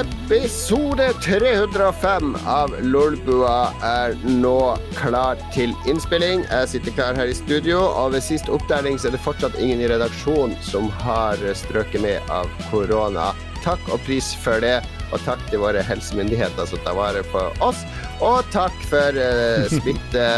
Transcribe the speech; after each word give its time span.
Episode 0.00 1.12
305 1.22 2.36
av 2.46 2.72
Lolbua 2.80 3.72
er 3.84 4.14
nå 4.24 4.76
klar 4.96 5.36
til 5.52 5.74
innspilling. 5.90 6.46
Jeg 6.46 6.70
sitter 6.72 6.94
klar 6.96 7.18
her 7.18 7.28
i 7.28 7.34
studio, 7.36 7.82
og 7.84 8.14
ved 8.14 8.24
sist 8.24 8.48
oppdeling 8.48 8.96
så 8.96 9.10
er 9.10 9.16
det 9.16 9.20
fortsatt 9.26 9.58
ingen 9.60 9.82
i 9.84 9.90
redaksjonen 9.90 10.56
som 10.64 10.88
har 11.02 11.42
strøket 11.58 12.00
med 12.06 12.32
av 12.32 12.48
korona. 12.70 13.34
Takk 13.60 13.92
og 13.92 14.00
pris 14.06 14.30
for 14.40 14.64
det, 14.64 14.78
og 15.10 15.20
takk 15.26 15.42
til 15.50 15.60
våre 15.66 15.84
helsemyndigheter 15.84 16.70
som 16.70 16.80
tar 16.86 16.96
vare 16.96 17.26
på 17.34 17.44
oss. 17.60 17.84
Og 18.24 18.40
takk 18.56 18.76
for 18.88 19.20
uh, 19.20 19.68
smitte... 19.68 20.28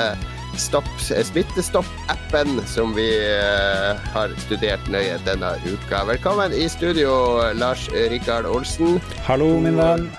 Stopp, 0.57 0.85
Smittestopp-appen 1.01 2.61
som 2.67 2.95
vi 2.95 3.09
uh, 3.25 3.97
har 4.15 4.35
studert 4.45 4.89
nøye 4.93 5.17
denne 5.27 5.55
uka. 5.65 6.05
Velkommen 6.09 6.53
i 6.53 6.69
studio, 6.69 7.13
Lars 7.57 7.89
Rikard 8.13 8.47
Olsen. 8.47 9.01
Hallo, 9.27 9.49
min 9.61 9.81
venn. 9.81 10.11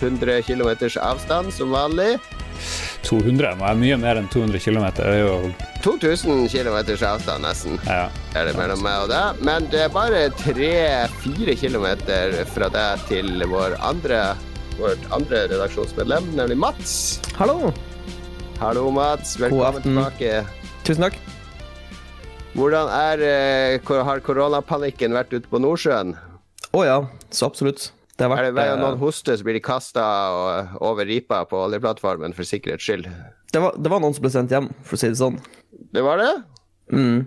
100 0.00 0.42
km 0.46 0.70
avstand 1.02 1.52
som 1.52 1.74
vanlig. 1.74 2.16
200 3.02 3.56
må 3.58 3.64
være 3.64 3.80
mye 3.80 3.98
mer 4.00 4.20
enn 4.20 4.30
200 4.30 4.62
km. 4.62 4.86
Det 4.96 5.08
er 5.08 5.20
jo 5.24 5.52
2000 5.82 6.46
km 6.52 6.78
avstand, 6.78 7.44
nesten, 7.44 7.78
ja. 7.88 8.06
er 8.36 8.46
det 8.46 8.56
mellom 8.58 8.82
meg 8.84 9.06
og 9.06 9.12
deg. 9.12 9.44
Men 9.46 9.68
det 9.72 9.86
er 9.88 9.94
bare 9.94 10.26
3-4 10.44 11.58
km 11.64 11.88
fra 12.54 12.70
deg 12.72 13.06
til 13.10 13.46
vår 13.50 13.78
andre, 13.82 14.24
vårt 14.78 15.10
andre 15.10 15.48
redaksjonsmedlem, 15.50 16.34
nemlig 16.38 16.60
Mats. 16.68 16.98
Hallo. 17.40 17.72
Hallo, 18.60 18.90
Mats. 18.90 19.38
Velkommen 19.40 19.80
tilbake. 19.80 20.42
Tusen 20.84 21.06
takk. 21.06 21.14
Hvordan 22.52 22.90
er, 22.92 23.22
uh, 23.80 23.92
har 24.04 24.20
koronapanikken 24.20 25.16
vært 25.16 25.32
ute 25.32 25.48
på 25.48 25.56
Nordsjøen? 25.64 26.10
Å 26.68 26.76
oh, 26.76 26.84
ja, 26.84 26.98
så 27.32 27.48
absolutt. 27.48 27.86
Det 28.18 28.26
har 28.26 28.34
vært, 28.34 28.42
er 28.42 28.50
det 28.50 28.58
hver 28.58 28.68
gang 28.68 28.82
noen 28.82 29.00
hoster, 29.00 29.38
så 29.40 29.46
blir 29.48 29.56
de 29.56 29.62
kasta 29.64 30.04
over 30.76 31.08
ripa 31.08 31.38
på 31.48 31.56
oljeplattformen 31.70 32.36
for 32.36 32.44
sikkerhets 32.44 32.84
skyld? 32.84 33.08
Det 33.48 33.64
var, 33.64 33.80
det 33.80 33.94
var, 33.94 34.04
noen 34.04 34.18
som 34.18 34.26
ble 34.26 34.34
sendt 34.34 34.52
hjem, 34.52 34.68
for 34.84 34.98
å 34.98 35.00
si 35.00 35.08
det 35.08 35.20
sånn. 35.22 35.40
Det 35.96 36.04
var 36.04 36.20
det? 36.20 36.30
Mm. 36.92 37.18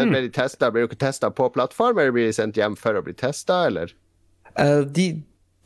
Men 0.00 0.14
ble 0.14 0.24
de 0.30 0.32
testa? 0.32 0.72
Blir 0.72 0.88
dere 0.88 1.02
testa 1.04 1.28
på 1.28 1.52
plattform, 1.52 2.00
eller 2.00 2.16
blir 2.16 2.30
de 2.30 2.38
sendt 2.40 2.56
hjem 2.56 2.80
for 2.80 2.96
å 2.96 3.04
bli 3.04 3.12
testa, 3.20 3.66
eller? 3.68 3.92
Uh, 4.56 4.80
de, 4.80 5.10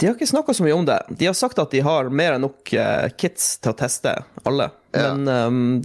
de, 0.02 0.08
har 0.08 0.16
ikke 0.16 0.26
snakka 0.26 0.54
så 0.58 0.64
mye 0.66 0.74
om 0.74 0.86
det. 0.88 0.98
De 1.14 1.28
har 1.28 1.36
sagt 1.38 1.60
at 1.62 1.70
de 1.70 1.82
har 1.86 2.08
mer 2.10 2.34
enn 2.34 2.42
nok 2.42 2.72
uh, 2.74 3.06
kits 3.14 3.54
til 3.62 3.70
å 3.70 3.76
teste 3.78 4.16
alle. 4.42 4.66
Ja. 4.90 5.12
Men 5.12 5.28
um, 5.30 5.76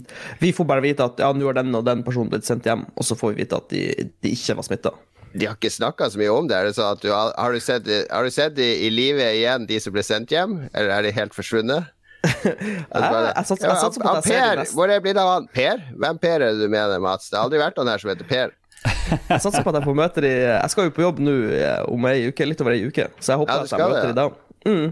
vi 0.41 0.49
får 0.57 0.65
bare 0.67 0.83
vite 0.83 1.05
at 1.05 1.21
ja, 1.21 1.29
nå 1.37 1.45
har 1.45 1.59
den 1.59 1.75
og 1.77 1.85
den 1.85 2.01
personen 2.07 2.31
blitt 2.33 2.47
sendt 2.49 2.65
hjem, 2.65 2.87
og 2.97 3.05
så 3.05 3.15
får 3.19 3.35
vi 3.35 3.45
vite 3.45 3.61
at 3.61 3.69
de, 3.69 3.83
de 4.25 4.33
ikke 4.33 4.57
var 4.57 4.65
smitta. 4.65 4.93
De 5.37 5.45
har 5.45 5.53
ikke 5.53 5.69
snakka 5.69 6.09
så 6.09 6.17
mye 6.17 6.33
om 6.33 6.49
det. 6.49 6.57
Er 6.57 6.71
det 6.71 6.89
du, 7.03 7.11
har, 7.13 7.53
du 7.53 7.61
sett, 7.61 7.87
har 8.09 8.25
du 8.25 8.33
sett 8.33 8.57
de 8.57 8.65
i 8.87 8.89
live 8.89 9.21
igjen, 9.37 9.69
de 9.69 9.77
som 9.83 9.93
ble 9.93 10.01
sendt 10.05 10.33
hjem, 10.33 10.63
eller 10.73 10.95
er 10.97 11.05
de 11.05 11.13
helt 11.13 11.37
forsvunnet? 11.37 11.93
jeg 12.27 13.43
satser 13.45 14.01
på 14.01 14.09
at 14.09 14.25
jeg 14.25 14.33
ser 14.33 14.57
det 14.57 14.63
Hvor 14.73 14.89
er 14.89 15.03
blitt 15.03 15.19
av 15.21 15.29
han? 15.29 15.45
Per? 15.53 15.83
Hvem 16.01 16.17
Per 16.19 16.41
er 16.41 16.49
det 16.49 16.65
du 16.65 16.71
mener, 16.71 16.97
Mats? 17.03 17.29
Det 17.29 17.37
har 17.37 17.45
aldri 17.45 17.61
vært 17.61 17.77
noen 17.77 17.91
her 17.93 18.01
som 18.01 18.11
heter 18.11 18.27
Per. 18.27 18.55
Jeg 18.85 19.41
satser 19.41 19.63
på 19.63 19.71
at 19.71 19.79
jeg 19.79 19.87
får 19.87 19.97
møte 19.97 20.23
de 20.23 20.31
Jeg 20.31 20.71
skal 20.73 20.87
jo 20.87 20.93
på 20.95 21.03
jobb 21.03 21.21
nå 21.23 21.33
eh, 21.57 21.81
om 21.89 22.07
ei 22.09 22.27
uke, 22.29 22.47
litt 22.47 22.61
over 22.63 22.75
ei 22.75 22.85
uke, 22.87 23.09
så 23.19 23.33
jeg 23.33 23.41
håper 23.43 23.53
ja, 23.53 23.65
at 23.65 23.73
jeg 23.73 23.91
møter 23.93 24.11
de 24.11 24.17
da. 24.19 24.27
Mm. 24.67 24.87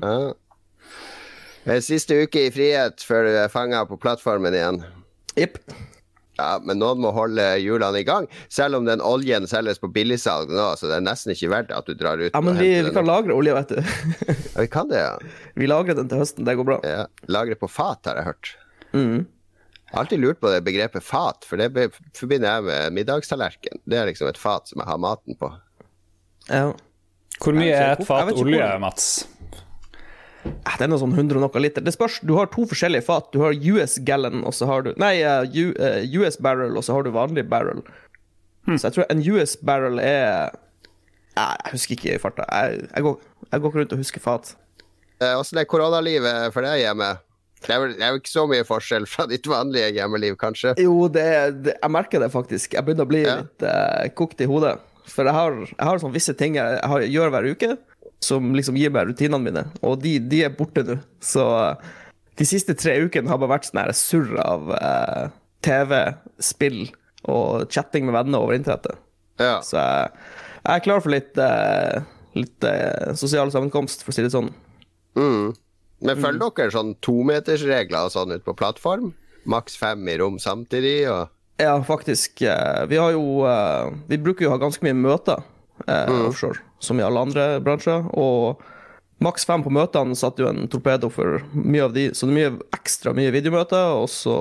Ja. 1.65 1.79
Siste 1.81 2.17
uke 2.25 2.47
i 2.47 2.53
frihet 2.53 3.01
før 3.05 3.25
du 3.25 3.35
er 3.41 3.51
fanga 3.51 3.83
på 3.89 3.97
plattformen 4.01 4.53
igjen. 4.57 4.83
Jepp. 5.37 5.59
Ja, 6.35 6.57
men 6.59 6.81
noen 6.81 6.99
må 6.99 7.13
holde 7.15 7.43
hjulene 7.63 8.01
i 8.01 8.07
gang. 8.07 8.27
Selv 8.51 8.79
om 8.79 8.87
den 8.87 9.03
oljen 9.03 9.47
selges 9.47 9.79
på 9.79 9.87
billigsalg 9.95 10.51
nå, 10.51 10.67
så 10.75 10.89
det 10.91 10.97
er 10.97 11.05
nesten 11.05 11.31
ikke 11.31 11.51
verdt 11.53 11.71
at 11.75 11.87
du 11.87 11.95
drar 11.95 12.19
ut. 12.19 12.31
Ja, 12.33 12.41
men 12.43 12.59
vi, 12.59 12.73
vi 12.83 12.91
kan 12.95 13.07
lagre 13.07 13.35
olje, 13.37 13.55
vet 13.55 13.71
du. 13.71 13.79
ja, 14.27 14.59
vi 14.59 14.67
kan 14.71 14.91
det, 14.91 14.99
ja. 14.99 15.15
Vi 15.59 15.69
lagrer 15.71 15.95
den 15.97 16.11
til 16.11 16.19
høsten, 16.19 16.43
det 16.47 16.57
går 16.59 16.67
bra. 16.67 16.79
Ja, 16.83 17.05
Lagre 17.31 17.55
på 17.59 17.69
fat, 17.71 18.03
har 18.09 18.19
jeg 18.19 18.27
hørt. 18.27 18.51
Mm. 18.91 19.23
Jeg 19.85 19.93
har 19.93 20.01
alltid 20.01 20.19
lurt 20.19 20.39
på 20.41 20.49
det 20.49 20.63
begrepet 20.65 21.05
fat, 21.05 21.45
for 21.45 21.61
det 21.61 21.85
forbinder 22.17 22.57
jeg 22.57 22.65
med 22.65 22.95
middagstallerken. 22.97 23.79
Det 23.85 23.99
er 23.99 24.09
liksom 24.09 24.27
et 24.27 24.39
fat 24.41 24.67
som 24.71 24.81
jeg 24.81 24.89
har 24.89 24.97
maten 24.99 25.37
på. 25.39 25.51
Ja. 26.49 26.71
Hvor 27.41 27.55
mye 27.55 27.75
er 27.75 27.93
et 27.93 28.07
fat 28.07 28.31
olje, 28.33 28.67
Mats? 28.81 29.07
Det 30.45 30.83
er 30.85 30.89
noe 30.91 31.01
sånn 31.01 31.13
100 31.15 31.39
og 31.39 31.45
noe 31.45 31.61
liter. 31.61 31.83
Det 31.85 31.93
spørs, 31.95 32.19
Du 32.21 32.35
har 32.37 32.49
to 32.53 32.65
forskjellige 32.69 33.05
fat. 33.07 33.31
Du 33.33 33.39
har 33.41 33.53
US 33.53 33.97
gallon, 34.05 34.43
og 34.45 34.53
så 34.53 34.67
har 34.69 34.85
du 34.85 34.91
Nei, 35.01 35.15
US 36.19 36.37
barrel, 36.37 36.75
og 36.77 36.85
så 36.85 36.97
har 36.97 37.05
du 37.05 37.13
vanlig 37.15 37.47
barrel. 37.49 37.81
Hmm. 38.65 38.77
Så 38.77 38.89
jeg 38.89 38.97
tror 38.97 39.09
en 39.09 39.23
US 39.35 39.55
barrel 39.61 39.99
er 40.01 40.53
Jeg 41.35 41.71
husker 41.71 41.97
ikke 41.97 42.15
i 42.15 42.21
farta. 42.21 42.45
Jeg, 42.49 42.87
jeg, 42.89 43.03
går, 43.03 43.17
jeg 43.51 43.61
går 43.61 43.69
ikke 43.69 43.79
rundt 43.79 43.95
og 43.97 44.03
husker 44.03 44.23
fat. 44.23 44.55
Åssen 45.35 45.59
er 45.59 45.67
koronalivet 45.69 46.53
for 46.53 46.65
deg 46.65 46.81
hjemme? 46.83 47.09
Det 47.65 47.73
er, 47.73 47.81
vel, 47.81 47.95
det 47.97 48.05
er, 48.05 48.13
jo, 48.13 48.21
ikke 48.21 48.31
så 48.31 48.45
mye 48.49 48.65
forskjell 48.67 49.07
fra 49.09 49.25
ditt 49.29 49.47
vanlige 49.49 49.89
hjemmeliv, 49.97 50.37
kanskje? 50.41 50.75
Jo, 50.81 51.07
det, 51.11 51.25
det, 51.65 51.75
jeg 51.79 51.93
merker 51.93 52.21
det 52.21 52.29
faktisk. 52.33 52.77
Jeg 52.77 52.85
begynner 52.85 53.07
å 53.07 53.11
bli 53.11 53.23
ja. 53.25 53.39
litt 53.41 53.65
uh, 53.65 54.05
kokt 54.17 54.43
i 54.45 54.49
hodet. 54.49 54.75
For 55.09 55.27
jeg 55.27 55.37
har, 55.37 55.57
jeg 55.69 55.85
har 55.85 56.01
sånn 56.01 56.15
visse 56.15 56.33
ting 56.37 56.57
jeg, 56.57 56.79
jeg 56.81 57.11
gjør 57.13 57.33
hver 57.33 57.49
uke 57.53 57.75
som 58.23 58.53
liksom 58.57 58.77
gir 58.79 58.93
meg 58.93 59.09
rutinene 59.09 59.43
mine, 59.43 59.63
og 59.85 59.99
de, 60.01 60.17
de 60.23 60.41
er 60.47 60.53
borte 60.55 60.85
nå. 60.87 60.97
Så 61.23 61.43
de 62.39 62.47
siste 62.47 62.75
tre 62.77 62.97
ukene 63.05 63.29
har 63.31 63.39
bare 63.41 63.57
vært 63.57 63.69
sånn 63.69 63.91
surr 63.97 64.37
av 64.43 64.71
uh, 64.73 65.25
TV, 65.65 65.97
spill 66.43 66.87
og 67.25 67.69
chatting 67.73 68.07
med 68.07 68.15
venner 68.17 68.43
over 68.43 68.57
internettet. 68.57 68.99
Ja. 69.41 69.59
Så 69.65 69.79
jeg, 69.79 70.11
jeg, 70.61 70.73
er 70.75 70.83
klar 70.85 71.03
for 71.03 71.13
litt, 71.13 71.33
uh, 71.41 72.01
litt 72.37 72.67
eh, 72.67 73.13
sosial 73.17 73.51
sammenkomst, 73.53 74.03
for 74.03 74.13
å 74.13 74.17
si 74.17 74.25
det 74.25 74.33
sånn. 74.33 74.51
Mm. 75.17 75.55
Men 76.03 76.19
følger 76.19 76.41
mm. 76.41 76.55
dere 76.57 76.75
sånn 76.75 76.91
tometersregler 77.05 78.09
og 78.09 78.13
sånn 78.13 78.35
ute 78.35 78.43
på 78.45 78.57
plattform? 78.59 79.13
Maks 79.49 79.77
fem 79.79 80.03
i 80.09 80.17
rom 80.19 80.39
samtidig? 80.41 81.05
og 81.11 81.31
ja, 81.57 81.83
faktisk. 81.83 82.41
Eh, 82.41 82.85
vi 82.87 82.97
har 82.97 83.11
jo 83.15 83.45
eh, 83.47 83.93
Vi 84.07 84.17
bruker 84.19 84.45
jo 84.45 84.51
å 84.51 84.55
ha 84.57 84.59
ganske 84.59 84.83
mye 84.83 84.97
møter 84.97 85.39
eh, 85.87 86.09
mm. 86.09 86.25
offshore 86.27 86.59
som 86.83 86.99
i 86.99 87.05
alle 87.05 87.21
andre 87.27 87.45
bransjer. 87.63 88.09
Og 88.11 88.59
maks 89.23 89.47
fem 89.47 89.63
på 89.63 89.71
møtene 89.73 90.17
satte 90.19 90.43
jo 90.43 90.51
en 90.51 90.67
torpedo 90.71 91.09
for 91.13 91.39
mye 91.55 91.87
av 91.87 91.95
de, 91.95 92.09
så 92.13 92.27
det 92.27 92.35
er 92.35 92.39
mye 92.41 92.75
ekstra 92.75 93.15
mye 93.15 93.31
videomøter. 93.33 93.95
Og 94.01 94.11
så 94.11 94.35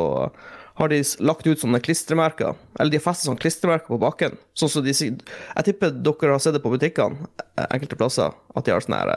har 0.74 0.90
de 0.90 0.98
lagt 1.22 1.46
ut 1.46 1.60
sånne 1.60 1.78
klistremerker, 1.78 2.58
eller 2.74 2.90
de 2.90 2.98
har 2.98 3.04
festet 3.04 3.28
sånne 3.28 3.38
klistremerker 3.38 3.92
på 3.92 4.00
bakken. 4.02 4.34
Sånn 4.58 4.72
som 4.72 4.82
de 4.82 4.94
sier 4.96 5.14
Jeg 5.14 5.68
tipper 5.68 5.94
dere 5.94 6.34
har 6.34 6.42
sett 6.42 6.56
det 6.56 6.64
på 6.64 6.72
butikkene 6.74 7.28
eh, 7.38 7.68
enkelte 7.68 7.98
plasser, 8.00 8.34
at 8.34 8.66
de 8.66 8.74
har 8.74 8.82
sånn 8.82 8.98
her 8.98 9.14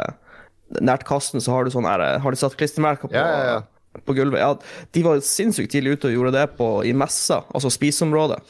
Nært 0.83 1.05
kassen 1.07 1.43
så 1.43 1.53
har 1.55 1.63
du 1.63 1.71
sånn 1.71 1.87
eh, 1.87 2.17
Har 2.19 2.33
de 2.33 2.39
satt 2.39 2.57
klistremerker 2.59 3.07
på 3.07 3.15
ja, 3.15 3.27
ja, 3.27 3.43
ja. 3.53 4.01
på 4.03 4.15
gulvet. 4.17 4.41
Ja, 4.41 4.89
de 4.95 5.03
var 5.05 5.21
sinnssykt 5.23 5.71
tidlig 5.71 5.97
ute 5.97 6.11
og 6.11 6.17
gjorde 6.17 6.33
det 6.35 6.47
på, 6.57 6.71
i 6.87 6.93
messa, 6.97 7.43
altså 7.55 7.71
spiseområdet, 7.73 8.41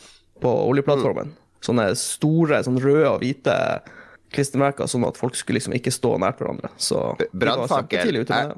på 0.42 0.54
oljeplattformen. 0.72 1.30
Mm. 1.34 1.62
Sånne 1.68 1.88
store, 2.00 2.62
sånn 2.66 2.82
røde 2.82 3.12
og 3.12 3.22
hvite 3.22 3.56
klistremerker, 4.34 4.90
sånn 4.90 5.06
at 5.08 5.20
folk 5.20 5.38
skulle 5.40 5.60
liksom 5.62 5.76
ikke 5.78 5.94
stå 5.94 6.16
nært 6.22 6.42
hverandre. 6.42 6.72
Så 6.82 7.00
Brannfakkel, 7.32 8.22
er, 8.26 8.56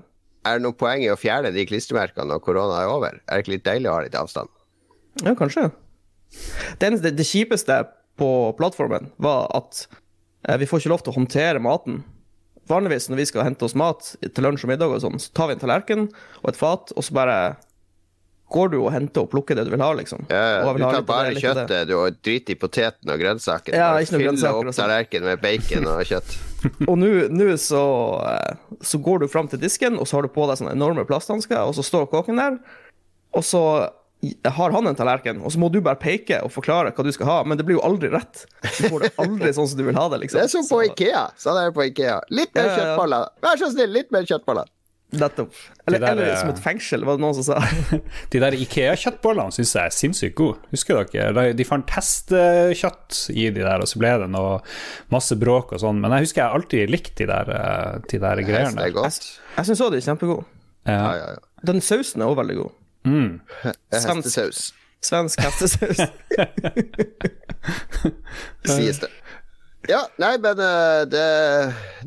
er 0.47 0.57
det 0.57 0.65
noe 0.65 0.77
poeng 0.77 1.03
i 1.05 1.11
å 1.13 1.19
fjerne 1.19 1.51
de 1.55 1.67
klistremerkene 1.69 2.27
når 2.31 2.41
korona 2.45 2.81
er 2.83 2.91
over? 2.91 3.19
Er 3.27 3.37
det 3.37 3.45
ikke 3.45 3.55
litt 3.57 3.67
deilig 3.67 3.91
å 3.91 3.99
ha 3.99 4.05
litt 4.05 4.17
avstand? 4.17 4.51
Ja, 5.23 5.35
kanskje. 5.37 5.69
Det, 6.79 6.91
det, 7.01 7.13
det 7.17 7.25
kjipeste 7.27 7.81
på 8.19 8.29
plattformen 8.57 9.09
var 9.21 9.47
at 9.55 9.85
eh, 10.47 10.57
vi 10.59 10.67
får 10.69 10.83
ikke 10.83 10.93
lov 10.93 11.03
til 11.05 11.13
å 11.13 11.19
håndtere 11.19 11.63
maten. 11.63 12.01
Vanligvis 12.69 13.09
når 13.09 13.23
vi 13.23 13.29
skal 13.31 13.47
hente 13.47 13.65
oss 13.65 13.77
mat 13.77 14.13
til 14.21 14.45
lunsj 14.45 14.67
og 14.67 14.73
middag, 14.73 14.93
og 14.93 15.01
sånn, 15.01 15.17
så 15.21 15.33
tar 15.33 15.49
vi 15.49 15.57
en 15.57 15.63
tallerken 15.63 16.05
og 16.43 16.51
et 16.51 16.59
fat, 16.59 16.93
og 16.95 17.05
så 17.05 17.15
bare 17.17 17.39
går 18.49 18.71
du 18.73 18.77
og 18.79 18.89
henter 18.93 19.25
og 19.25 19.29
plukker 19.29 19.57
det 19.57 19.67
du 19.67 19.71
vil 19.73 19.83
ha, 19.83 19.89
liksom. 19.97 20.25
Ja. 20.31 20.63
Du 20.65 20.81
tar 20.81 21.05
bare 21.05 21.33
det, 21.33 21.41
kjøttet, 21.43 21.89
du 21.89 21.95
driter 22.25 22.55
i 22.55 22.57
poteten 22.59 23.11
og 23.13 23.21
grønnsakene. 23.21 23.77
Ja, 23.77 23.91
ikke 24.01 24.17
noe 24.17 24.33
Fyller 24.33 24.57
opp 24.57 24.77
tallerkenen 24.77 25.29
med 25.29 25.43
bacon 25.43 25.89
og 25.89 26.01
kjøtt. 26.09 26.35
og 26.89 26.97
nå 26.99 27.47
så, 27.61 27.83
eh, 28.25 28.79
så, 28.81 28.99
går 29.05 29.23
du 29.23 29.29
fram 29.31 29.49
til 29.51 29.61
disken, 29.61 29.99
og 30.01 30.09
så 30.09 30.17
har 30.17 30.25
du 30.25 30.33
på 30.33 30.47
deg 30.49 30.59
sånne 30.59 30.73
enorme 30.75 31.05
plasthansker, 31.09 31.61
og 31.61 31.77
så 31.77 31.85
står 31.85 32.09
kåken 32.11 32.41
der, 32.41 32.57
og 33.37 33.45
så 33.45 33.63
har 34.43 34.73
han 34.75 34.87
en 34.87 34.97
tallerken, 34.99 35.37
og 35.41 35.53
så 35.53 35.59
må 35.61 35.69
du 35.71 35.79
bare 35.83 35.99
peke 35.99 36.41
og 36.43 36.51
forklare 36.51 36.91
hva 36.95 37.05
du 37.07 37.11
skal 37.15 37.29
ha, 37.29 37.37
men 37.47 37.59
det 37.59 37.63
blir 37.67 37.77
jo 37.77 37.83
aldri 37.87 38.09
rett. 38.11 38.43
Du 38.65 38.89
får 38.89 39.05
det 39.05 39.13
aldri 39.23 39.53
sånn 39.55 39.69
som 39.71 39.79
du 39.79 39.85
vil 39.87 39.99
ha 39.99 40.09
det, 40.11 40.19
liksom. 40.25 40.41
Det 40.41 40.49
er 40.49 40.51
som 40.51 40.67
på 40.67 40.81
Ikea. 40.89 41.29
Sånn 41.39 41.59
er 41.59 41.69
det 41.69 41.77
på 41.77 41.85
Ikea. 41.87 42.17
Litt 42.35 42.51
mer 42.57 42.73
kjøttboller. 42.73 43.31
Vær 43.45 43.61
så 43.61 43.71
snill, 43.71 43.95
litt 43.95 44.11
mer 44.15 44.27
kjøttboller. 44.27 44.67
Nettopp. 45.09 45.55
Eller, 45.87 46.03
der, 46.03 46.11
eller, 46.11 46.35
som 46.37 46.51
et 46.51 46.59
fengsel, 46.61 47.01
var 47.07 47.17
det 47.17 47.23
noen 47.23 47.37
som 47.39 47.45
sa. 47.47 47.61
de 48.33 48.41
der 48.43 48.57
Ikea-kjøttbollene 48.59 49.55
syns 49.55 49.71
jeg 49.73 49.89
er 49.89 49.95
sinnssykt 49.95 50.35
gode. 50.37 50.59
Husker 50.73 50.99
dere? 51.09 51.47
De 51.57 51.65
fant 51.65 51.95
hestekjøtt 51.95 53.23
i 53.33 53.47
de 53.47 53.63
der, 53.63 53.81
og 53.81 53.89
så 53.89 54.01
ble 54.03 54.11
det 54.21 54.27
noe 54.35 54.59
masse 55.13 55.37
bråk 55.39 55.73
og 55.73 55.81
sånn. 55.81 56.03
Men 56.03 56.13
jeg 56.17 56.27
husker 56.27 56.43
jeg 56.43 56.59
alltid 56.59 56.93
likte 56.93 57.23
de 57.23 57.29
der, 57.31 57.53
eh, 57.55 58.03
de 58.05 58.21
der 58.21 58.43
greiene. 58.45 58.89
Jeg, 58.91 59.31
jeg 59.55 59.71
syns 59.71 59.85
òg 59.87 59.95
de 59.95 60.03
er 60.03 60.05
kjempegode. 60.11 60.45
Ja. 60.89 60.99
Ja, 60.99 61.15
ja, 61.17 61.63
Den 61.71 61.81
sausen 61.83 62.21
er 62.21 62.29
òg 62.29 62.37
veldig 62.43 62.59
god. 62.59 62.75
Mm. 63.09 63.39
Hestesaus. 63.95 64.69
Svensk 65.01 65.39
hestesaus. 65.39 66.01
Sies 68.67 68.99
det. 68.99 69.09
Ja, 69.87 70.01
nei, 70.19 70.33
men 70.43 70.59
uh, 70.59 71.05
det, 71.07 71.23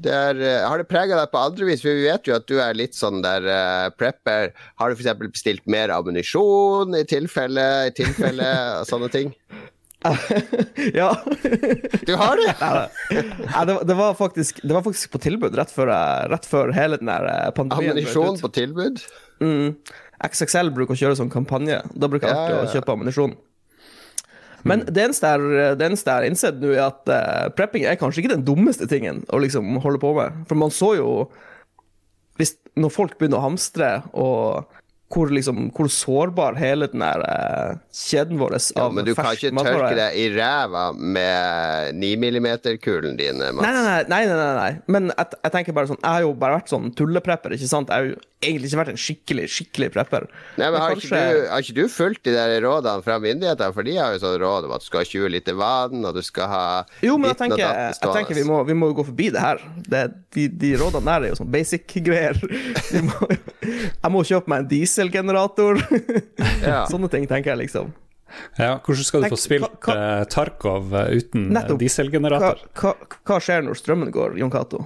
det 0.05 0.13
er 0.13 0.39
uh, 0.39 0.67
Har 0.69 0.79
det 0.79 0.87
prega 0.91 1.17
deg 1.17 1.31
på 1.33 1.41
andre 1.41 1.67
vis? 1.67 1.81
For 1.83 1.97
vi 1.97 2.05
vet 2.05 2.29
jo 2.29 2.37
at 2.37 2.45
du 2.47 2.59
er 2.61 2.77
litt 2.77 2.95
sånn 2.95 3.25
der 3.25 3.49
uh, 3.49 3.89
prepper. 3.97 4.53
Har 4.79 4.93
du 4.93 5.01
f.eks. 5.01 5.25
bestilt 5.33 5.65
mer 5.71 5.91
ammunisjon 5.95 6.93
i 6.99 7.03
tilfelle, 7.09 7.67
i 7.89 7.95
tilfelle 7.97 8.51
og 8.83 8.87
sånne 8.91 9.09
ting? 9.15 9.33
ja. 11.01 11.11
Du 12.05 12.15
har 12.19 12.39
det? 12.39 12.55
Nei, 12.61 13.65
det, 13.71 13.77
det, 13.89 13.97
var 13.99 14.15
faktisk, 14.19 14.61
det 14.63 14.75
var 14.75 14.85
faktisk 14.85 15.15
på 15.15 15.23
tilbud 15.23 15.57
rett 15.57 15.73
før, 15.73 15.93
rett 16.31 16.47
før 16.49 16.75
hele 16.77 16.99
den 17.01 17.11
der 17.11 17.55
pandemien 17.57 17.97
Ammunisjon 17.97 18.41
på 18.43 18.53
tilbud? 18.53 19.01
Mm. 19.43 19.79
XXL 20.29 20.71
bruker 20.75 20.95
å 20.95 20.99
kjøre 20.99 21.19
sånn 21.19 21.33
kampanje. 21.33 21.81
Da 21.95 22.11
bruker 22.11 22.29
jeg 22.29 22.37
alltid 22.37 22.55
ja, 22.55 22.61
ja. 22.61 22.69
å 22.69 22.75
kjøpe 22.77 22.95
ammunisjon. 22.95 23.35
Men 24.63 24.85
mm. 24.85 24.91
det 24.95 25.05
eneste 25.09 25.33
jeg 25.35 26.13
har 26.13 26.27
innsett 26.27 26.61
nå, 26.63 26.75
er 26.77 26.85
at 26.87 27.11
uh, 27.11 27.49
prepping 27.57 27.87
er 27.89 27.99
kanskje 28.01 28.23
ikke 28.23 28.37
den 28.37 28.45
dummeste 28.47 28.87
tingen 28.91 29.25
å 29.33 29.41
liksom 29.43 29.81
holde 29.83 30.03
på 30.03 30.13
med. 30.19 30.45
For 30.51 30.59
man 30.59 30.75
så 30.75 30.95
jo 30.99 31.09
hvis, 32.41 32.55
Når 32.81 32.89
folk 32.95 33.19
begynner 33.19 33.43
å 33.43 33.45
hamstre, 33.45 33.89
og 34.17 34.71
hvor, 35.13 35.29
liksom, 35.29 35.69
hvor 35.77 35.91
sårbar 35.93 36.57
hele 36.57 36.89
den 36.93 37.05
der 37.05 37.23
uh, 37.27 37.81
kjeden 37.93 38.41
vår 38.41 38.57
av 38.57 38.67
ja, 38.77 38.89
Men 38.97 39.07
du 39.07 39.13
kan 39.17 39.33
ikke 39.37 39.53
tørke 39.53 39.95
deg 39.99 40.19
i 40.19 40.27
ræva 40.33 40.89
med 40.97 42.01
9 42.01 42.13
mm-kulen 42.23 43.19
din, 43.21 43.43
Mats? 43.43 43.63
Nei, 43.63 43.73
nei, 43.77 43.85
nei. 43.85 44.03
nei, 44.09 44.23
nei, 44.33 44.53
nei. 44.59 44.73
Men 44.89 45.11
jeg, 45.13 45.39
jeg, 45.39 45.55
tenker 45.55 45.77
bare 45.77 45.91
sånn 45.93 46.01
Jeg 46.01 46.17
har 46.17 46.25
jo 46.25 46.35
bare 46.39 46.61
vært 46.61 46.73
sånn 46.73 46.93
tulleprepper, 46.97 47.57
ikke 47.59 47.71
sant? 47.71 47.93
Jeg 47.93 48.07
har 48.07 48.13
jo 48.15 48.21
egentlig 48.43 48.71
ikke 48.71 48.81
vært 48.81 48.93
en 48.93 49.01
skikkelig 49.01 49.45
skikkelig 49.53 49.89
prepper. 49.95 50.27
Nei, 50.57 50.67
men, 50.67 50.75
men 50.75 50.83
har, 50.83 50.95
kanskje... 50.97 51.07
ikke 51.07 51.21
du, 51.21 51.45
har, 51.53 51.65
ikke 51.65 51.77
du, 51.77 51.83
fulgt 51.93 52.25
de 52.27 52.35
der 52.35 52.55
rådene 52.65 53.07
fra 53.07 53.19
myndighetene? 53.23 53.77
For 53.77 53.87
de 53.87 53.97
har 54.01 54.17
jo 54.17 54.23
sånn 54.25 54.39
råd 54.43 54.69
om 54.69 54.75
at 54.77 54.83
du 54.85 54.89
skal 54.89 55.05
ha 55.05 55.11
20 55.13 55.35
liter 55.37 55.59
vann, 55.59 56.03
og 56.09 56.17
du 56.17 56.23
skal 56.27 56.51
ha 56.51 56.65
Jo, 57.05 57.19
men 57.21 57.33
jeg 57.33 57.41
tenker, 57.45 57.63
jeg 57.63 58.17
tenker 58.17 58.41
vi, 58.41 58.47
må, 58.49 58.63
vi, 58.69 58.77
må, 58.79 58.91
gå 58.97 59.07
forbi 59.13 59.31
det 59.35 59.45
her. 59.45 59.63
Det, 59.87 60.05
de, 60.35 60.49
de, 60.51 60.73
rådene 60.81 61.07
der 61.13 61.29
er 61.29 61.35
jo 61.35 61.41
sånn 61.43 61.53
basic-greier. 61.53 62.41
Jeg 63.63 64.11
må 64.13 64.23
kjøpe 64.27 64.51
meg 64.53 64.65
en 64.65 64.71
dieselgenerator. 64.71 65.83
Ja. 66.63 66.85
Sånne 66.87 67.09
ting 67.11 67.25
tenker 67.27 67.53
jeg, 67.53 67.65
liksom. 67.65 67.89
Ja, 68.55 68.77
Hvordan 68.85 69.05
skal 69.05 69.25
du 69.25 69.33
få 69.33 69.39
spilt 69.41 69.67
hva, 69.67 69.79
hva, 69.83 69.95
uh, 70.23 70.29
Tarkov 70.31 70.95
uh, 70.95 71.09
uten 71.11 71.49
nettopp, 71.53 71.81
dieselgenerator? 71.83 72.63
Hva, 72.79 72.93
hva, 73.27 73.39
skjer 73.43 73.67
når 73.67 73.81
strømmen 73.81 74.13
går, 74.15 74.37
Jon 74.41 74.53
Cato? 74.53 74.85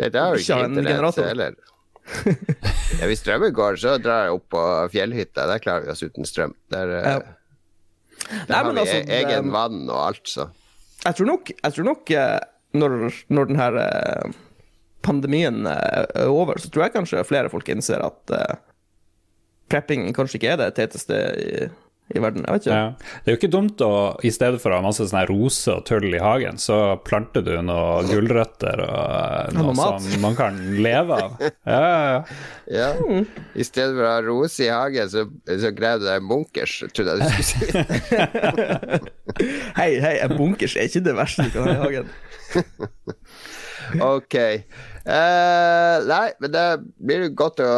Det 0.00 0.08
er 0.10 0.34
jo 0.34 0.40
ikke 0.42 0.58
internett 0.64 1.20
heller. 1.20 1.58
ja, 3.00 3.06
hvis 3.08 3.22
strømmen 3.22 3.54
går, 3.54 3.78
så 3.80 3.96
drar 4.02 4.26
jeg 4.26 4.38
opp 4.38 4.48
på 4.52 4.64
fjellhytta. 4.92 5.46
Der 5.50 5.62
klarer 5.62 5.86
vi 5.86 5.92
oss 5.94 6.04
uten 6.04 6.28
strøm. 6.28 6.56
Der, 6.72 6.96
eh, 6.98 7.06
ja. 7.12 7.20
der 8.32 8.50
Nei, 8.50 8.58
har 8.58 8.70
vi 8.70 8.82
altså, 8.82 8.98
e- 8.98 9.20
egen 9.20 9.48
det, 9.48 9.54
vann 9.54 9.84
og 9.86 10.00
alt, 10.08 10.24
så. 10.28 10.48
Jeg 11.04 11.18
tror 11.18 11.30
nok, 11.30 11.54
jeg 11.54 11.76
tror 11.76 11.88
nok 11.90 12.14
eh, 12.16 12.40
når, 12.80 12.98
når 13.28 13.50
den 13.50 13.60
her 13.60 13.80
eh, 13.84 14.36
pandemien 15.04 15.68
er 15.70 16.08
over, 16.26 16.58
så 16.60 16.70
tror 16.72 16.86
jeg 16.86 16.96
kanskje 16.96 17.26
flere 17.28 17.52
folk 17.52 17.68
innser 17.72 18.04
at 18.04 18.34
uh, 18.34 18.56
prepping 19.72 20.08
kanskje 20.16 20.40
ikke 20.40 20.54
er 20.54 20.62
det 20.62 20.74
teteste 20.78 21.20
i 21.40 21.54
i 22.12 22.20
verden. 22.20 22.44
Jeg 22.44 22.52
vet 22.52 22.66
ikke. 22.66 22.76
Ja. 22.76 23.12
Det 23.24 23.30
er 23.30 23.34
jo 23.34 23.38
ikke 23.38 23.50
dumt 23.52 23.82
å 23.84 23.90
i 24.26 24.30
stedet 24.34 24.60
for 24.60 24.72
å 24.72 24.78
ha 24.78 24.84
masse 24.84 25.06
sånne 25.08 25.24
roser 25.30 25.78
og 25.78 25.86
tull 25.88 26.12
i 26.12 26.20
hagen, 26.20 26.58
så 26.60 26.98
planter 27.04 27.44
du 27.46 27.54
noe 27.64 28.02
gulrøtter 28.10 28.82
og 28.84 29.56
noe 29.56 29.74
som 30.04 30.20
man 30.24 30.36
kan 30.38 30.60
leve 30.84 31.20
av. 31.26 31.38
Ja, 31.64 31.80
ja, 31.80 32.18
ja. 32.68 32.88
Mm. 33.00 33.24
I 33.56 33.64
stedet 33.64 33.94
for 33.96 34.04
å 34.04 34.10
ha 34.10 34.20
rose 34.24 34.66
i 34.66 34.68
hagen, 34.68 35.08
så, 35.10 35.24
så 35.48 35.70
graver 35.76 36.02
du 36.02 36.06
deg 36.10 36.20
en 36.20 36.28
bunkers, 36.28 36.76
trodde 36.92 37.14
jeg 37.14 37.20
du 37.22 37.26
skulle 37.30 37.46
si. 37.48 37.56
hei, 39.78 39.88
hei, 40.04 40.14
en 40.26 40.36
bunkers 40.36 40.76
er 40.76 40.90
ikke 40.90 41.04
det 41.08 41.16
verste 41.16 41.48
du 41.48 41.56
kan 41.56 41.70
ha 41.70 41.74
i 41.74 41.82
hagen. 41.86 42.12
ok. 44.14 44.36
Uh, 45.04 45.96
nei, 46.08 46.26
men 46.40 46.52
det 46.54 46.64
blir 46.96 47.26
godt 47.36 47.60
å 47.60 47.72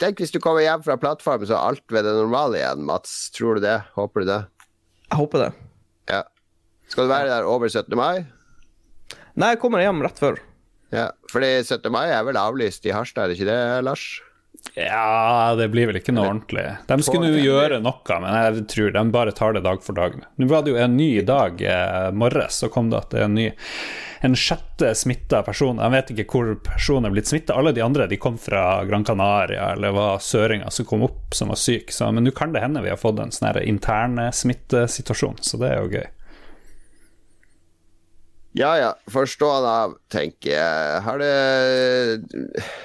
Tenk 0.00 0.22
hvis 0.22 0.32
du 0.32 0.40
kommer 0.40 0.64
hjem 0.64 0.84
fra 0.86 0.96
plattformen, 1.00 1.48
så 1.48 1.58
er 1.58 1.74
alt 1.74 1.84
ved 1.92 2.06
det 2.08 2.14
normale 2.16 2.60
igjen, 2.60 2.86
Mats. 2.88 3.16
Tror 3.36 3.58
du 3.58 3.66
det? 3.66 3.78
Håper 3.98 4.24
du 4.24 4.32
det? 4.32 4.40
Jeg 5.10 5.20
håper 5.20 5.46
det. 5.46 5.50
Ja. 6.10 6.22
Skal 6.90 7.06
du 7.06 7.14
være 7.14 7.30
der 7.32 7.48
over 7.48 7.70
17. 7.70 7.92
mai? 7.98 8.24
Nei, 9.34 9.54
jeg 9.54 9.62
kommer 9.62 9.82
hjem 9.82 10.04
rett 10.04 10.20
før. 10.20 10.38
Ja, 10.94 11.08
fordi 11.32 11.56
17. 11.64 11.90
mai 11.92 12.06
er 12.06 12.22
vel 12.26 12.38
avlyst 12.38 12.86
i 12.86 12.94
Harstad, 12.94 13.24
er 13.24 13.32
det 13.32 13.38
ikke 13.40 13.50
det, 13.50 13.60
Lars? 13.86 14.06
Ja, 14.78 15.54
det 15.58 15.68
blir 15.68 15.90
vel 15.90 15.98
ikke 16.00 16.14
noe 16.14 16.30
ordentlig. 16.30 16.64
De 16.88 16.96
skulle 17.04 17.28
jo 17.34 17.42
gjøre 17.42 17.82
noe, 17.84 18.18
men 18.22 18.36
jeg 18.38 18.64
tror 18.72 18.94
de 18.94 19.02
bare 19.14 19.34
tar 19.36 19.54
det 19.54 19.64
dag 19.66 19.82
for 19.84 19.98
dag. 19.98 20.16
Nå 20.40 20.48
var 20.50 20.64
det 20.64 20.72
jo 20.72 20.80
en 20.80 20.96
ny 20.96 21.10
dag 21.26 21.60
eh, 21.60 22.08
morges, 22.16 22.62
så 22.62 22.70
kom 22.72 22.88
det 22.90 23.02
at 23.02 23.12
det 23.12 23.20
er 23.20 23.28
en 23.28 23.36
ny 23.38 23.48
en 24.24 24.36
sjette 24.38 24.94
smitta 24.96 25.42
person. 25.44 25.80
Jeg 25.82 25.92
vet 25.92 26.12
ikke 26.14 26.26
hvor 26.32 26.52
personen 26.64 27.08
er 27.08 27.14
blitt 27.14 27.28
smitta. 27.28 27.56
Alle 27.58 27.74
de 27.76 27.84
andre 27.84 28.08
de 28.08 28.18
kom 28.20 28.38
fra 28.40 28.84
Gran 28.88 29.04
Canaria 29.04 29.72
eller 29.74 29.94
var 29.96 30.22
søringer 30.24 30.72
som 30.72 30.88
kom 30.88 31.04
opp 31.06 31.36
som 31.36 31.52
var 31.52 31.60
syke. 31.60 31.92
Men 32.10 32.24
nå 32.24 32.32
kan 32.36 32.54
det 32.54 32.64
hende 32.64 32.82
vi 32.84 32.92
har 32.92 33.00
fått 33.00 33.20
en 33.20 33.34
sånn 33.34 33.60
interne 33.64 34.30
smittesituasjon, 34.32 35.42
så 35.44 35.60
det 35.60 35.72
er 35.72 35.82
jo 35.82 35.98
gøy. 35.98 36.06
Ja 38.54 38.70
ja, 38.78 38.90
forstå 39.10 39.48
da, 39.64 39.76
tenker 40.14 40.52
jeg. 40.52 40.98
Har 41.02 41.18
det 41.18 41.30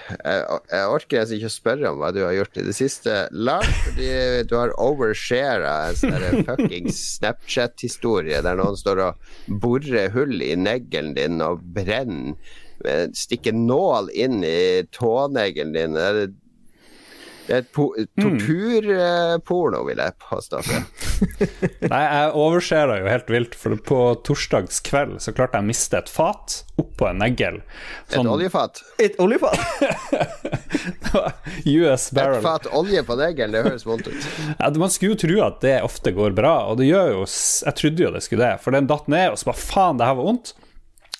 Jeg, 0.09 0.39
jeg 0.71 0.87
orker 0.89 1.21
nesten 1.21 1.37
ikke 1.37 1.51
å 1.51 1.53
spørre 1.53 1.91
om 1.91 1.99
hva 2.01 2.09
du 2.15 2.23
har 2.23 2.33
gjort 2.33 2.57
i 2.57 2.65
det 2.65 2.73
siste, 2.73 3.19
Lars, 3.29 3.69
fordi 3.85 4.09
du 4.49 4.55
har 4.57 4.73
overshara 4.81 5.75
en 5.91 5.99
sånn 5.99 6.47
fuckings 6.47 7.03
Snapchat-historie 7.19 8.41
der 8.45 8.57
noen 8.57 8.79
står 8.81 9.03
og 9.11 9.29
borer 9.61 10.09
hull 10.15 10.41
i 10.41 10.55
neglen 10.57 11.13
din 11.17 11.37
og 11.45 11.61
brenner 11.77 12.33
Stikker 13.13 13.51
nål 13.51 14.07
inn 14.15 14.43
i 14.47 14.85
tåneglen 14.95 15.73
din. 15.75 15.97
Det 15.99 16.29
det 17.49 17.55
er 17.57 17.63
torturporno, 18.21 19.79
vil 19.87 19.97
jeg 19.97 20.13
påstå. 20.21 20.59
Nei, 21.91 22.01
jeg 22.03 22.27
overser 22.37 22.91
det 22.91 22.97
jo 22.99 23.07
helt 23.09 23.31
vilt, 23.33 23.55
for 23.57 23.73
på 23.89 24.01
torsdags 24.27 24.77
kveld 24.85 25.17
så 25.23 25.33
klarte 25.33 25.57
jeg 25.57 25.65
å 25.65 25.69
miste 25.71 25.97
et 25.97 26.11
fat 26.13 26.59
oppå 26.79 27.09
en 27.09 27.17
negl. 27.23 27.57
Sånn... 28.11 28.27
Et 28.27 28.31
oljefat? 28.35 28.83
Et 29.01 29.17
oljefat? 29.17 29.57
US 31.79 32.05
barrel. 32.13 32.37
Et 32.37 32.45
fat 32.45 32.69
olje 32.77 33.01
på 33.07 33.17
neglen, 33.17 33.57
det 33.57 33.65
høres 33.65 33.87
vondt 33.89 34.11
ut. 34.11 34.31
Ja, 34.53 34.69
man 34.77 34.93
skulle 34.93 35.17
jo 35.17 35.21
tro 35.25 35.41
at 35.49 35.61
det 35.65 35.79
ofte 35.89 36.13
går 36.13 36.37
bra, 36.37 36.55
og 36.69 36.77
det 36.83 36.91
gjør 36.91 37.15
jo 37.15 37.25
Jeg 37.25 37.77
trodde 37.81 38.05
jo 38.05 38.13
det 38.13 38.25
skulle 38.27 38.45
det, 38.45 38.61
for 38.61 38.77
den 38.77 38.89
datt 38.89 39.09
ned, 39.09 39.33
og 39.33 39.41
så 39.41 39.49
bare 39.49 39.63
faen, 39.63 39.97
det 39.97 40.05
her 40.05 40.21
var 40.21 40.29
vondt. 40.29 40.53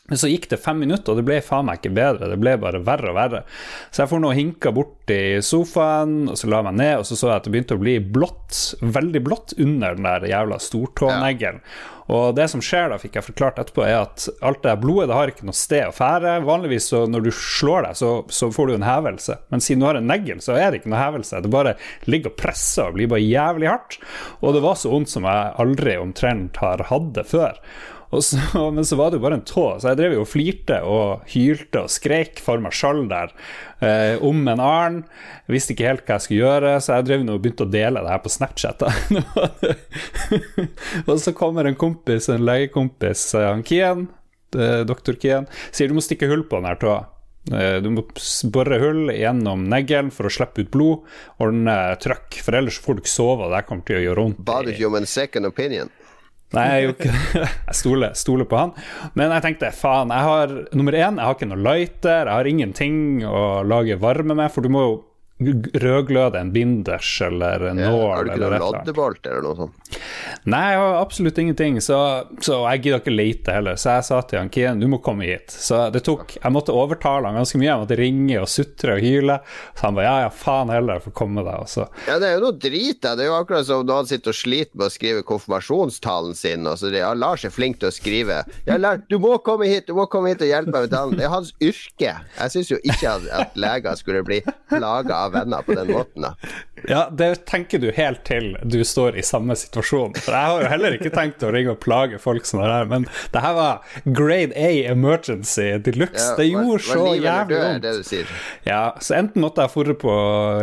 Men 0.09 0.21
så 0.21 0.29
gikk 0.31 0.49
det 0.51 0.61
fem 0.61 0.81
minutter, 0.81 1.13
og 1.13 1.21
det 1.21 1.27
ble 1.27 1.39
faen 1.45 1.67
meg 1.69 1.79
ikke 1.79 1.93
bedre. 1.97 2.31
Det 2.31 2.39
ble 2.41 2.55
bare 2.61 2.81
verre 2.85 3.13
og 3.13 3.19
verre. 3.19 3.43
Så 3.89 4.03
jeg 4.03 4.11
får 4.13 4.23
nå 4.23 4.33
hinka 4.37 4.73
bort 4.75 5.13
i 5.13 5.39
sofaen, 5.45 6.17
og 6.31 6.39
så 6.39 6.49
la 6.49 6.61
jeg 6.61 6.69
meg 6.69 6.81
ned, 6.81 6.95
og 7.01 7.07
så 7.09 7.19
så 7.19 7.31
jeg 7.31 7.37
at 7.37 7.47
det 7.47 7.53
begynte 7.55 7.77
å 7.77 7.83
bli 7.83 7.95
blått, 8.01 8.59
veldig 8.81 9.23
blått, 9.25 9.55
under 9.59 9.97
den 9.97 10.09
der 10.09 10.27
jævla 10.33 10.59
stortåneglen. 10.63 11.63
Ja. 11.63 11.95
Og 12.09 12.33
det 12.33 12.47
som 12.49 12.61
skjer 12.63 12.89
da, 12.89 12.97
fikk 12.97 13.19
jeg 13.19 13.27
forklart 13.27 13.59
etterpå, 13.61 13.83
er 13.85 13.99
at 13.99 14.25
alt 14.45 14.63
det 14.65 14.73
blodet 14.81 15.11
det 15.11 15.17
har 15.17 15.29
ikke 15.29 15.45
noe 15.45 15.57
sted 15.57 15.91
å 15.91 15.93
fære. 15.93 16.39
Vanligvis 16.47 16.89
så 16.89 17.03
når 17.05 17.27
du 17.27 17.29
slår 17.35 17.85
deg, 17.85 17.99
så, 17.99 18.09
så 18.33 18.49
får 18.53 18.69
du 18.69 18.75
en 18.79 18.87
hevelse. 18.87 19.37
Men 19.53 19.61
siden 19.61 19.83
du 19.83 19.89
har 19.91 19.99
en 19.99 20.09
negl, 20.09 20.41
så 20.41 20.57
er 20.57 20.71
det 20.71 20.81
ikke 20.81 20.93
noe 20.95 21.03
hevelse. 21.03 21.43
Det 21.45 21.53
bare 21.53 21.75
ligger 22.09 22.33
og 22.33 22.39
presser 22.41 22.89
og 22.89 22.97
blir 22.97 23.11
bare 23.13 23.21
jævlig 23.21 23.69
hardt. 23.69 23.99
Og 24.41 24.57
det 24.57 24.65
var 24.65 24.81
så 24.81 24.89
vondt 24.93 25.13
som 25.13 25.29
jeg 25.29 25.55
aldri 25.61 25.95
omtrent 26.01 26.57
har 26.63 26.87
hatt 26.89 27.13
det 27.19 27.27
før. 27.29 27.61
Så, 28.09 28.37
men 28.73 28.85
så 28.85 28.97
var 28.97 29.11
det 29.11 29.19
jo 29.19 29.25
bare 29.25 29.37
en 29.39 29.45
tå, 29.45 29.65
så 29.77 29.91
jeg 29.91 29.99
drev 29.99 30.15
jo 30.17 30.23
og 30.23 30.29
flirte 30.29 30.79
og 30.85 31.27
hylte 31.29 31.83
og 31.85 31.93
skreik 31.93 32.41
for 32.43 32.61
meg 32.63 32.73
sjøl 32.75 33.03
der 33.11 33.33
eh, 33.85 34.15
om 34.25 34.41
en 34.49 34.63
arn. 34.63 35.03
Jeg 35.45 35.57
visste 35.57 35.75
ikke 35.75 35.89
helt 35.91 36.05
hva 36.07 36.17
jeg 36.17 36.25
skulle 36.25 36.41
gjøre, 36.41 36.73
så 36.81 36.97
jeg 36.97 37.09
drev 37.09 37.27
nå 37.27 37.37
og 37.37 37.43
begynte 37.43 37.67
å 37.67 37.73
dele 37.73 38.03
det 38.05 38.15
her 38.15 38.23
på 38.25 38.33
Snapchat. 38.33 38.87
og 41.09 41.13
så 41.21 41.35
kommer 41.37 41.69
en 41.69 41.77
kompis, 41.79 42.31
en 42.33 42.47
legekompis, 42.49 43.29
eh, 43.37 43.47
han 43.51 43.63
Kien, 43.67 44.09
eh, 44.57 44.81
doktor 44.89 45.19
Kien, 45.21 45.47
sier 45.69 45.91
du 45.91 45.97
må 45.99 46.05
stikke 46.05 46.31
hull 46.31 46.47
på 46.49 46.61
den 46.61 46.71
her 46.71 46.81
tåa. 46.81 46.99
Eh, 47.53 47.77
du 47.81 47.89
må 47.93 48.03
bore 48.53 48.77
hull 48.81 49.13
gjennom 49.13 49.63
neglen 49.71 50.09
for 50.13 50.27
å 50.27 50.33
slippe 50.33 50.65
ut 50.65 50.73
blod, 50.73 51.05
ordne 51.41 51.77
trøkk, 52.01 52.41
for 52.45 52.57
ellers 52.57 52.81
får 52.81 52.97
du 52.97 53.05
ikke 53.05 53.13
sove, 53.13 53.47
og 53.47 53.55
det 53.55 53.63
kommer 53.69 53.87
til 53.87 54.01
å 54.01 54.03
gjøre 54.03 54.25
vondt. 54.25 54.43
Ba 54.49 54.59
ikke 54.65 54.89
om 54.89 54.97
en 54.99 55.09
second 55.09 55.49
opinion? 55.49 55.93
Nei, 56.57 56.65
jeg 56.65 56.85
gjorde 56.87 56.95
ikke 56.97 57.11
det. 57.13 57.41
Jeg 57.69 57.77
stoler, 57.77 58.13
stole 58.17 58.45
på 58.49 58.57
han. 58.57 58.71
Men 59.13 59.29
jeg 59.35 59.43
tenkte 59.45 59.69
faen, 59.75 60.09
jeg 60.09 60.25
har 60.25 60.53
nummer 60.73 60.95
én, 60.97 61.19
jeg 61.19 61.27
har 61.27 61.35
ikke 61.37 61.49
noe 61.51 61.61
lighter, 61.61 62.23
jeg 62.25 62.33
har 62.33 62.49
ingenting 62.49 62.95
å 63.29 63.43
lage 63.69 63.99
varme 64.01 64.33
med, 64.33 64.49
for 64.49 64.65
du 64.65 64.71
må 64.73 64.81
jo 64.87 64.95
rødgløde 65.39 66.39
en 66.39 66.51
binders 66.51 67.21
eller 67.21 67.63
en 67.69 67.77
Ja, 67.79 67.89
nål 67.91 68.09
har 68.11 68.23
du 68.23 68.31
ikke 68.31 68.35
eller 68.35 68.59
noe 68.59 68.79
et 68.79 69.27
eller 69.29 69.45
noe 69.45 69.55
sånt? 69.55 69.99
Nei, 70.49 70.63
jeg 70.73 70.79
har 70.81 70.97
absolutt 70.99 71.39
ingenting, 71.39 71.77
så, 71.83 71.99
så 72.43 72.57
jeg 72.73 72.83
gidder 72.83 73.01
ikke 73.01 73.13
lete 73.13 73.55
heller. 73.55 73.77
Så 73.79 73.95
jeg 73.95 74.07
sa 74.09 74.19
til 74.27 74.39
han 74.41 74.51
Kien, 74.53 74.81
du 74.81 74.87
må 74.91 74.99
komme 75.03 75.27
hit. 75.27 75.51
Så 75.51 75.81
det 75.93 76.03
tok 76.07 76.35
Jeg 76.37 76.51
måtte 76.53 76.75
overtale 76.75 77.29
han 77.29 77.39
ganske 77.39 77.59
mye. 77.59 77.69
Jeg 77.69 77.83
måtte 77.83 77.99
ringe 77.99 78.39
og 78.41 78.49
sutre 78.51 78.97
og 78.97 79.03
hyle. 79.03 79.39
Så 79.77 79.87
han 79.87 79.97
ba 79.97 80.05
ja, 80.05 80.15
ja, 80.25 80.29
faen 80.33 80.73
heller, 80.73 81.01
få 81.03 81.13
komme 81.15 81.43
deg. 81.45 81.63
Også. 81.63 81.87
Ja, 82.07 82.19
det 82.21 82.29
er 82.29 82.37
jo 82.37 82.43
noe 82.47 82.59
drit, 82.59 82.99
da. 83.05 83.15
Det 83.15 83.25
er 83.25 83.31
jo 83.31 83.37
akkurat 83.39 83.67
som 83.67 83.85
når 83.87 84.01
han 84.03 84.11
sitter 84.11 84.33
og 84.33 84.39
sliter 84.39 84.79
med 84.79 84.87
å 84.89 84.93
skrive 84.93 85.25
konfirmasjonstalen 85.27 86.35
sin. 86.37 86.67
Og 86.69 86.79
så 86.81 86.91
det, 86.91 87.03
ja, 87.03 87.13
Lars 87.17 87.45
er 87.47 87.53
flink 87.55 87.79
til 87.79 87.91
å 87.91 87.95
skrive. 87.95 88.41
Ja, 88.67 88.79
Lars, 88.79 89.05
du 89.11 89.17
må 89.21 89.37
komme 89.45 89.69
hit, 89.71 89.87
du 89.87 89.95
må 89.97 90.07
komme 90.11 90.33
hit 90.33 90.43
og 90.43 90.51
hjelpe 90.51 90.75
meg 90.75 90.87
med 90.87 90.95
talen. 90.95 91.17
Det 91.19 91.27
er 91.27 91.33
hans 91.33 91.53
yrke. 91.63 92.15
Jeg 92.35 92.55
syns 92.55 92.73
jo 92.73 92.81
ikke 92.83 93.15
at, 93.15 93.29
at 93.39 93.59
leger 93.59 93.99
skulle 93.99 94.25
bli 94.27 94.41
plaga 94.71 95.23
av 95.25 95.28
venner 95.33 95.65
på 95.65 95.75
den 95.77 95.91
måten, 95.93 96.25
da. 96.27 96.33
Ja, 96.87 97.09
det 97.11 97.45
tenker 97.49 97.81
du 97.81 97.89
helt 97.91 98.21
til 98.27 98.53
du 98.63 98.77
står 98.87 99.17
i 99.19 99.23
samme 99.25 99.55
situasjon. 99.59 100.13
For 100.15 100.31
jeg 100.35 100.51
har 100.51 100.61
jo 100.63 100.69
heller 100.71 100.95
ikke 100.95 101.11
tenkt 101.11 101.43
å 101.43 101.51
ringe 101.51 101.73
og 101.73 101.81
plage 101.83 102.19
folk 102.21 102.47
som 102.47 102.61
er 102.63 102.71
her, 102.71 102.87
men 102.91 103.07
det 103.33 103.41
her 103.43 103.55
var 103.57 103.97
grade 104.05 104.55
A 104.55 104.69
emergency 104.93 105.67
de 105.83 105.93
luxe. 105.97 106.23
Ja, 106.23 106.37
det 106.39 106.47
gjorde 106.47 106.77
var 106.77 106.85
så 106.85 107.05
jævlig 107.17 107.59
vondt. 107.63 107.83
Det 107.83 107.93
du 107.97 108.07
sier. 108.07 108.31
Ja, 108.67 108.81
så 109.03 109.17
enten 109.19 109.43
måtte 109.43 109.65
jeg 109.65 109.73
forre 109.73 109.95
på 109.99 110.13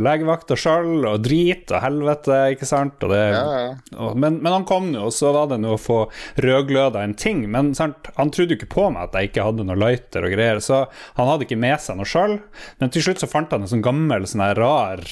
legevakta 0.05 0.57
sjøl, 0.59 1.05
og 1.07 1.21
drit 1.27 1.73
og 1.75 1.83
helvete, 1.85 2.41
ikke 2.57 2.69
sant, 2.69 2.97
og 3.05 3.13
det, 3.13 3.23
Ja, 3.37 3.45
ja. 3.67 3.75
Og, 3.97 4.17
men, 4.19 4.41
men 4.45 4.53
han 4.53 4.65
kom 4.69 4.91
nå, 4.93 5.07
og 5.09 5.15
så 5.15 5.33
var 5.37 5.51
det 5.51 5.61
nå 5.63 5.75
å 5.77 5.81
få 5.81 5.99
rødgløda 6.43 7.03
en 7.05 7.15
ting. 7.19 7.45
Men 7.53 7.75
sant, 7.77 8.09
han 8.17 8.33
trodde 8.35 8.55
jo 8.57 8.61
ikke 8.61 8.73
på 8.73 8.89
meg 8.95 9.09
at 9.09 9.19
jeg 9.19 9.31
ikke 9.31 9.47
hadde 9.47 9.67
noe 9.69 9.79
lighter 9.81 10.27
og 10.27 10.33
greier, 10.35 10.61
så 10.65 10.85
han 11.19 11.31
hadde 11.31 11.47
ikke 11.47 11.61
med 11.61 11.81
seg 11.83 12.01
noe 12.01 12.09
sjøl. 12.09 12.39
Men 12.81 12.93
til 12.95 13.05
slutt 13.07 13.23
så 13.23 13.29
fant 13.31 13.53
han 13.55 13.65
en 13.65 13.71
sånn 13.71 13.85
gammel, 13.85 14.27
sånn 14.29 14.45
her 14.45 14.56
rar 14.57 15.03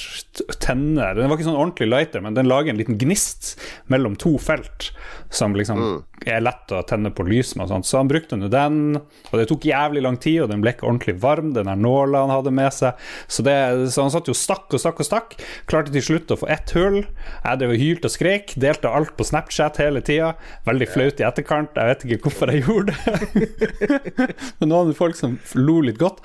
tenner. 0.62 1.14
Den 1.14 1.28
var 1.28 1.38
ikke 1.38 1.48
sånn 1.48 1.58
ordentlig 1.58 1.90
lighter, 1.90 2.24
men 2.24 2.36
den 2.36 2.48
lager 2.50 2.72
en 2.72 2.80
liten 2.80 2.98
gnist 3.00 3.54
mellom 3.92 4.16
to 4.20 4.36
felt, 4.42 4.90
som 5.34 5.54
liksom 5.56 6.04
er 6.24 6.42
lett 6.44 6.72
å 6.72 6.82
tenne 6.88 7.10
på 7.14 7.26
lys 7.26 7.52
med. 7.58 7.72
Så 7.84 7.98
han 7.98 8.08
brukte 8.10 8.38
nå 8.38 8.48
den, 8.52 8.98
og 9.30 9.34
det 9.38 9.46
tok 9.50 9.66
jævlig 9.68 10.04
lang 10.04 10.16
tid, 10.20 10.42
og 10.44 10.50
den 10.52 10.62
ble 10.64 10.74
ikke 10.74 10.88
ordentlig 10.88 11.16
varm, 11.22 11.52
den 11.56 11.68
der 11.68 11.78
nåla 11.78 12.24
han 12.24 12.32
hadde 12.32 12.54
med 12.54 12.72
seg. 12.74 13.00
Så, 13.26 13.44
det, 13.46 13.56
så 13.94 14.06
han 14.06 14.14
satt 14.14 14.30
jo 14.30 14.36
stakk 14.36 14.72
og 14.74 14.82
stakk 14.82 15.02
og 15.02 15.08
stakk. 15.08 15.36
Klarte 15.70 15.94
til 15.94 16.04
slutt 16.04 16.32
å 16.32 16.38
få 16.40 16.48
ett 16.54 16.74
hull. 16.76 17.02
Jeg 17.04 17.60
drev 17.60 17.74
og 17.74 17.82
hylte 17.82 18.10
og 18.10 18.14
skrek, 18.14 18.56
delte 18.60 18.92
alt 18.92 19.14
på 19.18 19.26
Snapchat 19.28 19.80
hele 19.82 20.02
tida. 20.04 20.32
Veldig 20.68 20.90
flaut 20.90 21.20
i 21.20 21.28
etterkant, 21.28 21.76
jeg 21.76 21.92
vet 21.92 22.06
ikke 22.08 22.28
hvorfor 22.28 22.52
jeg 22.52 22.64
gjorde 22.64 22.94
det. 22.94 24.34
Men 24.60 24.74
det 24.74 24.98
folk 24.98 25.18
som 25.18 25.36
lo 25.58 25.80
litt 25.84 26.00
godt. 26.00 26.22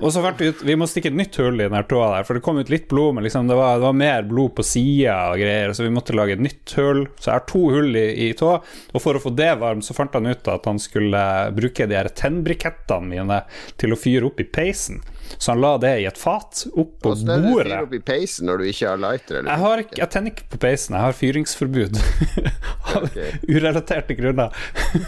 Og 0.00 0.12
så 0.14 0.22
fant 0.24 0.40
vi 0.40 0.50
ut 0.52 0.64
vi 0.66 0.76
må 0.78 0.88
stikke 0.90 1.12
et 1.12 1.18
nytt 1.18 1.36
hull 1.40 1.58
i 1.58 1.66
den 1.66 1.76
her 1.76 1.86
tåa 1.88 2.10
der, 2.16 2.26
for 2.26 2.36
det 2.36 2.44
kom 2.48 2.58
ut 2.62 2.70
litt 2.72 2.88
blod, 2.88 3.14
men 3.14 3.26
liksom 3.26 3.48
det, 3.50 3.56
var, 3.58 3.74
det 3.76 3.84
var 3.84 3.92
mer 3.92 4.22
blod 4.24 4.54
på 4.56 4.64
sida 4.64 5.16
og 5.34 5.40
greier, 5.42 5.74
så 5.76 5.84
vi 5.84 5.92
måtte 5.92 6.16
lage 6.16 6.32
et 6.38 6.40
nytt 6.40 6.72
hull. 6.80 7.02
Så 7.18 7.28
jeg 7.28 7.34
har 7.36 7.46
to 7.50 7.60
hull 7.74 7.98
i, 8.00 8.06
i 8.24 8.28
tå, 8.38 8.54
og 8.56 9.04
for 9.04 9.18
å 9.18 9.20
få 9.20 9.34
det 9.36 9.50
varmt, 9.60 9.84
så 9.84 9.96
fant 9.96 10.16
han 10.16 10.30
ut 10.30 10.48
at 10.48 10.64
han 10.70 10.80
skulle 10.80 11.20
bruke 11.52 11.84
de 11.90 11.98
her 11.98 12.08
tennbrikettene 12.08 13.12
mine 13.12 13.42
til 13.76 13.92
å 13.92 14.00
fyre 14.00 14.30
opp 14.30 14.40
i 14.40 14.48
peisen. 14.48 15.02
Så 15.36 15.52
han 15.52 15.60
la 15.62 15.74
det 15.82 15.92
i 16.00 16.06
et 16.08 16.18
fat 16.18 16.64
opp 16.72 16.94
på 17.02 17.12
Hvordan 17.12 17.32
er 17.34 17.42
det 17.42 17.50
du 17.50 17.58
fyre 17.58 17.80
opp 17.84 17.94
i 17.96 18.00
peisen 18.10 18.48
når 18.48 18.62
du 18.62 18.68
ikke 18.70 18.92
har 18.92 19.02
lighter? 19.02 19.40
Eller? 19.40 19.50
Jeg, 19.50 19.62
har 19.64 19.84
jeg 20.00 20.10
tenner 20.14 20.34
ikke 20.34 20.48
på 20.54 20.60
peisen, 20.64 20.96
jeg 20.96 21.06
har 21.06 21.18
fyringsforbud. 21.18 22.00
Av 22.96 23.08
urelaterte 23.48 24.16
grunner. 24.18 24.54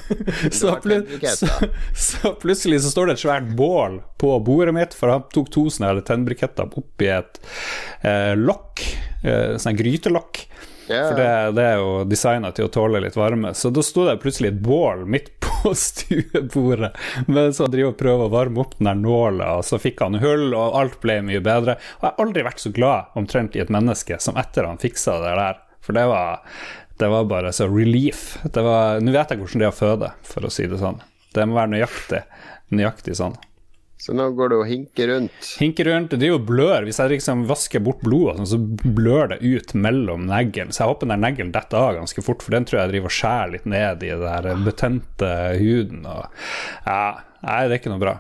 så, 0.61 0.75
plut 0.85 1.15
så, 1.33 1.49
så 1.97 2.35
plutselig 2.43 2.83
så 2.85 2.93
står 2.93 3.11
det 3.11 3.17
et 3.17 3.25
svært 3.25 3.53
bål 3.57 4.00
på 4.21 4.35
bordet 4.45 4.77
mitt, 4.77 4.97
for 4.97 5.15
han 5.15 5.25
tok 5.33 5.49
to 5.55 5.67
sånne 5.73 6.05
tennbriketter 6.07 6.69
oppi 6.81 7.09
et 7.15 7.41
eh, 8.05 8.35
lokk, 8.37 8.85
eh, 9.25 9.57
sånn 9.61 9.79
grytelokk. 9.79 10.45
Ja. 10.91 11.05
For 11.07 11.19
det, 11.21 11.31
det 11.55 11.65
er 11.65 11.77
jo 11.79 11.91
designa 12.11 12.51
til 12.55 12.67
å 12.67 12.73
tåle 12.75 13.03
litt 13.05 13.17
varme. 13.19 13.53
Så 13.55 13.71
da 13.71 13.83
sto 13.87 14.07
det 14.09 14.19
plutselig 14.23 14.51
et 14.51 14.61
bål 14.65 15.05
midt 15.07 15.31
på 15.45 15.73
stuebordet 15.77 16.93
mens 17.31 17.61
han 17.63 17.71
driver 17.71 17.93
og 17.93 17.99
prøver 18.01 18.27
å 18.27 18.33
varme 18.33 18.63
opp 18.65 18.77
den 18.79 18.89
der 18.91 18.99
nåla, 18.99 19.51
og 19.61 19.67
så 19.69 19.79
fikk 19.81 20.03
han 20.03 20.19
hull, 20.23 20.51
og 20.57 20.79
alt 20.81 20.99
ble 21.03 21.21
mye 21.27 21.43
bedre. 21.45 21.77
Og 22.01 22.07
jeg 22.07 22.09
har 22.09 22.25
aldri 22.25 22.47
vært 22.47 22.63
så 22.63 22.73
glad 22.75 23.19
omtrent 23.21 23.57
i 23.57 23.63
et 23.63 23.73
menneske 23.73 24.19
som 24.23 24.39
etter 24.41 24.67
han 24.67 24.81
fiksa 24.83 25.21
det 25.23 25.35
der. 25.39 25.61
For 25.85 25.97
det 25.97 26.07
var, 26.11 26.43
det 27.01 27.13
var 27.13 27.29
bare 27.31 27.53
så 27.57 27.69
relief. 27.71 28.35
Nå 28.45 29.15
vet 29.15 29.33
jeg 29.33 29.41
hvordan 29.41 29.63
det 29.63 29.69
er 29.69 29.73
å 29.73 29.79
føde, 29.79 30.11
for 30.27 30.47
å 30.47 30.53
si 30.53 30.67
det 30.71 30.81
sånn. 30.83 31.01
Det 31.35 31.47
må 31.47 31.61
være 31.61 31.77
nøyaktig, 31.77 32.25
nøyaktig 32.75 33.15
sånn. 33.21 33.39
Så 34.00 34.14
nå 34.16 34.30
går 34.33 34.49
du 34.49 34.54
og 34.57 34.69
hinker 34.69 35.11
rundt. 35.12 35.49
Hinker 35.61 35.85
rundt, 35.90 36.14
det 36.16 36.25
er 36.25 36.33
jo 36.33 36.40
blør. 36.40 36.87
Hvis 36.88 36.99
jeg 37.02 37.12
liksom 37.12 37.42
vasker 37.50 37.83
bort 37.85 38.00
blodet, 38.00 38.38
sånn, 38.38 38.49
så 38.49 38.88
blør 38.97 39.35
det 39.35 39.40
ut 39.45 39.75
mellom 39.76 40.25
neglen. 40.30 40.73
Så 40.73 40.83
jeg 40.83 40.92
håper 40.95 41.04
den 41.04 41.12
der 41.12 41.25
neglen 41.26 41.52
detter 41.52 41.83
av 41.83 41.99
ganske 41.99 42.25
fort, 42.25 42.40
for 42.45 42.57
den 42.57 42.64
tror 42.69 42.80
jeg 42.80 42.95
driver 42.95 43.12
og 43.12 43.16
skjærer 43.19 43.52
litt 43.59 43.69
ned 43.69 44.07
i 44.07 44.12
den 44.14 44.25
der 44.25 44.64
betente 44.64 45.33
huden. 45.61 46.09
Og, 46.09 46.40
ja, 46.87 47.02
nei, 47.45 47.59
det 47.66 47.76
er 47.76 47.83
ikke 47.83 47.92
noe 47.92 48.04
bra. 48.07 48.16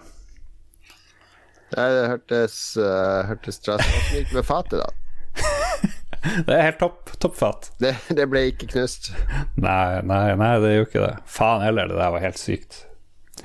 Nei, 1.70 1.88
det 1.94 2.04
hørtes, 2.10 2.58
uh, 2.82 3.22
hørtes 3.30 3.62
Åssen 3.70 4.12
gikk 4.18 4.36
med 4.36 4.44
fatet, 4.44 4.82
da? 4.82 4.90
Det 6.44 6.52
er 6.52 6.66
helt 6.66 6.80
topp. 6.82 7.14
Toppfat. 7.22 7.70
Det, 7.80 7.94
det 8.12 8.26
ble 8.28 8.42
ikke 8.50 8.68
knust. 8.74 9.14
Nei, 9.56 10.02
nei, 10.04 10.34
nei, 10.36 10.52
det 10.60 10.74
er 10.74 10.78
jo 10.82 10.86
ikke 10.90 11.06
det. 11.06 11.14
Faen 11.24 11.64
heller, 11.64 11.88
det 11.88 11.96
der 11.96 12.12
var 12.12 12.20
helt 12.20 12.40
sykt. 12.40 12.82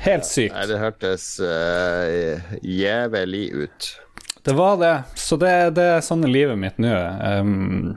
Helt 0.05 0.25
sykt. 0.27 0.53
Nei, 0.55 0.65
det 0.69 0.79
hørtes 0.81 1.27
uh, 1.39 2.57
jævlig 2.61 3.45
ut. 3.53 3.91
Det 4.45 4.53
var 4.57 4.75
det. 4.81 4.95
Så 5.17 5.37
det, 5.41 5.53
det 5.77 5.85
er 5.95 6.03
sånn 6.05 6.25
livet 6.29 6.59
mitt 6.61 6.77
nå. 6.81 6.91
Um, 6.93 7.95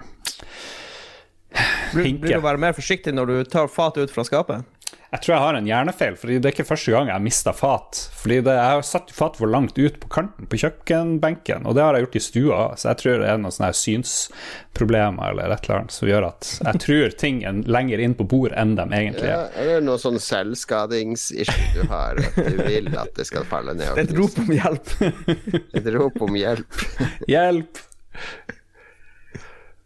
Blir, 1.92 2.04
Hinke. 2.04 2.20
blir 2.22 2.36
du 2.36 2.44
være 2.44 2.60
mer 2.60 2.74
forsiktig 2.76 3.14
når 3.16 3.30
du 3.30 3.36
tar 3.48 3.70
fatet 3.72 4.08
ut 4.08 4.12
fra 4.12 4.24
skapet? 4.26 4.66
Jeg 5.08 5.22
tror 5.24 5.32
jeg 5.32 5.40
har 5.40 5.56
en 5.56 5.64
hjernefeil, 5.70 6.16
Fordi 6.20 6.34
det 6.36 6.48
er 6.50 6.52
ikke 6.52 6.66
første 6.68 6.92
gang 6.92 7.06
jeg 7.08 7.14
har 7.16 7.22
mista 7.24 7.52
fat. 7.56 7.96
Fordi 8.20 8.40
det, 8.44 8.52
Jeg 8.58 8.74
har 8.74 8.82
satt 8.84 9.12
fat 9.16 9.38
for 9.40 9.48
langt 9.48 9.78
ut 9.80 9.96
på 10.02 10.08
kanten 10.12 10.44
på 10.50 10.58
kjøkkenbenken, 10.60 11.64
og 11.64 11.74
det 11.78 11.82
har 11.86 11.96
jeg 11.96 12.04
gjort 12.06 12.18
i 12.18 12.22
stua 12.26 12.58
så 12.76 12.90
jeg 12.90 12.98
tror 13.00 13.22
det 13.22 13.30
er 13.32 13.40
noen 13.40 13.54
sånne 13.54 13.70
synsproblemer 13.78 15.32
eller 15.32 15.54
et 15.54 15.64
eller 15.64 15.78
annet 15.80 15.94
som 15.96 16.08
gjør 16.10 16.26
at 16.28 16.50
jeg 16.66 16.82
tror 16.84 17.16
ting 17.24 17.40
er 17.48 17.62
lenger 17.78 18.02
inn 18.04 18.14
på 18.18 18.26
bord 18.28 18.52
enn 18.52 18.74
de 18.78 18.84
egentlig 18.84 19.28
Ja, 19.30 19.40
er. 19.48 19.56
er 19.64 19.70
det 19.78 19.86
noe 19.88 19.98
sånn 20.02 20.20
selvskadingsissue 20.22 21.72
du 21.74 21.82
har? 21.90 22.20
At 22.20 22.38
du 22.52 22.60
vil 22.68 22.92
at 23.00 23.14
det 23.16 23.26
skal 23.28 23.48
falle 23.48 23.74
ned? 23.78 23.88
Det 23.96 24.04
er 24.04 24.10
et 24.12 24.16
rop 24.18 24.38
om 24.44 24.52
hjelp. 24.52 24.94
Et 25.78 25.90
rop 25.94 26.22
om 26.28 26.36
hjelp. 26.36 26.82
Hjelp! 27.30 27.80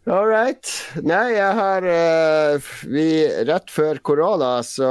All 0.03 0.25
right. 0.27 0.67
Nei, 0.99 1.37
jeg 1.37 1.55
har 1.55 1.85
uh, 1.87 2.71
vi, 2.91 3.05
Rett 3.47 3.71
før 3.71 4.01
korona, 4.03 4.57
så 4.67 4.89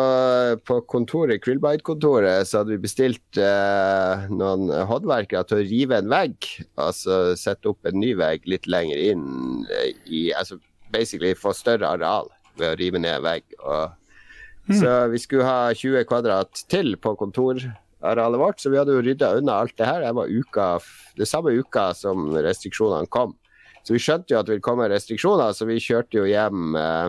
på 0.65 0.79
kontoret, 0.89 1.43
Krillbite-kontoret, 1.45 2.49
så 2.49 2.63
hadde 2.63 2.73
vi 2.73 2.81
bestilt 2.81 3.37
uh, 3.37 4.25
noen 4.33 4.73
håndverkere 4.89 5.45
til 5.51 5.61
å 5.61 5.67
rive 5.69 5.99
en 6.01 6.09
vegg. 6.09 6.49
Altså 6.81 7.37
sette 7.37 7.69
opp 7.69 7.85
en 7.91 8.01
ny 8.01 8.15
vegg 8.17 8.49
litt 8.49 8.65
lenger 8.73 9.03
inn 9.11 9.27
uh, 9.69 9.91
i 10.09 10.31
Altså 10.33 10.57
basically 10.93 11.35
få 11.37 11.53
større 11.57 11.93
areal 11.93 12.33
ved 12.57 12.71
å 12.71 12.81
rive 12.81 13.05
ned 13.05 13.19
en 13.19 13.27
vegg. 13.27 13.45
Og, 13.61 13.93
Så 14.81 14.97
vi 15.13 15.21
skulle 15.21 15.45
ha 15.45 15.77
20 15.77 16.09
kvadrat 16.09 16.65
til 16.73 16.95
på 16.97 17.13
kontorarealet 17.21 18.41
vårt, 18.41 18.65
så 18.65 18.73
vi 18.73 18.81
hadde 18.81 18.97
jo 18.97 19.05
rydda 19.05 19.35
unna 19.43 19.61
alt 19.61 19.77
det 19.77 19.93
her. 19.93 20.01
Det 20.07 20.17
var 20.17 20.33
uka, 20.33 20.73
det 21.21 21.29
samme 21.29 21.53
uka 21.53 21.91
som 22.01 22.33
restriksjonene 22.33 23.13
kom. 23.13 23.37
Så 23.83 23.97
vi 23.97 24.03
skjønte 24.03 24.35
jo 24.35 24.41
at 24.41 24.49
det 24.49 24.57
ville 24.57 24.65
komme 24.65 24.89
restriksjoner, 24.91 25.55
så 25.57 25.67
vi 25.69 25.81
kjørte 25.83 26.21
jo 26.21 26.27
hjem 26.29 26.77
eh, 26.79 27.09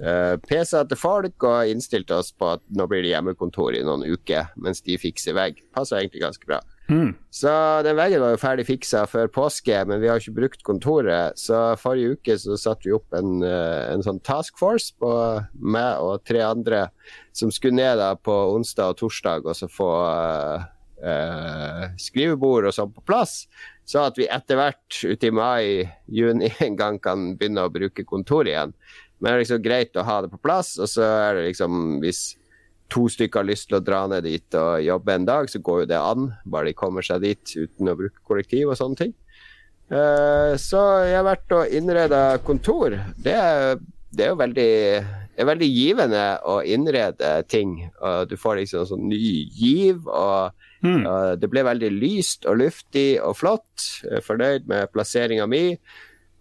eh, 0.00 0.34
PC-er 0.44 0.88
til 0.90 1.00
folk 1.00 1.48
og 1.48 1.72
innstilte 1.72 2.16
oss 2.20 2.32
på 2.32 2.54
at 2.56 2.64
nå 2.72 2.88
blir 2.90 3.04
det 3.04 3.12
hjemmekontor 3.12 3.76
i 3.76 3.84
noen 3.84 4.06
uker 4.08 4.54
mens 4.56 4.84
de 4.86 4.96
fikser 5.00 5.36
vegg. 5.36 5.60
Passer 5.76 6.00
egentlig 6.00 6.24
ganske 6.24 6.48
bra. 6.48 6.62
Mm. 6.88 7.14
Så 7.32 7.50
den 7.84 7.96
veggen 7.96 8.20
var 8.20 8.34
jo 8.34 8.40
ferdig 8.40 8.66
fiksa 8.68 9.06
før 9.08 9.30
påske, 9.32 9.76
men 9.88 10.02
vi 10.02 10.10
har 10.10 10.20
ikke 10.20 10.36
brukt 10.36 10.64
kontoret. 10.66 11.38
Så 11.40 11.56
forrige 11.80 12.18
uke 12.18 12.36
så 12.40 12.58
satte 12.60 12.88
vi 12.88 12.92
opp 12.96 13.16
en, 13.16 13.40
eh, 13.42 13.92
en 13.92 14.04
sånn 14.04 14.20
task 14.24 14.58
force 14.60 14.92
på 15.00 15.12
meg 15.54 16.04
og 16.04 16.24
tre 16.28 16.44
andre 16.44 16.88
som 17.32 17.52
skulle 17.52 17.80
ned 17.80 17.98
da 17.98 18.12
på 18.16 18.34
onsdag 18.54 18.94
og 18.94 19.00
torsdag 19.00 19.48
og 19.48 19.56
så 19.56 19.68
få 19.70 19.88
uh, 20.06 20.66
uh, 21.02 21.86
skrivebord 21.98 22.68
og 22.68 22.76
sånn 22.76 22.92
på 22.94 23.02
plass. 23.08 23.46
Så 23.84 24.04
at 24.06 24.16
vi 24.18 24.28
etter 24.32 24.58
hvert 24.58 25.00
ute 25.04 25.28
i 25.28 25.34
mai-juni 25.34 26.52
en 26.66 26.78
gang 26.78 27.00
kan 27.02 27.34
begynne 27.38 27.66
å 27.66 27.72
bruke 27.72 28.06
kontor 28.08 28.48
igjen. 28.48 28.72
Men 29.18 29.30
det 29.30 29.34
er 29.34 29.44
liksom 29.44 29.64
greit 29.64 29.98
å 30.00 30.06
ha 30.06 30.20
det 30.24 30.32
på 30.32 30.40
plass, 30.42 30.74
og 30.80 30.90
så 30.90 31.04
er 31.04 31.38
det 31.38 31.50
liksom 31.50 31.98
hvis 32.02 32.34
to 32.92 33.06
stykker 33.10 33.40
har 33.40 33.48
lyst 33.48 33.70
til 33.70 33.78
å 33.78 33.84
dra 33.84 34.04
ned 34.10 34.26
dit 34.26 34.56
og 34.60 34.82
jobbe 34.84 35.14
en 35.14 35.26
dag, 35.28 35.48
så 35.50 35.60
går 35.64 35.84
jo 35.84 35.90
det 35.90 36.00
an. 36.00 36.30
Bare 36.44 36.70
de 36.70 36.76
kommer 36.78 37.04
seg 37.06 37.24
dit 37.24 37.54
uten 37.56 37.90
å 37.90 37.96
bruke 37.98 38.24
kollektiv 38.28 38.70
og 38.70 38.78
sånne 38.78 39.00
ting. 39.00 39.14
Eh, 39.88 40.54
så 40.60 40.82
jeg 41.04 41.18
har 41.18 41.26
vært 41.26 41.56
og 41.56 41.76
innreda 41.76 42.22
kontor. 42.44 42.96
Det 43.16 43.34
er, 43.34 43.80
det 44.14 44.26
er 44.26 44.32
jo 44.32 44.40
veldig 44.40 44.72
er 45.34 45.48
veldig 45.48 45.68
givende 45.70 46.24
å 46.46 46.60
innrede 46.62 47.32
ting. 47.50 47.76
Og 47.98 48.30
du 48.30 48.36
får 48.40 48.60
liksom 48.60 48.86
sånn 48.90 49.08
ny 49.10 49.18
giv, 49.54 50.06
og, 50.06 50.54
Mm. 50.84 51.04
det 51.40 51.48
ble 51.48 51.62
veldig 51.64 51.88
lyst 51.96 52.44
og 52.44 52.58
luftig 52.60 53.16
og 53.24 53.38
flott. 53.40 53.86
Jeg 54.04 54.18
er 54.18 54.26
fornøyd 54.26 54.66
med 54.68 54.90
plasseringa 54.92 55.46
mi. 55.48 55.78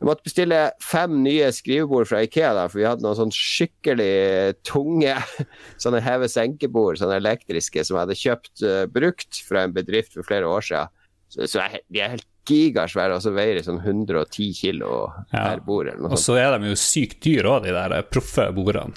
Jeg 0.04 0.10
måtte 0.10 0.26
bestille 0.28 0.58
fem 0.84 1.14
nye 1.24 1.48
skrivebord 1.56 2.10
fra 2.10 2.20
Ikea, 2.26 2.50
da, 2.58 2.66
for 2.68 2.82
vi 2.82 2.88
hadde 2.90 3.06
noen 3.06 3.16
sånn 3.16 3.32
skikkelig 3.32 4.58
tunge 4.68 5.14
sånne 5.84 6.02
heve-senkebord, 6.04 7.00
sånne 7.00 7.22
elektriske, 7.22 7.86
som 7.88 7.96
jeg 7.96 8.02
hadde 8.02 8.20
kjøpt 8.20 8.66
uh, 8.68 8.82
brukt 8.92 9.40
fra 9.48 9.64
en 9.64 9.76
bedrift 9.78 10.18
for 10.18 10.28
flere 10.28 10.50
år 10.52 10.68
siden. 10.68 10.92
Så, 11.32 11.48
så 11.48 11.64
jeg, 11.64 11.86
de 11.88 12.04
er 12.04 12.16
helt 12.18 12.28
gigasvære, 12.50 13.16
og 13.16 13.24
så 13.24 13.32
veier 13.36 13.56
de 13.58 13.64
sånn 13.66 13.82
110 13.82 14.54
kilo 14.58 15.12
Ja. 15.34 15.56
bord. 15.64 15.88
Og 16.10 16.18
så 16.20 16.36
er 16.40 16.58
de 16.58 16.70
jo 16.74 16.76
sykt 16.80 17.22
dyre 17.24 17.50
òg, 17.56 17.64
de 17.64 17.72
der 17.76 18.02
proffe 18.04 18.50
bordene. 18.54 18.94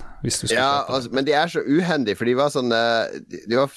Ja, 0.51 0.85
altså, 0.89 1.13
men 1.13 1.25
de 1.25 1.33
er 1.33 1.47
så 1.47 1.63
uhendige, 1.63 2.17
for 2.17 2.25
de 2.27 2.35
var 2.35 2.51
sånn 2.51 2.73
eh, 2.73 3.21
De 3.31 3.45
de 3.47 3.57
var 3.57 3.71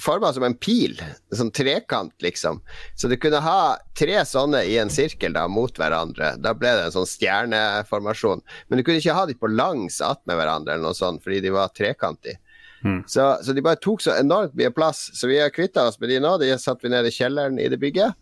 forma 0.00 0.32
som 0.32 0.44
en 0.46 0.54
pil. 0.54 0.96
Sånn 1.34 1.50
trekant, 1.52 2.14
liksom. 2.24 2.62
Så 2.96 3.08
du 3.10 3.16
kunne 3.20 3.40
ha 3.44 3.76
tre 3.98 4.22
sånne 4.24 4.62
i 4.64 4.78
en 4.80 4.90
sirkel 4.90 5.34
da, 5.36 5.46
mot 5.48 5.74
hverandre. 5.76 6.36
Da 6.40 6.54
ble 6.54 6.70
det 6.78 6.86
en 6.88 6.94
sånn 6.94 7.08
stjerneformasjon. 7.10 8.40
Men 8.68 8.78
du 8.78 8.84
kunne 8.86 9.02
ikke 9.02 9.16
ha 9.16 9.26
de 9.28 9.34
på 9.38 9.50
langs 9.52 10.00
attmed 10.00 10.38
hverandre, 10.38 10.74
eller 10.74 10.88
noe 10.90 10.96
sånt, 10.96 11.22
fordi 11.24 11.42
de 11.44 11.52
var 11.54 11.74
trekantige. 11.76 12.38
Mm. 12.84 13.02
Så, 13.10 13.24
så 13.42 13.52
de 13.52 13.62
bare 13.64 13.80
tok 13.82 14.02
så 14.04 14.14
enormt 14.20 14.54
mye 14.58 14.70
plass. 14.70 15.08
Så 15.18 15.28
vi 15.30 15.40
har 15.40 15.50
kvitta 15.50 15.88
oss 15.88 15.98
med 16.00 16.12
de 16.12 16.20
nå. 16.22 16.36
De 16.38 16.52
satte 16.62 16.86
vi 16.86 16.92
ned 16.92 17.08
i 17.08 17.14
kjelleren 17.14 17.58
i 17.60 17.68
det 17.68 17.80
bygget. 17.82 18.14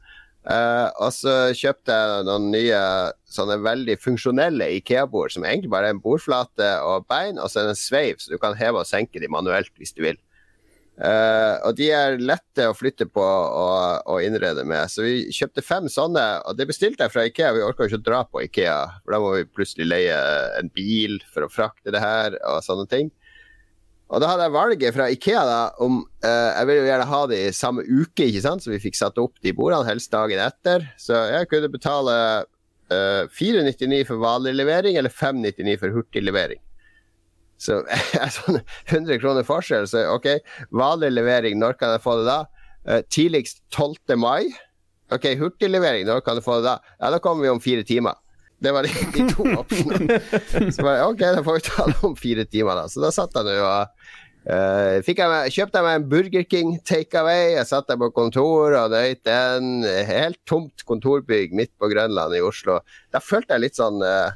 Eh, 0.46 0.88
og 1.02 1.10
så 1.10 1.32
kjøpte 1.58 1.94
jeg 1.94 2.26
noen 2.28 2.52
nye 2.52 2.82
sånne 3.36 3.56
veldig 3.64 3.96
funksjonelle 3.98 4.68
Ikea-bord, 4.78 5.34
som 5.34 5.46
egentlig 5.46 5.72
bare 5.72 5.90
er 5.90 5.96
en 5.96 6.02
bordflate 6.02 6.68
og 6.86 7.08
bein, 7.10 7.40
og 7.40 7.50
så 7.50 7.62
er 7.62 7.68
det 7.68 7.74
en 7.74 7.80
sveiv, 7.80 8.22
så 8.22 8.30
du 8.30 8.38
kan 8.42 8.54
heve 8.58 8.84
og 8.84 8.88
senke 8.88 9.22
de 9.22 9.30
manuelt 9.32 9.72
hvis 9.80 9.94
du 9.96 10.04
vil. 10.06 10.20
Uh, 10.96 11.60
og 11.68 11.74
de 11.76 11.90
er 11.92 12.14
lette 12.16 12.64
å 12.64 12.72
flytte 12.72 13.04
på 13.12 13.20
og, 13.20 14.06
og 14.08 14.22
innrede 14.24 14.62
med. 14.64 14.88
Så 14.88 15.04
vi 15.04 15.26
kjøpte 15.34 15.64
fem 15.64 15.90
sånne, 15.92 16.24
og 16.48 16.56
det 16.56 16.70
bestilte 16.70 17.04
jeg 17.04 17.12
fra 17.12 17.26
Ikea. 17.28 17.50
Vi 17.52 17.64
orka 17.66 17.84
ikke 17.84 18.00
å 18.00 18.06
dra 18.06 18.22
på 18.24 18.40
Ikea, 18.46 18.78
for 19.02 19.12
da 19.12 19.20
må 19.20 19.34
vi 19.34 19.50
plutselig 19.50 19.90
leie 19.90 20.16
en 20.56 20.72
bil 20.72 21.18
for 21.34 21.44
å 21.44 21.52
frakte 21.52 21.92
det 21.92 22.00
her 22.00 22.38
og 22.48 22.62
sånne 22.64 22.88
ting. 22.88 23.12
Og 24.06 24.22
da 24.22 24.28
hadde 24.30 24.44
jeg 24.46 24.54
valget 24.54 24.94
fra 24.94 25.08
Ikea 25.10 25.40
da 25.46 25.60
om 25.82 25.98
eh, 26.22 26.50
Jeg 26.54 26.68
ville 26.68 26.82
jo 26.84 26.90
gjerne 26.90 27.08
ha 27.10 27.22
det 27.30 27.38
i 27.42 27.54
samme 27.56 27.82
uke, 27.82 28.28
ikke 28.28 28.44
sant, 28.44 28.62
så 28.62 28.70
vi 28.70 28.82
fikk 28.82 28.98
satt 28.98 29.18
opp 29.18 29.34
de 29.42 29.54
bordene, 29.56 29.88
helst 29.88 30.12
dagen 30.14 30.42
etter. 30.42 30.86
Så 31.00 31.16
jeg 31.32 31.48
kunne 31.50 31.72
betale 31.72 32.14
eh, 32.92 33.26
499 33.34 34.04
for 34.06 34.22
vanlig 34.22 34.54
levering 34.54 34.98
eller 35.00 35.10
599 35.10 35.80
for 35.82 35.96
hurtig 35.96 36.22
levering. 36.22 36.62
Så 37.58 37.80
er 38.20 38.30
sånn 38.30 38.60
100 38.92 39.18
kroner 39.22 39.46
forskjell, 39.48 39.88
så 39.90 40.06
OK, 40.14 40.30
vanlig 40.76 41.10
levering, 41.16 41.58
når 41.58 41.78
kan 41.80 41.96
jeg 41.96 42.04
få 42.04 42.20
det 42.20 42.28
da? 42.28 42.38
Eh, 42.86 43.02
tidligst 43.10 43.64
12. 43.74 44.14
mai. 44.22 44.46
OK, 45.14 45.32
hurtiglevering, 45.38 46.06
når 46.06 46.22
kan 46.26 46.38
du 46.38 46.44
få 46.44 46.60
det 46.60 46.68
da? 46.68 46.78
Ja, 47.00 47.10
da 47.14 47.18
kommer 47.22 47.46
vi 47.46 47.50
om 47.50 47.62
fire 47.62 47.82
timer. 47.86 48.14
Det 48.58 48.72
var 48.72 48.86
de, 48.86 48.92
de 49.14 49.26
to 49.34 49.48
opsjonene. 49.62 50.20
Så 50.72 50.84
bare, 50.84 51.08
ok, 51.08 51.24
da 51.36 51.42
får 51.44 51.58
vi 51.58 51.66
ta 51.66 51.88
det 51.90 51.98
om 52.08 52.14
fire 52.18 52.46
timer, 52.48 52.80
da. 52.82 52.86
Så 52.92 53.02
da 53.04 53.12
satt 53.14 53.36
jeg 53.36 53.48
nå 53.48 53.58
og 53.64 54.06
Uh, 54.46 55.02
jeg 55.02 55.16
kjøpte 55.56 55.80
jeg 55.80 55.82
meg 55.82 55.96
en 55.96 56.04
Burger 56.06 56.44
King 56.46 56.76
takeaway. 56.86 57.56
Jeg 57.56 57.66
satt 57.66 57.88
der 57.90 57.98
på 57.98 58.12
kontor 58.14 58.76
og 58.78 58.92
nøyt 58.94 59.24
den. 59.26 59.82
Helt 60.06 60.38
tomt 60.46 60.84
kontorbygg 60.86 61.50
midt 61.50 61.72
på 61.82 61.90
Grønland 61.90 62.36
i 62.38 62.44
Oslo. 62.46 62.76
Da 63.10 63.18
følte 63.18 63.56
jeg 63.56 63.64
litt 63.64 63.80
sånn 63.80 63.98
uh, 64.06 64.30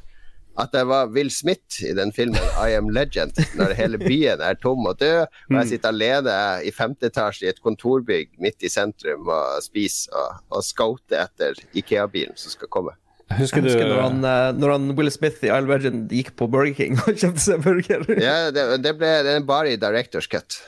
at 0.59 0.73
jeg 0.75 0.87
var 0.89 1.11
Will 1.15 1.31
Smith 1.31 1.79
i 1.87 1.93
den 1.95 2.11
filmen 2.11 2.43
I 2.59 2.75
Am 2.75 2.89
Legend, 2.91 3.37
når 3.55 3.75
hele 3.77 3.99
byen 4.01 4.43
er 4.43 4.57
tom 4.59 4.83
og 4.89 4.99
død, 4.99 5.23
og 5.49 5.57
jeg 5.61 5.69
sitter 5.69 5.93
alene 5.93 6.35
i 6.67 6.73
femte 6.75 7.07
etasje 7.07 7.47
i 7.47 7.51
et 7.53 7.61
kontorbygg 7.63 8.35
midt 8.43 8.67
i 8.67 8.71
sentrum 8.71 9.31
og 9.31 9.63
spiser 9.63 10.11
og, 10.11 10.41
og 10.51 10.65
scouter 10.67 11.23
etter 11.23 11.55
Ikea-bilen 11.71 12.35
som 12.35 12.51
skal 12.51 12.71
komme. 12.73 12.97
Husker 13.39 13.63
husker 13.65 13.85
du 13.85 13.93
når 13.93 14.01
han, 14.03 14.19
eh, 14.27 14.51
når 14.57 14.73
han 14.75 14.91
Will 14.97 15.11
Smith 15.13 15.43
i 15.45 15.51
Isle 15.51 15.69
Legend 15.69 16.11
gikk 16.13 16.33
på 16.39 16.47
Burger 16.51 16.75
King 16.77 16.99
og 17.03 17.13
kjøpte 17.13 17.43
seg 17.43 17.63
burger. 17.65 18.05
Ja, 18.21 18.49
det, 18.53 18.67
det 18.83 18.95
ble 18.99 19.11
det 19.25 19.37
er 19.39 19.45
bare 19.47 19.73
i 19.73 19.79
Directors 19.81 20.29
Cut. 20.31 20.59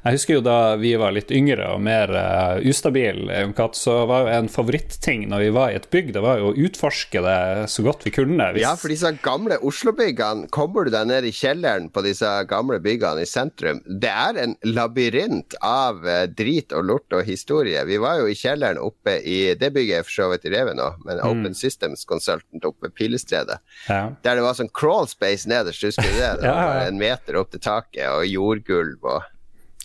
Jeg 0.00 0.16
husker 0.16 0.36
jo 0.36 0.42
da 0.44 0.76
vi 0.80 0.92
var 1.00 1.12
litt 1.12 1.32
yngre 1.34 1.66
og 1.74 1.80
mer 1.84 2.10
uh, 2.12 2.60
ustabile, 2.68 3.42
så 3.76 3.94
var 4.08 4.24
jo 4.24 4.32
en 4.32 4.48
favoritting 4.52 5.26
når 5.30 5.44
vi 5.44 5.50
var 5.56 5.72
i 5.72 5.78
et 5.78 5.88
bygg, 5.92 6.12
det 6.16 6.22
var 6.24 6.40
jo 6.40 6.50
å 6.50 6.56
utforske 6.66 7.22
det 7.24 7.40
så 7.72 7.84
godt 7.84 8.06
vi 8.06 8.12
kunne. 8.14 8.50
Hvis, 8.54 8.64
Ja, 8.64 8.74
for 8.80 8.92
disse 8.92 9.10
gamle 9.24 9.58
Oslo-byggene, 9.66 10.48
kommer 10.54 10.86
du 10.86 10.92
deg 10.94 11.08
ned 11.10 11.28
i 11.28 11.32
kjelleren 11.34 11.90
på 11.92 12.04
disse 12.06 12.28
gamle 12.50 12.80
byggene 12.82 13.24
i 13.24 13.28
sentrum, 13.28 13.82
det 13.84 14.12
er 14.12 14.40
en 14.40 14.56
labyrint 14.68 15.56
av 15.64 16.06
eh, 16.08 16.24
drit 16.28 16.72
og 16.76 16.86
lort 16.88 17.16
og 17.16 17.24
historie. 17.28 17.82
Vi 17.88 18.00
var 18.00 18.20
jo 18.22 18.30
i 18.30 18.38
kjelleren 18.38 18.80
oppe 18.80 19.18
i 19.20 19.54
det 19.58 19.72
bygget 19.74 20.00
er 20.00 20.06
for 20.06 20.16
så 20.16 20.30
vidt 20.32 20.48
i 20.48 20.54
revet 20.54 20.78
nå, 20.78 20.88
men 21.06 21.22
Open 21.26 21.56
Systems 21.56 22.06
Consultant 22.08 22.68
oppe 22.68 22.88
ved 22.88 22.96
Pilestredet. 22.96 23.60
ja. 23.88 24.02
Der 24.24 24.38
det 24.38 24.44
var 24.44 24.56
sånn 24.56 24.70
crawl 24.72 25.08
space 25.10 25.48
nederst, 25.50 25.84
husker 25.84 26.06
du 26.06 26.16
det? 26.16 26.30
Det 26.40 26.48
var 26.48 26.76
ja. 26.76 26.84
ja. 26.84 26.88
en 26.88 26.98
meter 27.00 27.36
opp 27.40 27.50
til 27.52 27.60
taket 27.62 28.06
og 28.08 28.24
jordgulv 28.68 29.04
og 29.16 29.22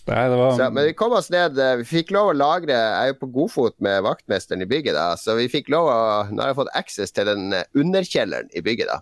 Nei, 0.06 0.28
det 0.30 0.36
var, 0.38 0.52
så, 0.54 0.68
Men 0.70 0.84
vi 0.86 0.92
kom 0.94 1.10
oss 1.18 1.30
ned. 1.34 1.58
eh, 1.58 1.80
Vi 1.80 1.84
fikk 1.88 2.12
lov 2.14 2.28
å 2.30 2.36
lagre 2.36 2.70
Jeg 2.76 2.94
er 3.00 3.08
jo 3.10 3.16
på 3.24 3.30
godfot 3.34 3.74
med 3.82 4.04
vaktmesteren 4.06 4.62
i 4.62 4.68
bygget, 4.70 4.94
da, 4.94 5.16
så 5.18 5.34
vi 5.34 5.48
fikk 5.50 5.70
lov 5.74 5.88
å 5.90 5.96
Nå 6.30 6.44
har 6.44 6.52
jeg 6.52 6.58
fått 6.60 6.76
access 6.78 7.10
til 7.16 7.26
den 7.26 7.52
eh, 7.56 7.66
underkjelleren 7.74 8.52
i 8.54 8.62
bygget, 8.62 8.92
da. 8.92 9.00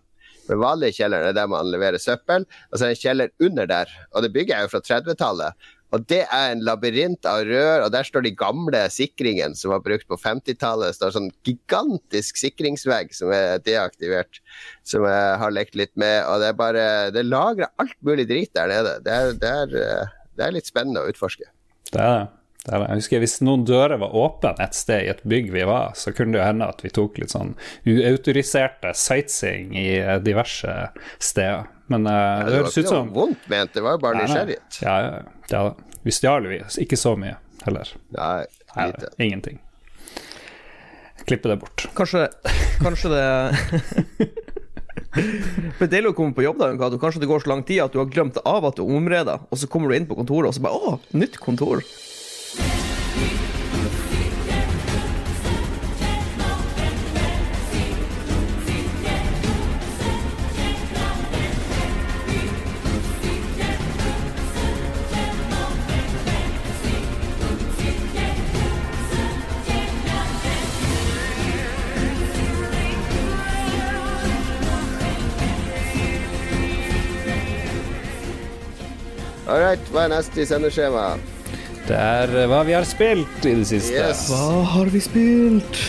Den 0.49 0.61
vanlige 0.61 0.97
kjelleren 0.99 1.29
er 1.29 1.37
der 1.37 1.47
man 1.49 1.69
leverer 1.73 2.01
søppel, 2.01 2.45
og 2.71 2.77
så 2.77 2.85
er 2.85 2.91
det 2.91 2.97
en 2.97 3.03
kjeller 3.03 3.31
under 3.47 3.69
der. 3.69 3.93
Og 4.13 4.25
det 4.25 4.33
bygget 4.35 4.57
er 4.57 4.67
jo 4.67 4.73
fra 4.75 4.81
30-tallet. 4.85 5.69
Og 5.95 6.05
det 6.11 6.25
er 6.25 6.53
en 6.53 6.63
labyrint 6.67 7.27
av 7.29 7.45
rør, 7.47 7.85
og 7.85 7.93
der 7.95 8.07
står 8.07 8.25
de 8.27 8.35
gamle 8.35 8.81
sikringene 8.91 9.55
som 9.59 9.71
var 9.71 9.83
brukt 9.85 10.09
på 10.11 10.19
50-tallet. 10.19 10.91
Det 10.91 10.99
står 10.99 11.15
sånn 11.15 11.31
gigantisk 11.47 12.41
sikringsvegg 12.41 13.15
som 13.15 13.31
er 13.35 13.63
deaktivert, 13.63 14.41
som 14.83 15.07
jeg 15.07 15.35
har 15.43 15.55
lekt 15.55 15.79
litt 15.79 15.93
med. 16.01 16.25
Og 16.27 16.43
det 16.43 16.51
er 16.51 16.59
bare 16.59 16.87
Det 17.15 17.27
lagrer 17.27 17.71
alt 17.79 17.99
mulig 18.03 18.27
drit 18.31 18.55
der 18.57 18.73
nede. 18.73 18.97
Det 19.05 19.19
er, 19.19 19.37
det 19.39 19.53
er, 19.53 19.77
eh, 19.83 20.17
det 20.35 20.49
er 20.49 20.57
litt 20.57 20.71
spennende 20.71 21.05
å 21.05 21.13
utforske. 21.13 21.47
det 21.93 22.01
er 22.01 22.25
det. 22.65 22.73
Er. 22.73 22.89
Jeg 22.89 22.97
husker 22.97 23.21
Hvis 23.21 23.41
noen 23.45 23.67
dører 23.69 24.01
var 24.01 24.15
åpne 24.17 24.55
et 24.65 24.77
sted 24.77 25.05
i 25.05 25.11
et 25.13 25.21
bygg 25.29 25.51
vi 25.53 25.67
var, 25.69 25.93
så 26.01 26.15
kunne 26.17 26.33
det 26.33 26.41
jo 26.41 26.47
hende 26.47 26.69
at 26.73 26.81
vi 26.81 26.93
tok 26.97 27.21
litt 27.21 27.35
sånn 27.35 27.53
uautoriserte 27.85 28.95
sightseeing 28.97 29.75
i 29.77 29.89
eh, 30.01 30.17
diverse 30.25 30.73
steder. 31.21 31.69
Men 31.93 32.07
uh, 32.09 32.13
Ja, 32.13 32.45
det 32.45 32.53
det 32.53 32.59
høres 32.63 32.77
ikke 32.79 32.87
ut 32.87 32.93
som 32.93 33.09
noe 33.09 33.15
vondt 33.19 33.49
ment, 33.53 33.75
det 33.75 33.83
var 33.85 33.97
jo 33.97 34.03
bare 34.05 34.17
Nei, 34.17 34.25
nei. 34.25 34.31
nysgjerrighet. 34.31 34.79
Ja, 34.85 34.95
ja, 35.05 35.11
ja. 35.19 35.37
det 35.51 35.63
det. 35.69 35.99
Vi 36.05 36.13
stjal 36.13 36.49
vi. 36.49 36.61
ikke 36.85 36.97
så 37.01 37.15
mye 37.21 37.37
heller. 37.65 37.91
Nei, 38.17 38.45
Nei, 38.75 38.87
lite. 38.91 39.11
ingenting. 39.19 39.61
Klippe 41.25 41.49
det 41.49 41.57
bort. 41.63 41.87
Kanskje, 41.97 42.27
kanskje 42.83 43.09
det 43.15 43.25
Men 45.15 45.79
det 45.79 45.87
er 45.87 45.93
deilig 45.93 46.11
å 46.11 46.17
komme 46.19 46.35
på 46.37 46.43
jobb, 46.45 46.59
da, 46.59 46.73
Jon 46.73 46.99
Kanskje 47.01 47.23
det 47.23 47.29
går 47.31 47.45
så 47.45 47.53
lang 47.53 47.63
tid 47.65 47.85
at 47.85 47.95
du 47.95 48.01
har 48.03 48.11
glemt 48.11 48.41
av 48.45 48.67
at 48.69 48.77
du 48.81 48.83
omreder, 48.85 49.45
og 49.49 49.61
så 49.61 49.69
kommer 49.71 49.93
du 49.93 49.97
inn 49.97 50.09
på 50.11 50.19
kontoret, 50.19 50.51
og 50.51 50.57
så 50.57 50.65
bare 50.65 50.75
Å, 50.75 50.99
nytt 51.17 51.39
kontor. 51.43 51.85
Hva 80.05 80.11
er 80.11 80.19
neste 80.19 80.43
i 80.43 80.45
sendeskjemaet? 80.45 81.21
Det 81.89 81.97
er 81.97 82.33
eh, 82.37 82.49
hva 82.51 82.61
vi 82.69 82.75
har 82.77 82.85
spilt 82.85 83.47
i 83.49 83.55
det 83.57 83.65
siste. 83.69 83.97
Yes. 83.97 84.27
Hva 84.29 84.61
har 84.75 84.91
vi 84.93 85.01
spilt? 85.01 85.81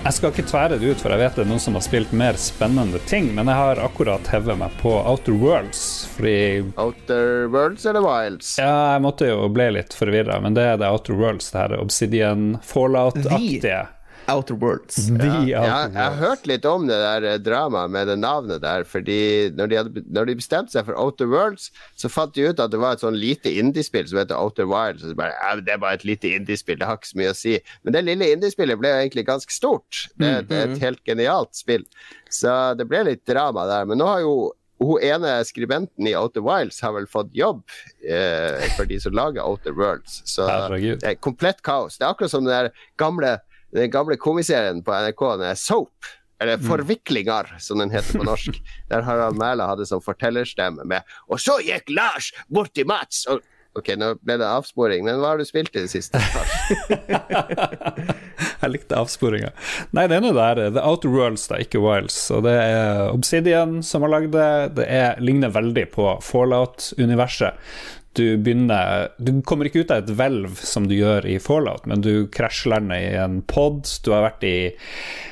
Jeg 0.00 0.16
skal 0.16 0.32
ikke 0.32 0.46
tvære 0.48 0.78
det 0.80 0.94
ut, 0.94 1.02
for 1.02 1.12
jeg 1.12 1.20
vet 1.20 1.36
det 1.36 1.42
er 1.44 1.50
noen 1.50 1.60
som 1.60 1.76
har 1.76 1.84
spilt 1.84 2.14
mer 2.16 2.38
spennende 2.40 2.96
ting, 3.04 3.28
men 3.36 3.50
jeg 3.52 3.60
har 3.60 3.82
akkurat 3.84 4.30
hevet 4.32 4.56
meg 4.62 4.72
på 4.80 4.94
Outer 4.96 5.36
Worlds, 5.36 5.82
fordi 6.14 6.62
Outer 6.80 7.50
Worlds 7.52 7.84
eller 7.84 8.06
Wilds? 8.06 8.54
Ja, 8.62 8.94
jeg 8.94 9.04
måtte 9.04 9.28
jo 9.28 9.44
bli 9.52 9.68
litt 9.76 9.92
forvirra, 9.92 10.40
men 10.40 10.56
det 10.56 10.64
er 10.70 10.80
det 10.80 10.88
Outer 10.88 11.20
Worlds, 11.20 11.52
det 11.52 11.60
her 11.66 11.76
Obsidian 11.82 12.54
Fallout-aktige. 12.64 13.82
Outer 14.30 14.56
Worlds. 14.60 14.96
The 15.10 15.28
Ja, 15.50 15.60
Outer 15.62 15.94
jeg 15.94 15.96
har 15.98 16.16
hørt 16.20 16.46
litt 16.50 16.66
om 16.68 16.86
det 16.88 16.98
der 17.02 17.26
eh, 17.32 17.38
dramaet 17.42 17.90
med 17.94 18.10
det 18.10 18.16
navnet 18.22 18.62
der, 18.64 18.84
fordi 18.88 19.18
når 19.56 19.72
de, 19.72 19.78
hadde, 19.80 20.04
når 20.08 20.30
de 20.30 20.36
bestemte 20.40 20.74
seg 20.76 20.86
for 20.88 20.98
Outer 21.00 21.30
Worlds, 21.30 21.70
så 21.98 22.10
fant 22.12 22.34
de 22.36 22.48
ut 22.50 22.62
at 22.62 22.72
det 22.72 22.80
var 22.82 22.96
et 22.96 23.04
sånn 23.04 23.18
lite 23.18 23.52
indiespill 23.62 24.06
som 24.10 24.22
heter 24.22 24.38
Outer 24.38 24.68
Wilds. 24.70 25.04
Og 25.04 25.12
så 25.12 25.18
bare, 25.18 25.34
ja, 25.36 25.56
det 25.60 25.74
er 25.74 25.82
bare 25.82 25.98
et 26.00 26.06
lite 26.08 26.30
indiespill, 26.36 26.78
det 26.80 26.88
har 26.88 27.00
ikke 27.00 27.12
så 27.12 27.20
mye 27.22 27.34
å 27.34 27.40
si. 27.40 27.58
Men 27.82 27.96
det 27.98 28.06
lille 28.06 28.30
indiespillet 28.36 28.80
ble 28.80 28.94
jo 28.94 29.02
egentlig 29.02 29.26
ganske 29.28 29.54
stort. 29.54 30.06
Det, 30.20 30.32
det 30.48 30.56
er 30.62 30.70
et 30.70 30.86
helt 30.86 31.04
genialt 31.06 31.52
spill. 31.58 31.84
Så 32.30 32.54
det 32.78 32.86
ble 32.90 33.04
litt 33.10 33.26
drama 33.28 33.66
der. 33.68 33.88
Men 33.90 34.00
nå 34.00 34.08
har 34.08 34.24
jo 34.24 34.34
hun 34.80 35.02
ene 35.04 35.34
skribenten 35.44 36.06
i 36.08 36.14
Outer 36.16 36.40
Wilds 36.40 36.78
har 36.80 36.94
vel 36.96 37.04
fått 37.10 37.34
jobb 37.36 37.60
eh, 38.08 38.62
for 38.78 38.88
de 38.88 38.96
som 39.02 39.12
lager 39.12 39.44
Outer 39.44 39.74
Worlds. 39.76 40.22
Så 40.24 40.46
Herregud. 40.48 41.02
det 41.02 41.10
er 41.10 41.18
komplett 41.20 41.60
kaos. 41.66 41.98
Det 42.00 42.06
er 42.06 42.14
akkurat 42.14 42.32
som 42.32 42.46
den 42.46 42.54
der 42.54 42.70
gamle, 43.00 43.34
den 43.76 43.90
gamle 43.92 44.16
komiserien 44.20 44.82
på 44.86 44.94
NRK, 44.94 45.22
den 45.40 45.52
er 45.52 45.58
Soap. 45.58 46.10
Eller 46.40 46.56
Forviklinger, 46.64 47.50
som 47.60 47.82
den 47.82 47.90
heter 47.92 48.16
på 48.18 48.24
norsk. 48.24 48.62
Der 48.90 49.04
Harald 49.04 49.36
Mæhle 49.36 49.66
hadde 49.68 49.84
sånn 49.84 50.00
fortellerstemme 50.00 50.86
med 50.88 51.04
Og 51.28 51.40
så 51.42 51.58
gikk 51.60 51.92
Lars 51.92 52.30
bort 52.48 52.72
til 52.72 52.88
Mats! 52.88 53.26
Og, 53.28 53.44
ok, 53.76 53.92
nå 54.00 54.14
ble 54.24 54.38
det 54.40 54.48
avsporing, 54.48 55.04
men 55.04 55.20
hva 55.20 55.34
har 55.34 55.42
du 55.42 55.44
spilt 55.44 55.76
i 55.76 55.84
det 55.84 55.92
siste? 55.92 56.16
Jeg 58.60 58.72
likte 58.72 58.96
avsporinga. 58.96 59.52
Nei, 59.96 60.06
det 60.08 60.16
er 60.16 60.24
nå 60.24 60.32
der 60.36 60.62
The 60.72 60.82
Outer 60.84 61.12
Worlds, 61.12 61.46
da, 61.52 61.60
ikke 61.60 61.80
Wilds. 61.84 62.18
Og 62.34 62.44
det 62.48 62.56
er 62.56 63.12
Obsidian 63.12 63.78
som 63.86 64.04
har 64.04 64.14
lagd 64.16 64.32
det. 64.34 64.50
Det 64.80 64.88
er, 64.88 65.20
ligner 65.20 65.52
veldig 65.52 65.86
på 65.92 66.10
Fallout-universet. 66.24 67.60
Du 68.12 68.36
begynner 68.36 69.08
Du 69.18 69.42
kommer 69.46 69.68
ikke 69.68 69.84
ut 69.84 69.92
av 69.94 70.02
et 70.02 70.12
hvelv 70.18 70.58
som 70.66 70.88
du 70.90 70.96
gjør 70.96 71.28
i 71.30 71.38
Fallout, 71.42 71.86
men 71.86 72.02
du 72.02 72.26
krasjlander 72.34 72.98
i 72.98 73.14
en 73.22 73.38
pod. 73.46 73.86
Du 74.04 74.10
har 74.10 74.26
vært 74.26 74.46
i 74.48 74.56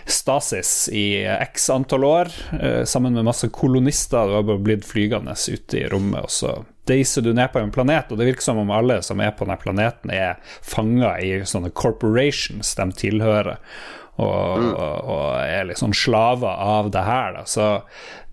stasis 0.09 0.89
i 0.95 1.25
x 1.27 1.69
antall 1.75 2.07
år 2.07 2.33
eh, 2.61 2.83
sammen 2.87 3.19
med 3.19 3.27
masse 3.27 3.51
kolonister. 3.51 4.31
Du 4.31 4.39
har 4.39 4.47
bare 4.47 4.63
blitt 4.63 4.87
flygende 4.87 5.35
ute 5.35 5.81
i 5.81 5.87
rommet, 5.91 6.29
og 6.29 6.33
så 6.33 6.55
deiser 6.89 7.27
du 7.27 7.33
ned 7.35 7.51
på 7.53 7.61
en 7.61 7.75
planet. 7.75 8.13
Og 8.13 8.21
det 8.21 8.31
virker 8.31 8.47
som 8.47 8.63
om 8.63 8.71
alle 8.73 9.01
som 9.03 9.21
er 9.21 9.35
på 9.35 9.45
denne 9.45 9.59
planeten, 9.61 10.15
er 10.15 10.39
fanga 10.63 11.17
i 11.19 11.41
sånne 11.45 11.75
corporations 11.75 12.77
de 12.79 12.91
tilhører. 13.03 13.59
Og, 14.19 14.65
og, 14.75 15.11
og 15.15 15.27
er 15.45 15.69
liksom 15.69 15.93
slaver 15.95 16.51
av 16.51 16.89
det 16.91 17.05
her. 17.07 17.37
Da. 17.37 17.45
Så 17.47 17.67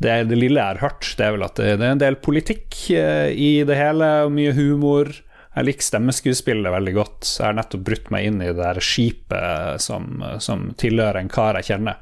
det, 0.02 0.16
det 0.32 0.40
lille 0.40 0.58
jeg 0.58 0.74
har 0.74 0.82
hørt, 0.82 1.12
det 1.18 1.28
er 1.28 1.36
vel 1.36 1.46
at 1.46 1.60
det, 1.62 1.76
det 1.78 1.86
er 1.86 1.94
en 1.94 2.02
del 2.02 2.18
politikk 2.26 2.80
eh, 2.96 3.30
i 3.30 3.52
det 3.68 3.78
hele, 3.78 4.08
og 4.26 4.34
mye 4.34 4.56
humor. 4.58 5.12
Jeg 5.56 5.68
liker 5.70 5.88
stemmeskuespillet 5.88 6.74
veldig 6.74 6.96
godt. 6.98 7.30
Jeg 7.38 7.46
har 7.46 7.60
nettopp 7.60 7.86
brutt 7.88 8.10
meg 8.12 8.26
inn 8.28 8.42
i 8.42 8.50
det 8.50 8.58
der 8.60 8.82
skipet 8.84 9.84
som, 9.84 10.26
som 10.44 10.72
tilhører 10.80 11.22
en 11.22 11.32
kar 11.32 11.62
jeg 11.62 11.70
kjenner. 11.70 12.02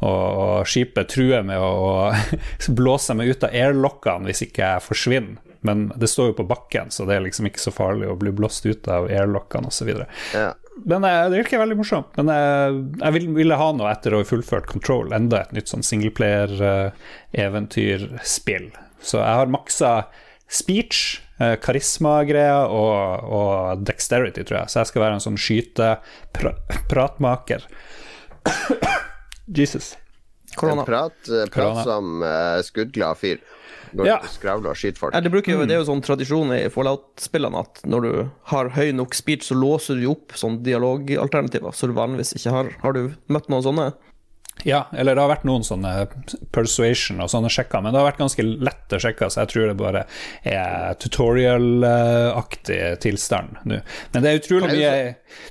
Og, 0.00 0.40
og 0.40 0.70
skipet 0.70 1.12
truer 1.12 1.44
med 1.46 1.60
å 1.60 2.08
blåse 2.80 3.14
meg 3.14 3.34
ut 3.34 3.46
av 3.46 3.54
airlockene 3.54 4.30
hvis 4.30 4.46
ikke 4.48 4.64
jeg 4.64 4.86
forsvinner. 4.88 5.49
Men 5.66 5.92
det 5.96 6.08
står 6.08 6.26
jo 6.30 6.34
på 6.40 6.48
bakken, 6.48 6.90
så 6.90 7.04
det 7.08 7.14
er 7.16 7.20
liksom 7.26 7.46
ikke 7.50 7.60
så 7.60 7.70
farlig 7.74 8.06
å 8.08 8.20
bli 8.20 8.30
blåst 8.32 8.66
ut 8.66 8.88
av 8.88 9.10
airlockene 9.12 9.66
osv. 9.68 9.88
Ja. 10.34 10.50
Men 10.84 11.04
eh, 11.04 11.28
det 11.28 11.36
virker 11.42 11.58
veldig 11.60 11.76
morsomt. 11.82 12.06
Men 12.16 12.26
jeg, 12.32 12.72
jeg 13.02 13.12
vil, 13.18 13.26
ville 13.36 13.60
ha 13.60 13.68
noe 13.76 13.92
etter 13.92 14.10
å 14.14 14.18
ha 14.22 14.28
fullført 14.28 14.66
Control. 14.70 15.06
Enda 15.16 15.36
et 15.44 15.54
nytt 15.56 15.68
sånn 15.72 15.86
singleplayer-eventyrspill. 15.86 18.68
Så 19.00 19.16
jeg 19.20 19.34
har 19.40 19.46
maksa 19.52 19.92
speech, 20.50 20.98
eh, 21.38 21.56
karismagreier 21.62 22.64
og, 22.74 22.98
og 23.30 23.84
dexterity, 23.86 24.42
tror 24.46 24.58
jeg. 24.62 24.68
Så 24.72 24.76
jeg 24.80 24.88
skal 24.92 25.02
være 25.04 25.14
en 25.18 25.26
sånn 25.28 25.40
skyte 25.40 25.88
pratmaker 26.90 27.60
Jesus. 29.60 29.96
Korona. 30.56 30.84
Prat, 30.84 31.28
eh, 31.28 31.46
prat 31.46 31.54
Korona. 31.54 31.84
som 31.84 32.22
uh, 32.22 32.62
skuddglad 32.62 33.18
fyr. 33.18 33.38
Går 33.94 34.06
Ja. 34.06 34.16
og 34.18 34.28
skravler 34.30 34.70
og 34.70 34.76
skyter 34.76 34.98
folk. 34.98 35.14
Ja, 35.14 35.20
det, 35.20 35.30
bruker, 35.32 35.66
det 35.66 35.74
er 35.74 35.80
jo 35.82 35.88
sånn 35.88 36.02
tradisjon 36.04 36.52
i 36.54 36.68
Fallout-spillene 36.70 37.58
at 37.64 37.80
når 37.84 38.00
du 38.06 38.30
har 38.52 38.68
høy 38.76 38.92
nok 38.94 39.14
speed, 39.14 39.42
så 39.42 39.54
låser 39.58 39.98
du 40.00 40.06
opp 40.12 40.32
sånn 40.38 40.60
dialogalternativer, 40.62 41.72
så 41.74 41.86
du 41.90 41.94
vanligvis 41.96 42.34
ikke 42.36 42.50
har. 42.54 42.70
Har 42.82 42.92
du 42.94 43.14
møtt 43.28 43.48
noen 43.50 43.62
sånne? 43.66 43.88
Ja, 44.68 44.84
eller 44.92 45.14
det 45.16 45.22
har 45.24 45.30
vært 45.32 45.44
noen 45.48 45.62
sånne 45.64 45.92
persuasion 46.52 47.20
og 47.24 47.30
sånne 47.32 47.48
sjekker, 47.52 47.80
men 47.84 47.92
det 47.94 48.00
har 48.02 48.08
vært 48.10 48.20
ganske 48.20 48.44
lette 48.44 48.98
sjekker, 49.00 49.30
så 49.32 49.44
jeg 49.44 49.52
tror 49.54 49.70
det 49.70 49.76
bare 49.80 50.02
er 50.44 50.94
tutorial-aktig 51.00 52.80
tilstand 53.02 53.56
nå. 53.68 53.80
Men 54.12 54.24
det 54.24 54.30
er 54.32 54.40
utrolig 54.40 54.70
mye, 54.72 54.92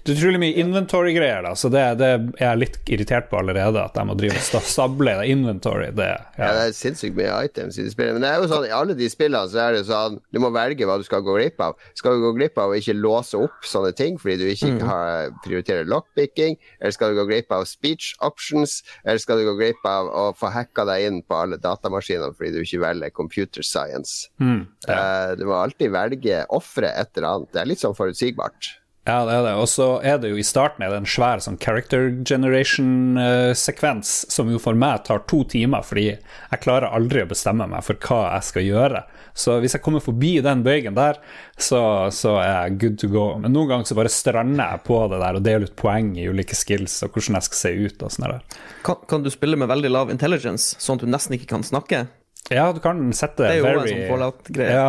det 0.04 0.14
er 0.14 0.18
utrolig 0.18 0.42
mye 0.44 0.58
inventory-greier, 0.64 1.44
da, 1.46 1.54
så 1.58 1.72
det, 1.74 1.84
det 2.02 2.10
er 2.12 2.28
jeg 2.44 2.62
litt 2.64 2.80
irritert 2.92 3.30
på 3.32 3.40
allerede, 3.42 3.82
at 3.84 3.98
jeg 3.98 4.10
må 4.10 4.16
drive 4.20 4.38
og 4.40 4.46
sta- 4.46 4.64
stable 4.66 5.16
det 5.22 5.30
inventory. 5.34 5.90
Det, 5.96 6.10
Ja, 6.10 6.46
ja. 6.46 6.52
det 6.60 6.66
er 6.70 6.76
sinnssykt 6.78 7.16
mye 7.18 7.34
items 7.48 7.80
i 7.80 7.86
de 7.88 7.92
spillene. 7.94 8.18
Men 8.20 8.26
det 8.26 8.32
er 8.34 8.44
jo 8.44 8.50
sånn, 8.52 8.68
i 8.70 8.74
alle 8.76 8.96
de 9.00 9.10
spillene 9.12 9.50
så 9.52 9.62
er 9.68 9.78
det 9.78 9.84
sånn 9.88 10.20
Du 10.34 10.40
må 10.44 10.50
velge 10.54 10.86
hva 10.88 10.98
du 11.00 11.04
skal 11.08 11.24
gå 11.26 11.36
glipp 11.38 11.60
av. 11.64 11.76
Skal 11.98 12.18
du 12.18 12.24
gå 12.28 12.32
glipp 12.38 12.58
av 12.62 12.72
å 12.74 12.78
ikke 12.78 12.96
låse 12.98 13.40
opp 13.40 13.66
sånne 13.68 13.92
ting 13.98 14.18
fordi 14.22 14.38
du 14.42 14.46
ikke 14.52 14.88
har, 14.88 15.32
prioriterer 15.46 15.88
lockpicking? 15.90 16.58
Eller 16.80 16.96
skal 16.96 17.14
du 17.14 17.20
gå 17.22 17.26
glipp 17.32 17.52
av 17.56 17.66
speech 17.70 18.14
options? 18.26 18.80
Eller 19.04 19.22
skal 19.22 19.40
du 19.40 19.48
gå 19.48 19.56
glipp 19.60 19.86
av 19.88 20.10
å 20.10 20.26
få 20.38 20.52
hacka 20.54 20.86
deg 20.90 21.08
inn 21.08 21.22
på 21.24 21.38
alle 21.38 21.60
datamaskinene 21.62 22.34
fordi 22.36 22.52
du 22.56 22.62
ikke 22.64 22.84
velger 22.84 23.16
computer 23.16 23.66
science? 23.66 24.30
Mm, 24.42 24.66
ja. 24.88 25.00
uh, 25.00 25.32
du 25.40 25.46
må 25.50 25.58
alltid 25.60 25.94
velge 25.96 26.44
offeret 26.56 26.96
et 26.96 27.20
eller 27.20 27.32
annet. 27.34 27.54
Det 27.56 27.64
er 27.64 27.72
litt 27.72 27.84
sånn 27.84 27.98
forutsigbart. 27.98 28.74
Ja, 29.08 29.24
det 29.26 29.34
er 29.40 29.44
det. 29.48 29.54
Og 29.58 29.66
så 29.72 29.86
er 30.06 30.20
det 30.22 30.30
jo 30.34 30.38
i 30.38 30.46
starten 30.46 30.84
er 30.86 30.92
det 30.94 31.00
en 31.02 31.08
svær 31.10 31.42
sånn 31.42 31.58
character 31.62 32.12
generation-sekvens, 32.28 34.12
som 34.30 34.52
jo 34.52 34.60
for 34.62 34.78
meg 34.78 35.06
tar 35.08 35.24
to 35.30 35.42
timer, 35.50 35.82
fordi 35.88 36.06
jeg 36.12 36.62
klarer 36.62 36.94
aldri 36.94 37.24
å 37.24 37.30
bestemme 37.30 37.66
meg 37.72 37.86
for 37.88 37.98
hva 38.06 38.36
jeg 38.36 38.48
skal 38.50 38.68
gjøre. 38.68 39.04
Så 39.40 39.56
hvis 39.64 39.76
jeg 39.78 39.84
kommer 39.86 40.04
forbi 40.04 40.34
den 40.44 40.62
bøygen 40.66 40.98
der, 40.98 41.18
så, 41.58 41.82
så 42.14 42.36
er 42.42 42.52
jeg 42.68 42.78
good 42.84 43.00
to 43.02 43.10
go. 43.14 43.26
Men 43.40 43.56
noen 43.56 43.72
ganger 43.72 43.90
så 43.90 43.98
bare 43.98 44.12
strander 44.14 44.76
jeg 44.76 44.84
på 44.90 45.00
det 45.14 45.22
der 45.24 45.40
og 45.40 45.46
deler 45.48 45.70
ut 45.70 45.78
poeng 45.80 46.12
i 46.20 46.28
ulike 46.30 46.58
skills 46.58 47.00
og 47.08 47.16
hvordan 47.16 47.40
jeg 47.40 47.48
skal 47.50 47.62
se 47.64 47.74
ut 47.88 48.06
og 48.06 48.14
sånn 48.14 48.28
der. 48.28 48.62
Kan, 48.86 49.04
kan 49.10 49.26
du 49.26 49.32
spille 49.34 49.60
med 49.60 49.72
veldig 49.72 49.94
lav 49.96 50.14
intelligence, 50.14 50.76
sånn 50.82 51.00
at 51.00 51.08
du 51.08 51.14
nesten 51.14 51.40
ikke 51.40 51.50
kan 51.56 51.66
snakke? 51.66 52.06
Ja, 52.50 52.70
du 52.74 52.80
kan 52.82 53.02
sette 53.14 53.46
Det 53.46 53.60
er 53.60 53.62
jo 53.62 53.82
en 53.84 53.90
sånn 53.90 54.08
Fallout-greie. 54.10 54.74
ja, 54.74 54.88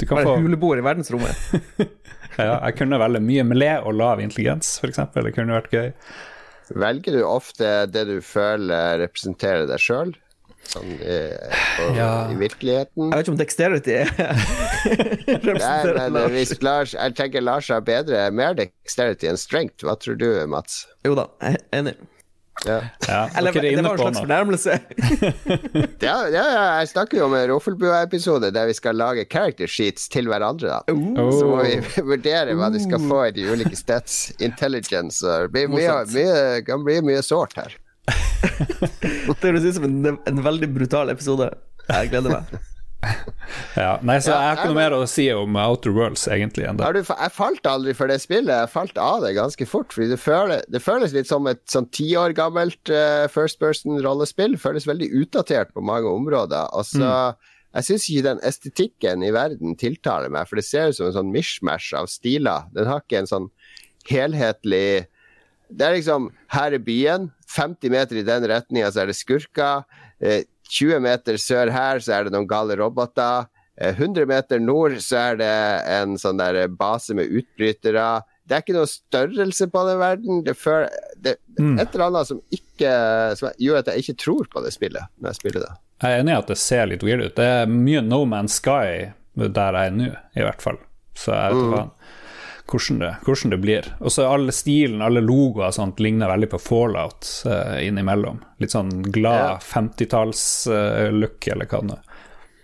du 0.00 0.06
kan 0.08 0.16
Bare 0.18 0.30
få 0.30 0.36
huleboer 0.40 0.80
i 0.80 0.84
verdensrommet. 0.86 1.90
ja, 2.38 2.58
Jeg 2.66 2.76
kunne 2.78 2.98
velge 3.02 3.20
mye 3.24 3.44
melé 3.46 3.72
og 3.82 3.94
lav 3.98 4.20
intelligens, 4.24 4.76
f.eks. 4.82 5.00
Det 5.14 5.34
kunne 5.36 5.56
vært 5.58 5.72
gøy. 5.72 5.92
Velger 6.72 7.18
du 7.18 7.22
ofte 7.26 7.72
det 7.92 8.06
du 8.08 8.18
føler 8.24 9.00
representerer 9.02 9.66
deg 9.68 9.82
sjøl? 9.82 10.14
Sånn 10.70 10.92
i, 10.94 11.16
på, 11.74 11.88
Ja. 11.96 12.10
i 12.30 12.36
virkeligheten? 12.38 13.08
Jeg 13.10 13.18
vet 13.18 13.26
ikke 13.26 13.32
om 13.34 13.38
dexterity 13.40 13.96
er 13.98 14.12
Nei, 14.16 15.38
representerer 15.42 15.98
men 16.14 16.14
Lars. 16.36 16.52
Lars, 16.62 16.94
jeg 16.94 17.16
tenker 17.18 17.42
Lars 17.44 17.68
har 17.74 17.82
bedre, 17.86 18.28
mer 18.30 18.54
dexterity 18.58 19.26
enn 19.30 19.40
strength. 19.40 19.82
Hva 19.84 19.96
tror 19.98 20.16
du, 20.20 20.28
Mats? 20.50 20.84
Jo 21.06 21.16
da, 21.18 21.26
jeg 21.42 21.58
er 21.58 21.80
enig. 21.82 21.96
Ja, 22.66 22.78
Ja, 23.08 23.20
Eller 23.36 23.56
er 23.56 23.64
det 23.64 23.82
var 23.82 23.94
en 23.94 23.98
slags 23.98 24.20
fornærmelse. 24.20 24.76
ja, 26.06 26.16
ja, 26.30 26.44
ja 26.54 26.64
jeg 26.80 26.90
snakker 26.92 27.18
jo 27.18 27.26
om 27.26 27.34
en 27.34 27.46
Roffelbua-episode 27.50 28.52
der 28.54 28.68
vi 28.70 28.76
skal 28.76 28.98
lage 28.98 29.24
character 29.24 29.66
sheets 29.70 30.08
til 30.12 30.30
hverandre. 30.30 30.82
da 30.86 31.28
Så 31.34 31.48
må 31.48 31.62
vi 31.64 31.80
vurdere 32.12 32.56
hva 32.58 32.70
de 32.72 32.82
skal 32.82 33.02
få 33.08 33.22
i 33.30 33.36
de 33.38 33.48
ulike 33.50 33.78
stats. 33.78 34.30
Intelligence 34.38 35.24
Det 35.26 35.50
blir 35.54 35.72
mye, 35.72 36.02
mye, 36.12 36.42
kan 36.66 36.84
bli 36.86 37.00
mye 37.04 37.22
sårt 37.26 37.56
her. 37.58 37.78
Det 39.32 39.48
høres 39.48 39.64
ut 39.66 39.78
som 39.78 39.88
en, 39.88 40.18
en 40.28 40.44
veldig 40.44 40.68
brutal 40.74 41.10
episode. 41.10 41.50
Jeg 41.88 42.12
gleder 42.12 42.38
meg. 42.38 42.68
Ja, 43.76 43.96
nei, 44.04 44.18
så 44.22 44.32
Ja, 44.32 44.38
jeg 44.38 44.48
har 44.48 44.58
ikke 44.58 44.70
noe 44.70 44.78
mer 44.78 44.94
å 44.96 45.04
si 45.10 45.26
om 45.34 45.56
Outer 45.60 45.94
Worlds, 45.94 46.24
egentlig, 46.30 46.66
Enda. 46.68 46.90
du, 46.94 47.00
jeg 47.02 47.34
falt 47.34 47.68
aldri 47.68 47.94
for 47.96 48.10
det 48.10 48.18
spillet. 48.22 48.52
Jeg 48.52 48.72
falt 48.72 48.98
av 49.00 49.22
det 49.24 49.32
ganske 49.36 49.66
fort. 49.68 49.92
Fordi 49.94 50.10
det, 50.12 50.18
føles, 50.20 50.64
det 50.72 50.82
føles 50.84 51.14
litt 51.16 51.30
som 51.30 51.48
et 51.50 51.62
sånn 51.70 51.88
ti 51.94 52.10
år 52.18 52.34
gammelt 52.36 52.92
uh, 52.92 53.26
first 53.32 53.60
person-rollespill. 53.62 54.58
Føles 54.60 54.88
veldig 54.88 55.10
utdatert 55.22 55.72
på 55.74 55.84
mange 55.84 56.10
områder. 56.10 56.70
Og 56.76 56.86
så 56.88 57.08
Jeg 57.72 57.86
syns 57.86 58.08
ikke 58.12 58.26
den 58.26 58.42
estetikken 58.44 59.22
i 59.24 59.32
verden 59.32 59.76
tiltaler 59.80 60.28
meg, 60.28 60.44
for 60.44 60.60
det 60.60 60.66
ser 60.68 60.90
ut 60.90 60.98
som 60.98 61.06
en 61.08 61.16
sånn 61.16 61.32
mishmash 61.32 61.94
av 61.96 62.10
stiler. 62.12 62.68
Den 62.76 62.90
har 62.90 63.00
ikke 63.00 63.22
en 63.22 63.30
sånn 63.30 63.48
helhetlig 64.10 65.08
Det 65.72 65.86
er 65.86 65.96
liksom 65.96 66.30
Her 66.52 66.76
er 66.76 66.84
byen. 66.84 67.30
50 67.48 67.92
meter 67.92 68.20
i 68.20 68.26
den 68.26 68.44
retninga 68.48 68.92
så 68.92 69.02
er 69.02 69.08
det 69.08 69.16
skurker. 69.16 69.86
Eh, 70.20 70.44
20 70.72 71.00
meter 71.04 71.36
sør 71.40 71.70
her 71.74 72.00
så 72.00 72.14
er 72.16 72.24
det 72.28 72.32
noen 72.34 72.48
gale 72.50 72.76
roboter. 72.80 73.46
Eh, 73.80 73.92
100 73.96 74.26
meter 74.28 74.60
nord 74.62 74.98
så 75.04 75.18
er 75.32 75.36
det 75.40 75.52
en 75.92 76.16
sånn 76.20 76.40
der 76.40 76.64
base 76.68 77.14
med 77.16 77.28
utbrytere. 77.32 78.06
Det 78.48 78.56
er 78.56 78.64
ikke 78.64 78.74
noe 78.76 78.88
størrelse 78.90 79.68
på 79.72 79.82
den 79.88 80.00
verden. 80.00 80.42
Det, 80.46 80.56
er 80.66 80.88
det 81.22 81.36
Mm. 81.60 81.74
Et 81.82 81.92
eller 81.94 82.06
annet 82.06 82.26
som 82.30 82.38
ikke 82.50 82.90
som 83.36 83.50
gjør 83.60 83.82
at 83.82 83.88
jeg 83.92 84.00
ikke 84.02 84.14
tror 84.22 84.46
på 84.48 84.62
det 84.64 84.70
spillet 84.72 85.04
når 85.20 85.28
jeg 85.34 85.36
spiller 85.36 85.60
det. 85.66 85.72
Jeg 86.02 86.14
er 86.16 86.22
enig 86.22 86.32
i 86.32 86.38
at 86.40 86.48
det 86.48 86.56
ser 86.58 86.86
litt 86.88 87.02
weird 87.04 87.20
ut. 87.26 87.34
Det 87.36 87.44
er 87.44 87.66
mye 87.68 88.00
No 88.02 88.22
Man's 88.24 88.56
Sky 88.56 89.12
der 89.36 89.76
jeg 89.76 89.90
er 89.90 89.92
nå, 89.98 90.08
i 90.36 90.46
hvert 90.46 90.64
fall. 90.64 90.78
Så 91.14 91.34
jeg 91.36 91.52
vet 91.52 91.60
ikke 91.60 91.76
hva- 91.76 91.90
hvordan, 92.72 92.98
det, 93.02 93.10
hvordan 93.26 93.52
det 93.52 93.58
blir. 93.62 93.88
Og 94.00 94.12
så 94.14 94.24
alle 94.28 94.54
stilen, 94.56 95.02
alle 95.04 95.20
logoer 95.24 95.68
og 95.68 95.76
sånt 95.76 96.00
ligner 96.02 96.32
veldig 96.32 96.48
på 96.54 96.60
Fallout 96.62 97.28
uh, 97.46 97.76
innimellom. 97.84 98.40
Litt 98.62 98.74
sånn 98.74 99.02
glad 99.12 99.42
Ja. 99.42 99.52
50-talls-look, 99.62 101.48
eller 101.52 101.68
hva 101.68 101.82
det 101.86 101.98
er. 101.98 102.08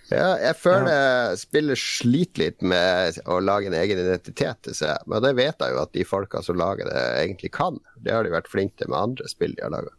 Ja, 0.09 0.29
jeg 0.41 0.57
føler 0.57 1.35
spillet 1.37 1.77
sliter 1.77 2.47
litt 2.47 2.65
med 2.65 3.19
å 3.29 3.43
lage 3.45 3.69
en 3.69 3.77
egen 3.77 4.01
identitet. 4.01 4.63
til 4.65 4.77
seg 4.79 5.05
men 5.05 5.21
det 5.21 5.35
vet 5.37 5.61
jeg 5.61 5.75
jo 5.75 5.83
at 5.83 5.93
de 5.93 6.05
folka 6.09 6.41
som 6.43 6.57
lager 6.57 6.89
det, 6.89 7.03
egentlig 7.21 7.53
kan. 7.53 7.77
Det 8.01 8.15
har 8.17 8.25
de 8.25 8.33
vært 8.33 8.49
flinke 8.49 8.81
til 8.81 8.89
med 8.89 9.03
andre 9.03 9.29
spill 9.29 9.53
de 9.53 9.67
har 9.67 9.75
laga. 9.75 9.93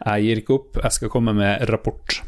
Jeg 0.00 0.24
gir 0.24 0.40
ikke 0.40 0.56
opp, 0.56 0.80
jeg 0.80 0.96
skal 0.96 1.12
komme 1.12 1.36
med 1.36 1.68
rapport. 1.68 2.22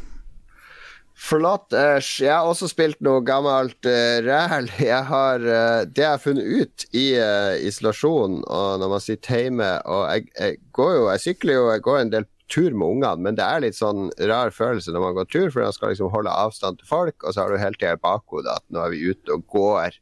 Forlatt 1.13 1.73
Æsj. 1.77 2.23
Jeg 2.25 2.33
har 2.33 2.49
også 2.49 2.67
spilt 2.71 2.99
noe 3.05 3.21
gammelt 3.25 3.85
uh, 3.85 4.17
ræl. 4.25 4.69
Jeg 4.81 5.05
har 5.09 5.45
uh, 5.45 5.81
Det 5.85 6.01
jeg 6.01 6.09
har 6.09 6.21
funnet 6.21 6.43
ut 6.43 6.85
i 6.91 7.05
uh, 7.21 7.53
isolasjon 7.61 8.41
og 8.43 8.79
når 8.81 8.91
man 8.95 9.03
sitter 9.03 9.43
hjemme 9.45 9.69
og 9.85 10.03
jeg, 10.09 10.25
jeg, 10.39 10.57
går 10.73 10.91
jo 10.97 11.03
Jeg 11.11 11.23
sykler 11.23 11.59
jo, 11.59 11.67
jeg 11.71 11.85
går 11.85 11.99
en 11.99 12.13
del 12.15 12.27
tur 12.53 12.75
med 12.75 12.87
ungene, 12.87 13.23
men 13.23 13.37
det 13.37 13.45
er 13.45 13.63
litt 13.63 13.77
sånn 13.77 14.09
rar 14.29 14.51
følelse 14.53 14.93
når 14.93 15.03
man 15.07 15.17
går 15.17 15.29
tur, 15.31 15.47
for 15.49 15.63
man 15.63 15.75
skal 15.75 15.93
liksom 15.93 16.11
holde 16.13 16.33
avstand 16.43 16.79
til 16.79 16.89
folk, 16.89 17.15
og 17.23 17.33
så 17.33 17.43
har 17.43 17.53
du 17.53 17.61
hele 17.61 17.79
tida 17.79 17.95
i 17.97 18.03
bakhodet 18.03 18.51
at 18.53 18.65
nå 18.73 18.83
er 18.83 18.93
vi 18.93 19.01
ute 19.09 19.33
og 19.33 19.45
går. 19.49 19.97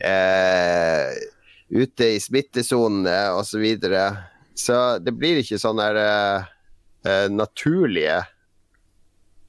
Eh, 0.00 1.10
ute 1.72 2.08
i 2.14 2.20
smittesonene 2.22 3.16
osv. 3.36 3.50
Så, 3.52 3.60
videre. 3.62 4.04
så 4.56 4.78
det 5.02 5.14
blir 5.18 5.42
ikke 5.42 5.60
sånn 5.60 5.80
der 5.82 6.00
eh, 6.00 7.28
naturlige 7.32 8.22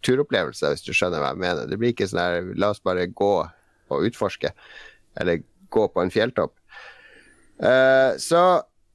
turopplevelser, 0.05 0.73
hvis 0.73 0.85
du 0.85 0.91
skjønner 0.95 1.23
hva 1.23 1.31
jeg 1.33 1.41
mener. 1.43 1.69
Det 1.69 1.79
blir 1.79 1.93
ikke 1.93 2.09
sånn 2.09 2.21
her 2.23 2.51
la 2.59 2.73
oss 2.73 2.83
bare 2.83 3.07
gå 3.09 3.33
og 3.43 4.05
utforske, 4.09 4.53
eller 5.21 5.43
gå 5.73 5.87
på 5.93 6.03
en 6.03 6.13
fjelltopp. 6.13 6.55
Uh, 7.61 8.15
så 8.21 8.39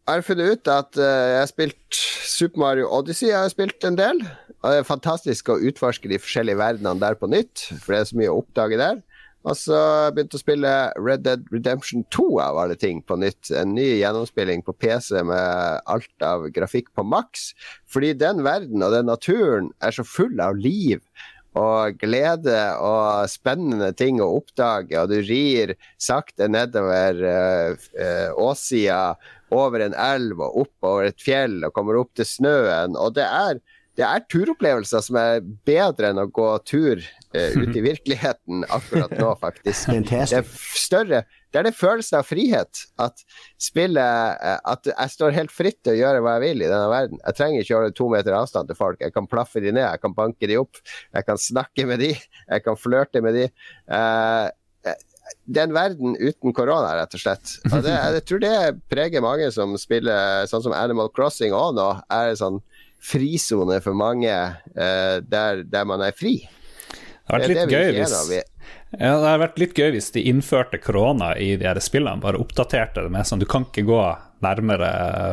jeg 0.09 0.11
har 0.11 0.25
funnet 0.27 0.55
ut 0.55 0.71
at 0.73 0.99
uh, 0.99 1.05
jeg 1.05 1.41
har 1.41 1.51
spilt 1.51 1.99
Super 2.29 2.61
Mario 2.61 2.89
Odyssey 2.93 3.31
jeg 3.31 3.39
har 3.39 3.53
spilt 3.53 3.85
en 3.87 3.99
del. 3.99 4.23
Og 4.59 4.73
det 4.73 4.81
er 4.81 4.89
fantastisk 4.89 5.53
å 5.53 5.61
utforske 5.71 6.11
de 6.11 6.19
forskjellige 6.19 6.59
verdenene 6.59 6.99
der 7.03 7.19
på 7.19 7.29
nytt, 7.31 7.69
for 7.79 7.95
det 7.95 8.01
er 8.01 8.09
så 8.11 8.19
mye 8.19 8.33
å 8.33 8.41
oppdage 8.43 8.81
der. 8.81 8.99
Og 9.47 9.55
så 9.57 9.79
begynte 10.13 10.37
å 10.37 10.43
spille 10.43 10.73
Red 10.99 11.23
Dead 11.25 11.45
Redemption 11.55 12.03
2 12.15 12.27
av 12.43 12.59
alle 12.65 12.77
ting 12.79 13.01
på 13.07 13.17
nytt. 13.21 13.53
En 13.55 13.75
ny 13.77 13.87
gjennomspilling 14.01 14.65
på 14.67 14.75
PC 14.75 15.23
med 15.29 15.83
alt 15.87 16.27
av 16.27 16.49
grafikk 16.55 16.91
på 16.99 17.07
maks. 17.07 17.53
Fordi 17.89 18.13
den 18.19 18.43
verden 18.47 18.83
og 18.83 18.95
den 18.97 19.09
naturen 19.09 19.71
er 19.85 19.95
så 19.95 20.07
full 20.07 20.43
av 20.43 20.59
liv 20.59 21.05
og 21.59 21.97
glede 21.99 22.59
og 22.85 23.31
spennende 23.31 23.91
ting 23.97 24.21
å 24.23 24.31
oppdage. 24.41 24.99
Og 25.01 25.11
du 25.11 25.19
rir 25.23 25.75
sakte 26.03 26.51
nedover 26.51 27.23
uh, 27.25 27.89
uh, 27.99 28.31
åssida, 28.51 29.17
over 29.49 29.81
en 29.81 29.95
elv 29.97 30.43
og 30.45 30.59
opp 30.67 30.85
over 30.85 31.07
et 31.09 31.23
fjell 31.25 31.63
og 31.65 31.73
kommer 31.73 31.97
opp 31.97 32.11
til 32.19 32.29
snøen. 32.29 32.99
Og 33.01 33.15
det 33.17 33.25
er 33.25 33.63
det 33.99 34.07
er 34.07 34.27
turopplevelser 34.31 35.03
som 35.03 35.17
er 35.19 35.41
bedre 35.67 36.13
enn 36.13 36.21
å 36.23 36.29
gå 36.31 36.51
tur 36.69 37.01
uh, 37.37 37.59
ut 37.63 37.77
i 37.77 37.83
virkeligheten 37.91 38.65
akkurat 38.69 39.13
nå, 39.19 39.33
faktisk. 39.41 39.91
Det 39.95 40.23
er 40.39 40.47
større 40.79 41.25
Det 41.49 41.61
er 41.63 41.65
det 41.65 41.75
følelsen 41.77 42.19
av 42.21 42.29
frihet. 42.29 42.85
At 43.01 43.25
spillet 43.61 44.39
uh, 44.43 44.59
At 44.75 44.89
jeg 44.91 45.15
står 45.15 45.37
helt 45.37 45.55
fritt 45.55 45.81
til 45.83 45.97
å 45.97 46.01
gjøre 46.03 46.23
hva 46.25 46.37
jeg 46.37 46.47
vil 46.47 46.65
i 46.65 46.71
denne 46.71 46.93
verden. 46.93 47.23
Jeg 47.25 47.41
trenger 47.41 47.65
ikke 47.65 47.81
holde 47.81 47.97
to 47.97 48.09
meter 48.13 48.39
avstand 48.39 48.71
til 48.71 48.79
folk. 48.79 49.01
Jeg 49.05 49.17
kan 49.17 49.31
plaffe 49.31 49.65
de 49.65 49.73
ned, 49.73 49.87
jeg 49.87 50.05
kan 50.05 50.17
banke 50.17 50.51
de 50.51 50.61
opp, 50.61 50.81
jeg 51.17 51.29
kan 51.29 51.41
snakke 51.41 51.89
med 51.89 52.05
de, 52.05 52.15
jeg 52.17 52.65
kan 52.67 52.79
flørte 52.79 53.25
med 53.25 53.39
de. 53.39 53.49
Uh, 53.89 54.49
det 55.49 55.63
er 55.63 55.69
en 55.69 55.77
verden 55.77 56.17
uten 56.17 56.55
korona, 56.57 56.93
rett 56.99 57.15
og 57.17 57.23
slett. 57.23 57.55
Og 57.71 57.83
det, 57.85 57.93
jeg 57.93 58.25
tror 58.29 58.43
det 58.43 58.57
preger 58.93 59.25
mange 59.25 59.49
som 59.55 59.75
spiller 59.81 60.49
sånn 60.49 60.65
som 60.65 60.77
Animal 60.77 61.11
Crossing 61.15 61.57
òg 61.57 61.75
nå. 61.77 61.89
er 62.13 62.37
sånn 62.39 62.61
frisone 62.99 63.79
for 63.85 63.97
mange 63.97 64.33
uh, 64.33 65.17
der, 65.23 65.65
der, 65.65 65.89
man 65.89 66.05
er 66.05 66.17
fri. 66.17 66.41
Det 67.29 67.35
har 67.35 67.43
vært 67.43 67.51
litt 67.53 67.75
gøy 67.75 67.91
hvis 67.99 68.15
ja, 68.97 69.19
det 69.21 69.33
vært 69.43 69.59
litt 69.61 69.77
gøy 69.77 69.91
hvis 69.93 70.09
de 70.15 70.23
innførte 70.31 70.79
korona 70.81 71.35
i 71.37 71.53
de 71.61 71.67
her 71.69 71.79
spillene, 71.85 72.23
bare 72.23 72.41
oppdaterte 72.41 73.05
det 73.05 73.13
med 73.13 73.29
sånn 73.29 73.43
du 73.43 73.45
kan 73.49 73.67
ikke 73.69 73.85
gå 73.85 74.01
nærmere 74.45 74.89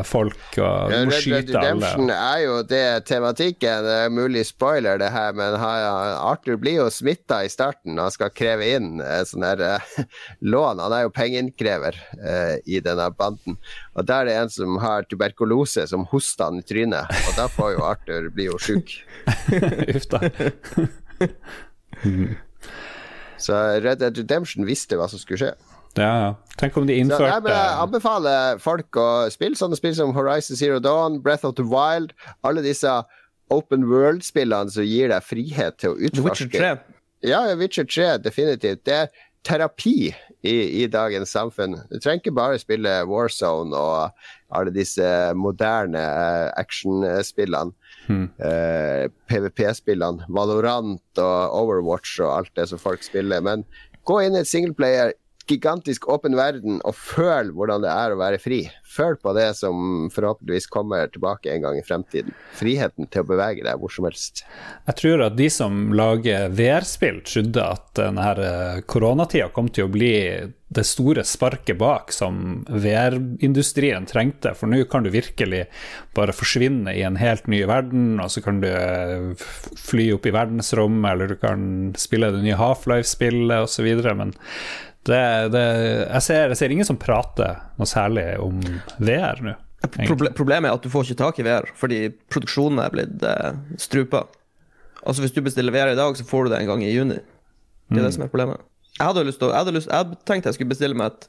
folk 0.07 0.57
og 0.57 0.91
du 0.91 1.07
må 1.07 1.19
skyte 1.21 1.53
alle. 1.59 1.75
Redemption 1.77 2.11
er 2.11 2.39
jo 2.41 2.55
det 2.67 3.05
tematikken. 3.07 3.85
Det 3.85 3.97
er 4.05 4.13
mulig 4.13 4.45
spoiler, 4.49 4.97
det 4.99 5.11
her, 5.13 5.35
men 5.37 5.55
Arthur 5.61 6.57
blir 6.61 6.79
jo 6.81 6.87
smitta 6.91 7.43
i 7.45 7.51
starten 7.53 7.99
Han 8.01 8.13
skal 8.13 8.33
kreve 8.33 8.71
inn 8.77 9.03
sånn 9.29 9.45
her 9.45 9.61
uh, 9.61 9.99
lån. 10.55 10.81
Han 10.81 10.97
er 10.97 11.05
jo 11.05 11.13
pengeinnkrever 11.15 11.99
uh, 12.17 12.55
i 12.65 12.81
denne 12.83 13.07
banden. 13.15 13.59
Og 13.93 14.09
der 14.09 14.25
er 14.25 14.31
det 14.31 14.39
en 14.39 14.53
som 14.57 14.81
har 14.83 15.05
tuberkulose, 15.07 15.85
som 15.91 16.07
hoster 16.11 16.49
han 16.49 16.59
i 16.59 16.65
trynet. 16.65 17.13
Og 17.29 17.37
da 17.39 17.47
får 17.51 17.75
jo 17.77 17.85
Arthur 17.87 18.29
bli 18.33 18.49
jo 18.49 18.59
sjuk. 18.59 18.97
Uff 19.95 20.09
da. 20.11 20.25
Så 23.45 23.55
Red 23.83 23.99
Dead 23.99 24.17
Redemption 24.17 24.65
visste 24.67 24.97
hva 24.99 25.09
som 25.11 25.19
skulle 25.21 25.41
skje. 25.41 25.51
Ja, 25.95 26.11
ja. 26.19 26.31
Tenk 26.59 26.75
om 26.79 26.87
de 26.87 26.95
innførte 26.99 27.37
så, 27.45 27.51
Jeg 27.51 27.75
anbefaler 27.83 28.57
folk 28.63 28.97
å 28.99 29.07
spille 29.31 29.55
sånne 29.59 29.77
spill 29.79 29.95
som 29.95 30.11
Horizon 30.15 30.59
Zero 30.59 30.81
Dawn, 30.83 31.21
Breath 31.23 31.47
of 31.47 31.55
the 31.59 31.63
Wild, 31.67 32.11
alle 32.47 32.63
disse 32.65 32.91
open 33.53 33.85
world-spillene 33.87 34.73
som 34.73 34.87
gir 34.87 35.11
deg 35.13 35.23
frihet 35.23 35.77
til 35.79 35.93
å 35.93 35.99
utforske. 36.09 36.49
Witcher 36.51 36.81
3. 36.81 36.97
Ja, 37.29 37.41
Witcher 37.59 37.87
3, 37.87 38.09
definitivt. 38.25 38.83
Det 38.87 38.97
er 39.05 39.13
terapi 39.45 40.11
i, 40.45 40.83
i, 40.83 40.85
dagens 40.91 41.33
samfunn. 41.33 41.77
Du 41.89 41.97
trenger 41.97 42.21
ikke 42.21 42.35
bare 42.37 42.61
spille 42.61 42.93
Warzone 43.09 43.75
og 43.75 44.55
alle 44.55 44.73
disse 44.75 45.05
moderne 45.37 45.99
uh, 45.99 46.51
actionspillene. 46.61 47.73
Hmm. 48.05 48.27
Uh, 48.37 49.09
PVP-spillene. 49.31 50.27
Valorant 50.29 51.21
og 51.21 51.57
Overwatch 51.57 52.19
og 52.21 52.31
alt 52.37 52.53
det 52.59 52.69
som 52.69 52.81
folk 52.81 53.03
spiller. 53.05 53.41
Men 53.45 53.65
gå 54.05 54.21
inn 54.21 54.37
i 54.37 54.43
et 54.43 54.51
singleplayer 54.51 55.15
gigantisk 55.49 56.07
åpen 56.11 56.35
verden 56.37 56.79
og 56.87 56.95
føl 56.97 57.51
hvordan 57.55 57.83
det 57.85 57.91
er 57.91 58.13
å 58.13 58.19
være 58.19 58.39
fri. 58.41 58.63
Føl 58.95 59.17
på 59.19 59.33
det 59.37 59.49
som 59.59 60.07
forhåpentligvis 60.13 60.69
kommer 60.71 61.09
tilbake 61.11 61.51
en 61.53 61.65
gang 61.65 61.79
i 61.79 61.85
fremtiden. 61.85 62.35
Friheten 62.55 63.09
til 63.11 63.25
å 63.25 63.29
bevege 63.29 63.65
deg 63.65 63.79
hvor 63.81 63.93
som 63.93 64.07
helst. 64.07 64.45
Jeg 64.87 64.99
tror 65.01 65.25
at 65.27 65.37
de 65.39 65.49
som 65.51 65.87
lager 65.95 66.49
VR-spill, 66.55 67.21
trodde 67.27 67.65
at 67.75 67.89
denne 67.99 68.29
eh, 68.35 68.83
koronatida 68.87 69.51
kom 69.55 69.71
til 69.73 69.87
å 69.87 69.93
bli 69.93 70.13
det 70.75 70.83
store 70.87 71.23
sparket 71.27 71.77
bak 71.77 72.11
som 72.13 72.63
VR-industrien 72.67 74.07
trengte. 74.09 74.55
For 74.57 74.69
nå 74.69 74.81
kan 74.89 75.05
du 75.05 75.11
virkelig 75.13 75.65
bare 76.17 76.35
forsvinne 76.35 76.95
i 76.95 77.03
en 77.05 77.19
helt 77.21 77.45
ny 77.51 77.61
verden, 77.69 78.17
og 78.21 78.31
så 78.33 78.41
kan 78.45 78.61
du 78.63 78.69
eh, 78.71 79.45
fly 79.77 80.09
opp 80.15 80.25
i 80.25 80.33
verdensrommet, 80.35 81.11
eller 81.11 81.31
du 81.31 81.37
kan 81.41 81.67
spille 82.01 82.31
det 82.33 82.43
nye 82.43 82.59
Half-Life-spillet 82.59 83.69
osv. 83.69 83.91
Men 84.17 84.33
det, 85.05 85.21
det, 85.53 85.65
jeg, 86.09 86.21
ser, 86.25 86.49
jeg, 86.49 86.57
ser, 86.59 86.73
ingen 86.73 86.87
som 86.87 86.97
prater 86.99 87.59
noe 87.77 87.89
særlig 87.89 88.25
om 88.41 88.59
VR 88.97 89.41
nå. 89.45 89.53
Proble 89.85 90.31
problemet 90.33 90.71
er 90.71 90.79
at 90.79 90.85
du 90.85 90.89
får 90.89 91.05
ikke 91.05 91.19
tak 91.19 91.39
i 91.39 91.45
VR, 91.45 91.67
fordi 91.77 91.99
produksjonen 92.33 92.81
er 92.81 92.93
blitt 92.93 93.25
eh, 93.29 93.57
strupa. 93.81 94.23
Altså 95.05 95.21
Hvis 95.21 95.35
du 95.35 95.43
bestiller 95.45 95.75
VR 95.75 95.93
i 95.93 95.99
dag, 95.99 96.17
så 96.17 96.25
får 96.25 96.47
du 96.47 96.55
det 96.55 96.63
en 96.63 96.71
gang 96.71 96.85
i 96.85 96.93
juni. 96.93 97.19
Det 97.19 97.99
er 97.99 98.01
mm. 98.01 98.07
det 98.07 98.13
som 98.15 98.25
er 98.25 98.31
problemet. 98.33 98.63
Jeg 98.95 99.11
hadde 99.11 99.25
lyst 99.27 99.41
til, 99.43 99.51
jeg 99.51 99.59
hadde 99.59 99.75
lyst, 99.75 99.91
jeg 99.91 100.17
tenkte 100.25 100.49
jeg 100.49 100.57
skulle 100.57 100.71
bestille 100.71 100.97
meg 100.97 101.11
et, 101.11 101.25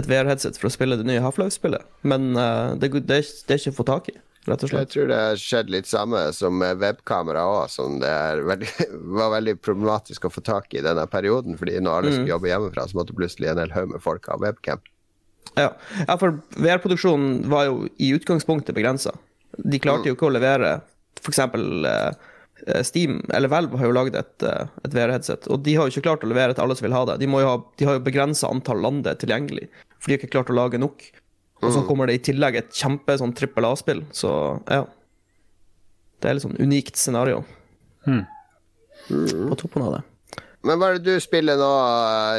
et 0.00 0.06
VR-headset 0.08 0.58
for 0.58 0.70
å 0.70 0.72
spille 0.72 0.96
det 0.96 1.04
nye 1.06 1.20
Half-Life-spillet, 1.20 1.84
men 2.08 2.30
uh, 2.38 2.72
det, 2.80 2.88
det, 2.96 3.18
det, 3.20 3.52
er 3.52 3.60
ikke 3.60 3.74
å 3.74 3.78
få 3.82 3.86
tak 3.90 4.08
i 4.08 4.16
rett 4.48 4.64
og 4.64 4.72
slett. 4.72 4.88
Jeg 4.88 4.92
tror 4.94 5.10
det 5.10 5.18
har 5.20 5.40
skjedd 5.40 5.72
litt 5.72 5.88
samme 5.90 6.22
som 6.36 6.56
med 6.58 6.80
webkamera 6.82 7.44
òg, 7.48 7.66
som 7.72 7.98
det 8.02 8.12
veldig, 8.48 8.70
var 9.18 9.34
veldig 9.36 9.56
problematisk 9.62 10.26
å 10.26 10.32
få 10.32 10.44
tak 10.46 10.74
i 10.74 10.82
i 10.82 10.86
denne 10.86 11.06
perioden. 11.10 11.58
fordi 11.58 11.78
når 11.80 11.98
alle 11.98 12.14
skulle 12.14 12.28
mm. 12.28 12.34
jobbe 12.34 12.50
hjemmefra, 12.50 12.88
så 12.88 12.98
måtte 12.98 13.16
plutselig 13.16 13.52
en 13.52 13.62
hel 13.62 13.76
haug 13.76 13.94
med 13.94 14.02
folk 14.02 14.26
ha 14.32 14.38
webcam. 14.42 14.82
Ja, 15.54 15.72
ja 16.08 16.16
for 16.18 16.40
VR-produksjonen 16.56 17.46
var 17.52 17.68
jo 17.68 17.86
i 17.98 18.12
utgangspunktet 18.16 18.74
begrensa. 18.74 19.14
De 19.58 19.80
klarte 19.82 20.08
jo 20.08 20.16
ikke 20.16 20.30
å 20.30 20.34
levere 20.34 20.80
f.eks. 21.20 21.42
Uh, 21.44 22.82
Steam 22.86 23.24
eller 23.34 23.50
Valve 23.50 23.78
har 23.78 23.88
jo 23.88 23.94
lagd 23.94 24.14
et, 24.14 24.34
uh, 24.46 24.70
et 24.86 24.94
VR-headset, 24.94 25.48
og 25.50 25.64
de 25.66 25.74
har 25.74 25.88
jo 25.88 25.96
ikke 25.96 26.06
klart 26.06 26.26
å 26.26 26.30
levere 26.30 26.54
til 26.54 26.64
alle 26.64 26.76
som 26.78 26.86
vil 26.86 26.94
ha 26.94 27.02
det. 27.10 27.18
De, 27.22 27.28
ha, 27.32 27.56
de 27.78 27.88
har 27.88 27.98
jo 27.98 28.04
begrensa 28.06 28.50
antall 28.50 28.82
lander 28.84 29.18
tilgjengelig, 29.18 29.66
for 29.98 30.06
de 30.06 30.14
har 30.14 30.22
ikke 30.22 30.34
klart 30.36 30.52
å 30.52 30.56
lage 30.56 30.80
nok. 30.82 31.08
Og 31.62 31.70
så 31.70 31.82
mm. 31.82 31.86
kommer 31.88 32.10
det 32.10 32.18
i 32.18 32.24
tillegg 32.30 32.58
et 32.58 32.74
kjempe 32.74 33.14
sånn 33.18 33.34
trippel 33.38 33.68
A-spill, 33.68 34.02
så 34.14 34.32
ja. 34.66 34.84
Det 36.22 36.30
er 36.30 36.38
litt 36.38 36.46
sånn 36.46 36.58
unikt 36.58 36.98
scenario. 36.98 37.42
Mm. 38.06 38.24
På 39.50 39.58
toppen 39.58 39.86
av 39.86 39.96
det. 39.96 40.02
Men 40.62 40.78
hva 40.78 40.92
er 40.92 40.98
det 40.98 41.10
du 41.10 41.22
spiller 41.22 41.58
nå, 41.58 41.70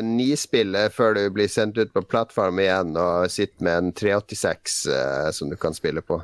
nispillet, 0.07 0.93
før 0.95 1.17
du 1.17 1.23
blir 1.35 1.49
sendt 1.51 1.79
ut 1.79 1.91
på 1.91 2.05
plattform 2.07 2.61
igjen 2.63 2.95
og 2.95 3.27
sitter 3.31 3.67
med 3.67 3.79
en 3.81 3.91
386 3.99 4.77
eh, 4.87 5.27
som 5.35 5.51
du 5.51 5.57
kan 5.59 5.75
spille 5.75 6.03
på? 6.03 6.21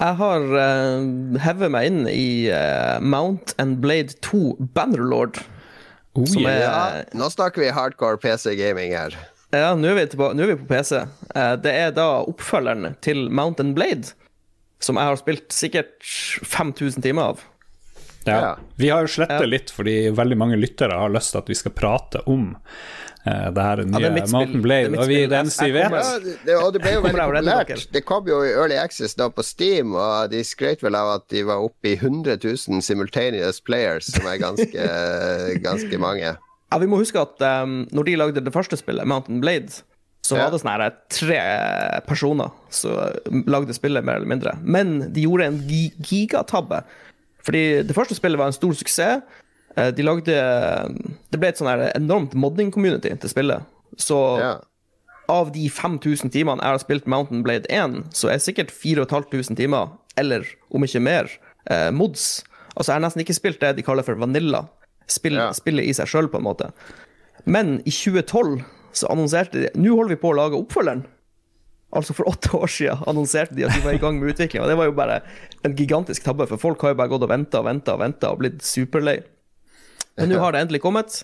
Jeg 0.00 0.16
har 0.18 0.46
eh, 0.58 1.06
hevet 1.44 1.70
meg 1.70 1.86
inn 1.90 2.02
i 2.10 2.30
eh, 2.50 2.98
Mount 2.98 3.54
and 3.62 3.78
Blade 3.84 4.18
2 4.26 4.56
Bannerlord. 4.74 5.42
Oh, 6.18 6.26
yeah. 6.34 6.50
er, 6.50 6.64
ja, 6.64 7.04
nå 7.14 7.30
snakker 7.30 7.62
vi 7.62 7.70
hardcore 7.76 8.18
PC-gaming 8.18 8.96
her. 8.98 9.14
Ja, 9.50 9.72
nå 9.74 9.90
er, 9.90 9.98
er, 10.06 10.46
vi 10.46 10.56
på 10.60 10.68
PC. 10.70 11.00
Eh, 11.34 11.54
det 11.64 11.72
er 11.74 11.90
da 11.96 12.08
oppfølgeren 12.22 12.94
til 13.02 13.24
Mountain 13.34 13.72
Blade, 13.74 14.12
som 14.82 14.98
jeg 15.00 15.10
har 15.10 15.18
spilt 15.18 15.50
sikkert 15.54 15.96
5000 16.46 17.02
timer 17.02 17.32
av. 17.32 17.42
Ja. 18.28 18.36
Ja. 18.36 18.50
Vi 18.76 18.90
har 18.92 19.02
jo 19.06 19.10
slettet 19.10 19.40
Ja. 19.40 19.48
litt 19.48 19.70
fordi 19.72 20.10
veldig 20.14 20.36
mange 20.38 20.56
lyttere 20.60 20.98
har 21.00 21.10
lyst 21.10 21.32
til 21.32 21.40
at 21.40 21.48
vi 21.48 21.56
skal 21.56 21.72
prate 21.72 22.20
om 22.28 22.50
uh, 22.54 23.48
det 23.50 23.64
her 23.64 23.80
nye 23.88 24.02
det 24.04 24.10
er. 24.10 24.28
Mountain 24.30 24.62
Blade. 24.62 24.90
Det 24.92 24.98
er 24.98 25.02
og 25.02 25.08
vi, 25.08 25.18
er 25.24 25.32
det 25.32 25.38
eneste 25.40 25.64
vi 25.66 25.72
vet 25.74 25.96
Ja, 25.96 26.18
det, 26.20 26.34
det- 26.44 26.58
og 26.60 26.72
det 26.76 26.82
ble 26.84 26.92
jo 26.94 27.02
veldig 27.06 27.24
populært. 27.24 27.86
Det 27.96 28.04
kom 28.04 28.28
jo 28.28 28.42
i 28.44 28.52
Early 28.52 28.76
Access 28.76 29.16
da 29.18 29.30
på 29.32 29.42
Steam, 29.42 29.96
og 29.96 30.30
de 30.30 30.44
skrøt 30.44 30.84
vel 30.84 30.94
av 31.00 31.14
at 31.16 31.26
de 31.32 31.42
var 31.48 31.64
oppe 31.64 31.94
i 31.94 31.96
100 31.96 32.38
000 32.44 32.84
simultaneous 32.84 33.58
players, 33.60 34.12
som 34.12 34.28
er 34.30 34.38
ganske, 34.44 34.86
ganske 35.66 35.98
mange. 35.98 36.36
Ja, 36.72 36.78
Vi 36.78 36.86
må 36.86 36.98
huske 37.00 37.18
at 37.20 37.40
um, 37.64 37.86
når 37.92 38.04
de 38.06 38.16
lagde 38.16 38.40
det 38.44 38.52
første 38.54 38.76
spillet, 38.78 39.06
Mountain 39.06 39.40
Blade, 39.42 39.82
så 40.22 40.36
Ja. 40.36 40.44
var 40.44 40.50
det 40.52 40.60
sånne 40.60 40.76
her 40.78 40.92
tre 41.10 41.38
personer 42.06 42.50
som 42.70 43.42
lagde 43.46 43.74
spillet, 43.74 44.04
mer 44.04 44.16
eller 44.20 44.28
mindre. 44.30 44.52
Men 44.62 45.12
de 45.12 45.24
gjorde 45.24 45.46
en 45.48 45.56
gi 45.66 45.90
gigatabbe. 46.02 46.82
Fordi 47.42 47.82
det 47.88 47.96
første 47.96 48.14
spillet 48.14 48.38
var 48.38 48.46
en 48.46 48.52
stor 48.52 48.72
suksess. 48.76 49.22
Eh, 49.76 49.90
De 49.90 50.02
lagde 50.02 50.26
Det 51.30 51.40
ble 51.40 51.48
et 51.48 51.56
sånn 51.58 51.66
her 51.70 51.90
enormt 51.96 52.34
modding-community 52.34 53.16
til 53.18 53.30
spillet. 53.30 53.62
Så 53.96 54.38
Ja. 54.38 54.58
av 55.28 55.52
de 55.52 55.68
5000 55.68 56.30
timene 56.30 56.60
jeg 56.60 56.70
har 56.70 56.78
spilt 56.78 57.06
Mountain 57.06 57.42
Blade 57.42 57.66
1, 57.70 58.04
så 58.12 58.28
er 58.30 58.38
sikkert 58.38 58.70
4500 58.70 59.56
timer, 59.56 59.88
eller 60.16 60.44
om 60.72 60.82
ikke 60.82 61.00
mer, 61.00 61.28
eh, 61.66 61.90
mods. 61.90 62.44
Altså, 62.76 62.92
jeg 62.92 63.00
har 63.00 63.08
nesten 63.08 63.22
ikke 63.24 63.34
spilt 63.40 63.60
det 63.60 63.76
de 63.76 63.82
kaller 63.82 64.02
for 64.04 64.14
vanilla. 64.14 64.68
Spill, 65.10 65.38
Ja. 65.40 65.50
Spillet 65.56 65.90
i 65.90 65.94
seg 65.96 66.10
sjøl, 66.10 66.30
på 66.30 66.40
en 66.40 66.46
måte. 66.46 66.70
Men 67.44 67.78
i 67.84 67.92
2012 67.94 68.60
så 68.96 69.08
annonserte 69.12 69.62
de 69.62 69.70
Nå 69.78 69.94
holder 69.96 70.16
vi 70.16 70.20
på 70.22 70.32
å 70.32 70.38
lage 70.38 70.58
oppfølgeren. 70.58 71.04
Altså 71.96 72.14
For 72.14 72.28
åtte 72.30 72.52
år 72.54 72.70
siden 72.70 73.02
annonserte 73.10 73.56
de 73.56 73.66
at 73.66 73.74
de 73.74 73.82
var 73.82 73.96
i 73.96 74.02
gang 74.02 74.20
med 74.20 74.30
utviklinga. 74.34 74.68
Det 74.70 74.78
var 74.78 74.90
jo 74.90 74.94
bare 74.94 75.20
en 75.66 75.74
gigantisk 75.76 76.22
tabbe, 76.26 76.46
for 76.46 76.60
folk 76.62 76.82
har 76.86 76.94
jo 76.94 77.00
bare 77.02 77.10
gått 77.10 77.26
og 77.26 77.32
venta 77.32 77.62
og 77.62 77.66
venta 77.66 77.96
og 77.96 78.02
ventet 78.04 78.30
og 78.30 78.40
blitt 78.42 78.62
superlei. 78.66 79.18
Men 80.20 80.30
nå 80.30 80.40
har 80.42 80.54
det 80.54 80.62
endelig 80.66 80.82
kommet, 80.84 81.22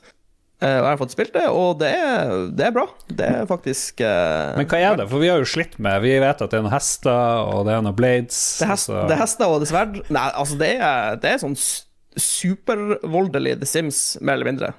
eh, 0.63 0.79
og 0.79 0.87
jeg 0.87 0.91
har 0.91 0.99
fått 0.99 1.15
spilt 1.15 1.35
det, 1.37 1.45
og 1.53 1.79
det 1.83 1.93
er, 1.95 2.35
det 2.57 2.67
er 2.67 2.75
bra. 2.75 2.87
Det 3.07 3.29
er 3.29 3.49
faktisk 3.51 4.03
uh, 4.03 4.57
Men 4.59 4.67
hva 4.71 4.81
er 4.83 4.99
det? 5.03 5.07
For 5.13 5.23
vi 5.23 5.31
har 5.31 5.43
jo 5.43 5.49
slitt 5.49 5.77
med 5.83 6.01
Vi 6.03 6.15
vet 6.23 6.43
at 6.43 6.51
det 6.51 6.59
er 6.59 6.65
noen 6.65 6.75
hester, 6.75 7.51
og 7.53 7.67
det 7.69 7.77
er 7.77 7.85
noen 7.87 7.99
blades. 7.99 8.41
Det 8.59 8.67
er, 8.67 8.73
hest, 8.75 8.95
det 9.11 9.21
hester 9.21 9.53
og 9.53 9.61
det 9.63 9.69
er 9.69 9.75
sverd. 9.75 10.01
Nei, 10.11 10.27
altså, 10.33 10.59
det 10.63 10.73
er, 10.81 11.21
det 11.23 11.35
er 11.35 11.43
sånn 11.45 11.59
supervoldelig 12.21 13.59
The 13.61 13.67
Sims, 13.69 14.01
mer 14.21 14.39
eller 14.39 14.49
mindre. 14.53 14.73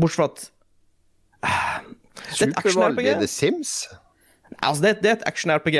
Bortsett 0.00 0.16
fra 0.16 0.28
at 0.30 0.50
et 2.42 2.56
action-RPG. 2.58 3.08
The 3.20 3.28
Sims? 3.30 3.72
Altså, 4.62 4.82
det, 4.84 4.92
det 5.02 5.10
er 5.10 5.16
et 5.18 5.26
action-RPG. 5.28 5.78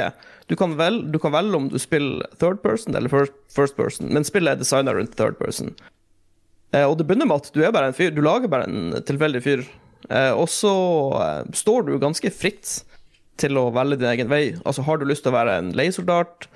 Du, 0.50 0.54
vel- 0.78 1.02
du 1.12 1.18
kan 1.22 1.32
velge 1.35 1.56
om 1.59 1.68
du 1.72 1.78
spiller 1.82 2.26
third 2.40 2.62
person 2.62 2.94
eller 2.94 3.11
first, 3.12 3.32
first 3.54 3.76
person, 3.76 4.09
men 4.12 4.24
spillet 4.26 4.54
er 4.56 4.61
designa 4.62 4.94
rundt 4.94 5.16
third 5.18 5.38
person. 5.40 5.72
Eh, 6.74 6.85
og 6.85 6.96
det 6.98 7.06
begynner 7.06 7.28
med 7.30 7.42
at 7.44 7.52
du 7.54 7.62
er 7.64 7.72
bare 7.74 7.90
en 7.92 7.96
fyr. 7.96 8.11
Du 8.14 8.22
lager 8.24 8.50
bare 8.52 8.66
en 8.68 8.96
tilfeldig 9.06 9.42
fyr. 9.44 9.64
Eh, 10.11 10.32
og 10.35 10.48
så 10.52 10.72
eh, 11.22 11.42
står 11.56 11.87
du 11.88 11.96
ganske 12.02 12.30
fritt 12.35 12.80
til 13.40 13.59
å 13.61 13.68
velge 13.74 13.98
din 14.00 14.09
egen 14.12 14.30
vei. 14.32 14.44
Altså, 14.64 14.85
har 14.87 14.98
du 15.00 15.06
lyst 15.09 15.24
til 15.26 15.32
å 15.35 15.37
være 15.38 15.59
en 15.61 15.72
leiesoldat? 15.76 16.48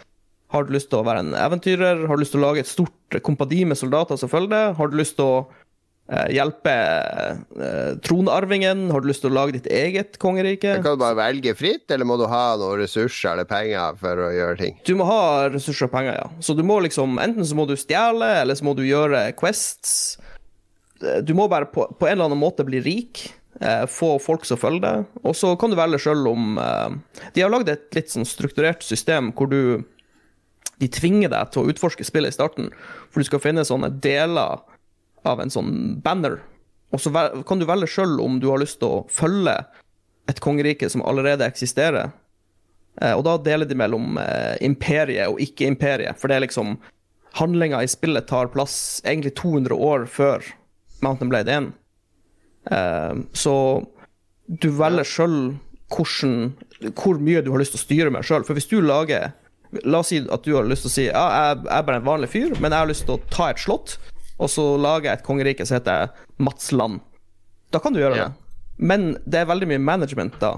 Har 0.50 0.66
du 0.66 0.72
lyst 0.74 0.90
til 0.90 1.00
å 1.00 1.06
være 1.06 1.22
en 1.24 1.34
eventyrer? 1.38 2.06
Har 2.10 2.16
du 2.18 2.24
lyst 2.24 2.34
til 2.34 2.42
å 2.42 2.48
lage 2.48 2.64
et 2.64 2.70
stort 2.70 3.20
kompadi 3.26 3.62
med 3.70 3.78
soldater 3.78 4.18
som 4.18 4.30
følger 4.32 4.50
deg? 4.54 4.78
Har 4.80 4.90
du 4.90 4.96
lyst 4.98 5.14
til 5.20 5.28
å 5.28 5.36
eh, 6.10 6.32
hjelpe 6.34 6.72
eh, 6.74 7.92
tronarvingen? 8.06 8.88
Har 8.90 9.04
du 9.04 9.08
lyst 9.10 9.22
til 9.24 9.30
å 9.30 9.36
lage 9.38 9.54
ditt 9.58 9.68
eget 9.70 10.18
kongerike? 10.22 10.76
Kan 10.82 10.98
du 10.98 11.02
bare 11.04 11.18
velge 11.20 11.54
fritt, 11.58 11.86
eller 11.94 12.08
må 12.08 12.16
du 12.18 12.26
ha 12.30 12.42
noen 12.60 12.82
ressurser 12.82 13.32
eller 13.36 13.46
penger 13.50 13.98
for 14.00 14.24
å 14.26 14.30
gjøre 14.34 14.58
ting? 14.62 14.78
Du 14.86 14.94
må 14.98 15.06
ha 15.08 15.22
ressurser 15.54 15.86
og 15.86 15.94
penger, 15.94 16.18
ja. 16.18 16.26
Så 16.42 16.56
du 16.58 16.64
må 16.66 16.80
liksom 16.82 17.18
Enten 17.22 17.46
så 17.46 17.58
må 17.58 17.68
du 17.70 17.76
stjele, 17.78 18.32
eller 18.42 18.58
så 18.58 18.66
må 18.66 18.74
du 18.78 18.82
gjøre 18.88 19.28
quests. 19.38 20.16
Eh, 21.02 21.20
Du 21.26 21.30
må 21.38 21.46
bare 21.52 21.70
på, 21.70 21.86
på 21.94 22.10
en 22.10 22.16
eller 22.18 22.30
annen 22.30 22.42
måte 22.42 22.66
bli 22.66 22.82
rik. 22.82 23.28
Eh, 23.60 23.86
få 23.92 24.14
folk 24.22 24.46
som 24.48 24.56
følger 24.58 24.82
deg. 24.86 25.08
Og 25.26 25.34
så 25.36 25.54
kan 25.60 25.70
du 25.70 25.76
velge 25.78 25.98
sjøl 26.00 26.26
om 26.30 26.58
eh, 26.58 27.24
De 27.36 27.42
har 27.44 27.50
lagd 27.52 27.68
et 27.68 27.86
litt 27.94 28.10
sånn 28.10 28.26
strukturert 28.26 28.82
system 28.86 29.30
hvor 29.36 29.50
du 29.52 29.60
De 30.81 30.88
tvinger 30.88 31.33
deg 31.33 31.51
til 31.53 31.62
å 31.62 31.73
utforske 31.73 32.07
spillet 32.07 32.33
i 32.33 32.37
starten, 32.37 32.71
for 33.11 33.21
du 33.21 33.29
skal 33.29 33.43
finne 33.45 33.66
sånne 33.69 33.90
deler 34.01 34.62
av 35.29 35.43
en 35.43 35.53
sånn 35.53 36.01
banner. 36.05 36.38
Og 36.90 37.03
så 37.03 37.12
kan 37.47 37.61
du 37.61 37.66
velge 37.69 37.90
sjøl 37.90 38.16
om 38.23 38.38
du 38.40 38.49
har 38.51 38.62
lyst 38.62 38.81
til 38.81 38.88
å 38.88 39.03
følge 39.12 39.59
et 40.31 40.40
kongerike 40.40 40.88
som 40.90 41.05
allerede 41.07 41.47
eksisterer. 41.47 42.11
Eh, 43.01 43.12
Og 43.12 43.25
da 43.27 43.37
deler 43.38 43.69
de 43.69 43.77
mellom 43.79 44.19
imperiet 44.61 45.29
og 45.29 45.38
ikke-imperiet. 45.40 46.19
for 46.19 46.29
det 46.29 46.37
er 46.37 46.47
liksom 46.49 46.79
Handlinga 47.38 47.83
i 47.83 47.87
spillet 47.87 48.27
tar 48.27 48.49
plass 48.51 49.01
egentlig 49.05 49.37
200 49.38 49.77
år 49.77 50.07
før 50.11 50.43
Mountain 51.01 51.29
Blade 51.31 51.49
1. 51.49 51.73
Eh, 52.71 53.14
så 53.33 53.87
du 54.49 54.71
velger 54.75 55.07
sjøl 55.07 55.37
hvor 55.90 57.19
mye 57.21 57.43
du 57.43 57.51
har 57.53 57.61
lyst 57.62 57.75
til 57.77 57.81
å 57.81 57.87
styre 57.87 58.11
med 58.11 58.27
sjøl. 58.27 58.45
For 58.47 58.55
hvis 58.55 58.69
du 58.71 58.81
lager 58.81 59.33
La 59.85 59.98
oss 60.02 60.09
si 60.11 60.18
at 60.18 60.42
du 60.42 60.54
har 60.56 60.64
lyst 60.66 60.83
til 60.87 60.90
å 60.90 60.94
si 60.94 61.04
ja, 61.06 61.24
jeg 61.30 61.62
jeg 61.64 61.78
er 61.78 61.83
bare 61.87 62.00
en 62.00 62.09
vanlig 62.09 62.28
fyr, 62.33 62.56
men 62.61 62.70
jeg 62.72 62.78
har 62.80 62.88
lyst 62.90 63.04
til 63.06 63.14
å 63.18 63.20
ta 63.30 63.50
et 63.52 63.59
slott, 63.62 63.98
og 64.40 64.48
så 64.50 64.64
lager 64.80 65.11
jeg 65.11 65.18
et 65.20 65.26
kongerike 65.26 65.66
som 65.68 65.76
heter 65.78 66.11
Matsland. 66.38 67.00
Da 67.70 67.78
kan 67.78 67.92
du 67.94 68.00
gjøre 68.00 68.16
Ja. 68.16 68.24
det. 68.28 68.35
Men 68.78 69.16
det 69.28 69.40
er 69.42 69.46
veldig 69.46 69.68
mye 69.68 69.78
management 69.78 70.38
da. 70.40 70.54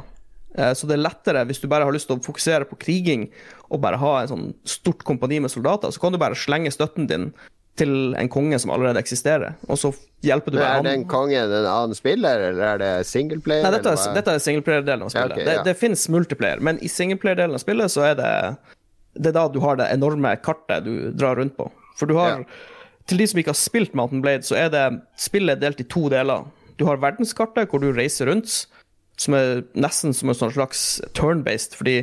Eh, 0.56 0.72
Så 0.74 0.86
det 0.86 0.94
er 0.98 1.02
lettere 1.08 1.44
hvis 1.46 1.60
du 1.60 1.66
bare 1.68 1.84
har 1.84 1.92
lyst 1.92 2.06
til 2.08 2.16
å 2.16 2.22
fokusere 2.24 2.64
på 2.68 2.78
kriging 2.78 3.30
og 3.70 3.80
bare 3.80 3.96
ha 3.98 4.20
en 4.22 4.28
sånn 4.28 4.54
stort 4.64 5.02
kompani 5.04 5.40
med 5.40 5.50
soldater, 5.50 5.88
så 5.90 5.98
kan 6.00 6.12
du 6.12 6.18
bare 6.18 6.34
slenge 6.34 6.70
støtten 6.72 7.06
din 7.08 7.32
til 7.74 8.14
en 8.20 8.28
konge 8.28 8.58
som 8.60 8.70
allerede 8.70 9.00
eksisterer, 9.00 9.54
og 9.66 9.78
så 9.80 9.94
hjelper 10.22 10.52
du 10.52 10.58
bare 10.58 10.80
er 10.80 10.82
den 10.84 11.06
kongen 11.08 11.48
en 11.50 11.64
annen 11.64 11.94
spiller, 11.96 12.38
eller 12.50 12.74
er 12.74 12.78
det 12.78 13.06
singleplayer? 13.08 13.62
Nei, 13.64 13.70
dette 13.72 13.88
er, 13.94 14.14
dette 14.14 14.28
er 14.34 14.42
singleplayer-delen 14.44 15.02
av 15.06 15.08
Ja, 15.08 15.22
spillet. 15.24 15.38
ja. 15.38 15.44
det 15.48 15.54
ja. 15.56 15.62
det 15.62 15.76
fins 15.80 16.06
multiplayer, 16.12 16.60
men 16.60 16.76
i 16.84 16.88
singleplayer-delen 16.92 17.54
av 17.56 17.62
spillet 17.64 17.90
så 17.90 18.04
er 18.10 18.14
det 18.20 18.56
Det 19.14 19.32
er 19.32 19.36
da 19.36 19.46
du 19.52 19.60
har 19.60 19.78
det 19.80 19.90
enorme 19.92 20.34
kartet 20.44 20.86
du 20.86 21.10
drar 21.12 21.36
rundt 21.40 21.56
på. 21.58 21.70
For 21.98 22.08
du 22.08 22.16
har 22.18 22.38
Ja. 22.38 22.44
Til 23.10 23.18
de 23.18 23.26
som 23.26 23.38
ikke 23.40 23.50
har 23.50 23.58
spilt 23.58 23.96
Mountain 23.98 24.22
Blade, 24.22 24.46
så 24.46 24.54
er 24.54 24.68
det 24.70 25.02
spillet 25.18 25.58
delt 25.60 25.80
i 25.82 25.88
to 25.90 26.08
deler. 26.08 26.44
Du 26.78 26.84
har 26.86 27.00
verdenskartet, 27.02 27.68
hvor 27.68 27.80
du 27.82 27.90
reiser 27.92 28.30
rundt, 28.30 28.66
som 29.18 29.34
er 29.34 29.64
nesten 29.74 30.14
som 30.14 30.30
en 30.30 30.38
sånn 30.38 30.54
slags 30.54 31.00
turn-based, 31.12 31.74
fordi 31.74 31.96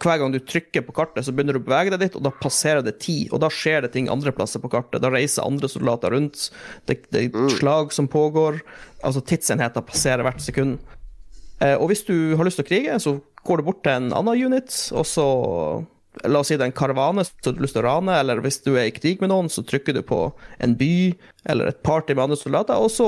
hver 0.00 0.18
gang 0.18 0.32
du 0.32 0.40
trykker 0.40 0.82
på 0.86 0.94
kartet, 0.96 1.26
så 1.26 1.32
begynner 1.32 1.56
du 1.56 1.60
å 1.60 1.66
bevege 1.66 1.92
deg 1.92 2.00
dit, 2.06 2.16
og 2.16 2.24
da 2.24 2.32
passerer 2.32 2.82
det 2.82 2.98
tid, 3.04 3.28
og 3.30 3.42
da 3.44 3.50
skjer 3.52 3.84
det 3.84 3.92
ting 3.92 4.08
andre 4.12 4.32
plasser 4.32 4.62
på 4.62 4.70
kartet. 4.72 5.02
Da 5.04 5.10
reiser 5.12 5.44
andre 5.44 5.68
soldater 5.68 6.14
rundt, 6.16 6.48
det, 6.88 7.02
det 7.12 7.26
er 7.28 7.54
slag 7.58 7.92
som 7.92 8.08
pågår, 8.10 8.62
altså 9.04 9.22
tidsenheter 9.22 9.84
passerer 9.86 10.24
hvert 10.26 10.42
sekund. 10.42 10.80
Eh, 11.60 11.76
og 11.76 11.90
hvis 11.92 12.06
du 12.08 12.34
har 12.36 12.48
lyst 12.48 12.60
til 12.60 12.66
å 12.66 12.70
krige, 12.70 13.00
så 13.02 13.18
går 13.44 13.60
du 13.60 13.68
bort 13.68 13.82
til 13.84 13.92
en 13.98 14.12
annen 14.16 14.46
unit, 14.50 14.72
og 14.96 15.06
så 15.08 15.26
La 16.26 16.40
oss 16.40 16.48
si 16.50 16.56
det 16.58 16.64
er 16.66 16.72
en 16.72 16.76
karavane 16.76 17.22
som 17.24 17.36
du 17.44 17.50
har 17.52 17.62
lyst 17.62 17.76
til 17.76 17.84
å 17.84 17.86
rane, 17.86 18.16
eller 18.18 18.40
hvis 18.42 18.58
du 18.64 18.72
er 18.76 18.88
i 18.88 18.94
krig 18.94 19.20
med 19.22 19.30
noen, 19.30 19.46
så 19.48 19.62
trykker 19.62 19.94
du 19.94 20.02
på 20.02 20.32
en 20.58 20.74
by 20.74 21.14
eller 21.46 21.70
et 21.70 21.82
party 21.86 22.16
med 22.16 22.24
andre 22.24 22.36
soldater, 22.40 22.74
og 22.82 22.90
så 22.90 23.06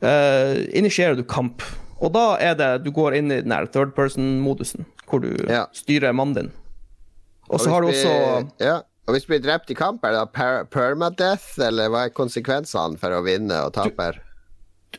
eh, 0.00 0.60
initierer 0.78 1.18
du 1.18 1.24
kamp. 1.26 1.64
Og 2.00 2.12
da 2.14 2.36
er 2.40 2.54
det 2.56 2.68
du 2.86 2.92
går 2.96 3.18
inn 3.18 3.32
i 3.34 3.40
den 3.42 3.52
her 3.52 3.66
third 3.66 3.92
person-modusen, 3.98 4.86
hvor 5.10 5.20
du 5.20 5.34
Ja. 5.50 5.66
styrer 5.74 6.14
mannen 6.14 6.34
din. 6.34 6.52
Og 7.50 7.54
Og 7.58 7.60
så 7.60 7.70
har 7.74 7.80
du 7.82 7.88
også 7.88 8.14
vi- 8.46 8.64
ja. 8.64 8.76
Og 9.08 9.14
hvis 9.16 9.26
du 9.26 9.32
blir 9.34 9.42
drept 9.42 9.70
i 9.70 9.74
kamp, 9.74 10.04
er 10.04 10.12
det 10.12 10.32
per 10.32 10.64
permadeath, 10.70 11.58
eller 11.58 11.88
hva 11.90 12.06
er 12.06 12.10
konsekvensene 12.14 12.96
for 12.96 13.10
å 13.10 13.24
vinne 13.24 13.50
og 13.66 13.72
tape 13.74 13.98
her? 14.00 14.20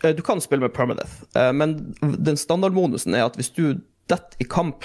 Eh, 0.03 0.11
Du 0.13 0.21
kan 0.21 0.41
spille 0.41 0.59
med 0.61 0.73
permadeath, 0.73 1.23
eh, 1.35 1.51
men 1.53 1.95
den 2.01 2.35
standardmodusen 2.35 3.15
er 3.15 3.25
at 3.25 3.35
hvis 3.37 3.53
du 3.55 3.79
detter 4.09 4.35
i 4.41 4.43
kamp, 4.43 4.83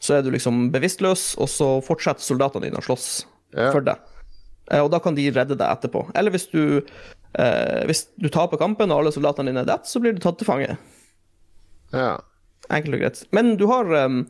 så 0.00 0.16
er 0.18 0.22
du 0.24 0.30
liksom 0.32 0.70
bevisstløs, 0.72 1.34
og 1.40 1.48
så 1.52 1.68
fortsetter 1.84 2.24
soldatene 2.24 2.68
dine 2.68 2.80
å 2.80 2.84
slåss 2.86 3.24
Ja. 3.56 3.70
for 3.74 3.80
deg. 3.84 3.98
Eh, 4.70 4.80
Og 4.80 4.90
da 4.90 4.98
kan 5.02 5.14
de 5.14 5.30
redde 5.30 5.56
deg 5.58 5.66
etterpå. 5.68 6.10
Eller 6.14 6.30
hvis 6.30 6.46
du, 6.50 6.82
eh, 7.34 7.84
hvis 7.86 8.06
du 8.18 8.28
taper 8.28 8.56
kampen 8.56 8.90
og 8.90 9.00
alle 9.02 9.12
soldatene 9.12 9.50
dine 9.50 9.60
er 9.60 9.68
dead, 9.68 9.84
så 9.84 10.00
blir 10.00 10.14
du 10.14 10.20
tatt 10.20 10.38
til 10.38 10.46
fange. 10.46 10.78
Ja. 11.92 12.18
Enkelt 12.70 12.94
og 12.94 13.00
greit. 13.00 13.24
Men 13.32 13.56
du 13.56 13.66
har 13.66 13.84
um, 14.06 14.26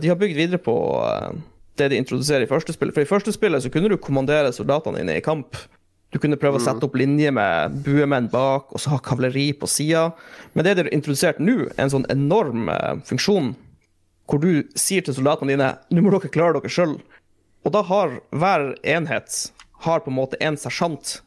De 0.00 0.08
har 0.08 0.16
bygd 0.16 0.36
videre 0.36 0.58
på 0.62 0.74
det 1.76 1.90
de 1.90 1.98
introduserer 2.00 2.42
i 2.46 2.50
første 2.50 2.72
spill. 2.72 2.90
For 2.94 3.02
i 3.04 3.08
første 3.10 3.32
spillet 3.34 3.62
så 3.62 3.70
kunne 3.70 3.90
du 3.90 3.96
kommandere 4.00 4.50
soldatene 4.54 4.98
dine 5.02 5.18
i 5.18 5.20
kamp. 5.22 5.56
Du 6.10 6.18
kunne 6.18 6.38
prøve 6.40 6.56
å 6.58 6.62
sette 6.64 6.82
opp 6.86 6.94
linje 6.96 7.30
med 7.30 7.76
buemenn 7.84 8.30
bak, 8.32 8.72
og 8.72 8.80
så 8.80 8.94
ha 8.94 8.98
kavaleri 8.98 9.52
på 9.52 9.68
sida. 9.68 10.06
Men 10.54 10.64
det 10.64 10.74
de 10.78 10.82
har 10.86 10.90
introdusert 10.96 11.38
nå, 11.38 11.66
er 11.76 11.84
en 11.84 11.90
sånn 11.92 12.06
enorm 12.10 12.70
funksjon 13.04 13.52
hvor 14.28 14.42
du 14.42 14.68
sier 14.76 15.04
til 15.04 15.16
soldatene 15.16 15.54
dine 15.54 15.70
nå 15.94 16.04
må 16.04 16.12
dere 16.12 16.32
klare 16.32 16.58
dere 16.58 16.72
sjøl. 16.72 16.98
Og 17.66 17.74
da 17.74 17.82
har 17.88 18.18
hver 18.30 18.70
enhet 18.86 19.48
har 19.84 20.02
på 20.04 20.12
en 20.12 20.18
måte 20.18 20.38
en 20.44 20.58
sersjant. 20.60 21.18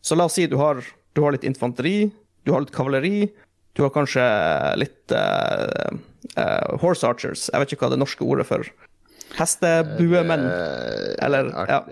Så 0.00 0.16
la 0.16 0.28
oss 0.28 0.38
si 0.38 0.46
du 0.48 0.56
har, 0.60 0.80
du 1.14 1.22
har 1.24 1.34
litt 1.34 1.46
infanteri, 1.46 2.10
du 2.46 2.54
har 2.54 2.64
litt 2.64 2.74
kavaleri, 2.74 3.28
du 3.76 3.84
har 3.84 3.92
kanskje 3.94 4.24
litt 4.80 5.14
uh, 5.14 5.90
uh, 6.38 6.76
horse 6.82 7.06
archers. 7.06 7.48
Jeg 7.52 7.62
vet 7.62 7.74
ikke 7.74 7.86
hva 7.86 7.92
det 7.94 8.00
norske 8.00 8.24
ordet 8.26 8.46
for 8.48 8.66
hestebuemenn. 9.36 10.46
Eh, 10.48 11.24
Eller, 11.26 11.50
ja. 11.68 11.82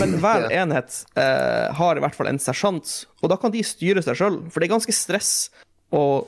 Men 0.00 0.16
hver 0.22 0.48
enhet 0.62 1.02
uh, 1.18 1.68
har 1.76 1.98
i 1.98 2.02
hvert 2.04 2.16
fall 2.16 2.30
en 2.30 2.40
sersjant, 2.42 2.94
og 3.20 3.32
da 3.32 3.38
kan 3.38 3.52
de 3.54 3.62
styre 3.66 4.02
seg 4.04 4.18
sjøl. 4.18 4.40
For 4.48 4.58
det 4.58 4.70
er 4.70 4.76
ganske 4.76 4.96
stress 4.96 5.34
å 5.92 6.24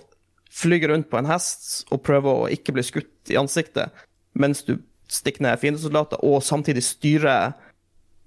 flyge 0.55 0.89
rundt 0.91 1.11
på 1.11 1.19
en 1.19 1.29
hest 1.29 1.85
og 1.93 2.03
prøver 2.07 2.45
å 2.45 2.51
ikke 2.53 2.75
bli 2.77 2.85
skutt 2.87 3.33
i 3.33 3.39
ansiktet 3.41 3.95
mens 4.39 4.65
du 4.67 4.77
stikker 5.11 5.45
ned 5.45 5.61
fiendesoldater, 5.61 6.19
og 6.25 6.43
samtidig 6.43 6.83
styre 6.83 7.53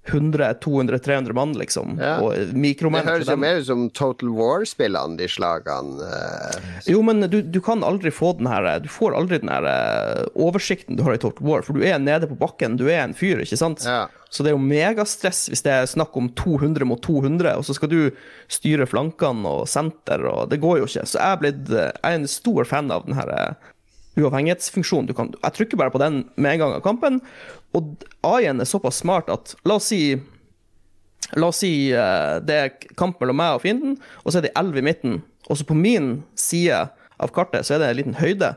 100, 0.08 0.54
200, 0.64 0.98
300 1.04 1.34
mann, 1.36 1.52
liksom. 1.58 1.96
Ja. 2.00 2.16
Og 2.24 2.34
Det 2.34 3.04
høres 3.06 3.28
jo 3.28 3.36
mer 3.36 3.58
ut 3.60 3.66
som 3.68 3.84
Total 3.90 4.28
War-spillene, 4.34 5.16
de 5.20 5.28
slagene. 5.28 6.00
eh, 6.02 6.60
Jo, 6.90 7.02
men 7.06 7.20
du, 7.30 7.40
du 7.42 7.60
kan 7.64 7.84
aldri 7.84 8.10
få 8.14 8.32
den 8.38 8.48
her 8.50 8.66
Du 8.80 8.88
får 8.88 9.14
aldri 9.16 9.38
den 9.42 9.52
her 9.52 9.64
eh, 9.68 10.24
oversikten 10.34 10.96
du 10.98 11.04
har 11.06 11.14
i 11.14 11.20
Total 11.22 11.46
War, 11.46 11.62
for 11.62 11.74
du 11.78 11.84
er 11.86 11.98
nede 11.98 12.26
på 12.30 12.38
bakken, 12.40 12.76
du 12.80 12.86
er 12.88 13.04
en 13.04 13.14
fyr, 13.14 13.44
ikke 13.44 13.56
sant? 13.60 13.84
Ja. 13.86 14.06
Så 14.30 14.44
det 14.44 14.50
er 14.50 14.58
jo 14.58 14.64
megastress 14.64 15.46
hvis 15.48 15.62
det 15.64 15.72
er 15.72 15.86
snakk 15.88 16.16
om 16.20 16.28
200 16.36 16.84
mot 16.84 17.00
200, 17.04 17.54
og 17.56 17.64
så 17.64 17.74
skal 17.76 17.88
du 17.88 18.10
styre 18.52 18.84
flankene 18.88 19.48
og 19.48 19.68
senter, 19.72 20.24
og 20.28 20.50
det 20.52 20.60
går 20.60 20.82
jo 20.82 20.88
ikke. 20.90 21.06
Så 21.08 21.16
jeg 21.22 21.40
blitt, 21.44 21.64
eh, 21.72 21.92
jeg 21.94 22.04
er 22.12 22.18
en 22.22 22.28
stor 22.28 22.68
fan 22.68 22.90
av 22.92 23.06
den 23.08 23.16
her 23.16 23.56
uavhengighetsfunksjonen. 24.18 25.06
Du 25.08 25.14
kan, 25.14 25.32
jeg 25.42 25.54
trykker 25.54 25.78
bare 25.80 25.92
på 25.94 26.00
den 26.02 26.22
med 26.36 26.56
en 26.56 26.62
gang 26.64 26.72
av 26.78 26.82
kampen, 26.84 27.20
og 27.76 28.04
AI-en 28.26 28.62
er 28.62 28.68
såpass 28.68 29.02
smart 29.02 29.28
at 29.32 29.54
la 29.68 29.78
oss 29.80 29.90
si 29.92 30.02
La 31.36 31.50
oss 31.50 31.58
si 31.60 31.90
eh, 31.92 32.34
det 32.40 32.54
er 32.56 32.86
kamp 32.96 33.18
mellom 33.20 33.36
meg 33.36 33.58
og 33.58 33.60
fienden, 33.60 33.98
og 34.22 34.32
så 34.32 34.38
er 34.38 34.46
det 34.46 34.54
elv 34.56 34.78
i 34.80 34.84
midten. 34.86 35.18
Og 35.52 35.58
så 35.60 35.66
på 35.68 35.76
min 35.76 36.22
side 36.38 36.78
av 37.20 37.32
kartet 37.36 37.66
så 37.68 37.74
er 37.74 37.82
det 37.82 37.90
en 37.90 37.98
liten 37.98 38.16
høyde. 38.16 38.54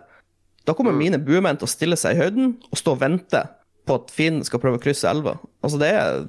Da 0.63 0.75
kommer 0.77 0.95
mine 0.95 1.19
buemenn 1.19 1.59
til 1.59 1.67
å 1.67 1.71
stille 1.71 1.97
seg 1.99 2.15
i 2.15 2.21
høyden 2.21 2.53
og 2.69 2.79
stå 2.79 2.93
og 2.95 3.01
vente 3.01 3.41
på 3.89 3.97
at 3.97 4.13
fienden 4.15 4.45
skal 4.47 4.61
prøve 4.63 4.79
å 4.79 4.83
krysse 4.83 5.09
elva. 5.09 5.35
Altså 5.65 5.81
det 5.81 5.89
er, 5.97 6.23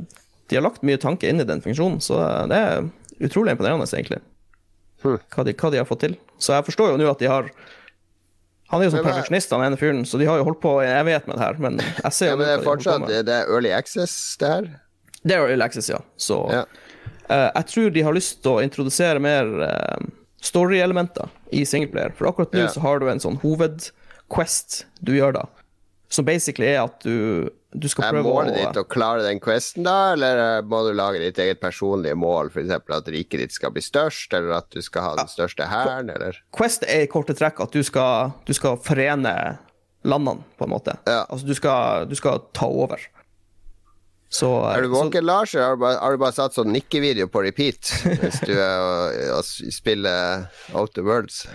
de 0.51 0.59
har 0.59 0.67
lagt 0.67 0.83
mye 0.89 0.99
tanke 0.99 1.31
inn 1.31 1.45
i 1.45 1.47
den 1.47 1.63
funksjonen, 1.63 2.01
så 2.03 2.19
det 2.51 2.59
er 2.59 2.89
utrolig 3.23 3.55
imponerende, 3.55 3.87
egentlig. 3.93 4.23
Hm. 5.05 5.21
Hva 5.35 5.47
de, 5.47 5.55
hva 5.59 5.71
de 5.71 5.83
har 5.83 5.87
fått 5.87 6.03
til. 6.09 6.19
Så 6.43 6.57
jeg 6.57 6.67
forstår 6.73 6.91
jo 6.93 6.99
nå 6.99 7.11
at 7.13 7.23
de 7.23 7.31
har 7.31 7.53
Han 8.73 8.81
er 8.81 8.89
jo 8.89 8.95
sånn 8.95 9.05
perfeksjonist, 9.05 9.51
han 9.53 9.67
ene 9.67 9.77
fyren, 9.81 10.05
så 10.09 10.19
de 10.21 10.27
har 10.29 10.41
jo 10.41 10.47
holdt 10.49 10.63
på 10.63 10.71
i 10.81 10.89
evighet 10.89 11.27
med 11.29 11.37
det 11.37 11.45
her, 11.45 11.59
men 11.61 11.77
jeg 11.83 12.13
ser 12.17 12.33
ja, 12.33 12.37
men 12.41 12.47
det 12.49 12.55
er 12.57 12.65
fortsatt 12.65 13.05
med. 13.05 13.27
det 13.29 13.35
er 13.43 13.51
early 13.53 13.73
access, 13.77 14.15
det 14.41 14.49
her. 14.49 14.71
Det 15.23 15.37
er 15.37 15.45
Early 15.45 15.63
Access, 15.63 15.91
ja. 15.93 16.01
Så 16.17 16.41
Ja. 16.51 16.65
Uh, 17.31 17.49
jeg 17.55 17.67
tror 17.71 17.91
de 17.95 18.03
har 18.03 18.13
lyst 18.17 18.41
til 18.43 18.57
å 18.57 18.63
introdusere 18.65 19.21
mer 19.23 19.47
uh, 19.63 20.07
story-elementer 20.43 21.31
i 21.55 21.63
singleplayer. 21.69 22.13
For 22.19 22.27
akkurat 22.33 22.53
nå 22.53 22.65
Ja. 22.65 22.69
så 22.73 22.81
har 22.83 22.99
du 22.99 23.07
en 23.09 23.21
sånn 23.23 23.39
hovedquest 23.45 24.85
du 25.01 25.13
gjør 25.15 25.37
da, 25.39 25.45
som 26.11 26.27
basically 26.27 26.67
er 26.73 26.83
at 26.83 26.99
du, 27.07 27.49
du 27.75 27.89
skal 27.89 28.05
Er 28.19 28.23
målet 28.23 28.55
ditt 28.59 28.77
å 28.77 28.85
klare 28.85 29.23
den 29.25 29.41
questen, 29.41 29.87
da, 29.87 30.13
eller 30.13 30.41
eh, 30.59 30.63
må 30.69 30.83
du 30.87 30.93
lage 30.97 31.23
ditt 31.23 31.39
eget 31.41 31.61
personlige 31.63 32.15
mål? 32.21 32.51
F.eks. 32.53 32.71
at 32.77 33.09
riket 33.09 33.41
ditt 33.41 33.55
skal 33.57 33.73
bli 33.73 33.81
størst, 33.85 34.35
eller 34.37 34.59
at 34.59 34.69
du 34.75 34.83
skal 34.85 35.03
ha 35.07 35.15
den 35.23 35.31
største 35.33 35.65
hæren, 35.71 36.11
eller 36.13 36.37
Quest 36.53 36.85
er 36.85 37.07
i 37.07 37.11
korte 37.11 37.35
trekk 37.39 37.61
at 37.65 37.73
du 37.73 37.81
skal, 37.87 38.35
du 38.45 38.53
skal 38.53 38.77
forene 38.85 39.35
landene, 40.05 40.45
på 40.59 40.67
en 40.69 40.73
måte. 40.75 40.97
Ja. 41.07 41.23
Altså, 41.31 41.47
du 41.47 41.55
skal, 41.57 42.07
du 42.11 42.17
skal 42.19 42.43
ta 42.53 42.67
over. 42.69 43.01
Så, 44.33 44.49
eh, 44.65 44.77
Er 44.79 44.83
du 44.83 44.89
så- 44.89 45.05
våken, 45.05 45.25
Lars, 45.25 45.55
eller 45.55 45.65
har 45.65 45.77
du 45.77 45.81
bare, 45.81 45.99
har 46.01 46.11
du 46.13 46.19
bare 46.19 46.33
satt 46.33 46.55
sånn 46.55 46.73
nikkevideo 46.73 47.29
på 47.29 47.43
repeat 47.45 47.81
hvis 48.21 48.41
du 48.49 48.53
er 48.57 49.33
og, 49.37 49.45
spiller 49.45 50.49
Out 50.75 50.97
of 50.99 51.05
Worlds? 51.05 51.47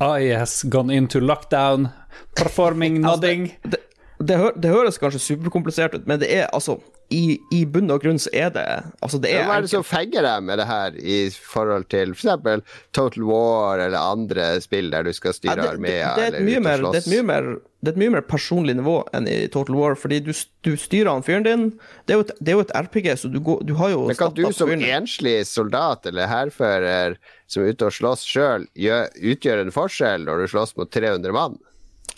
Ah, 0.00 0.16
yes, 0.16 0.62
gone 0.62 0.90
into 0.94 1.20
lockdown. 1.20 1.90
Performing 2.36 3.00
nodding. 3.02 3.56
det, 3.64 3.80
det, 4.20 4.36
hø 4.36 4.48
det 4.60 4.70
høres 4.72 4.98
kanskje 5.00 5.20
superkomplisert 5.22 5.94
ut, 5.96 6.08
men 6.08 6.20
det 6.20 6.28
er 6.34 6.48
altså 6.52 6.76
I, 7.10 7.40
i 7.56 7.62
bunn 7.64 7.90
og 7.90 8.02
grunn 8.04 8.18
så 8.20 8.30
er 8.36 8.50
det 8.52 8.64
Altså, 9.00 9.18
det 9.22 9.32
er 9.32 9.46
Hva 9.48 9.56
er 9.56 9.64
det 9.64 9.70
som 9.72 9.84
fenger 9.86 10.26
deg 10.26 10.44
med 10.44 10.60
det 10.60 10.66
her, 10.68 10.98
i 11.00 11.16
forhold 11.32 11.86
til 11.92 12.12
f.eks. 12.12 12.60
Total 12.96 13.24
War 13.24 13.80
eller 13.80 13.96
andre 13.98 14.52
spill 14.60 14.92
der 14.92 15.08
du 15.08 15.12
skal 15.16 15.34
styre 15.36 15.64
armeer 15.72 16.04
er 16.04 16.26
eller 16.28 16.44
ut 16.44 16.66
mer, 16.66 16.84
og 16.84 16.92
det, 16.92 17.00
er 17.00 17.00
et 17.00 17.06
slåss? 17.06 17.14
mye 17.14 17.26
mer, 17.30 17.48
det 17.80 17.88
er 17.88 17.96
et 17.96 18.02
mye 18.02 18.14
mer 18.16 18.26
personlig 18.28 18.76
nivå 18.76 18.98
enn 19.16 19.30
i 19.30 19.38
Total 19.54 19.78
War, 19.78 19.96
fordi 20.02 20.20
du, 20.26 20.30
du 20.68 20.70
styrer 20.76 21.10
han 21.14 21.24
fyren 21.24 21.48
din. 21.48 21.64
Det 22.04 22.14
er 22.14 22.20
jo 22.20 22.26
et, 22.26 22.34
det 22.38 22.52
er 22.52 22.58
jo 22.58 22.66
et 22.66 22.76
RPG, 22.76 23.08
så 23.22 23.32
du, 23.32 23.40
går, 23.46 23.64
du 23.64 23.72
har 23.80 23.94
jo 23.94 24.04
Men 24.10 24.20
kan 24.20 24.36
du 24.36 24.44
som 24.52 24.74
enslig 24.76 25.38
soldat 25.48 26.04
eller 26.12 26.28
hærfører 26.28 27.16
som 27.48 27.64
er 27.64 27.72
ute 27.72 27.88
og 27.88 27.96
slåss 27.96 28.28
sjøl, 28.28 28.68
utgjøre 28.76 29.64
en 29.64 29.74
forskjell 29.74 30.28
når 30.28 30.44
du 30.44 30.52
slåss 30.52 30.76
mot 30.76 30.92
300 30.92 31.32
mann? 31.34 31.56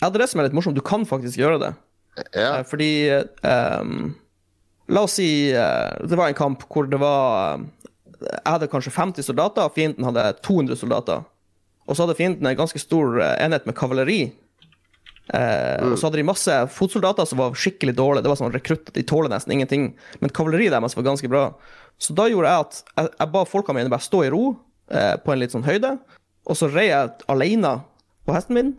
Ja, 0.01 0.09
det 0.11 0.17
er 0.17 0.25
det 0.25 0.29
som 0.33 0.43
er 0.43 0.49
litt 0.49 0.55
morsomt. 0.57 0.75
Du 0.75 0.83
kan 0.83 1.07
faktisk 1.07 1.39
gjøre 1.39 1.61
det. 1.61 1.73
Ja. 2.33 2.59
Eh, 2.59 2.63
Fordi 2.69 2.89
um, 3.81 4.13
La 4.93 5.01
oss 5.07 5.15
si 5.17 5.49
eh, 5.49 6.05
det 6.05 6.17
var 6.19 6.29
en 6.29 6.37
kamp 6.37 6.65
hvor 6.69 6.85
det 6.91 6.99
var 7.01 7.61
Jeg 8.21 8.43
hadde 8.45 8.67
kanskje 8.71 8.93
50 8.93 9.25
soldater, 9.25 9.65
og 9.65 9.73
fienden 9.75 10.05
hadde 10.07 10.25
200 10.45 10.77
soldater. 10.79 11.23
Og 11.87 11.95
så 11.95 12.05
hadde 12.05 12.15
fienden 12.19 12.47
en 12.47 12.55
ganske 12.59 12.79
stor 12.79 13.17
enhet 13.39 13.65
med 13.67 13.75
kavaleri. 13.75 14.21
Eh, 15.33 15.79
Og 15.87 15.97
så 15.97 16.07
hadde 16.07 16.19
de 16.19 16.27
masse 16.27 16.55
fotsoldater 16.75 17.27
som 17.27 17.39
var 17.39 17.55
skikkelig 17.55 17.95
dårlige. 17.97 18.23
Det 18.23 18.31
var 18.31 18.39
sånn 18.39 18.53
rekrutter, 18.53 18.93
de 18.95 19.03
tåler 19.07 19.31
nesten 19.31 19.55
ingenting. 19.55 19.89
Men 20.21 20.31
kavaleriet 20.35 20.71
deres 20.75 20.95
var 20.99 21.07
ganske 21.07 21.29
bra. 21.31 21.45
Så 21.99 22.15
da 22.15 22.27
gjorde 22.31 22.51
jeg 22.51 22.67
at 22.67 22.79
jeg, 22.97 23.11
jeg 23.19 23.31
ba 23.35 23.43
folkene 23.47 23.79
mine 23.79 23.91
bare 23.93 24.03
stå 24.03 24.23
i 24.27 24.31
ro 24.33 24.43
eh, 24.91 25.15
på 25.23 25.31
en 25.33 25.39
litt 25.43 25.53
sånn 25.55 25.67
høyde, 25.67 25.97
og 26.43 26.57
så 26.59 26.67
rei 26.71 26.89
jeg 26.89 27.11
alene 27.31 27.77
på 28.27 28.35
hesten 28.35 28.57
min 28.57 28.73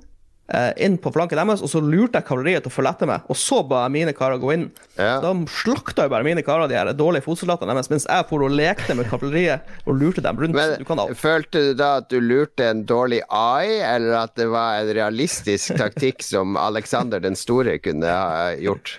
inn 0.76 0.98
på 1.00 1.08
flanken 1.14 1.40
deres, 1.40 1.62
og 1.64 1.70
så 1.72 1.80
lurte 1.80 2.20
jeg 2.20 2.26
kavaleriet 2.28 2.66
til 2.66 2.72
å 2.72 2.74
følge 2.74 2.90
etter 2.92 3.08
meg, 3.08 3.28
og 3.32 3.38
så 3.40 3.62
ba 3.64 3.86
jeg 3.86 3.94
mine 3.94 4.12
karer 4.16 4.40
gå 4.42 4.50
inn. 4.52 4.66
Ja. 4.98 5.16
Da 5.24 5.32
slakta 5.50 6.04
jo 6.04 6.12
bare 6.12 6.26
mine 6.26 6.44
karer 6.44 6.68
de 6.68 6.76
her 6.76 6.90
dårlige 6.96 7.24
fotsoldatene 7.24 7.72
deres, 7.72 7.88
mens 7.92 8.04
jeg 8.10 8.28
for 8.28 8.44
og 8.44 8.52
lekte 8.52 8.96
med 8.98 9.08
kavaleriet 9.08 9.72
og 9.88 9.96
lurte 10.02 10.24
dem 10.24 10.42
rundt. 10.42 10.58
Men 10.58 10.76
du 10.84 11.16
følte 11.16 11.64
du 11.70 11.72
da 11.78 11.94
at 12.02 12.10
du 12.12 12.18
lurte 12.20 12.68
en 12.68 12.84
dårlig 12.88 13.22
AI, 13.32 13.80
eller 13.88 14.18
at 14.24 14.36
det 14.36 14.50
var 14.52 14.82
en 14.82 14.92
realistisk 14.96 15.78
taktikk 15.80 16.20
som 16.26 16.58
Alexander 16.60 17.24
den 17.24 17.38
store 17.38 17.78
kunne 17.80 18.12
ha 18.12 18.52
gjort? 18.60 18.98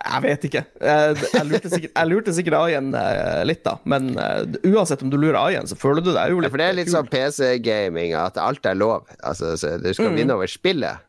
Jeg 0.00 0.22
vet 0.24 0.44
ikke. 0.48 0.60
Eh, 0.80 1.22
Jeg 1.34 1.44
lurte 1.50 1.68
sikkert, 1.70 1.92
jeg 1.92 2.08
lurte 2.08 2.32
sikkert 2.32 2.54
AI-en 2.56 2.94
eh, 2.96 3.42
litt, 3.44 3.60
da. 3.66 3.74
Men 3.84 4.14
eh, 4.16 4.44
uansett 4.70 5.02
om 5.04 5.10
du 5.12 5.18
lurer 5.20 5.36
AI-en, 5.42 5.68
så 5.68 5.76
føler 5.76 6.00
du 6.06 6.08
deg 6.14 6.32
jo 6.32 6.40
Ja, 6.40 6.48
for 6.48 6.62
det 6.62 6.68
er 6.70 6.78
litt 6.78 6.88
sånn 6.92 7.10
PC-gaming, 7.12 8.14
at 8.16 8.38
alt 8.40 8.64
er 8.66 8.78
lov. 8.80 9.04
Altså, 9.22 9.52
så 9.60 9.76
du 9.78 9.90
Mm. 9.90 9.94
skal 9.98 10.16
vinne 10.16 10.34
over 10.38 10.48
spillet. 10.48 11.04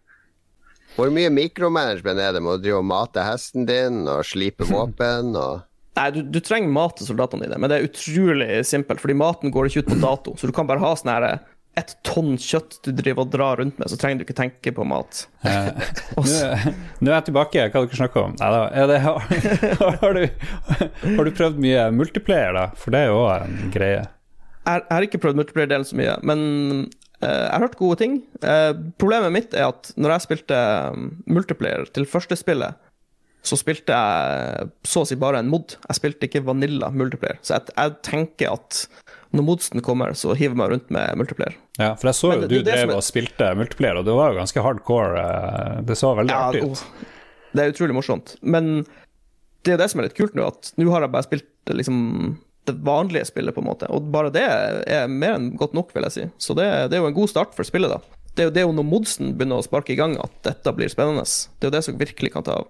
Hvor 0.97 1.07
mye 1.15 1.29
mikromanagement 1.31 2.19
er 2.19 2.33
det? 2.35 2.41
Må 2.43 2.57
du 2.59 2.65
drive 2.67 2.81
og 2.81 2.87
mate 2.89 3.23
hesten 3.23 3.63
din 3.69 4.01
og 4.11 4.25
slipe 4.27 4.67
våpen 4.73 5.35
og 5.39 5.61
Nei, 5.95 6.05
du, 6.15 6.21
du 6.23 6.39
trenger 6.39 6.71
mat 6.71 6.93
til 6.95 7.07
soldatene 7.09 7.43
dine, 7.43 7.57
men 7.59 7.67
det 7.69 7.77
er 7.77 7.87
utrolig 7.89 8.61
simpelt, 8.65 9.01
fordi 9.03 9.15
maten 9.19 9.51
går 9.51 9.67
ikke 9.67 9.81
ut 9.83 9.89
på 9.91 9.97
dato. 9.99 10.33
Så 10.39 10.47
du 10.47 10.53
kan 10.55 10.65
bare 10.69 10.79
ha 10.79 10.93
sånn 10.95 11.11
her 11.11 11.25
ett 11.79 11.93
tonn 12.03 12.33
kjøtt 12.41 12.81
du 12.83 12.91
driver 12.95 13.23
og 13.23 13.31
drar 13.31 13.59
rundt 13.61 13.77
med, 13.79 13.87
så 13.87 13.97
trenger 13.99 14.21
du 14.21 14.25
ikke 14.25 14.35
tenke 14.37 14.73
på 14.75 14.85
mat. 14.87 15.23
Eh, 15.47 15.69
Nå 16.17 16.25
nå 16.25 17.11
er 17.11 17.15
jeg 17.15 17.27
tilbake. 17.29 17.67
Hva 17.71 17.83
dere 17.85 17.99
snakker 18.01 18.25
om? 18.25 18.33
Neida, 18.41 18.63
er 18.75 18.89
det, 18.91 18.97
har, 19.05 19.21
har, 20.03 20.17
du, 20.17 20.49
har 21.15 21.29
du 21.29 21.31
prøvd 21.37 21.61
mye 21.63 21.85
multiplayer, 21.95 22.51
da? 22.57 22.65
For 22.77 22.93
det 22.93 23.05
er 23.05 23.13
jo 23.13 23.21
òg 23.23 23.47
en 23.47 23.71
greie. 23.73 24.03
Jeg, 24.03 24.83
jeg 24.83 24.91
har 24.91 25.07
ikke 25.07 25.21
prøvd 25.23 25.39
multiplayer-delen 25.39 25.87
så 25.87 25.97
mye, 25.97 26.17
men 26.27 26.43
eh, 27.23 27.31
jeg 27.31 27.55
har 27.55 27.65
hørt 27.65 27.79
gode 27.79 28.01
ting. 28.03 28.19
Eh, 28.43 28.71
problemet 29.01 29.33
mitt 29.33 29.55
er 29.55 29.71
at 29.71 29.93
når 29.95 30.17
jeg 30.17 30.27
spilte 30.27 30.61
um, 30.91 31.11
multiplayer 31.31 31.87
til 31.95 32.09
første 32.09 32.37
spillet, 32.37 32.77
så 33.41 33.57
spilte 33.57 33.95
jeg 33.95 34.67
så 34.85 35.01
å 35.01 35.07
si 35.09 35.17
bare 35.17 35.39
en 35.41 35.49
mod. 35.49 35.73
Jeg 35.87 35.97
spilte 35.97 36.27
ikke 36.27 36.43
Vanilla 36.45 36.91
multiplayer. 36.93 37.39
Så 37.41 37.55
jeg, 37.55 37.73
jeg 37.73 37.95
tenker 38.05 38.53
at 38.53 38.83
når 39.31 39.45
modsten 39.47 39.81
kommer, 39.85 40.11
så 40.17 40.33
hiver 40.35 40.57
meg 40.59 40.73
rundt 40.73 40.89
med 40.91 41.15
multiplayer. 41.19 41.55
Ja, 41.79 41.93
for 41.95 42.09
jeg 42.11 42.17
så 42.19 42.33
jo 42.35 42.41
du 42.41 42.47
det 42.57 42.65
det 42.67 42.73
drev 42.73 42.95
og 42.97 43.03
spilte 43.05 43.51
multiplayer, 43.55 43.99
og 44.01 44.05
det 44.07 44.15
var 44.17 44.33
jo 44.33 44.39
ganske 44.41 44.63
hardcore. 44.65 45.21
eh, 45.21 45.81
Det 45.87 45.95
så 45.97 46.13
veldig 46.17 46.33
Ja, 46.35 46.49
artig 46.49 46.63
ut. 46.67 46.83
det 47.55 47.63
er 47.63 47.71
utrolig 47.71 47.95
morsomt. 47.95 48.35
Men 48.41 48.85
det 49.63 49.73
er 49.73 49.77
det 49.77 49.89
som 49.91 50.01
er 50.01 50.09
litt 50.09 50.17
kult 50.17 50.35
nå, 50.35 50.47
at 50.47 50.73
nå 50.77 50.89
har 50.91 51.01
jeg 51.05 51.11
bare 51.13 51.27
spilt 51.29 51.47
liksom 51.69 52.37
det 52.65 52.75
vanlige 52.85 53.25
spillet, 53.25 53.55
på 53.55 53.61
en 53.63 53.69
måte. 53.71 53.87
Og 53.89 54.11
bare 54.13 54.29
det 54.31 54.43
er 54.45 55.07
mer 55.07 55.33
enn 55.39 55.55
godt 55.57 55.73
nok, 55.73 55.93
vil 55.95 56.03
jeg 56.03 56.11
si. 56.11 56.25
Så 56.37 56.53
det, 56.55 56.67
det 56.91 56.97
er 56.97 57.01
jo 57.01 57.07
en 57.09 57.17
god 57.17 57.29
start 57.31 57.55
for 57.57 57.63
spillet, 57.65 57.89
da. 57.89 57.99
Det 58.35 58.43
er 58.43 58.47
jo, 58.47 58.51
det 58.55 58.61
er 58.61 58.67
jo 58.67 58.75
når 58.77 58.85
modsen 58.87 59.33
begynner 59.35 59.59
å 59.59 59.65
sparke 59.65 59.91
i 59.91 59.97
gang, 59.99 60.13
at 60.21 60.31
dette 60.45 60.71
blir 60.77 60.87
spennende. 60.91 61.23
Det 61.59 61.65
er 61.67 61.71
jo 61.71 61.77
det 61.77 61.83
som 61.87 61.97
virkelig 61.99 62.31
kan 62.35 62.43
ta 62.47 62.59
av. 62.61 62.67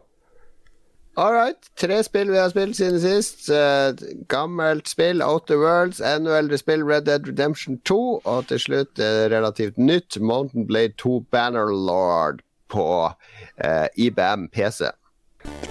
All 1.15 1.33
right. 1.33 1.57
Tre 1.79 2.03
spill 2.03 2.31
vi 2.31 2.39
har 2.39 2.49
spilt 2.49 2.77
siden 2.77 3.01
sist. 3.01 3.49
Uh, 3.49 3.91
gammelt 4.31 4.87
spill, 4.87 5.21
Outer 5.21 5.59
Worlds. 5.59 5.99
Enda 5.99 6.37
eldre 6.37 6.57
spill, 6.57 6.85
Red 6.87 7.05
Dead 7.09 7.27
Redemption 7.27 7.79
2. 7.85 8.21
Og 8.23 8.47
til 8.47 8.59
slutt 8.59 8.99
uh, 8.99 9.27
relativt 9.33 9.77
nytt, 9.77 10.19
Mountain 10.21 10.67
Blade 10.67 10.95
2 10.97 11.19
Bannerlord 11.31 12.41
på 12.71 12.87
uh, 13.11 13.87
IBM 13.95 14.47
PC. 14.53 14.93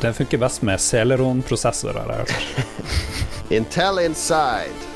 Den 0.03 0.15
funker 0.15 0.39
best 0.39 0.63
med 0.63 0.79
Celeron-prosessorer, 0.79 1.99
har 1.99 2.13
jeg 2.13 2.19
hørt. 2.19 3.51
Intel 3.57 4.05
Inside. 4.05 4.90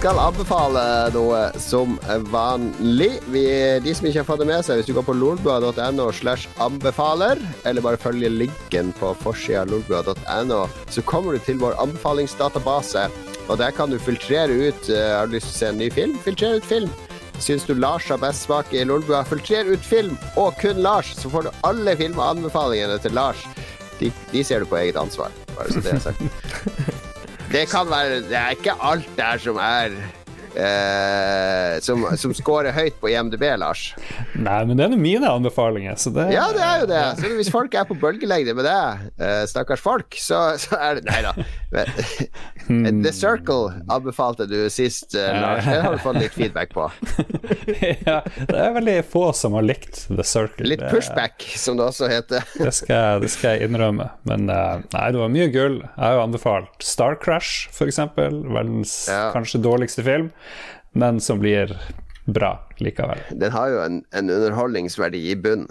Skal 0.00 0.16
anbefale 0.16 0.82
noe 1.12 1.38
som 1.60 1.98
vanlig. 2.32 3.18
Vi, 3.28 3.42
de 3.84 3.92
som 3.92 4.06
ikke 4.08 4.22
har 4.22 4.28
fått 4.30 4.40
det 4.40 4.46
med 4.48 4.64
seg, 4.64 4.78
hvis 4.78 4.86
du 4.88 4.94
går 4.96 5.04
på 5.04 5.12
lolbua.no 5.12 6.06
slash 6.16 6.48
anbefaler, 6.64 7.36
eller 7.68 7.84
bare 7.84 8.00
følger 8.00 8.32
linken 8.32 8.94
på 8.96 9.10
forsida 9.20 9.66
lolbua.no, 9.68 10.62
så 10.88 11.04
kommer 11.04 11.36
du 11.36 11.44
til 11.44 11.60
vår 11.60 11.76
anbefalingsdatabase. 11.84 13.10
Og 13.52 13.60
der 13.60 13.76
kan 13.76 13.92
du 13.92 13.98
filtrere 14.00 14.70
ut 14.70 14.88
uh, 14.88 15.18
Har 15.18 15.28
du 15.28 15.36
lyst 15.36 15.50
til 15.50 15.52
å 15.52 15.58
se 15.58 15.68
en 15.68 15.80
ny 15.82 15.90
film? 15.92 16.16
Filtrere 16.24 16.62
ut 16.62 16.70
film. 16.70 16.88
Syns 17.36 17.68
du 17.68 17.74
Lars 17.76 18.08
har 18.08 18.22
best 18.24 18.48
smak 18.48 18.72
i 18.72 18.86
Lolbua? 18.88 19.20
Filtrer 19.28 19.68
ut 19.68 19.84
film, 19.84 20.16
og 20.40 20.56
kun 20.62 20.80
Lars, 20.80 21.12
så 21.18 21.28
får 21.28 21.44
du 21.44 21.52
alle 21.68 21.98
filmanbefalingene 22.00 22.96
til 23.04 23.12
Lars. 23.20 23.44
De, 24.00 24.08
de 24.32 24.48
ser 24.48 24.64
du 24.64 24.70
på 24.70 24.80
eget 24.80 24.96
ansvar, 24.96 25.28
bare 25.52 25.76
så 25.76 25.84
det 25.84 25.98
er 25.98 26.04
sagt. 26.08 26.88
Det 27.50 27.66
kan 27.70 27.88
være 27.90 28.22
Det 28.30 28.36
er 28.38 28.54
ikke 28.54 28.76
alt 28.86 29.08
der 29.18 29.40
som 29.42 29.56
er 29.58 29.94
eh, 30.54 31.78
som, 31.82 32.04
som 32.18 32.34
scorer 32.34 32.74
høyt 32.74 32.96
på 33.02 33.10
IMDb, 33.10 33.42
Lars. 33.58 33.90
Nei, 34.34 34.60
men 34.68 34.78
det 34.78 34.86
er 34.86 34.96
mine 35.00 35.30
anbefalinger, 35.30 35.98
så 36.00 36.12
det 36.14 36.28
Ja, 36.34 36.48
det 36.54 36.62
er 36.64 36.84
jo 36.84 36.88
det. 36.90 37.02
Så 37.20 37.32
hvis 37.38 37.52
folk 37.52 37.74
er 37.74 37.86
på 37.88 37.98
bølgelengde 37.98 38.54
med 38.58 38.66
det, 38.68 38.78
eh, 39.18 39.42
stakkars 39.50 39.82
folk, 39.82 40.14
så, 40.18 40.42
så 40.62 40.78
er 40.78 41.00
det 41.00 41.06
Nei 41.10 41.20
da. 41.26 41.34
Hmm. 42.70 43.02
The 43.02 43.12
Circle 43.12 43.72
anbefalte 43.88 44.46
du 44.46 44.70
sist, 44.70 45.14
eh, 45.14 45.40
Lars. 45.40 45.64
Det 45.64 45.80
har 45.80 45.92
du 45.92 45.98
fått 45.98 46.20
litt 46.20 46.32
feedback 46.32 46.70
på. 46.70 46.84
ja, 48.06 48.20
det 48.46 48.54
er 48.54 48.76
veldig 48.76 48.94
få 49.10 49.24
som 49.34 49.56
har 49.58 49.66
likt 49.66 50.04
The 50.06 50.22
Circle. 50.22 50.68
Litt 50.70 50.84
pushback, 50.92 51.42
som 51.58 51.80
det 51.80 51.88
også 51.90 52.06
heter. 52.12 52.46
det, 52.62 52.70
skal, 52.78 53.24
det 53.24 53.32
skal 53.34 53.56
jeg 53.56 53.66
innrømme. 53.72 54.06
Men 54.30 54.46
uh, 54.46 54.84
nei, 54.94 55.08
det 55.10 55.18
var 55.18 55.32
mye 55.34 55.48
gull. 55.50 55.80
Jeg 55.82 56.04
har 56.04 56.14
jo 56.20 56.22
anbefalt 56.28 56.86
Star 56.86 57.18
Crash, 57.18 57.66
f.eks. 57.74 57.98
Verdens 58.14 58.94
ja. 59.10 59.32
kanskje 59.34 59.64
dårligste 59.66 60.06
film, 60.06 60.30
men 60.94 61.18
som 61.18 61.42
blir 61.42 61.74
bra 62.30 62.52
likevel. 62.78 63.18
Den 63.34 63.50
har 63.50 63.74
jo 63.74 63.82
en, 63.82 63.98
en 64.14 64.30
underholdningsverdi 64.30 65.26
i 65.32 65.34
bunn. 65.34 65.66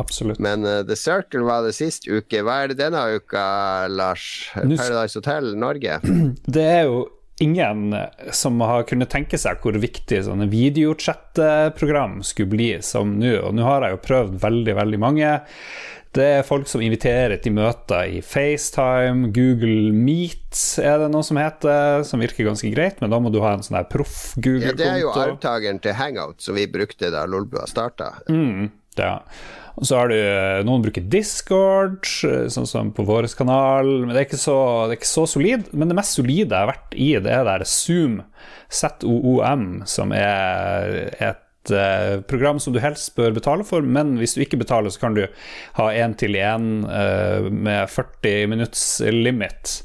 Absolutt. 0.00 0.40
Men 0.42 0.64
uh, 0.66 0.80
The 0.86 0.96
Circle 0.96 1.44
var 1.46 1.66
det 1.66 1.76
sist 1.76 2.08
uke. 2.08 2.42
Hva 2.46 2.62
er 2.64 2.72
det 2.72 2.80
denne 2.80 3.04
uka, 3.18 3.44
Lars? 3.92 4.26
Paradise 4.54 5.18
Hotel 5.20 5.54
Norge? 5.60 6.00
Det 6.56 6.66
er 6.66 6.84
jo 6.88 7.08
ingen 7.40 7.94
som 8.36 8.60
har 8.60 8.84
kunnet 8.88 9.08
tenke 9.12 9.38
seg 9.40 9.62
hvor 9.64 9.76
viktig 9.80 10.18
sånne 10.26 10.44
videochat-program 10.52 12.18
skulle 12.26 12.52
bli 12.52 12.68
som 12.84 13.14
nå. 13.20 13.38
Og 13.46 13.56
nå 13.56 13.64
har 13.64 13.86
jeg 13.86 13.96
jo 13.96 14.02
prøvd 14.04 14.36
veldig, 14.42 14.74
veldig 14.76 15.00
mange. 15.00 15.30
Det 16.10 16.26
er 16.40 16.46
folk 16.46 16.66
som 16.66 16.82
inviterer 16.82 17.38
til 17.38 17.54
møter 17.54 18.16
i 18.16 18.18
FaceTime, 18.24 19.30
Google 19.30 19.92
Meet 19.94 20.58
er 20.82 20.98
det 21.04 21.10
noe 21.14 21.22
som 21.22 21.38
heter, 21.38 22.02
som 22.06 22.22
virker 22.22 22.48
ganske 22.48 22.66
greit, 22.74 22.98
men 22.98 23.12
da 23.12 23.20
må 23.22 23.30
du 23.30 23.38
ha 23.44 23.52
en 23.54 23.62
sånn 23.62 23.78
her 23.78 23.86
proff 23.86 24.32
Google-konto. 24.34 24.72
Ja, 24.72 24.78
det 24.80 24.88
er 24.90 24.98
jo 25.04 25.12
arvtakeren 25.14 25.78
til 25.84 25.94
Hangout 25.94 26.42
som 26.42 26.58
vi 26.58 26.66
brukte 26.70 27.12
da 27.14 27.22
Lolbua 27.30 27.62
starta. 27.70 28.16
Mm, 28.26 28.72
ja. 28.98 29.14
Og 29.78 29.86
så 29.86 30.00
har 30.00 30.10
du 30.10 30.16
Noen 30.66 30.82
bruker 30.84 31.04
Discord, 31.12 32.06
sånn 32.06 32.68
som 32.68 32.90
på 32.96 33.04
vår 33.08 33.28
kanal. 33.38 33.90
Men 34.04 34.14
det 34.14 34.22
er, 34.22 34.28
ikke 34.28 34.40
så, 34.40 34.56
det 34.88 34.96
er 34.96 35.00
ikke 35.00 35.12
så 35.12 35.26
solid. 35.30 35.70
Men 35.72 35.92
det 35.92 35.98
mest 35.98 36.18
solide 36.18 36.48
jeg 36.48 36.58
har 36.58 36.72
vært 36.72 36.96
i, 36.96 37.12
det 37.22 37.34
er 37.36 37.46
der 37.48 37.66
Zoom, 37.68 38.20
ZOOM, 38.70 39.68
som 39.90 40.14
er 40.16 40.96
et 41.16 41.74
uh, 41.74 42.20
program 42.30 42.60
som 42.62 42.74
du 42.74 42.80
helst 42.82 43.14
bør 43.18 43.34
betale 43.36 43.66
for. 43.66 43.84
Men 43.84 44.16
hvis 44.20 44.36
du 44.36 44.44
ikke 44.44 44.60
betaler, 44.60 44.92
så 44.92 45.04
kan 45.04 45.18
du 45.18 45.26
ha 45.78 45.90
én-til-én 46.04 46.70
uh, 46.86 47.50
med 47.50 47.90
40 47.90 48.50
minutts 48.52 48.86
limit. 49.10 49.80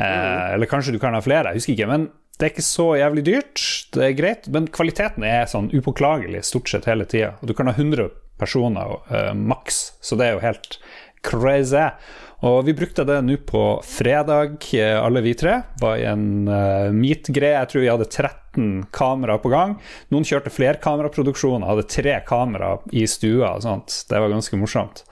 Mm. 0.00 0.54
Eller 0.54 0.68
kanskje 0.70 0.94
du 0.94 1.00
kan 1.02 1.12
ha 1.12 1.20
flere, 1.20 1.50
jeg 1.50 1.60
husker 1.60 1.74
ikke. 1.74 1.88
men 1.90 2.10
det 2.40 2.46
er 2.46 2.52
ikke 2.54 2.64
så 2.64 2.86
jævlig 2.96 3.22
dyrt, 3.26 3.62
det 3.92 4.04
er 4.06 4.14
greit, 4.16 4.46
men 4.48 4.68
kvaliteten 4.72 5.26
er 5.28 5.42
sånn 5.50 5.66
upåklagelig 5.76 6.40
stort 6.48 6.70
sett 6.72 6.86
hele 6.88 7.04
tida. 7.04 7.34
Du 7.44 7.52
kan 7.52 7.68
ha 7.68 7.74
100 7.76 8.06
personer 8.40 8.98
uh, 9.12 9.30
maks, 9.36 9.82
så 10.00 10.18
det 10.18 10.26
er 10.26 10.36
jo 10.36 10.44
helt 10.44 10.80
crazy. 11.26 11.86
Og 12.46 12.62
vi 12.64 12.74
brukte 12.76 13.04
det 13.04 13.18
nå 13.26 13.36
på 13.44 13.62
fredag, 13.84 14.62
eh, 14.72 14.96
alle 14.96 15.20
vi 15.20 15.34
tre. 15.36 15.58
Var 15.80 15.98
i 16.00 16.06
en 16.08 16.48
uh, 16.48 16.88
meet-greie. 16.96 17.58
Jeg 17.58 17.68
tror 17.68 17.84
vi 17.84 17.90
hadde 17.92 18.08
13 18.54 18.86
kamera 18.90 19.38
på 19.38 19.48
gang. 19.48 19.76
Noen 20.10 20.24
kjørte 20.24 20.50
flerkameraproduksjon, 20.50 21.62
hadde 21.62 21.86
tre 21.88 22.20
kamera 22.26 22.78
i 22.92 23.06
stua. 23.06 23.54
og 23.54 23.62
sånt. 23.62 24.06
Det 24.08 24.18
var 24.18 24.28
ganske 24.28 24.56
morsomt. 24.56 25.04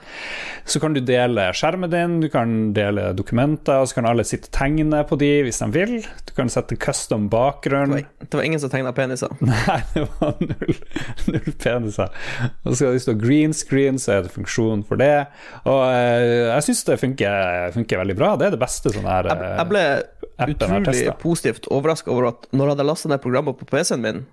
Så 0.65 0.79
kan 0.79 0.93
du 0.93 0.99
dele 0.99 1.51
skjermen 1.53 1.89
din, 1.89 2.19
du 2.21 2.29
kan 2.29 2.73
dele 2.73 3.13
dokumenter, 3.13 3.81
og 3.81 3.87
så 3.87 3.95
kan 3.95 4.05
alle 4.05 4.23
sitte 4.23 4.49
og 4.49 4.53
tegne 4.53 5.03
på 5.03 5.17
de 5.19 5.43
hvis 5.43 5.59
de 5.59 5.71
vil. 5.71 5.95
Du 6.25 6.33
kan 6.35 6.49
sette 6.49 6.75
custom 6.75 7.29
bakgrunn. 7.29 7.95
Det 7.95 8.03
var, 8.03 8.27
det 8.29 8.37
var 8.37 8.43
ingen 8.43 8.59
som 8.59 8.69
tegna 8.69 8.93
peniser? 8.93 9.29
Nei, 9.39 9.79
det 9.93 10.05
var 10.19 10.35
null, 10.43 10.75
null 11.27 11.51
peniser. 11.57 12.11
Og 12.63 12.73
så 12.73 12.79
skal 12.81 12.97
det 12.97 13.03
stå 13.05 13.17
green 13.19 13.53
screen, 13.53 13.99
så 13.99 14.17
er 14.17 14.27
det 14.27 14.33
funksjon 14.35 14.83
for 14.87 14.99
det. 14.99 15.27
Og 15.65 15.81
uh, 15.87 16.55
jeg 16.55 16.69
syns 16.69 16.85
det 16.87 16.99
funker, 17.01 17.71
funker, 17.75 18.03
veldig 18.03 18.17
bra. 18.19 18.35
Det 18.39 18.49
er 18.49 18.55
det 18.55 18.61
beste 18.61 18.91
sånn 18.93 19.07
her 19.09 19.27
Jeg, 19.31 19.53
jeg 19.59 19.69
ble 19.71 19.83
utrolig 20.47 21.05
positivt 21.21 21.67
overraska 21.73 22.11
over 22.13 22.29
at 22.31 22.49
når 22.51 22.65
jeg 22.65 22.75
hadde 22.75 22.87
lasta 22.87 23.11
ned 23.11 23.21
programmet 23.23 23.59
på 23.59 23.67
PC-en 23.69 24.03
min, 24.03 24.25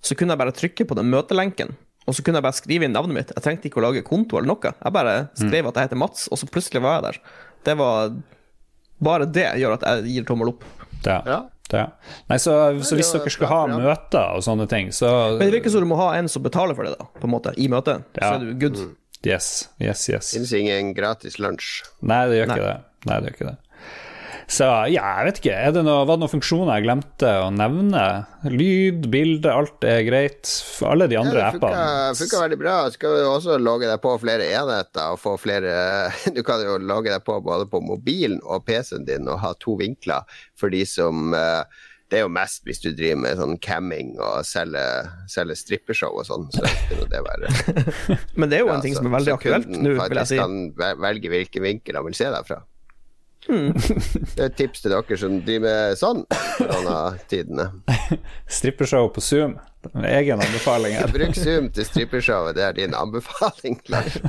så 0.00 0.16
kunne 0.16 0.34
jeg 0.34 0.40
bare 0.40 0.56
trykke 0.56 0.86
på 0.88 0.96
den 0.96 1.10
møtelenken. 1.12 1.76
Og 2.08 2.16
så 2.16 2.24
kunne 2.24 2.40
jeg 2.40 2.46
bare 2.46 2.56
skrive 2.56 2.86
inn 2.88 2.94
navnet 2.96 3.16
mitt. 3.16 3.32
Jeg 3.36 3.44
trengte 3.44 3.68
ikke 3.68 3.82
å 3.82 3.86
lage 3.86 4.02
konto 4.06 4.38
eller 4.40 4.54
noe. 4.54 4.72
Jeg 4.72 4.94
bare 4.96 5.14
skrev 5.38 5.68
at 5.68 5.76
jeg 5.76 5.90
heter 5.90 6.00
Mats, 6.00 6.26
og 6.32 6.40
så 6.40 6.48
plutselig 6.50 6.82
var 6.82 6.98
jeg 6.98 7.06
der. 7.10 7.22
Det 7.68 7.78
var 7.80 8.14
Bare 9.00 9.24
det 9.24 9.46
gjør 9.56 9.78
at 9.78 9.84
jeg 9.88 10.12
gir 10.12 10.24
tommel 10.28 10.50
opp. 10.52 10.64
Ja. 11.06 11.22
ja. 11.24 11.38
Ja. 11.72 11.86
Nei, 12.28 12.36
så, 12.42 12.52
så, 12.82 12.96
hvis 12.98 13.12
dere 13.14 13.30
skal 13.32 13.48
ha 13.48 13.60
møter 13.70 14.34
og 14.34 14.42
sånne 14.44 14.66
ting, 14.68 14.90
så 14.92 15.38
Men 15.38 15.46
det 15.46 15.54
virker 15.54 15.72
som 15.72 15.84
du 15.84 15.88
må 15.88 15.96
ha 16.00 16.10
en 16.18 16.28
som 16.28 16.42
betaler 16.42 16.76
for 16.76 16.84
det, 16.84 16.96
da, 16.98 17.06
på 17.14 17.28
en 17.28 17.32
måte, 17.32 17.54
i 17.56 17.68
møtet. 17.70 18.02
Ja. 18.18 18.24
Så 18.24 18.32
er 18.40 18.44
du 18.44 18.52
good. 18.60 18.80
Mm. 18.80 18.96
Yes, 19.26 19.68
yes, 19.78 20.02
yes. 20.10 20.32
Finnes 20.34 20.52
ingen 20.56 20.94
gratis 20.96 21.38
lunsj. 21.40 21.82
Nei, 22.00 22.22
det 22.30 22.40
gjør 22.40 22.50
Nei. 22.50 22.56
ikke 22.56 22.66
det. 22.66 22.76
Nei, 23.06 23.16
det 23.16 23.30
gjør 23.30 23.36
ikke 23.36 23.50
det. 23.50 23.56
Så 24.50 24.66
ja, 24.90 25.04
jeg 25.20 25.26
vet 25.28 25.38
ikke. 25.40 25.52
Er 25.54 25.74
det 25.74 25.82
noe, 25.86 26.02
var 26.08 26.16
det 26.18 26.24
noen 26.24 26.32
funksjoner 26.32 26.80
jeg 26.80 26.86
glemte 26.88 27.28
å 27.44 27.50
nevne? 27.54 28.04
Lyd, 28.50 29.06
bilde, 29.12 29.52
alt 29.52 29.86
er 29.86 30.02
greit. 30.08 30.50
Alle 30.86 31.06
de 31.10 31.18
andre 31.20 31.38
ja, 31.38 31.50
det 31.52 31.60
funker, 31.60 31.76
appene. 31.76 32.16
Funka 32.18 32.40
veldig 32.42 32.58
bra. 32.58 32.74
Du 32.88 32.96
skal 32.98 33.14
jo 33.22 33.28
også 33.36 33.60
logge 33.62 33.86
deg 33.86 34.02
på 34.02 34.16
flere 34.22 34.48
enheter 34.50 35.14
og 35.14 35.20
få 35.22 35.36
flere 35.38 35.76
Du 36.36 36.42
kan 36.46 36.64
jo 36.66 36.80
logge 36.82 37.12
deg 37.12 37.22
på 37.26 37.38
både 37.44 37.68
på 37.70 37.82
mobilen 37.84 38.40
og 38.42 38.66
PC-en 38.66 39.06
din 39.06 39.30
og 39.30 39.38
ha 39.44 39.54
to 39.62 39.76
vinkler 39.78 40.26
for 40.58 40.74
de 40.74 40.82
som 40.88 41.30
uh, 41.36 41.62
det 42.10 42.18
er 42.18 42.24
jo 42.24 42.32
mest 42.34 42.64
hvis 42.66 42.82
du 42.82 42.88
driver 42.90 43.20
med 43.22 43.38
sånn 43.38 43.56
camming 43.62 44.16
og 44.18 44.42
selger, 44.46 45.06
selger 45.30 45.58
strippeshow 45.58 46.16
og 46.18 46.26
sånn. 46.26 46.48
Så 46.50 46.66
det. 46.66 47.20
Men 48.38 48.50
det 48.50 48.58
er 48.58 48.64
jo 48.64 48.72
en 48.74 48.82
ting 48.82 48.96
som 48.98 49.06
er 49.06 49.14
veldig 49.14 49.36
aktuelt 49.36 49.70
nå, 49.70 49.94
vil 49.94 50.22
jeg 50.24 50.32
si. 50.32 50.40
kan 50.40 50.98
velge 51.06 51.30
hvilken 51.30 51.66
vinkel 51.68 52.00
han 52.00 52.08
vil 52.08 52.18
se 52.18 52.26
deg 52.34 52.50
fra. 52.50 52.58
Det 53.46 54.36
er 54.36 54.48
et 54.50 54.56
tips 54.58 54.84
til 54.84 54.92
dere 54.92 55.18
som 55.18 55.38
driver 55.46 55.64
med 55.64 55.98
sånn 56.00 56.24
koronatidene. 56.58 57.68
Strippeshow 58.58 59.08
på 59.14 59.24
Zoom. 59.24 59.56
Egen 60.04 60.42
anbefaling. 60.44 60.98
Bruk 61.14 61.38
Zoom 61.38 61.70
til 61.74 61.88
strippeshowet, 61.88 62.58
det 62.58 62.66
er 62.66 62.76
din 62.76 62.96
anbefaling, 62.96 63.80
Lars. 63.92 64.20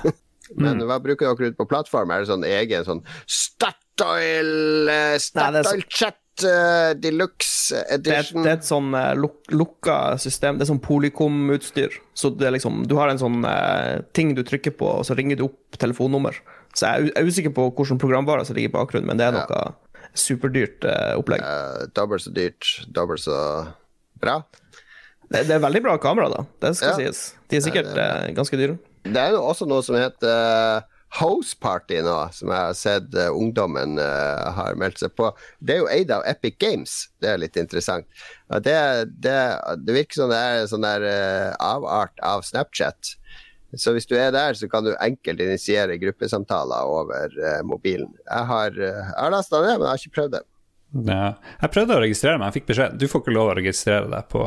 Men 0.62 0.80
hva 0.86 1.00
bruker 1.02 1.28
dere 1.28 1.52
ut 1.52 1.58
på 1.58 1.66
plattform? 1.68 2.14
Er 2.14 2.22
det 2.22 2.30
sånn 2.30 2.46
egen 2.46 2.86
sånn 2.86 3.02
Statoil, 3.26 4.88
eh, 4.88 5.16
Statoil-chat? 5.20 6.22
uh, 6.44 6.94
Deluxe 6.96 7.84
Edition. 7.90 8.42
Det, 8.42 8.44
det, 8.44 8.50
er 8.50 8.58
et 8.60 8.68
sånn 8.68 8.92
uh, 8.94 9.12
luk, 9.16 9.38
lukka 9.52 10.16
system. 10.20 10.58
Det 10.58 10.66
er 10.66 10.72
sånn 10.72 10.82
Polycom-utstyr. 10.84 11.96
Så 12.16 12.32
det 12.36 12.48
er 12.48 12.56
liksom, 12.56 12.84
du 12.88 12.96
har 13.00 13.12
en 13.12 13.20
sånn 13.20 13.40
uh, 13.46 14.02
ting 14.16 14.34
du 14.36 14.42
trykker 14.46 14.76
på, 14.76 14.90
og 15.00 15.06
så 15.08 15.16
ringer 15.18 15.40
du 15.40 15.46
opp 15.48 15.78
telefonnummer. 15.80 16.38
Så 16.76 16.90
jeg 16.90 17.12
er 17.16 17.28
usikker 17.28 17.54
på 17.56 17.70
hvilken 17.72 18.00
programvare 18.00 18.44
som 18.44 18.56
ligger 18.56 18.72
i 18.72 18.76
bakgrunnen, 18.76 19.08
men 19.08 19.20
det 19.20 19.28
er 19.28 19.36
noe 19.38 19.46
ja. 19.48 20.10
superdyrt 20.12 20.84
opplegg. 21.16 21.44
dobbelt 21.96 22.26
så 22.26 22.32
dyrt, 22.36 22.68
dobbelt 22.92 23.24
så 23.24 23.38
bra. 24.20 24.42
Det, 25.26 25.46
det, 25.48 25.56
er 25.56 25.64
veldig 25.64 25.82
bra 25.82 25.96
kamera, 25.98 26.28
da. 26.30 26.44
Det 26.62 26.74
skal 26.78 26.92
ja. 26.92 27.08
sies. 27.08 27.22
De 27.50 27.58
er 27.58 27.64
sikkert 27.64 27.96
ganske 28.36 28.60
dyre. 28.60 28.76
Det 29.06 29.22
er 29.22 29.34
jo 29.34 29.40
også 29.46 29.66
noe 29.70 29.82
som 29.86 29.96
heter 29.98 30.84
House 31.16 31.56
Party 31.60 32.00
nå, 32.04 32.14
som 32.34 32.50
jeg 32.50 32.60
har 32.60 32.76
sett 32.76 33.14
uh, 33.16 33.30
ungdommen 33.32 33.96
uh, 34.00 34.52
har 34.56 34.76
meldt 34.78 35.00
seg 35.00 35.14
på. 35.16 35.30
Det 35.58 35.76
er 35.76 35.80
jo 35.80 35.90
eid 35.92 36.12
av 36.12 36.26
Epic 36.28 36.58
Games. 36.60 36.96
Det 37.22 37.30
er 37.32 37.40
litt 37.40 37.56
interessant. 37.60 38.08
Det, 38.50 38.76
det, 39.14 39.36
det, 39.84 39.94
virker 39.96 40.20
som 40.20 40.32
det 40.32 40.40
er 40.40 40.62
en 40.62 40.72
sånn 40.72 40.86
der 40.86 41.06
uh, 41.06 41.54
avart 41.62 42.20
av 42.26 42.44
Snapchat. 42.46 43.14
Så 43.74 43.92
hvis 43.96 44.06
du 44.06 44.14
er 44.14 44.30
der, 44.34 44.54
så 44.54 44.68
kan 44.70 44.86
du 44.86 44.92
enkelt 44.94 45.40
initiere 45.42 45.98
gruppesamtaler 45.98 46.86
over 46.86 47.34
mobilen. 47.66 48.12
Jeg 48.24 48.46
har, 48.52 48.78
uh, 48.78 49.10
har 49.16 49.34
lasta 49.34 49.60
ned, 49.60 49.74
men 49.80 49.88
jeg 49.88 49.92
har 49.92 50.04
ikke 50.04 50.16
prøvd 50.20 50.36
det. 50.38 50.42
Ja. 51.10 51.26
Jeg 51.60 51.72
prøvde 51.74 51.98
å 51.98 52.02
registrere 52.04 52.38
meg, 52.38 52.48
jeg 52.48 52.60
fikk 52.60 52.70
beskjed. 52.70 52.98
Du 53.00 53.08
får 53.10 53.24
ikke 53.24 53.36
lov 53.36 53.52
å 53.52 53.56
registrere 53.58 54.10
deg 54.12 54.28
på 54.32 54.44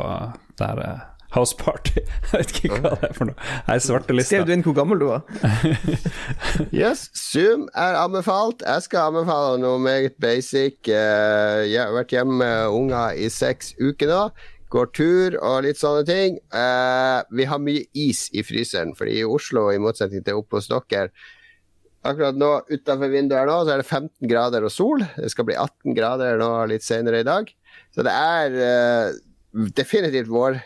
det 0.58 0.70
her 0.72 0.84
House 1.32 1.56
Party. 1.58 2.02
Jeg 2.32 2.32
vet 2.34 2.54
ikke 2.56 2.78
hva 2.80 2.96
det 2.98 3.10
er 3.10 3.14
for 3.14 3.30
noe. 3.30 3.50
Jeg 3.68 3.76
er 3.76 3.84
svartelista. 3.86 4.32
Skrev 4.32 4.48
du 4.48 4.54
inn 4.56 4.64
hvor 4.66 4.76
gammel 4.78 5.02
du 5.02 5.08
var? 5.12 5.22
Yes, 6.82 7.08
Zoom 7.14 7.68
er 7.78 8.00
anbefalt. 8.00 8.64
Jeg 8.66 8.86
skal 8.88 9.12
anbefale 9.12 9.60
noe 9.62 9.78
meget 9.84 10.18
basic. 10.22 10.80
Uh, 10.90 11.68
Jeg 11.70 11.84
har 11.84 11.94
vært 11.94 12.16
hjemme 12.16 12.40
med 12.42 12.74
unger 12.74 13.14
i 13.14 13.30
seks 13.34 13.76
uker 13.78 14.10
nå. 14.10 14.24
Går 14.70 14.90
tur 14.94 15.36
og 15.42 15.64
litt 15.66 15.80
sånne 15.82 16.06
ting. 16.06 16.38
Uh, 16.54 17.26
Vi 17.34 17.48
har 17.50 17.62
mye 17.62 17.88
is 17.98 18.28
i 18.34 18.44
fryseren, 18.46 18.94
fordi 18.98 19.20
i 19.22 19.28
Oslo, 19.28 19.70
i 19.74 19.82
motsetning 19.82 20.26
til 20.26 20.42
oppe 20.42 20.60
hos 20.60 20.70
dere 20.70 21.10
Akkurat 22.00 22.38
nå 22.40 22.48
utenfor 22.70 23.10
vinduet 23.12 23.42
her 23.42 23.50
nå, 23.50 23.58
så 23.68 23.74
er 23.74 23.82
det 23.82 23.90
15 23.90 24.30
grader 24.32 24.64
og 24.64 24.72
sol. 24.72 25.02
Det 25.18 25.32
skal 25.34 25.50
bli 25.50 25.58
18 25.60 25.98
grader 25.98 26.38
nå 26.40 26.52
litt 26.72 26.86
senere 26.86 27.20
i 27.20 27.28
dag. 27.28 27.50
Så 27.92 28.06
det 28.08 28.14
er 28.14 28.56
uh, 28.56 29.18
definitivt 29.76 30.30
vår, 30.32 30.62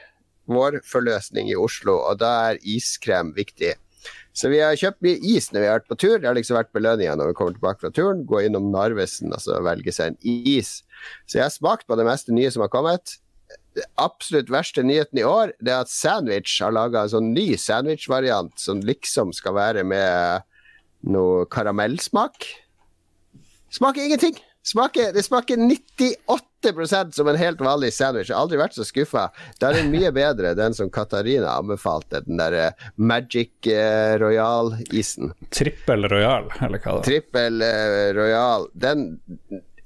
vår 0.51 0.83
forløsning 0.85 1.49
i 1.49 1.57
Oslo, 1.57 1.95
og 2.03 2.19
da 2.21 2.35
er 2.51 2.61
iskrem 2.61 3.33
viktig. 3.33 3.73
Så 4.33 4.49
vi 4.49 4.59
har 4.61 4.77
kjøpt 4.77 5.01
mye 5.05 5.19
is 5.29 5.51
når 5.53 5.61
vi 5.61 5.67
har 5.69 5.79
vært 5.79 5.89
på 5.89 5.99
tur. 6.03 6.15
Det 6.19 6.27
har 6.27 6.37
liksom 6.37 6.57
vært 6.57 6.73
belønninga 6.73 7.15
når 7.17 7.31
vi 7.31 7.35
kommer 7.37 7.57
tilbake 7.57 7.83
fra 7.85 7.91
turen. 7.93 8.23
Gå 8.29 8.41
innom 8.45 8.71
Narvesen 8.73 9.33
og 9.33 9.41
så 9.43 9.59
velge 9.65 9.93
seg 9.93 10.13
en 10.13 10.17
is. 10.27 10.81
Så 11.25 11.37
jeg 11.37 11.45
har 11.45 11.53
smakt 11.53 11.85
på 11.87 11.97
det 11.99 12.07
meste 12.07 12.33
nye 12.35 12.49
som 12.53 12.65
har 12.65 12.71
kommet. 12.73 13.17
Absolutt 14.01 14.51
verste 14.53 14.83
nyheten 14.85 15.19
i 15.21 15.25
år 15.27 15.53
det 15.63 15.73
er 15.73 15.85
at 15.85 15.91
Sandwich 15.91 16.59
har 16.61 16.73
laga 16.75 17.03
en 17.03 17.13
sånn 17.13 17.31
ny 17.33 17.53
sandwich-variant 17.59 18.53
som 18.61 18.81
liksom 18.85 19.33
skal 19.35 19.57
være 19.57 19.85
med 19.87 20.45
noe 21.09 21.45
karamellsmak. 21.51 22.47
Smaker 23.73 24.05
ingenting. 24.05 24.37
Smaker, 24.63 25.09
det 25.11 25.23
smaker 25.23 25.57
98% 25.57 27.11
som 27.11 27.27
en 27.27 27.35
helt 27.35 27.59
vanlig 27.59 27.89
sandwich. 27.93 28.29
Jeg 28.29 28.37
har 28.37 28.45
aldri 28.45 28.59
vært 28.61 28.77
så 28.77 28.85
skuffa. 28.87 29.25
Da 29.59 29.71
er 29.71 29.81
den 29.81 29.91
mye 29.91 30.13
bedre, 30.15 30.53
den 30.55 30.75
som 30.77 30.91
Katarina 30.93 31.57
anbefalte, 31.57 32.21
den 32.23 32.39
der 32.39 32.55
eh, 32.55 32.85
Magic 32.95 33.67
eh, 33.67 34.15
Royal-isen. 34.21 35.33
Trippel 35.51 36.07
Royal, 36.07 36.47
eller 36.61 36.79
hva 36.79 36.93
det 36.93 36.95
var. 36.95 37.03
Trippel 37.09 37.67
eh, 37.67 38.07
Royal. 38.15 38.69
Den 38.71 39.09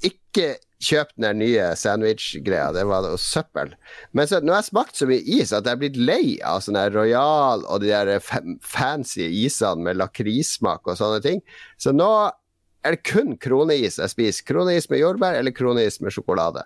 Ikke 0.06 0.54
kjøp 0.84 1.14
den 1.16 1.26
der 1.26 1.38
nye 1.38 1.68
sandwich-greia, 1.80 2.72
det 2.76 2.84
var 2.88 3.08
søppel. 3.22 3.74
Men 4.14 4.30
så, 4.30 4.42
nå 4.44 4.54
har 4.54 4.62
jeg 4.62 4.70
smakt 4.72 5.00
så 5.00 5.08
mye 5.10 5.24
is 5.26 5.54
at 5.56 5.66
jeg 5.66 5.74
er 5.74 5.82
blitt 5.82 5.98
lei 5.98 6.38
av 6.46 6.62
sånn 6.66 6.78
der 6.78 6.94
Royal 6.94 7.66
og 7.66 7.82
de 7.82 7.90
der 7.90 8.20
fancy 8.22 9.26
isene 9.46 9.88
med 9.88 9.98
lakrissmak 10.02 10.86
og 10.86 11.00
sånne 11.00 11.24
ting. 11.26 11.42
Så 11.82 11.96
nå 11.96 12.12
er 12.86 12.96
det 12.96 13.08
kun 13.10 13.36
kroneis 13.42 13.98
jeg 14.00 14.14
spiser. 14.14 14.46
Kroneis 14.48 14.90
med 14.92 15.02
jordbær 15.02 15.40
eller 15.40 15.56
kroneis 15.56 16.00
med 16.04 16.14
sjokolade. 16.14 16.64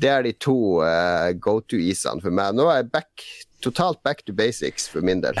Det 0.00 0.08
er 0.08 0.24
de 0.24 0.32
to 0.40 0.80
uh, 0.80 1.30
go 1.36 1.58
to-isene 1.60 2.24
for 2.24 2.32
meg. 2.32 2.56
Nå 2.56 2.66
er 2.70 2.80
jeg 2.80 2.92
back, 2.94 3.24
totalt 3.60 4.00
back 4.06 4.24
to 4.24 4.32
basics 4.32 4.88
for 4.88 5.04
min 5.04 5.20
del. 5.20 5.36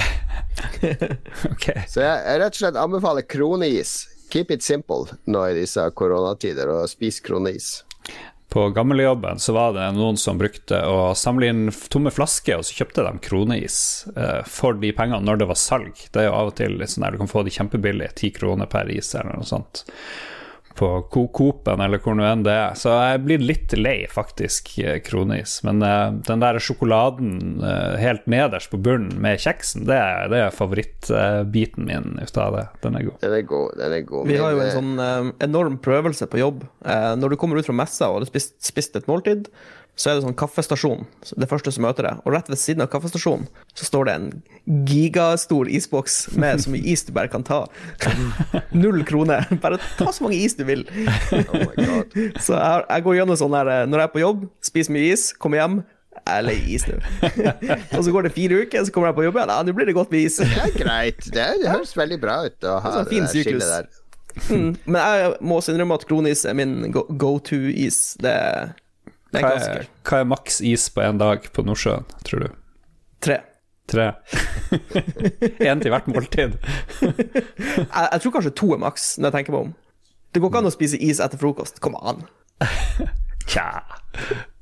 okay. 1.52 1.86
Så 1.88 2.04
jeg, 2.04 2.16
jeg 2.26 2.42
rett 2.42 2.52
og 2.52 2.60
slett 2.60 2.80
anbefaler 2.80 3.24
kroneis. 3.24 4.02
Keep 4.30 4.52
it 4.54 4.62
simple 4.62 5.08
nå 5.26 5.48
i 5.48 5.56
disse 5.56 5.82
koronatider, 5.98 6.68
og 6.70 6.90
spis 6.92 7.18
kroneis. 7.24 7.80
På 8.50 8.68
gamlejobben 8.74 9.38
så 9.38 9.52
var 9.54 9.76
det 9.76 9.84
noen 9.94 10.16
som 10.18 10.38
brukte 10.38 10.80
å 10.82 11.12
samle 11.14 11.46
inn 11.52 11.68
tomme 11.92 12.10
flasker, 12.10 12.58
og 12.58 12.66
så 12.66 12.80
kjøpte 12.80 13.04
de 13.06 13.12
kroneis 13.22 13.76
eh, 14.16 14.40
for 14.42 14.74
de 14.74 14.90
pengene 14.96 15.22
når 15.22 15.38
det 15.38 15.48
var 15.52 15.60
salg. 15.60 16.02
Det 16.10 16.24
er 16.24 16.26
jo 16.26 16.34
av 16.34 16.50
og 16.50 16.56
til 16.58 16.74
litt 16.80 16.90
sånn 16.90 17.06
der 17.06 17.14
du 17.14 17.20
kan 17.22 17.30
få 17.30 17.44
de 17.46 17.54
kjempebillig, 17.54 18.10
ti 18.18 18.32
kroner 18.34 18.66
per 18.70 18.90
is 18.90 19.12
eller 19.14 19.38
noe 19.38 19.46
sånt. 19.46 19.84
På 20.80 21.02
Coop-en 21.12 21.82
eller 21.84 22.00
hvor 22.00 22.16
nå 22.16 22.24
enn 22.24 22.44
det 22.46 22.56
er. 22.56 22.78
Så 22.78 22.94
jeg 22.96 23.22
blir 23.26 23.44
litt 23.44 23.74
lei, 23.76 23.98
faktisk, 24.10 24.72
kronis. 25.06 25.58
Men 25.66 25.84
uh, 25.84 26.08
den 26.26 26.42
der 26.42 26.60
sjokoladen 26.62 27.60
uh, 27.60 27.98
helt 28.00 28.24
nederst 28.30 28.72
på 28.72 28.80
bunnen 28.80 29.20
med 29.20 29.40
kjeksen, 29.42 29.84
det 29.88 29.98
er, 29.98 30.30
det 30.32 30.40
er 30.46 30.56
favorittbiten 30.56 31.88
min 31.88 32.16
ut 32.20 32.40
av 32.40 32.56
det. 32.56 32.66
Den 32.84 32.96
er 32.96 33.06
god. 33.08 33.18
Den 33.20 33.36
er 33.36 33.42
god. 33.42 33.76
den 33.78 33.96
er 33.98 34.06
god. 34.08 34.28
Vi 34.28 34.38
har 34.40 34.54
jo 34.54 34.62
en 34.64 34.72
sånn 34.74 35.02
eh, 35.02 35.30
enorm 35.46 35.78
prøvelse 35.82 36.28
på 36.30 36.40
jobb. 36.40 36.64
Eh, 36.84 37.12
når 37.20 37.34
du 37.34 37.38
kommer 37.40 37.60
ut 37.60 37.68
fra 37.68 37.76
messa 37.76 38.10
og 38.10 38.20
har 38.20 38.30
spist, 38.30 38.56
spist 38.64 38.96
et 38.98 39.08
måltid, 39.10 39.50
så 40.00 40.08
er 40.08 40.16
det 40.16 40.24
sånn 40.24 40.36
kaffestasjon, 40.40 41.02
det 41.36 41.48
første 41.50 41.72
som 41.74 41.84
møter 41.84 42.06
deg. 42.08 42.22
Og 42.24 42.32
rett 42.32 42.48
ved 42.48 42.56
siden 42.60 42.80
av 42.80 42.88
kaffestasjonen 42.92 43.44
så 43.76 43.84
står 43.84 44.08
det 44.08 44.14
en 44.16 44.30
gigastor 44.88 45.68
isboks 45.68 46.22
med 46.40 46.62
så 46.64 46.72
mye 46.72 46.86
is 46.94 47.04
du 47.04 47.12
bare 47.16 47.28
kan 47.32 47.44
ta. 47.44 47.66
Null 48.80 49.04
kroner. 49.08 49.44
Bare 49.60 49.76
ta 49.98 50.08
så 50.08 50.24
mange 50.24 50.40
is 50.40 50.56
du 50.56 50.64
vil. 50.64 50.86
oh. 50.88 52.00
Så 52.44 52.56
jeg, 52.56 52.84
jeg 52.88 53.04
går 53.04 53.18
gjennom 53.20 53.36
sånn 53.38 53.54
her 53.56 53.68
eh, 53.70 53.82
Når 53.88 54.00
jeg 54.02 54.08
er 54.08 54.12
på 54.14 54.22
jobb, 54.22 54.44
spiser 54.64 54.94
mye 54.96 55.12
is, 55.12 55.30
kommer 55.36 55.60
hjem 55.60 55.80
jeg 56.20 56.36
er 56.36 56.42
lei 56.44 56.56
is 56.74 56.84
nå. 56.88 56.96
og 57.96 58.02
så 58.04 58.12
går 58.12 58.26
det 58.26 58.32
fire 58.34 58.58
uker, 58.64 58.82
så 58.84 58.92
kommer 58.94 59.10
jeg 59.10 59.16
på 59.20 59.24
jobb 59.28 59.38
igjen. 59.38 59.52
Ja, 59.54 59.62
nå 59.66 59.74
blir 59.76 59.88
det 59.88 59.94
godt 59.96 60.10
med 60.12 60.26
is. 60.26 60.36
Det 60.42 60.58
er 60.64 60.74
greit. 60.74 61.22
Det, 61.26 61.40
er, 61.40 61.58
det 61.62 61.70
høres 61.70 61.94
veldig 61.96 62.18
bra 62.22 62.36
ut 62.48 62.66
å 62.66 62.76
ha 62.82 62.92
Det 62.92 62.92
er 62.92 62.98
sånn 62.98 63.10
fin 63.12 63.24
det 63.24 63.32
der 63.32 63.46
skillet 63.46 63.72
der. 63.72 63.90
Mm. 64.50 64.68
Men 64.86 65.00
jeg 65.00 65.32
må 65.50 65.58
også 65.60 65.74
innrømme 65.74 65.96
at 65.98 66.06
kronis 66.10 66.44
er 66.46 66.56
min 66.58 66.74
go- 66.94 67.06
go-to-is. 67.18 68.00
Det, 68.22 68.34
det 69.30 69.40
er 69.40 69.46
Hva 69.46 69.52
er, 69.56 69.86
hva 70.06 70.22
er 70.22 70.28
maks 70.30 70.60
is 70.66 70.88
på 70.94 71.04
en 71.04 71.20
dag 71.20 71.46
på 71.54 71.64
Nordsjøen, 71.66 72.08
tror 72.26 72.44
du? 72.46 72.58
Tre. 73.22 73.38
Tre? 73.90 74.08
Én 75.70 75.82
til 75.82 75.90
hvert 75.90 76.08
måltid? 76.10 76.56
Jeg, 77.02 77.86
jeg 77.86 78.22
tror 78.22 78.34
kanskje 78.36 78.54
to 78.58 78.72
er 78.74 78.82
maks, 78.82 79.12
når 79.18 79.30
jeg 79.30 79.36
tenker 79.38 79.56
meg 79.56 79.68
om. 79.68 79.72
Det 80.30 80.42
går 80.42 80.52
ikke 80.52 80.62
an 80.62 80.70
å 80.70 80.74
spise 80.74 81.00
is 81.02 81.22
etter 81.22 81.40
frokost. 81.40 81.82
Kom 81.82 81.98
an. 81.98 82.22
Tja 83.50 83.70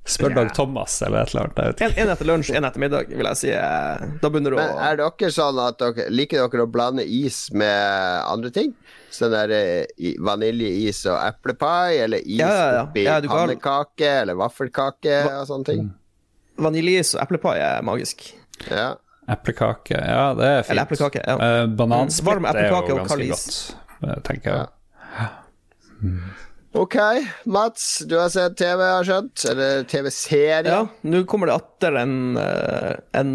Spør 0.08 0.34
Dag 0.34 0.50
Thomas 0.56 0.94
eller 1.04 1.22
et 1.26 1.32
eller 1.34 1.42
annet. 1.44 1.58
Jeg 1.58 1.66
vet 1.68 1.80
ikke. 1.80 1.88
En, 1.88 1.96
en 2.08 2.12
etter 2.14 2.28
lunsj, 2.30 2.50
en 2.56 2.64
etter 2.68 2.80
middag, 2.82 3.08
vil 3.12 3.26
jeg 3.28 3.36
si. 3.40 3.50
eh, 3.52 4.06
Da 4.22 4.30
begynner 4.32 4.54
du 4.54 4.56
å 4.56 4.60
Men 4.62 4.78
er 4.88 4.96
dere 5.02 5.30
sånn 5.34 5.60
at 5.66 5.78
dere 5.82 6.06
liker 6.10 6.46
dere 6.48 6.64
å 6.64 6.70
blande 6.72 7.04
is 7.04 7.40
med 7.52 8.22
andre 8.28 8.50
ting? 8.54 8.72
Sånn 9.12 9.32
der 9.36 9.52
eh, 9.56 10.14
vaniljeis 10.24 11.02
og 11.12 11.18
eplepai, 11.26 11.98
eller 12.06 12.18
is 12.24 12.38
Ja, 12.40 12.48
ja, 12.48 12.70
ja. 12.78 12.82
oppi 12.86 13.04
Ja, 13.04 13.18
du 13.20 13.28
kan- 13.28 13.44
pannekake 13.48 14.10
eller 14.22 14.34
vaffelkake 14.40 15.18
og 15.34 15.46
sånne 15.52 15.64
ting? 15.68 15.90
Vaniljeis 16.58 17.14
og 17.14 17.22
eplepai 17.26 17.56
er 17.62 17.84
magisk. 17.86 18.24
Ja. 18.70 18.94
Eplekake, 19.28 19.92
ja, 20.08 20.32
det 20.34 20.46
er 20.48 20.62
fint. 20.62 20.70
Eller 20.72 20.86
eplekake, 20.88 21.20
ja. 21.20 21.34
Eh, 21.36 21.66
Banansplitt 21.76 22.38
Mm, 22.40 22.46
er 22.48 22.68
jo 22.70 22.96
ganske 22.96 23.28
godt, 23.28 24.24
tenker 24.24 24.54
jeg. 24.56 24.68
Ok, 26.78 26.94
Mats, 27.50 27.86
du 28.06 28.14
har 28.20 28.28
sett 28.30 28.54
TV, 28.60 28.78
har 28.84 29.00
jeg 29.02 29.08
skjønt? 29.08 29.44
Eller 29.50 29.80
TV-serie? 29.90 30.62
Ja, 30.70 30.84
nå 31.10 31.24
kommer 31.26 31.50
det 31.50 31.56
atter 31.58 31.96
en, 32.04 32.12
eh, 32.38 32.92
en 33.18 33.32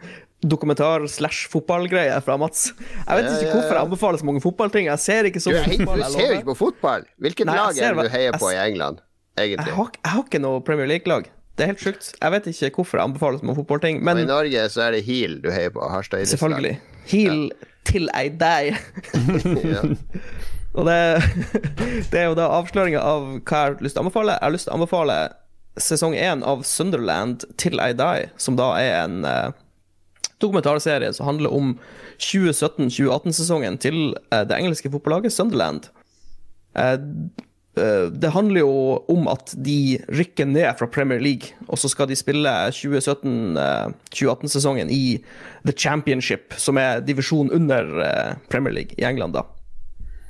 dokumentar-slash-fotballgreie 0.52 2.16
fra 2.24 2.38
Mats. 2.40 2.70
Jeg 2.78 3.18
vet 3.18 3.26
Ja, 3.28 3.34
ikke 3.36 3.50
ja, 3.50 3.52
hvorfor 3.52 3.74
jeg 3.76 3.82
anbefaler 3.88 4.22
så 4.22 4.28
mange 4.30 4.40
fotballting. 4.44 4.88
Jeg 4.88 5.02
ser 5.04 5.28
ikke 5.28 5.42
så 5.44 5.52
Du, 5.52 5.58
fotball. 5.66 6.00
du 6.06 6.08
ser 6.16 6.30
jo 6.30 6.38
ikke 6.38 6.50
på 6.54 6.58
fotball. 6.62 7.04
Hvilket 7.20 7.50
Nei, 7.50 7.58
lag 7.60 7.76
er 7.76 7.98
det 8.00 8.06
du 8.08 8.14
heier 8.16 8.38
på 8.40 8.52
i 8.54 8.58
England, 8.64 9.02
Jeg 9.36 9.50
egentlig? 9.52 9.76
har, 9.76 9.92
jeg 10.00 10.12
har 10.16 10.24
ikke 10.24 10.42
noe 10.46 10.64
Premier 10.64 10.88
League-lag. 10.94 11.28
Det 11.56 11.64
er 11.64 11.72
helt 11.72 11.80
sjukt. 11.84 12.10
Jeg 12.20 12.32
vet 12.32 12.46
ikke 12.52 12.72
hvorfor 12.80 13.00
jeg 13.00 13.10
anbefaler 13.10 13.40
så 13.40 13.44
mange 13.48 13.60
fotballting, 13.60 14.00
Og 14.08 14.18
I 14.20 14.24
Norge 14.28 14.66
så 14.72 14.82
er 14.88 14.96
det 14.96 15.04
Heal 15.04 15.38
du 15.44 15.50
heier 15.52 15.70
på. 15.72 15.84
Harstad 15.88 16.20
idrettslag. 16.24 16.38
selvfølgelig. 16.38 16.76
Heal 17.12 17.50
til 17.84 18.08
I 18.16 18.28
die. 18.28 18.76
Ja. 19.76 19.84
Og 20.76 20.86
det, 20.88 21.00
det 22.12 22.20
er 22.20 22.30
jo 22.30 22.38
da 22.38 22.52
avsløringa 22.60 23.00
av 23.00 23.26
hva 23.40 23.40
jeg 23.40 23.72
har 23.72 23.80
lyst 23.80 23.96
til 23.96 24.02
å 24.02 24.06
anbefale. 24.06 24.36
Jeg 24.36 24.46
har 24.46 24.54
lyst 24.54 24.68
til 24.68 24.74
å 24.74 24.78
anbefale 24.80 25.18
sesong 25.80 26.12
én 26.16 26.42
av 26.46 26.62
Sunderland 26.64 27.44
til 27.60 27.80
I 27.82 27.92
die, 27.96 28.28
som 28.40 28.56
da 28.58 28.76
er 28.80 29.04
en 29.04 29.24
eh, 29.28 29.50
dokumentarserie 30.42 31.12
som 31.16 31.26
handler 31.28 31.50
om 31.52 31.66
2017-2018-sesongen 32.22 33.78
til 33.82 33.96
eh, 34.32 34.44
det 34.48 34.56
engelske 34.56 34.90
fotballaget 34.92 35.32
Sunderland. 35.36 35.82
Eh, 36.76 36.98
eh, 37.80 38.06
det 38.12 38.34
handler 38.36 38.60
jo 38.64 38.74
om 39.12 39.22
at 39.32 39.46
de 39.56 39.98
rykker 40.08 40.46
ned 40.48 40.78
fra 40.80 40.88
Premier 40.88 41.20
League, 41.20 41.46
og 41.68 41.78
så 41.80 41.88
skal 41.92 42.08
de 42.08 42.16
spille 42.16 42.52
2017-2018-sesongen 42.76 44.88
i 44.92 45.18
The 45.66 45.74
Championship, 45.76 46.54
som 46.56 46.76
er 46.80 47.00
divisjon 47.04 47.52
under 47.52 47.82
eh, 48.04 48.32
Premier 48.52 48.74
League 48.80 48.94
i 48.96 49.04
England, 49.08 49.32
da. 49.36 49.42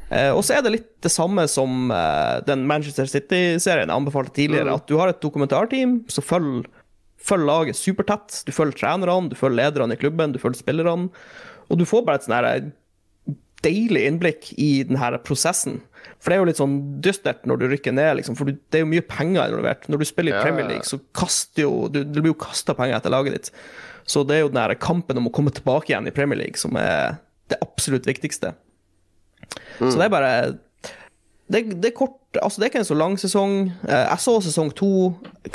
Eh, 0.06 0.30
og 0.30 0.44
så 0.46 0.56
er 0.56 0.62
det 0.62 0.74
litt 0.76 0.90
det 1.02 1.10
samme 1.10 1.46
som 1.50 1.90
eh, 1.90 2.38
den 2.46 2.62
Manchester 2.68 3.08
City-serien 3.10 3.90
jeg 3.90 3.96
anbefalte 3.96 4.36
tidligere. 4.38 4.76
At 4.78 4.86
du 4.90 4.96
har 5.00 5.10
et 5.10 5.22
dokumentarteam 5.22 5.98
som 6.12 6.26
følger, 6.26 6.68
følger 7.18 7.50
laget 7.50 7.78
supertett. 7.78 8.42
Du 8.46 8.54
følger 8.54 8.78
trenerne, 8.84 9.32
du 9.32 9.38
følger 9.38 9.64
lederne 9.64 9.96
i 9.96 10.00
klubben, 10.00 10.34
du 10.34 10.42
følger 10.42 10.62
spillerne. 10.62 11.10
Og 11.66 11.80
du 11.80 11.86
får 11.88 12.06
bare 12.06 12.20
et 12.20 12.28
sånn 12.28 12.36
her 12.38 12.50
eh, 12.52 12.68
deilig 13.66 14.04
innblikk 14.06 14.52
i 14.62 14.70
denne 14.86 15.18
prosessen. 15.26 15.80
For 16.20 16.30
det 16.30 16.36
er 16.36 16.42
jo 16.42 16.48
litt 16.52 16.60
sånn 16.60 16.76
dystert 17.02 17.42
når 17.48 17.58
du 17.60 17.66
rykker 17.72 17.94
ned, 17.96 18.20
liksom, 18.20 18.36
for 18.38 18.52
det 18.52 18.78
er 18.78 18.84
jo 18.84 18.90
mye 18.92 19.04
penger 19.10 19.50
involvert. 19.50 19.88
Når 19.90 20.02
du 20.02 20.06
spiller 20.06 20.36
i 20.36 20.44
Premier. 20.44 20.68
League, 20.70 20.86
så 20.86 21.00
kaster 21.16 21.66
jo 21.66 21.88
du, 21.90 22.04
Det 22.04 22.22
blir 22.22 22.30
jo 22.30 22.38
kasta 22.46 22.76
penger 22.78 23.00
etter 23.00 23.12
laget 23.12 23.36
ditt. 23.36 23.50
Så 24.06 24.22
det 24.22 24.36
er 24.36 24.44
jo 24.44 24.52
den 24.52 24.62
her 24.62 24.76
kampen 24.78 25.18
om 25.18 25.26
å 25.26 25.34
komme 25.34 25.50
tilbake 25.54 25.90
igjen 25.90 26.06
i 26.06 26.14
Premier 26.14 26.38
League 26.38 26.60
som 26.60 26.78
er 26.78 27.18
det 27.50 27.58
absolutt 27.62 28.06
viktigste. 28.06 28.54
Så 29.78 29.96
det 29.98 30.04
er 30.06 30.08
bare 30.08 30.30
det, 31.48 31.60
det 31.80 31.92
er 31.92 31.96
kort 31.96 32.22
Altså, 32.36 32.60
det 32.60 32.66
er 32.66 32.68
ikke 32.68 32.80
en 32.82 32.88
så 32.90 32.96
lang 33.00 33.14
sesong. 33.16 33.52
Eh, 33.88 34.02
Jeg 34.10 34.18
så 34.20 34.32
sesong 34.44 34.68
to 34.76 34.88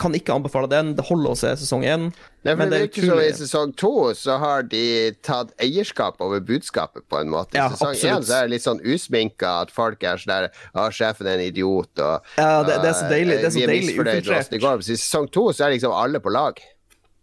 kan 0.02 0.16
ikke 0.18 0.34
anbefale 0.34 0.66
den. 0.72 0.96
Det 0.98 1.04
holder 1.06 1.30
å 1.30 1.38
se 1.38 1.52
sesong 1.62 1.84
én. 1.86 2.08
Nei, 2.42 2.56
Men 2.58 2.72
det 2.72 2.80
er 2.80 2.88
virker 2.88 3.06
som 3.06 3.20
i 3.22 3.28
sesong 3.38 3.74
to 3.78 3.92
så 4.18 4.40
har 4.42 4.64
de 4.72 5.12
tatt 5.22 5.52
eierskap 5.62 6.18
over 6.26 6.40
budskapet, 6.42 7.04
på 7.08 7.20
en 7.22 7.30
måte. 7.30 7.54
I 7.54 7.60
Ja, 7.60 7.68
sesong 7.70 7.94
én 7.94 8.26
så 8.26 8.40
er 8.40 8.48
det 8.48 8.56
litt 8.56 8.66
sånn 8.66 8.82
usminka 8.82 9.52
at 9.62 9.70
folk 9.70 10.02
er 10.02 10.18
sånn 10.18 10.34
der 10.34 10.50
Å, 10.74 10.88
sjefen 10.90 11.28
er 11.30 11.36
en 11.38 11.46
idiot, 11.52 11.92
og 12.00 12.26
Ja, 12.36 12.64
det- 12.64 12.82
det 12.82 12.90
er 12.90 12.98
så 12.98 13.06
deilig- 13.12 13.38
det 13.38 13.46
er 13.46 13.50
så 13.52 13.60
vi 13.62 13.68
deilig 13.68 14.00
ufiltrert. 14.00 14.90
I 14.90 14.96
sesong 14.98 15.30
to 15.32 15.42
så 15.54 15.66
er 15.68 15.78
liksom 15.78 15.94
alle 15.94 16.20
på 16.20 16.32
lag. 16.34 16.58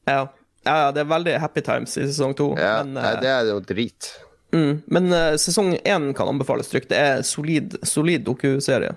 Ja. 0.06 0.28
ja, 0.64 0.92
det 0.92 1.00
er 1.00 1.04
veldig 1.16 1.40
happy 1.40 1.60
times 1.62 1.96
i 1.96 2.02
sesong 2.06 2.36
to. 2.36 2.54
Ja, 2.56 2.84
men 2.84 2.96
eh, 2.96 3.20
det 3.20 3.26
er 3.26 3.42
noe 3.50 3.60
drit. 3.60 4.12
Mm, 4.52 4.72
men 4.86 5.12
uh, 5.12 5.34
sesong 5.40 5.74
én 5.82 6.10
kan 6.16 6.28
anbefales 6.30 6.70
trygt. 6.70 6.88
Det 6.92 6.98
er 6.98 7.22
solid, 7.26 7.76
solid 7.86 8.24
dokuserie. 8.26 8.94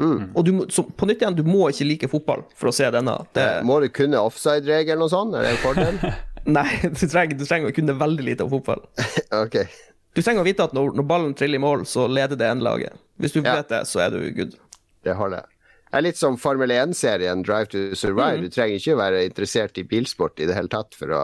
Mm. 0.00 0.30
Og 0.32 0.44
du 0.46 0.52
så 0.72 0.82
på 0.96 1.06
nytt 1.10 1.20
igjen, 1.20 1.36
du 1.36 1.44
må 1.44 1.66
ikke 1.68 1.84
like 1.84 2.08
fotball 2.08 2.46
for 2.56 2.70
å 2.70 2.72
se 2.72 2.88
denne. 2.94 3.18
Det, 3.36 3.44
Må 3.68 3.80
du 3.82 3.90
kunne 3.92 4.22
offside-regelen 4.24 5.04
og 5.04 5.10
sånn? 5.12 5.34
Er 5.36 5.44
det 5.44 5.50
en 5.52 5.60
fordel? 5.60 5.98
nei, 6.56 6.66
du 6.96 7.04
trenger, 7.04 7.36
du 7.36 7.44
trenger 7.44 7.68
å 7.68 7.76
kunne 7.76 7.98
veldig 8.00 8.24
lite 8.30 8.46
om 8.46 8.52
fotball. 8.54 8.80
okay. 9.44 9.68
Du 10.16 10.22
trenger 10.24 10.42
å 10.42 10.48
vite 10.48 10.64
at 10.64 10.72
når, 10.74 10.94
når 10.96 11.06
ballen 11.06 11.34
triller 11.38 11.60
i 11.60 11.62
mål, 11.62 11.84
så 11.86 12.08
leder 12.10 12.38
det 12.40 12.48
ene 12.48 12.64
laget. 12.64 12.96
Hvis 13.20 13.36
du 13.36 13.42
Ja. 13.44 13.58
vet 13.60 13.68
det, 13.68 13.82
så 13.86 14.00
er 14.06 14.14
du 14.16 14.24
good. 14.34 14.56
Det 15.04 15.12
holder. 15.16 15.44
Det 15.44 15.49
er 15.98 16.04
litt 16.06 16.18
som 16.20 16.36
Formel 16.38 16.70
1-serien 16.70 17.40
Drive 17.42 17.66
to 17.72 17.80
Survive. 17.98 18.38
Mm. 18.38 18.44
Du 18.46 18.54
trenger 18.54 18.76
ikke 18.78 18.96
være 19.00 19.24
interessert 19.26 19.78
i 19.80 19.84
bilsport 19.90 20.38
i 20.38 20.46
det 20.46 20.54
hele 20.54 20.70
tatt 20.70 20.94
for 20.98 21.10
å 21.16 21.22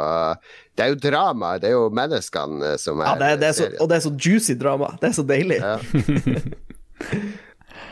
Det 0.77 0.85
er 0.87 0.91
jo 0.95 0.99
drama, 1.07 1.53
det 1.63 1.71
er 1.71 1.77
jo 1.77 1.87
menneskene 1.95 2.73
eh, 2.73 2.79
som 2.83 3.01
er 3.01 3.13
Ja, 3.13 3.15
det, 3.21 3.29
er- 3.37 3.43
det 3.45 3.51
er 3.51 3.57
så, 3.61 3.69
og 3.81 3.91
det 3.93 4.01
er 4.01 4.07
så 4.09 4.13
juicy 4.17 4.57
drama. 4.59 4.91
Det 5.01 5.11
er 5.13 5.17
så 5.21 5.27
deilig. 5.27 5.61
Ja. 5.63 5.79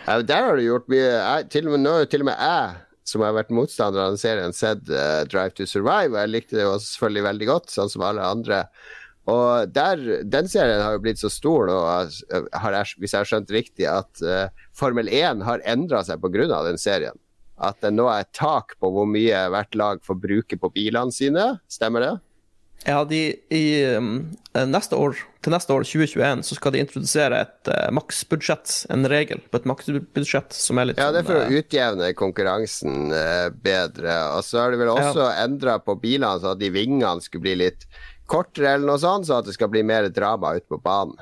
Der 0.05 0.43
har 0.45 0.57
du 0.57 0.63
gjort 0.65 0.89
mye. 0.93 1.07
Jeg, 1.07 1.47
til 1.53 1.69
og 1.69 1.77
med, 1.77 1.85
nå 1.87 1.95
til 2.13 2.25
og 2.25 2.29
med 2.29 2.37
jeg, 2.37 2.75
som 3.09 3.23
har 3.25 3.35
vært 3.37 3.53
motstander 3.53 4.03
av 4.05 4.13
den 4.15 4.21
serien, 4.21 4.53
sett 4.57 4.85
uh, 4.93 5.23
Drive 5.29 5.55
to 5.57 5.67
Survive. 5.69 6.13
Og 6.13 6.19
jeg 6.23 6.33
likte 6.33 6.59
det 6.59 6.67
jo 6.67 6.75
selvfølgelig 6.81 7.25
veldig 7.29 7.49
godt, 7.51 7.73
sånn 7.73 7.93
som 7.93 8.05
alle 8.05 8.25
andre. 8.25 8.63
Og 9.31 9.71
der, 9.73 10.01
den 10.29 10.49
serien 10.53 10.83
har 10.85 10.97
jo 10.97 11.03
blitt 11.07 11.21
så 11.23 11.31
stor 11.33 11.69
nå, 11.71 11.79
eh, 12.29 12.49
har 12.61 12.77
jeg, 12.77 12.99
hvis 13.01 13.15
jeg 13.15 13.23
har 13.23 13.31
skjønt 13.31 13.55
riktig, 13.55 13.87
at 13.89 14.21
uh, 14.21 14.67
Formel 14.77 15.09
1 15.09 15.45
har 15.47 15.65
endra 15.65 16.03
seg 16.05 16.21
pga. 16.21 16.61
den 16.67 16.81
serien. 16.81 17.17
At 17.57 17.81
det 17.81 17.95
nå 17.95 18.09
er 18.11 18.27
et 18.27 18.35
tak 18.37 18.77
på 18.83 18.91
hvor 18.93 19.09
mye 19.09 19.47
hvert 19.55 19.79
lag 19.79 20.05
får 20.05 20.21
bruke 20.21 20.59
på 20.61 20.73
bilene 20.75 21.15
sine. 21.15 21.55
Stemmer 21.73 22.05
det? 22.05 22.15
Ja, 22.85 23.05
de, 23.09 23.21
i, 23.49 23.65
um, 23.97 24.17
neste 24.53 24.97
år, 25.01 25.17
til 25.41 25.55
neste 25.55 25.73
år, 25.73 25.87
2021, 25.89 26.43
så 26.45 26.57
skal 26.59 26.75
de 26.75 26.83
introdusere 26.83 27.39
et 27.47 27.71
uh, 27.73 27.89
maksbudsjett, 27.97 28.75
en 28.93 29.09
regel 29.09 29.41
på 29.49 29.61
et 29.61 29.69
maksbudsjett 29.71 30.53
som 30.57 30.81
er 30.81 30.91
litt 30.91 31.01
Ja, 31.01 31.09
det 31.15 31.23
er 31.23 31.29
for 31.31 31.39
sånn, 31.39 31.47
å 31.47 31.55
eh, 31.55 31.63
utjevne 31.63 32.11
konkurransen 32.19 33.15
uh, 33.15 33.49
bedre. 33.65 34.19
Og 34.37 34.45
så 34.45 34.61
har 34.61 34.75
de 34.75 34.83
vel 34.83 34.93
også 34.93 35.31
endra 35.47 35.79
på 35.81 35.97
bilene, 36.03 36.37
så 36.43 36.53
at 36.53 36.61
de 36.61 36.73
vingene 36.75 37.25
skulle 37.25 37.47
bli 37.47 37.57
litt 37.63 37.89
kortere, 38.27 38.75
eller 38.75 38.87
noe 38.87 38.99
sånt, 39.03 39.27
så 39.29 39.39
at 39.41 39.49
det 39.49 39.55
skal 39.57 39.69
bli 39.73 39.83
mer 39.87 40.09
drama 40.09 40.55
ute 40.57 40.67
på 40.71 40.81
banen. 40.83 41.17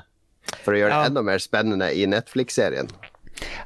For 0.63 0.73
å 0.75 0.77
gjøre 0.77 0.89
Ja. 0.91 1.01
det 1.03 1.11
enda 1.13 1.23
mer 1.23 1.39
spennende 1.39 1.89
i 1.95 2.05
Netflix-serien. 2.05 2.89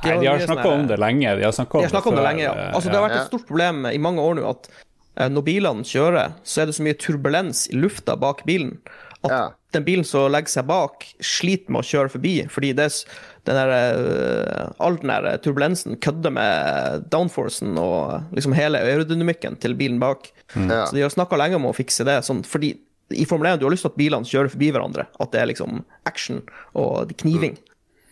Nei, 0.03 0.17
de 0.21 0.27
har 0.29 0.39
snakka 0.39 0.67
om 0.71 0.87
det 0.87 0.97
lenge. 0.99 1.35
De 1.37 1.43
har 1.43 1.51
snakka 1.51 1.77
om, 1.77 1.81
De 1.81 1.85
har 1.89 1.93
snakket 1.95 2.11
om 2.13 2.15
det 2.15 2.23
lenge, 2.23 2.43
ja. 2.45 2.53
eh, 2.53 2.73
Altså, 2.73 2.89
det 2.91 2.95
har 2.99 3.09
vært 3.09 3.21
et 3.21 3.27
stort 3.27 3.47
problem 3.47 3.85
i 3.91 3.97
mange 3.97 4.21
år 4.23 4.35
nå 4.39 4.49
at 4.49 4.69
eh, 5.17 5.27
når 5.29 5.43
bilene 5.43 5.83
kjører, 5.83 6.33
så 6.43 6.61
er 6.61 6.65
det 6.69 6.75
så 6.77 6.83
mye 6.85 6.97
turbulens 6.97 7.67
i 7.73 7.75
lufta 7.75 8.15
bak 8.17 8.45
bilen 8.45 8.77
at 9.25 9.31
Ja. 9.31 9.49
den 9.73 9.83
bilen 9.83 10.05
som 10.05 10.31
legger 10.31 10.47
seg 10.47 10.67
bak, 10.69 11.03
sliter 11.19 11.69
med 11.73 11.81
å 11.81 11.87
kjøre 11.89 12.11
forbi. 12.13 12.35
Fordi 12.49 12.71
det, 12.77 13.03
den 13.45 13.55
der, 13.55 13.71
eh, 13.73 14.69
all 14.79 14.95
den 14.95 15.07
der 15.09 15.37
turbulensen 15.37 15.97
kødder 15.99 16.31
med 16.31 17.09
downforcen 17.09 17.77
og 17.77 18.23
liksom 18.33 18.53
hele 18.53 18.77
aerodynamikken 18.79 19.59
til 19.59 19.73
bilen 19.73 19.99
bak. 19.99 20.31
Ja. 20.55 20.85
Så 20.85 20.93
de 20.93 21.01
har 21.01 21.09
snakka 21.09 21.35
lenge 21.37 21.55
om 21.55 21.65
å 21.65 21.75
fikse 21.75 22.05
det. 22.05 22.21
Sånn, 22.23 22.43
fordi 22.45 22.77
i 23.15 23.25
Formel 23.29 23.53
1 23.53 23.61
du 23.61 23.65
har 23.67 23.71
lyst 23.75 23.85
til 23.87 23.93
at 23.93 23.99
bilene 23.99 24.27
kjører 24.27 24.51
forbi 24.51 24.71
hverandre. 24.75 25.07
At 25.19 25.31
det 25.31 25.41
er 25.41 25.51
liksom 25.53 25.83
action 26.09 26.43
og 26.75 27.13
kniving. 27.23 27.57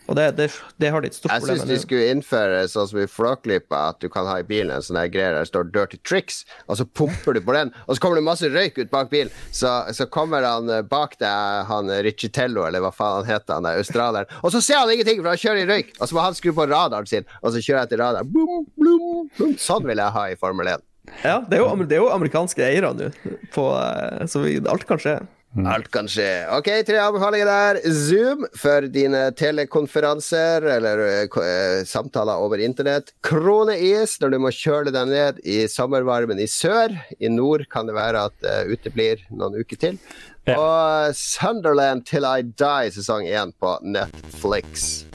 Og 0.06 0.14
det, 0.14 0.36
det, 0.38 0.44
det 0.78 0.90
har 0.94 1.02
de 1.02 1.08
et 1.10 1.16
stort 1.16 1.32
Jeg 1.32 1.42
problem 1.42 1.56
syns 1.56 1.64
med. 1.66 1.70
de 1.72 1.76
nå. 1.76 1.82
skulle 1.82 2.10
innføre 2.14 2.58
sånn 2.70 2.88
som 2.92 3.00
i 3.02 3.06
Flåklypa, 3.10 3.80
at 3.90 3.98
du 4.04 4.06
kan 4.12 4.28
ha 4.30 4.36
i 4.38 4.44
bilen 4.46 4.70
en 4.76 4.84
sånn 4.86 5.00
greie 5.10 5.32
der 5.34 5.40
det 5.42 5.48
står 5.50 5.66
'dirty 5.74 5.98
tricks', 6.06 6.44
og 6.70 6.78
så 6.78 6.86
pumper 6.86 7.34
du 7.34 7.40
på 7.42 7.56
den, 7.56 7.72
og 7.88 7.96
så 7.96 8.04
kommer 8.04 8.20
det 8.20 8.26
masse 8.28 8.46
røyk 8.46 8.78
ut 8.78 8.92
bak 8.92 9.10
bilen. 9.10 9.34
Så, 9.50 9.72
så 9.98 10.06
kommer 10.06 10.46
han 10.46 10.70
eh, 10.70 10.84
bak 10.86 11.18
deg, 11.18 11.66
han 11.66 11.90
Riccitello, 12.06 12.68
eller 12.68 12.84
hva 12.86 12.92
faen 12.94 13.24
han 13.24 13.30
heter, 13.32 13.58
han 13.58 13.66
der 13.66 13.82
australieren, 13.82 14.30
og 14.46 14.54
så 14.54 14.62
ser 14.62 14.84
han 14.84 14.94
ingenting, 14.94 15.24
for 15.24 15.32
han 15.34 15.42
kjører 15.42 15.64
i 15.64 15.70
røyk. 15.72 15.94
Og 15.98 16.06
så 16.06 16.14
må 16.14 16.22
han 16.22 16.38
skru 16.38 16.52
på 16.54 16.70
radaren 16.70 17.10
sin, 17.10 17.26
og 17.42 17.50
så 17.50 17.58
kjører 17.58 17.80
jeg 17.82 17.90
etter 17.90 18.04
radaren. 18.04 18.30
Blum, 18.30 18.68
blum, 18.78 19.26
blum. 19.34 19.56
Sånn 19.58 19.90
vil 19.90 19.98
jeg 19.98 20.14
ha 20.20 20.28
i 20.30 20.38
Formel 20.38 20.70
1. 20.76 20.86
Ja, 21.22 21.40
det 21.46 21.58
er 21.58 21.64
jo, 21.64 21.72
det 21.84 21.96
er 21.96 22.04
jo 22.04 22.12
amerikanske 22.14 22.64
eiere 22.66 22.92
nå, 22.94 23.10
eh, 23.10 24.26
så 24.28 24.44
vi, 24.44 24.58
alt 24.66 24.86
kan 24.88 25.00
skje. 25.02 25.18
Alt 25.64 25.88
kan 25.88 26.08
skje. 26.10 26.44
Ok, 26.52 26.68
tre 26.84 26.98
anbefalinger 27.00 27.48
der. 27.48 27.78
Zoom 27.88 28.44
for 28.60 28.84
dine 28.92 29.22
telekonferanser 29.38 30.66
eller 30.74 31.00
uh, 31.32 31.84
samtaler 31.88 32.42
over 32.44 32.60
internett. 32.60 33.14
Kroneis 33.24 34.18
når 34.20 34.34
du 34.34 34.38
må 34.44 34.52
kjøle 34.52 34.92
deg 34.92 35.08
ned 35.08 35.40
i 35.48 35.62
sommervarmen 35.70 36.42
i 36.42 36.48
sør. 36.50 36.92
I 37.16 37.32
nord 37.32 37.64
kan 37.72 37.88
det 37.88 37.96
være 37.96 38.26
at 38.28 38.36
det 38.44 38.76
uteblir 38.76 39.24
noen 39.32 39.56
uker 39.62 39.80
til. 39.80 40.00
Ja. 40.46 40.60
Og 40.60 41.16
Sunderland 41.16 42.04
Till 42.06 42.26
I 42.28 42.44
Die 42.44 42.92
sesong 42.94 43.24
én 43.26 43.56
på 43.58 43.78
Netflix. 43.82 45.06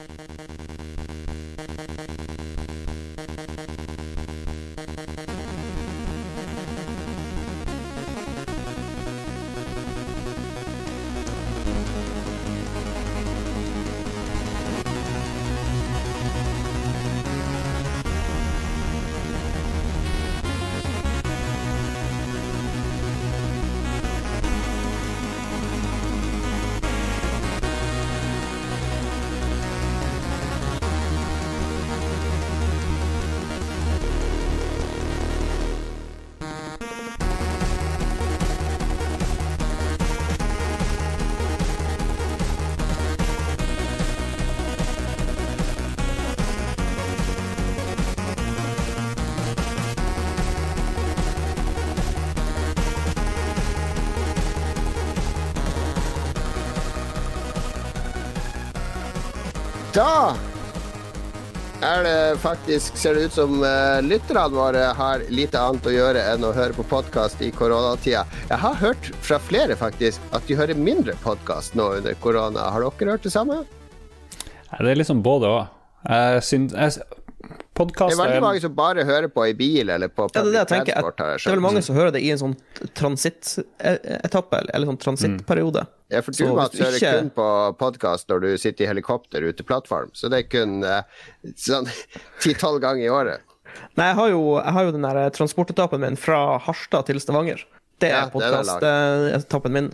Da 60.02 60.34
er 61.86 62.00
det 62.02 62.38
faktisk, 62.42 62.96
ser 62.98 63.14
det 63.14 63.28
ut 63.28 63.34
som 63.36 63.60
uh, 63.62 64.00
lytterne 64.02 64.48
våre 64.50 64.88
har 64.98 65.22
lite 65.30 65.60
annet 65.62 65.86
å 65.86 65.92
gjøre 65.94 66.24
enn 66.32 66.42
å 66.42 66.50
høre 66.56 66.74
på 66.74 66.82
podkast 66.90 67.42
i 67.46 67.52
koronatida. 67.54 68.24
Jeg 68.48 68.58
har 68.64 68.80
hørt 68.80 69.12
fra 69.22 69.38
flere 69.38 69.76
faktisk 69.78 70.34
at 70.34 70.42
de 70.50 70.58
hører 70.58 70.78
mindre 70.78 71.14
podkast 71.22 71.78
nå 71.78 71.86
under 72.00 72.18
korona. 72.24 72.66
Har 72.74 72.82
dere 72.82 73.14
hørt 73.14 73.28
det 73.28 73.34
samme? 73.34 73.60
Det 74.72 74.90
er 74.90 74.98
liksom 74.98 75.22
både 75.22 75.52
òg. 75.52 75.70
Jeg 76.10 76.42
Det 77.78 77.86
er 78.02 78.18
veldig 78.18 78.42
mange 78.42 78.66
som 78.66 78.74
bare 78.74 79.06
hører 79.06 79.30
på 79.30 79.46
i 79.52 79.54
bil 79.54 79.94
eller 79.94 80.10
på 80.10 80.26
Ja, 80.34 80.42
det 80.42 80.42
er 80.42 80.50
det 80.50 80.60
jeg 80.64 80.70
tenker. 80.74 80.98
jeg 80.98 81.38
Det 81.38 81.46
er 81.46 81.60
vel 81.60 81.66
mange 81.70 81.86
som 81.86 81.94
hører 81.94 82.10
det 82.18 82.26
i 82.26 82.34
en 82.34 82.42
sånn 82.42 82.58
transittetappe, 82.98 84.64
eller 84.66 84.90
sånn 84.90 85.04
transittperiode. 85.06 85.86
Ja, 86.12 86.20
for 86.22 86.36
du 86.36 86.44
Mats, 86.54 86.76
hører 86.78 86.98
ikke- 86.98 87.12
kun 87.22 87.30
på 87.38 87.46
podkast 87.80 88.28
når 88.28 88.40
du 88.44 88.48
sitter 88.60 88.84
i 88.84 88.88
helikopter 88.90 89.42
ute 89.48 89.64
plattform, 89.64 90.10
så 90.12 90.28
det 90.28 90.42
er 90.44 90.48
kun 90.52 90.82
eh, 90.84 91.02
sånn 91.56 91.88
ti-tolv 92.44 92.82
ganger 92.84 93.06
i 93.06 93.12
året. 93.12 93.40
Nei, 93.96 94.10
jeg 94.10 94.16
har 94.18 94.28
jo, 94.34 94.42
jeg 94.60 94.72
har 94.76 94.84
jo 94.84 94.92
den 94.92 95.06
der 95.08 95.30
transportetappen 95.32 96.00
min 96.04 96.16
fra 96.20 96.58
Harstad 96.60 97.06
til 97.08 97.20
Stavanger. 97.24 97.64
Det 98.02 98.10
er 98.10 98.18
ja, 98.18 98.26
er 98.26 98.32
podkast-etappen 98.34 99.72
min. 99.72 99.92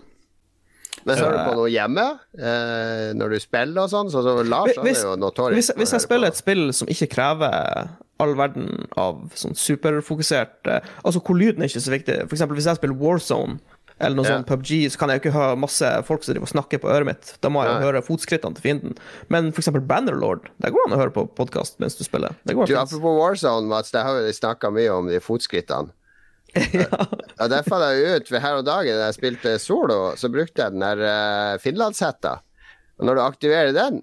Men 1.06 1.16
Så- 1.16 1.22
hører 1.24 1.36
du 1.38 1.50
på 1.52 1.54
noe 1.60 1.70
hjemme 1.70 2.04
eh, 2.34 3.12
når 3.14 3.30
du 3.30 3.38
spiller 3.40 3.84
og 3.84 3.90
sånn? 3.92 4.10
Så, 4.10 4.24
så 4.26 4.34
Lars 4.44 4.74
Hvis, 4.82 5.04
er 5.04 5.12
jo 5.12 5.16
notorisk. 5.22 5.54
hvis, 5.54 5.70
hvis 5.78 5.92
jeg 5.94 6.00
spiller 6.04 6.26
på. 6.26 6.34
et 6.34 6.40
spill 6.42 6.72
som 6.74 6.88
ikke 6.90 7.06
krever 7.14 7.88
all 8.18 8.34
verden 8.34 8.88
av 8.98 9.20
sånn 9.38 9.54
superfokusert 9.54 10.66
eh, 10.66 10.80
Altså 11.04 11.22
hvor 11.22 11.38
lyden 11.38 11.62
er 11.62 11.70
ikke 11.70 11.84
så 11.86 11.94
viktig. 11.94 12.16
For 12.26 12.34
eksempel 12.34 12.58
hvis 12.58 12.66
jeg 12.66 12.80
spiller 12.80 12.98
Warzone 12.98 13.60
eller 13.98 14.14
noe 14.18 14.26
yeah. 14.26 14.38
sånn 14.38 14.46
PubG, 14.46 14.72
så 14.92 15.00
kan 15.00 15.10
jeg 15.10 15.18
jo 15.18 15.22
ikke 15.24 15.34
høre 15.34 15.58
masse 15.58 15.90
folk 16.06 16.22
som 16.22 16.32
driver 16.32 16.46
og 16.46 16.52
snakker 16.52 16.82
på 16.82 16.90
øret 16.92 17.08
mitt. 17.08 17.32
Da 17.42 17.50
må 17.50 17.64
jeg 17.66 17.74
jo 17.74 17.88
høre 17.88 18.02
fotskrittene 18.06 18.58
til 18.58 18.64
fienden. 18.64 18.98
Men 19.32 19.50
eksempel 19.50 19.82
Bannerlord, 19.88 20.46
der 20.62 20.74
går 20.74 20.86
an 20.86 20.96
å 20.96 21.00
høre 21.00 21.14
på 21.14 21.26
podkast 21.38 21.80
mens 21.82 21.98
du 21.98 22.04
spiller. 22.06 22.36
Det 22.46 22.54
går 22.54 22.70
Du, 22.70 22.76
apropos 22.78 23.16
Warzone, 23.18 23.66
Mats, 23.70 23.90
der 23.94 24.06
har 24.06 24.20
vi 24.22 24.34
snakka 24.36 24.70
mye 24.74 24.92
om 24.94 25.10
de 25.10 25.22
fotskrittene. 25.22 25.94
Ja, 27.38 27.46
Der 27.46 27.66
falt 27.66 27.84
jeg 27.92 28.18
ut 28.18 28.30
ved 28.32 28.40
her 28.42 28.58
om 28.58 28.64
dagen 28.66 28.96
da 28.96 29.10
jeg 29.10 29.18
spilte 29.18 29.58
solo, 29.62 29.98
så 30.18 30.30
brukte 30.32 30.64
jeg 30.64 30.74
den 30.74 30.82
der 30.82 31.02
uh, 31.04 31.58
finlandshetta. 31.62 32.38
Og 32.98 33.06
når 33.06 33.18
du 33.18 33.22
aktiverer 33.22 33.74
den, 33.76 34.00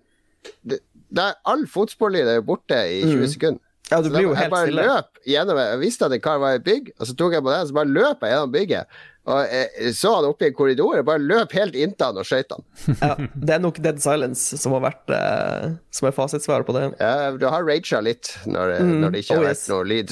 det, 0.63 0.79
da 1.11 1.31
er 1.31 1.39
all 1.51 1.65
fotsporlyd 1.67 2.29
er 2.29 2.39
jo 2.39 2.45
borte 2.47 2.77
i 2.91 3.01
20 3.03 3.31
sekunder. 3.33 3.61
Ja, 3.91 3.99
du 4.01 4.09
blir 4.09 4.25
jo 4.25 4.31
helt 4.33 4.49
stille. 4.49 4.81
jeg 4.81 4.89
bare 4.89 4.95
løp 4.97 5.27
gjennom 5.29 5.59
Jeg 5.61 5.81
visste 5.83 6.07
at 6.07 6.13
en 6.15 6.21
kar 6.23 6.39
var 6.41 6.57
i 6.57 6.63
bygg, 6.63 6.89
og 6.97 7.09
så 7.09 7.13
tok 7.17 7.35
jeg 7.35 7.45
på 7.45 7.51
den, 7.53 7.67
så 7.69 7.77
bare 7.77 7.91
løp 7.91 8.23
jeg 8.23 8.33
gjennom 8.33 8.55
bygget. 8.55 9.01
Og 9.25 9.39
jeg 9.49 9.93
så 9.97 10.11
han 10.19 10.25
oppe 10.27 10.45
i 10.45 10.49
en 10.51 10.55
korridor, 10.57 10.95
jeg 10.99 11.05
bare 11.07 11.23
løp 11.23 11.53
helt 11.57 11.73
inntil 11.81 12.11
han 12.11 12.19
og 12.21 12.27
skøyt 12.29 12.51
han. 12.53 12.65
Ja, 13.01 13.15
det 13.33 13.55
er 13.55 13.61
nok 13.63 13.79
Dead 13.81 13.97
Silence 14.03 14.59
som 14.61 14.75
har 14.77 14.83
vært 14.85 15.09
eh, 15.17 15.71
Som 15.89 16.09
er 16.11 16.13
fasitsvaret 16.13 16.67
på 16.67 16.75
det. 16.77 16.83
Ja, 17.01 17.31
du 17.33 17.47
har 17.49 17.65
raga 17.65 18.01
litt 18.05 18.35
når, 18.45 18.75
når 19.01 19.15
det 19.15 19.23
ikke 19.25 19.39
Oh, 19.39 19.41
har 19.41 19.49
yes. 19.55 19.65
vært 19.65 19.73
noe 19.73 19.85
lyd. 19.89 20.09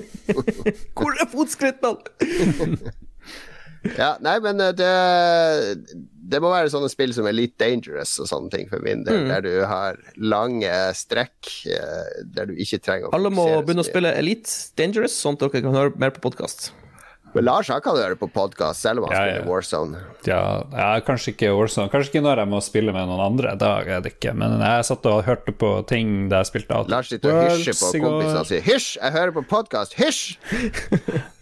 Hvor 1.00 1.16
er 1.16 1.30
fotskrittene?! 1.32 1.96
Ja, 3.96 4.10
nei, 4.20 4.34
men 4.44 4.58
eh, 4.60 4.74
det 4.76 4.88
Det 6.30 6.40
må 6.44 6.50
være 6.52 6.68
sånne 6.68 6.90
spill 6.92 7.14
som 7.16 7.24
er 7.24 7.32
litt 7.32 7.54
dangerous 7.56 8.12
og 8.20 8.28
sånne 8.28 8.52
ting 8.52 8.66
for 8.68 8.82
min 8.84 9.06
Mm. 9.08 9.30
der 9.30 9.40
du 9.46 9.54
har 9.64 9.96
lange 10.20 10.68
strekk 10.94 11.48
eh, 11.72 12.10
der 12.28 12.50
du 12.50 12.52
ikke 12.60 12.76
trenger 12.84 13.08
å 13.08 13.14
Alle 13.16 13.32
må 13.32 13.46
begynne 13.64 13.80
å 13.80 13.88
spille 13.88 14.12
Elite 14.20 14.52
Dangerous, 14.76 15.16
sånn 15.16 15.38
at 15.40 15.46
dere 15.46 15.64
kan 15.64 15.72
høre 15.78 15.96
mer 15.96 16.12
på 16.12 16.20
podkast. 16.28 16.74
Men 17.34 17.44
Lars 17.46 17.68
han 17.70 17.80
kan 17.84 17.94
høre 17.94 18.16
på 18.18 18.26
podkast 18.34 18.82
selv 18.82 19.02
om 19.04 19.08
han 19.08 19.14
Ja, 19.14 19.22
spiller 19.22 19.44
ja. 19.44 19.48
Warzone. 19.50 20.00
Ja, 20.26 20.40
ja, 20.74 20.88
kanskje 21.06 21.34
ikke 21.34 21.52
Warzone. 21.54 21.90
Kanskje 21.92 22.10
ikke 22.14 22.24
når 22.26 22.42
jeg 22.42 22.50
må 22.50 22.60
spille 22.64 22.94
med 22.96 23.06
noen 23.10 23.22
andre. 23.22 23.54
Da 23.60 23.76
er 23.86 24.02
det 24.02 24.16
ikke. 24.16 24.34
Men 24.34 24.58
jeg 24.64 24.86
satt 24.90 25.06
og 25.10 25.22
hørte 25.28 25.54
på 25.54 25.72
ting 25.90 26.28
da 26.32 26.42
jeg 26.42 26.50
spilte 26.50 26.74
Outer 26.74 26.96
Lars 26.96 27.12
sitter 27.12 27.36
og 27.36 27.52
hysjer 27.52 27.78
på 27.78 27.92
kompisene 28.02 28.40
og 28.42 28.48
sier 28.50 28.64
'hysj, 28.66 28.88
jeg 28.98 29.12
hører 29.18 29.36
på 29.38 29.44
podkast', 29.54 29.94
hysj! 30.00 30.24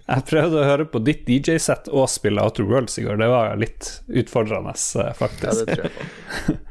Jeg 0.09 0.25
prøvde 0.25 0.57
å 0.57 0.65
høre 0.65 0.85
på 0.89 1.03
ditt 1.05 1.27
DJ-sett 1.29 1.91
og 1.93 2.07
spille 2.09 2.41
Outer 2.41 2.65
Worlds 2.65 2.95
i 2.97 3.03
går. 3.05 3.19
Det 3.21 3.27
var 3.29 3.51
litt 3.61 3.91
utfordrende, 4.09 4.73
faktisk. 5.19 5.45
Ja, 5.45 5.67
det 5.69 5.75
tror 5.77 5.85
jeg 5.85 5.93
på. 5.99 6.57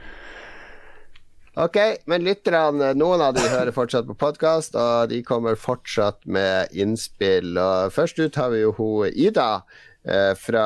Ok, 1.58 1.78
men 2.05 2.22
lytterne, 2.22 2.91
noen 2.93 3.22
av 3.26 3.32
de 3.34 3.41
hører 3.49 3.74
fortsatt 3.74 4.05
på 4.05 4.14
podkast, 4.22 4.76
og 4.78 5.10
de 5.10 5.24
kommer 5.26 5.55
fortsatt 5.58 6.20
med 6.30 6.70
innspill. 6.78 7.55
Og 7.58 7.95
først 7.95 8.20
ut 8.22 8.38
har 8.38 8.51
vi 8.53 8.60
jo 8.62 8.76
hun 8.78 9.08
Ida 9.10 9.64
eh, 10.05 10.36
fra 10.38 10.66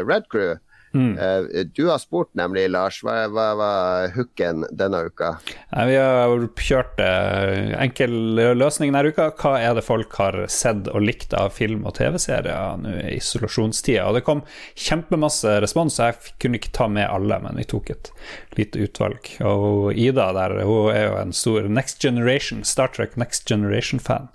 Red 0.00 0.30
Crew. 0.32 0.54
Eh, 0.94 1.64
du 1.74 1.86
har 1.88 1.98
spurt 1.98 2.30
nemlig, 2.38 2.66
Lars, 2.70 3.00
hva, 3.04 3.24
hva 3.32 3.46
var 3.58 4.12
hooken 4.16 4.66
denne 4.70 5.04
uka? 5.08 5.34
Vi 5.72 5.96
har 5.96 6.46
kjørt 6.60 7.00
eh, 7.00 7.72
enkel 7.80 8.12
løsning 8.58 8.92
denne 8.92 9.12
uka. 9.12 9.30
Hva 9.38 9.54
er 9.60 9.76
det 9.78 9.86
folk 9.86 10.12
har 10.20 10.38
sett 10.52 10.90
og 10.92 11.04
likt 11.04 11.32
av 11.36 11.54
film 11.56 11.86
og 11.88 11.96
TV-serier 11.98 12.82
nå 12.82 12.96
i 13.06 13.16
isolasjonstida? 13.16 14.04
Og 14.08 14.18
det 14.18 14.24
kom 14.26 14.44
kjempemasse 14.76 15.58
respons, 15.64 15.96
så 15.96 16.10
jeg 16.10 16.36
kunne 16.42 16.60
ikke 16.60 16.74
ta 16.76 16.88
med 16.92 17.08
alle, 17.08 17.40
men 17.44 17.60
vi 17.60 17.68
tok 17.72 17.94
et 17.94 18.12
lite 18.58 18.84
utvalg. 18.84 19.32
Og 19.48 19.96
Ida 19.96 20.28
der, 20.36 20.58
hun 20.68 20.92
er 20.92 21.08
jo 21.08 21.16
en 21.22 21.34
stor 21.36 21.70
Next 21.72 22.02
Generation, 22.04 22.62
Star 22.68 22.92
Trek 22.92 23.16
Next 23.20 23.48
Generation-fan, 23.48 24.28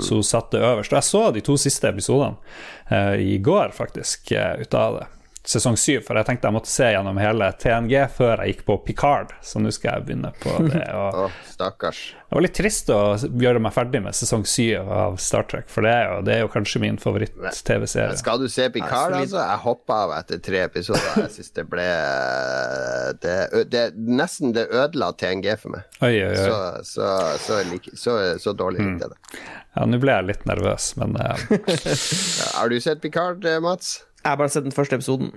så 0.00 0.20
hun 0.20 0.26
satt 0.26 0.52
det 0.54 0.64
øverst. 0.64 0.94
Og 0.94 1.00
jeg 1.00 1.10
så 1.10 1.22
de 1.34 1.44
to 1.44 1.58
siste 1.60 1.92
episodene 1.92 2.38
eh, 2.88 3.14
i 3.34 3.38
går, 3.44 3.76
faktisk, 3.76 4.32
ut 4.32 4.74
av 4.74 5.00
det 5.00 5.06
sesong 5.48 5.76
syv, 5.80 6.02
for 6.06 6.18
jeg 6.18 6.26
tenkte 6.28 6.48
jeg 6.48 6.56
måtte 6.56 6.70
se 6.70 6.88
gjennom 6.92 7.18
hele 7.20 7.46
TNG 7.60 7.92
før 8.16 8.42
jeg 8.42 8.54
gikk 8.54 8.64
på 8.68 8.76
Picard, 8.86 9.34
så 9.44 9.60
nå 9.62 9.70
skal 9.74 9.98
jeg 9.98 10.06
begynne 10.08 10.32
på 10.42 10.54
det. 10.66 10.82
Og 10.98 11.20
oh, 11.26 11.36
stakkars. 11.48 12.00
det 12.28 12.36
var 12.36 12.44
litt 12.44 12.56
trist 12.58 12.90
å 12.92 12.98
gjøre 13.16 13.62
meg 13.64 13.72
ferdig 13.76 14.02
med 14.04 14.16
sesong 14.18 14.44
syv 14.48 14.90
av 14.92 15.16
Star 15.22 15.46
Trek, 15.48 15.68
for 15.72 15.86
det 15.86 15.92
er 15.94 16.04
jo, 16.10 16.18
det 16.26 16.34
er 16.36 16.42
jo 16.44 16.50
kanskje 16.52 16.82
min 16.84 16.98
favoritt-TV-serie. 17.00 18.18
Skal 18.20 18.42
du 18.42 18.48
se 18.52 18.68
Picard, 18.74 19.14
jeg 19.16 19.28
altså? 19.28 19.40
Jeg 19.44 19.62
hoppa 19.64 20.00
av 20.06 20.16
etter 20.18 20.42
tre 20.44 20.64
episoder. 20.66 21.08
Jeg 21.24 21.34
syns 21.38 21.54
det 21.56 21.66
ble 21.70 21.86
det, 23.22 23.36
det, 23.72 23.84
Nesten 23.96 24.52
det 24.56 24.66
ødela 24.74 25.12
TNG 25.18 25.48
for 25.60 25.76
meg. 25.76 25.86
Oi, 26.02 26.12
oi, 26.24 26.32
oi. 26.32 26.44
Så, 26.44 26.58
så, 26.92 27.08
så, 27.46 27.62
like, 27.70 27.94
så, 27.98 28.18
så 28.42 28.52
dårlig 28.56 28.78
Mm. 28.78 28.92
likte 28.94 29.08
jeg 29.08 29.14
det. 29.14 29.40
Ja, 29.74 29.86
nå 29.90 29.98
ble 30.02 30.12
jeg 30.14 30.26
litt 30.28 30.44
nervøs, 30.46 30.84
men 31.00 31.16
uh... 31.18 31.40
Har 32.54 32.70
du 32.70 32.76
sett 32.82 33.00
Picard, 33.02 33.44
eh, 33.46 33.58
Mats? 33.62 34.04
Jeg 34.22 34.30
har 34.30 34.36
bare 34.40 34.50
sett 34.52 34.66
den 34.66 34.74
første 34.74 34.96
episoden. 34.98 35.28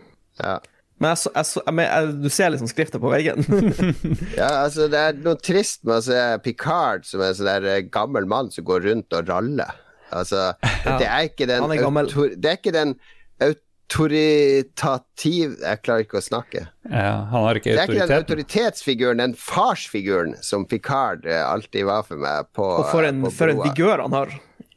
Ja. 0.42 0.58
Men, 1.02 1.10
jeg 1.16 1.20
så, 1.24 1.30
jeg 1.34 1.46
så, 1.50 1.62
men 1.74 1.86
jeg, 1.88 2.10
du 2.22 2.30
ser 2.30 2.52
liksom 2.54 2.70
skrifta 2.70 3.00
på 3.02 3.10
veggen. 3.10 3.42
Ja, 4.38 4.50
altså 4.64 4.86
Det 4.92 5.00
er 5.00 5.14
noe 5.26 5.38
trist 5.42 5.82
med 5.88 5.96
å 5.98 6.04
se 6.06 6.20
Picard 6.46 7.06
som 7.10 7.24
en 7.26 7.34
sånn 7.38 7.66
eh, 7.66 7.82
gammel 7.90 8.26
mann 8.30 8.52
som 8.54 8.64
går 8.68 8.80
rundt 8.86 9.10
og 9.18 9.30
raller. 9.32 9.72
Altså, 10.14 10.52
det 11.02 11.08
er 11.08 11.22
ikke 11.30 11.48
den 11.50 11.64
er 11.66 11.86
autor, 12.04 12.28
Det 12.38 12.50
er 12.52 12.58
ikke 12.60 12.76
den 12.76 12.94
autoritativ 13.42 15.48
Jeg 15.62 15.82
klarer 15.86 16.02
ikke 16.06 16.20
å 16.20 16.24
snakke. 16.26 16.62
ja, 16.90 17.14
han 17.32 17.42
har 17.48 17.56
ikke 17.60 17.72
Det 17.72 17.80
er 17.80 17.84
ikke 17.90 18.06
den 18.06 18.18
autoritetsfiguren, 18.20 19.18
den 19.24 19.36
farsfiguren, 19.40 20.32
som 20.46 20.66
Picard 20.70 21.20
eh, 21.26 21.44
alltid 21.48 21.84
var 21.90 22.02
for 22.08 22.18
meg 22.22 22.38
på 22.56 22.66
Og 22.78 22.86
for 22.92 23.02
en, 23.08 23.18
for 23.32 23.48
en 23.52 23.62
vigør 23.64 23.98
han 24.06 24.14
har 24.20 24.30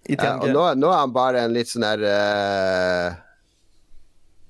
i 0.04 0.16
Ja, 0.18 0.34
og 0.36 0.42
TNG. 0.48 0.52
nå, 0.52 0.62
nå 0.82 0.88
er 0.92 0.98
han 1.00 1.12
bare 1.14 1.38
en 1.46 1.54
litt 1.56 1.68
sånn 1.70 1.86
der 1.86 2.00
eh, 2.10 3.06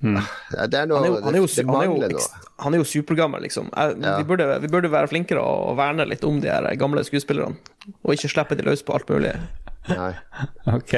ja, 0.03 0.67
Det 0.67 0.79
er 0.79 0.89
noe 0.89 0.99
Han 0.99 1.05
er 1.05 1.09
jo, 1.09 1.21
han 1.23 1.35
er 1.35 1.39
jo, 1.39 1.47
det, 1.47 1.65
han 1.65 1.81
er 1.81 2.11
jo, 2.11 2.19
han 2.65 2.73
er 2.75 2.83
supergammel, 2.83 3.41
liksom. 3.41 3.69
Jeg, 3.73 3.97
Ja. 4.03 4.17
vi, 4.17 4.23
burde, 4.23 4.59
vi 4.61 4.67
burde 4.67 4.91
være 4.91 5.07
flinkere 5.07 5.41
å 5.41 5.75
verne 5.77 6.05
litt 6.05 6.23
om 6.23 6.41
de 6.41 6.51
her 6.51 6.67
gamle 6.75 7.03
skuespillerne. 7.03 7.55
Og 8.03 8.13
ikke 8.13 8.29
slippe 8.29 8.57
de 8.57 8.63
løs 8.67 8.83
på 8.83 8.93
alt 8.93 9.09
mulig. 9.09 9.33
Nei. 9.91 10.13
Ok, 10.75 10.93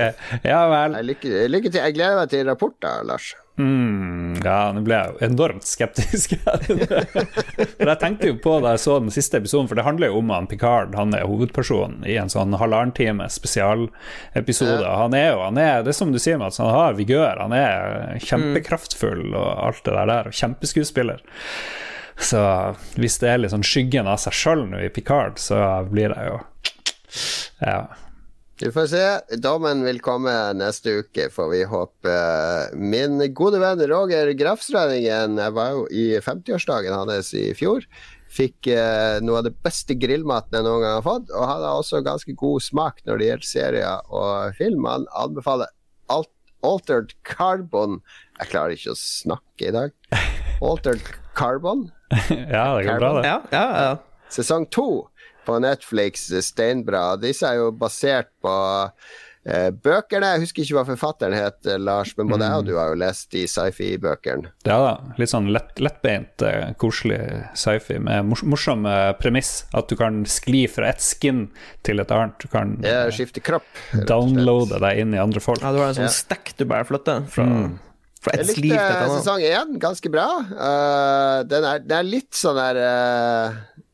ja 0.47 0.61
vel. 0.71 0.93
Nei, 0.95 1.03
Lykke, 1.09 1.43
lykke 1.51 1.69
til. 1.69 1.81
Jeg 1.83 1.95
gleder 1.97 2.15
meg 2.21 2.31
til 2.31 2.47
rapporter, 2.47 3.03
Lars. 3.05 3.33
Mm, 3.57 4.37
ja, 4.45 4.69
nå 4.69 4.83
ble 4.85 4.93
jeg 4.95 5.09
jo 5.11 5.25
enormt 5.25 5.65
skeptisk. 5.65 6.35
for 6.45 7.89
jeg 7.89 7.99
tenkte 8.03 8.29
jo 8.29 8.37
på 8.41 8.53
da 8.61 8.75
jeg 8.75 8.83
så 8.83 8.99
den 9.01 9.11
siste 9.13 9.41
episoden, 9.41 9.67
for 9.69 9.79
det 9.79 9.85
handler 9.87 10.11
jo 10.11 10.21
om 10.21 10.31
han 10.33 10.47
Picard. 10.49 10.93
Han 10.97 11.15
er 11.17 11.25
hovedpersonen 11.27 12.05
i 12.07 12.15
en 12.21 12.31
sånn 12.31 12.53
halvannen 12.61 12.93
time 12.97 13.27
spesialepisode. 13.33 14.85
Han 14.85 15.17
er 15.17 15.31
jo, 15.31 15.41
han 15.41 15.59
er, 15.61 15.81
det 15.85 15.93
er 15.93 15.99
som 15.99 16.13
du 16.13 16.21
sier, 16.21 16.39
Mats, 16.41 16.61
han 16.61 16.69
har 16.71 16.97
vigør. 16.99 17.41
Han 17.41 17.55
er 17.57 18.21
kjempekraftfull 18.23 19.27
og 19.33 19.49
alt 19.67 19.83
det 19.83 19.95
der, 19.97 20.11
der 20.13 20.31
og 20.31 20.37
kjempeskuespiller. 20.37 21.25
Så 22.17 22.41
hvis 22.97 23.19
det 23.21 23.29
er 23.29 23.41
litt 23.41 23.53
sånn 23.53 23.65
skyggen 23.65 24.07
av 24.09 24.21
seg 24.21 24.37
sjøl 24.37 24.67
nå 24.69 24.85
i 24.85 24.93
Picard, 24.93 25.41
så 25.41 25.59
blir 25.89 26.13
jeg 26.13 26.31
jo 26.31 26.43
Ja. 27.61 27.79
Vi 28.59 28.71
får 28.71 28.87
se. 28.89 29.37
Dommen 29.37 29.83
vil 29.85 29.99
komme 30.01 30.33
neste 30.57 30.95
uke, 31.03 31.27
får 31.29 31.49
vi 31.51 31.63
håpe. 31.69 32.13
Min 32.73 33.19
gode 33.37 33.59
venn 33.61 33.83
Roger 33.89 34.31
Grafstrøningen 34.33 35.37
var 35.53 35.75
jo 35.75 35.83
i 35.93 36.07
50-årsdagen 36.17 36.95
hans 36.97 37.29
i 37.37 37.51
fjor. 37.57 37.85
Fikk 38.33 38.67
eh, 38.73 39.19
noe 39.23 39.39
av 39.39 39.45
det 39.45 39.53
beste 39.63 39.95
grillmaten 39.95 40.57
jeg 40.57 40.65
noen 40.65 40.81
gang 40.83 40.97
har 40.97 41.05
fått, 41.05 41.29
og 41.31 41.45
han 41.47 41.61
har 41.63 41.77
også 41.77 42.01
ganske 42.05 42.33
god 42.37 42.65
smak 42.65 43.03
når 43.05 43.21
det 43.21 43.29
gjelder 43.29 43.49
serier 43.51 44.09
og 44.09 44.57
film. 44.57 44.89
Han 44.89 45.05
anbefaler 45.15 45.71
Alt 46.11 46.33
Altered 46.65 47.13
Carbon 47.21 47.99
Jeg 48.39 48.49
klarer 48.49 48.73
ikke 48.73 48.95
å 48.95 48.99
snakke 48.99 49.69
i 49.69 49.75
dag. 49.75 49.93
Altered 50.65 51.05
Carbon, 51.37 51.91
ja, 52.33 52.73
det 52.73 52.87
går 52.87 52.97
bra, 52.97 53.13
det. 53.19 53.29
Ja, 53.29 53.37
ja, 53.53 53.65
ja. 53.85 54.29
sesong 54.33 54.65
to 54.73 54.87
på 55.47 55.61
Netflix, 55.63 56.27
steinbra. 56.45 57.13
Disse 57.21 57.47
er 57.47 57.61
jo 57.61 57.71
basert 57.75 58.29
på 58.43 58.53
eh, 59.47 59.69
bøkene. 59.71 60.33
Jeg 60.35 60.43
husker 60.43 60.63
ikke 60.65 60.77
hva 60.77 60.83
forfatteren 60.89 61.35
het, 61.37 61.59
eh, 61.65 61.79
Lars, 61.79 62.11
men 62.17 62.29
både 62.31 62.49
jeg 62.49 62.61
og 62.61 62.67
du 62.67 62.73
har 62.77 62.91
jo 62.91 62.99
lest 62.99 63.31
de 63.35 63.45
sci-fi-bøkene. 63.49 64.51
Ja 64.67 64.77
da, 64.83 64.91
litt 65.19 65.31
sånn 65.31 65.49
lett, 65.55 65.73
lettbeint, 65.83 66.43
eh, 66.45 66.73
koselig 66.81 67.21
sci-fi 67.57 67.99
med 68.03 68.27
mors 68.27 68.43
morsom 68.43 68.85
eh, 68.89 69.13
premiss. 69.21 69.63
At 69.77 69.89
du 69.91 69.97
kan 69.99 70.21
skli 70.27 70.65
fra 70.71 70.91
ett 70.91 71.03
skin 71.03 71.47
til 71.87 72.03
et 72.03 72.13
annet. 72.13 72.37
Du 72.43 72.51
kan 72.51 72.77
ja, 72.85 73.07
skifte 73.13 73.43
kropp. 73.43 73.67
downloade 74.09 74.81
deg 74.83 75.03
inn 75.05 75.15
i 75.15 75.23
andre 75.23 75.43
folk. 75.43 75.63
ja 75.63 75.73
du 75.73 75.81
har 75.81 75.91
en 75.93 75.99
sånn 76.01 76.09
Ja. 76.11 76.15
stekk 76.15 76.55
du 76.59 76.67
bare 76.67 76.87
flytter 76.87 77.27
fra, 77.31 77.47
mm. 77.47 77.75
Jeg 78.27 78.57
likte 78.59 79.07
sesong 79.13 79.43
én 79.45 79.77
ganske 79.79 80.09
bra. 80.11 80.27
Uh, 80.51 81.43
den, 81.47 81.63
er, 81.63 81.83
den 81.83 81.97
er 82.01 82.07
litt 82.07 82.35
sånn 82.35 82.57
der 82.59 82.79
eh, 82.81 83.59
ne, 83.77 83.86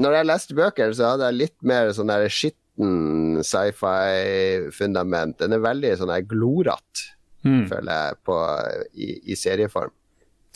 Når 0.00 0.16
jeg 0.18 0.26
leste 0.26 0.54
bøker, 0.58 0.92
så 0.96 1.12
hadde 1.12 1.28
jeg 1.30 1.38
litt 1.38 1.56
mer 1.62 1.92
sånn 1.94 2.10
der 2.10 2.24
skitten 2.32 3.42
sci-fi-fundament. 3.46 5.38
Den 5.38 5.52
er 5.56 5.62
veldig 5.64 5.92
sånn 6.00 6.12
der 6.14 6.24
glorete, 6.28 7.10
Mm. 7.44 7.66
føler 7.68 7.92
jeg, 7.92 8.14
på, 8.24 8.34
i, 8.96 9.08
i 9.28 9.34
serieform. 9.36 9.90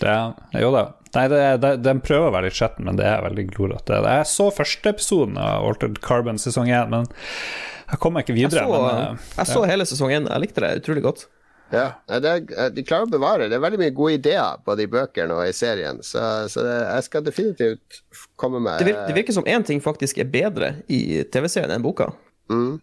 Ja, 0.00 0.32
jo 0.56 0.70
da. 0.72 0.86
Nei, 1.14 1.24
det, 1.28 1.40
det, 1.60 1.72
den 1.84 2.00
prøver 2.00 2.30
å 2.30 2.32
være 2.32 2.46
litt 2.48 2.56
skjetten, 2.56 2.86
men 2.88 2.96
det 2.96 3.04
er 3.04 3.20
veldig 3.26 3.44
glorete. 3.50 3.98
Jeg 4.06 4.24
så 4.30 4.46
første 4.56 4.88
episoden 4.94 5.36
av 5.36 5.66
Altered 5.68 5.98
Carbon 6.00 6.38
sesong 6.40 6.70
1, 6.72 6.88
men 6.94 7.04
jeg 7.90 8.00
kom 8.00 8.16
meg 8.16 8.24
ikke 8.24 8.38
Jeg 8.38 8.48
videre. 8.48 8.64
så, 8.64 8.80
men, 8.86 9.02
jeg, 9.02 9.20
jeg 9.36 9.50
så 9.52 9.64
hele 9.68 9.84
sesong 9.90 10.14
én. 10.16 10.30
Jeg 10.32 10.40
likte 10.46 10.64
det 10.64 10.70
utrolig 10.80 11.02
godt. 11.04 11.26
Ja, 11.70 11.86
er, 12.08 12.70
De 12.72 12.82
klarer 12.86 13.04
å 13.04 13.10
bevare. 13.12 13.48
Det 13.50 13.58
er 13.58 13.60
veldig 13.64 13.80
mye 13.82 13.92
gode 13.96 14.14
ideer 14.16 14.60
både 14.64 14.86
i 14.86 14.90
bøkene 14.90 15.34
og 15.36 15.44
i 15.48 15.52
serien, 15.56 15.98
så, 16.06 16.22
så 16.48 16.64
det, 16.64 16.76
jeg 16.86 17.06
skal 17.08 17.24
definitivt 17.26 17.98
komme 18.40 18.60
med 18.64 18.80
Det 18.80 18.88
virker, 18.88 19.06
det 19.10 19.16
virker 19.18 19.36
som 19.36 19.44
én 19.44 19.66
ting 19.68 19.82
faktisk 19.84 20.18
er 20.22 20.30
bedre 20.32 20.70
i 20.88 21.22
TV-serien 21.28 21.74
enn 21.76 21.84
boka. 21.84 22.08
Mm. 22.48 22.78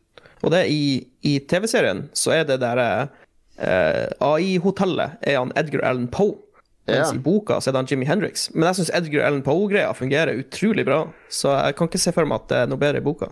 Og 0.46 0.52
det 0.54 0.66
i, 0.70 0.82
i 1.26 1.40
TV-serien 1.50 2.06
så 2.14 2.36
er 2.36 2.44
det 2.46 2.60
der 2.62 2.82
eh, 2.86 4.06
AI-hotellet 4.22 5.18
er 5.26 5.40
han 5.40 5.54
Edgar 5.58 5.86
Allan 5.90 6.10
Poe. 6.14 6.38
Mens 6.86 7.10
Ja. 7.10 7.16
i 7.18 7.22
boka 7.26 7.58
så 7.58 7.72
er 7.72 7.74
det 7.74 7.80
han 7.82 7.88
Jimmy 7.90 8.06
Hendrix. 8.06 8.52
Men 8.54 8.68
jeg 8.70 8.78
syns 8.84 8.92
Edgar 8.94 9.26
Allan 9.26 9.42
Poe-greia 9.42 9.90
fungerer 9.98 10.38
utrolig 10.38 10.86
bra, 10.86 11.00
så 11.34 11.56
jeg 11.58 11.80
kan 11.80 11.90
ikke 11.90 12.04
se 12.04 12.14
for 12.14 12.30
meg 12.30 12.44
at 12.44 12.52
det 12.52 12.60
er 12.62 12.70
noe 12.70 12.78
bedre 12.84 13.02
i 13.02 13.06
boka. 13.08 13.32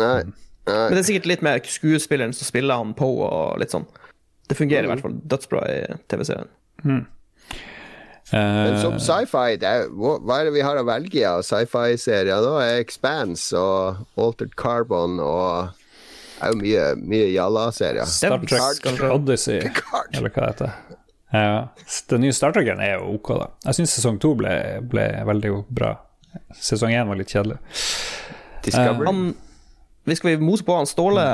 Nei. 0.00 0.22
Nei. 0.66 0.78
Men 0.88 0.96
det 0.96 1.02
er 1.02 1.08
sikkert 1.10 1.28
litt 1.28 1.44
mer 1.44 1.60
skuespilleren 1.60 2.32
som 2.34 2.48
spiller 2.48 2.80
han 2.80 2.94
Poe 2.96 3.28
og 3.28 3.60
litt 3.60 3.74
sånn. 3.76 3.84
Det 4.46 4.56
fungerer 4.58 4.86
i 4.86 4.90
hvert 4.92 5.02
fall 5.04 5.16
dødsbra 5.26 5.62
i 5.72 5.78
TV-serien. 6.10 6.50
Men 6.84 7.06
Eh, 8.34 8.80
som 8.82 8.96
sci-fi, 8.98 9.54
er, 9.62 9.84
hva 9.94 10.40
er 10.40 10.48
det 10.48 10.54
vi 10.56 10.62
har 10.66 10.80
å 10.80 10.86
velge 10.86 11.20
av 11.28 11.44
sci-fi-serier 11.46 12.42
nå? 12.42 12.56
er 12.58 12.80
Expanse 12.82 13.54
og 13.54 14.00
Altered 14.18 14.56
Carbon 14.58 15.20
og 15.22 15.68
det 16.36 16.42
er 16.42 16.50
jo 16.50 16.58
mye, 16.58 16.86
mye 17.14 17.28
jalla-serier. 17.32 18.08
Star 18.10 18.42
Trek. 18.42 18.82
Odyssey, 19.14 19.60
Picard. 19.62 20.10
eller 20.18 20.34
hva 20.34 20.42
det 20.42 20.50
heter. 20.50 20.98
Ja, 21.32 21.62
den 22.10 22.26
nye 22.26 22.34
Star 22.36 22.52
Trek-en 22.52 22.82
er 22.82 22.96
jo 22.98 23.14
ok, 23.14 23.30
da. 23.40 23.46
Jeg 23.70 23.78
syns 23.78 23.94
sesong 23.96 24.18
to 24.20 24.34
ble, 24.36 24.52
ble 24.90 25.06
veldig 25.30 25.54
bra. 25.78 25.94
Sesong 26.60 26.92
én 26.92 27.08
var 27.08 27.16
litt 27.22 27.32
kjedelig. 27.32 27.56
Discovery. 28.66 29.06
Han 29.06 29.22
vi 30.06 30.16
skal 30.16 30.32
vi 30.32 30.46
mose 30.46 30.64
på 30.64 30.74
han 30.76 30.86
Ståle, 30.86 31.26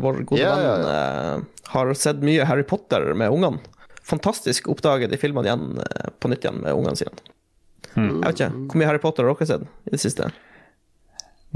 vår 0.00 0.22
gode 0.24 0.40
yeah, 0.40 0.56
venn, 0.56 0.84
yeah. 0.88 1.70
har 1.74 1.94
sett 1.98 2.22
mye 2.24 2.46
Harry 2.48 2.64
Potter 2.64 3.12
med 3.14 3.32
ungene. 3.34 3.60
Fantastisk 4.06 4.70
oppdaget 4.72 5.12
de 5.12 5.18
filmene 5.20 5.50
igjen 5.50 5.80
eh, 5.82 6.10
på 6.20 6.30
nytt 6.32 6.46
igjen 6.46 6.62
med 6.64 6.76
ungene 6.78 6.96
sine. 6.96 7.12
Jeg 7.96 8.20
vet 8.20 8.34
ikke, 8.36 8.50
Hvor 8.68 8.80
mye 8.80 8.88
Harry 8.90 9.00
Potter 9.02 9.26
har 9.26 9.36
dere 9.36 9.48
sett 9.48 9.66
i 9.88 9.94
det 9.94 10.00
siste? 10.02 10.30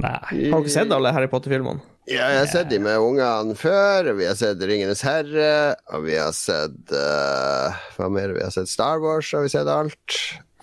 Nei. 0.00 0.50
Har 0.52 0.62
dere 0.62 0.72
sett 0.72 0.92
alle 0.94 1.12
Harry 1.12 1.28
Potter-filmene? 1.30 1.82
Ja, 2.08 2.30
jeg 2.32 2.40
har 2.40 2.50
sett 2.50 2.70
de 2.72 2.78
med 2.82 2.98
ungene 2.98 3.54
før. 3.58 4.12
Vi 4.18 4.26
har 4.26 4.36
sett 4.38 4.62
Ringenes 4.66 5.04
herre, 5.06 5.76
og 5.92 6.06
vi 6.08 6.16
har 6.16 6.32
sett 6.34 6.94
uh, 6.96 7.76
Hva 7.96 8.08
mer? 8.12 8.32
Vi 8.34 8.42
har 8.42 8.54
sett 8.54 8.72
Star 8.72 9.02
Wars, 9.04 9.30
har 9.36 9.44
vi 9.44 9.52
sett 9.52 9.68
alt. 9.70 10.16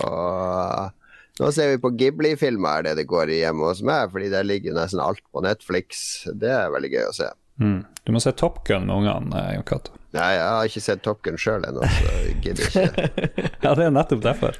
Og 0.03 0.96
nå 1.39 1.51
ser 1.53 1.73
vi 1.73 1.81
på 1.81 1.91
Ghibli-filmer, 1.99 2.85
det 2.87 2.95
det 2.97 3.07
går 3.09 3.33
i 3.33 3.41
hjemme 3.43 3.69
hos 3.69 3.83
meg, 3.85 4.09
fordi 4.13 4.31
der 4.33 4.47
ligger 4.47 4.77
nesten 4.77 5.03
alt 5.03 5.21
på 5.31 5.43
Netflix. 5.45 6.23
Det 6.33 6.49
er 6.49 6.73
veldig 6.73 6.93
gøy 6.95 7.05
å 7.09 7.13
se. 7.15 7.29
Mm. 7.61 7.79
Du 8.05 8.11
må 8.13 8.21
se 8.21 8.31
Top 8.37 8.63
Gun 8.67 8.85
med 8.85 8.95
ungene, 9.01 9.37
eh, 9.37 9.55
Jon 9.55 9.65
Cato. 9.67 9.93
Nei, 10.15 10.27
jeg 10.37 10.45
har 10.47 10.69
ikke 10.69 10.81
sett 10.81 11.01
Top 11.05 11.19
Gun 11.25 11.37
sjøl 11.41 11.65
ennå, 11.67 11.83
så 11.83 12.11
jeg 12.13 12.35
gidder 12.45 12.69
ikke. 12.69 13.23
Ja, 13.65 13.73
det 13.75 13.87
er 13.87 13.93
nettopp 13.93 14.21
derfor. 14.23 14.57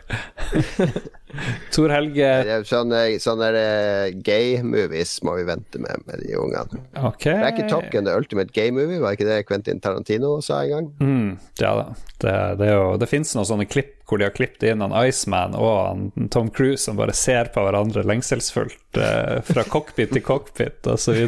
Tor 1.76 1.92
Helge 1.94 2.28
Det 2.48 2.54
er 2.56 2.64
Sånne, 2.68 3.02
sånne 3.22 3.50
eh, 3.56 4.16
gay-movies 4.26 5.18
må 5.28 5.36
vi 5.38 5.46
vente 5.48 5.80
med 5.82 6.04
med 6.08 6.24
de 6.24 6.34
ungene. 6.40 6.82
Okay. 6.98 7.38
Det 7.38 7.46
er 7.46 7.54
ikke 7.54 7.70
Top 7.72 7.90
Gun 7.94 8.08
det 8.08 8.14
er 8.14 8.24
ultimate 8.24 8.54
gay-movie, 8.56 9.02
var 9.04 9.18
ikke 9.18 9.30
det 9.30 9.44
Quentin 9.50 9.82
Tarantino 9.84 10.38
sa 10.46 10.64
en 10.66 10.74
gang? 10.74 10.90
Mm, 11.00 11.30
ja 11.62 11.76
da. 11.80 11.88
Det, 12.18 12.36
det, 12.62 12.72
er 12.72 12.76
jo, 12.76 12.90
det 13.02 13.12
fins 13.12 13.36
noen 13.38 13.50
sånne 13.50 13.70
klipp 13.70 13.97
hvor 14.08 14.22
de 14.22 14.28
har 14.28 14.36
klippet 14.36 14.64
inn 14.70 14.84
han 14.84 14.94
Iceman 14.96 15.56
og 15.60 15.74
han 15.84 16.30
Tom 16.32 16.48
Cruise 16.54 16.86
som 16.86 17.00
bare 17.00 17.16
ser 17.18 17.50
på 17.52 17.64
hverandre 17.66 18.06
lengselsfullt 18.08 19.00
eh, 19.04 19.40
fra 19.48 19.66
cockpit 19.68 20.14
til 20.16 20.24
cockpit 20.24 20.88
osv. 20.88 21.20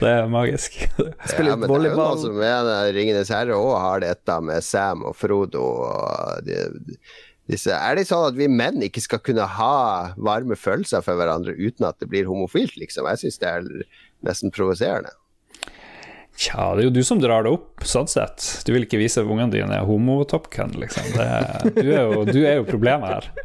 Det 0.00 0.12
er 0.12 0.30
magisk. 0.30 0.78
Spiller 1.30 1.54
ja, 1.54 1.56
men 1.56 1.66
det 1.66 1.66
er 1.66 1.66
jo 1.66 1.72
volleyball. 1.74 2.14
noen 2.14 2.22
som 2.22 2.38
mener 2.38 2.92
Ringenes 2.94 3.32
herre 3.34 3.58
òg 3.58 3.74
har 3.82 4.04
dette 4.04 4.38
med 4.46 4.66
Sam 4.66 5.02
og 5.10 5.16
Frodo 5.18 5.64
og 5.88 6.46
de, 6.46 6.62
disse 7.50 7.74
Er 7.74 7.98
det 7.98 8.06
sånn 8.08 8.28
at 8.28 8.38
vi 8.38 8.46
menn 8.50 8.78
ikke 8.86 9.02
skal 9.02 9.22
kunne 9.26 9.48
ha 9.58 9.74
varme 10.20 10.58
følelser 10.58 11.02
for 11.06 11.18
hverandre 11.18 11.56
uten 11.58 11.88
at 11.88 11.98
det 11.98 12.10
blir 12.12 12.30
homofilt, 12.30 12.78
liksom? 12.78 13.10
Jeg 13.10 13.24
syns 13.24 13.42
det 13.42 13.50
er 13.50 13.66
nesten 14.26 14.54
provoserende. 14.54 15.12
Tja, 16.40 16.70
det 16.72 16.80
er 16.80 16.86
jo 16.86 16.92
du 16.94 17.02
som 17.04 17.18
drar 17.20 17.44
det 17.44 17.50
opp, 17.52 17.82
sånn 17.84 18.06
sett. 18.08 18.40
Du 18.64 18.70
vil 18.72 18.86
ikke 18.86 18.96
vise 18.96 19.20
ungene 19.20 19.52
dine 19.52 19.76
homo-topcun, 19.84 20.72
liksom. 20.80 21.10
Det, 21.12 21.26
du, 21.76 21.90
er 21.92 22.06
jo, 22.06 22.22
du 22.24 22.38
er 22.38 22.54
jo 22.62 22.68
problemet 22.68 23.12
her. 23.12 23.26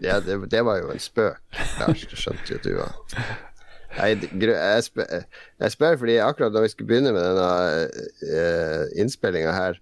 Ja, 0.00 0.16
det, 0.24 0.36
det 0.50 0.62
var 0.64 0.80
jo 0.80 0.90
en 0.90 1.02
spøk, 1.02 1.38
Lars. 1.78 2.02
Det 2.08 2.18
skjønte 2.18 2.56
jo 2.56 2.58
du 2.64 2.70
òg. 2.82 3.14
Jeg, 3.94 4.82
spør, 4.86 5.22
jeg 5.60 5.74
spør 5.74 5.98
fordi 6.00 6.16
akkurat 6.22 6.54
da 6.54 6.62
vi 6.64 6.70
skulle 6.72 6.88
begynne 6.88 7.12
med 7.14 7.26
denne 7.26 7.86
uh, 8.30 8.84
innspillinga 9.02 9.52
her, 9.54 9.78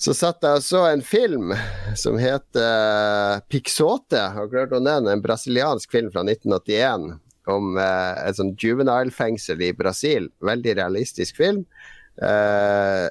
så 0.00 0.14
satt 0.16 0.42
jeg 0.44 0.58
og 0.58 0.64
så 0.64 0.82
en 0.90 1.04
film 1.06 1.54
som 1.98 2.18
heter 2.20 3.44
Pixote. 3.52 4.26
Har 4.34 4.50
du 4.50 4.58
hørt 4.58 4.74
om 4.76 4.84
den? 4.86 5.08
En 5.12 5.22
brasiliansk 5.24 5.94
film 5.94 6.10
fra 6.14 6.26
1981 6.26 7.14
om 7.52 7.76
eh, 7.80 8.14
et 8.26 8.38
sånn 8.38 8.54
juvenile-fengsel 8.60 9.62
i 9.64 9.72
Brasil. 9.76 10.30
Veldig 10.44 10.76
realistisk 10.78 11.38
film. 11.40 11.64
Eh, 12.22 13.06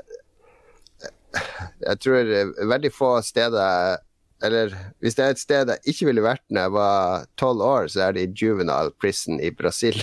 jeg 1.84 2.02
tror 2.04 2.32
eh, 2.32 2.52
veldig 2.66 2.90
få 2.96 3.10
steder 3.22 4.00
Eller 4.46 4.72
hvis 5.04 5.18
det 5.18 5.24
er 5.26 5.34
et 5.34 5.42
sted 5.42 5.70
jeg 5.70 5.92
ikke 5.92 6.08
ville 6.10 6.24
vært 6.26 6.44
når 6.50 6.66
jeg 6.66 6.74
var 6.76 7.26
tolv 7.40 7.64
år, 7.66 7.88
så 7.92 8.06
er 8.06 8.16
det 8.16 8.26
i 8.26 8.34
juvenile 8.36 8.92
prison 9.02 9.40
i 9.40 9.50
Brasil. 9.56 9.96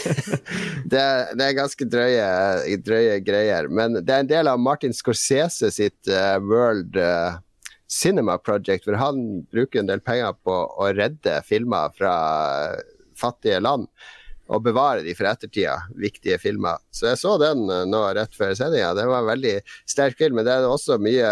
det, 0.92 1.02
det 1.36 1.44
er 1.44 1.58
ganske 1.58 1.86
drøye, 1.92 2.78
drøye 2.86 3.18
greier. 3.22 3.68
Men 3.68 4.00
det 4.00 4.14
er 4.14 4.24
en 4.24 4.32
del 4.32 4.50
av 4.50 4.62
Martin 4.62 4.96
Scorsese 4.96 5.70
sitt 5.76 6.08
uh, 6.08 6.40
World 6.40 6.96
uh, 6.96 7.36
Cinema 7.90 8.38
Project, 8.38 8.88
hvor 8.88 8.96
han 8.98 9.44
bruker 9.52 9.82
en 9.82 9.92
del 9.92 10.02
penger 10.02 10.32
på 10.46 10.56
å 10.56 10.90
redde 10.96 11.36
filmer 11.46 11.92
fra 11.98 12.14
fattige 13.20 13.60
land. 13.62 13.88
Og 14.50 14.64
bevare 14.66 15.04
de 15.06 15.14
for 15.14 15.28
ettertida, 15.30 15.76
viktige 15.94 16.40
filmer. 16.42 16.80
Så 16.90 17.12
jeg 17.12 17.20
så 17.20 17.36
den 17.42 17.68
eh, 17.70 17.84
nå 17.88 18.02
rett 18.18 18.34
før 18.36 18.56
sendinga. 18.58 18.94
Det 18.98 19.06
var 19.06 19.22
en 19.22 19.30
veldig 19.30 19.54
sterk 19.88 20.18
film, 20.18 20.40
men 20.40 20.48
det 20.48 20.56
er 20.56 20.66
også 20.66 20.98
mye 21.02 21.28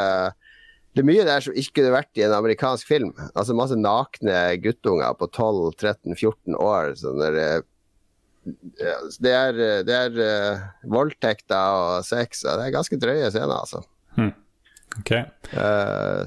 det 0.96 1.02
er 1.02 1.06
mye 1.06 1.24
der 1.26 1.42
som 1.44 1.54
ikke 1.54 1.76
kunne 1.78 1.94
vært 1.94 2.18
i 2.18 2.24
en 2.26 2.34
amerikansk 2.34 2.88
film. 2.88 3.10
Altså 3.28 3.54
Masse 3.54 3.76
nakne 3.78 4.38
guttunger 4.62 5.12
på 5.18 5.28
12-13-14 5.30 6.56
år. 6.58 6.94
Sånn 6.98 7.20
der, 7.22 7.36
eh, 7.42 8.56
det 9.22 9.34
er, 9.34 9.60
det 9.86 9.94
er 9.94 10.18
uh, 10.18 10.66
voldtekter 10.90 11.82
og 11.84 12.06
sex. 12.08 12.42
Og 12.46 12.58
det 12.58 12.66
er 12.66 12.74
ganske 12.74 12.98
drøye 12.98 13.30
scener, 13.30 13.60
altså. 13.60 13.84
Ok. 14.96 15.10
Eh, 15.12 16.22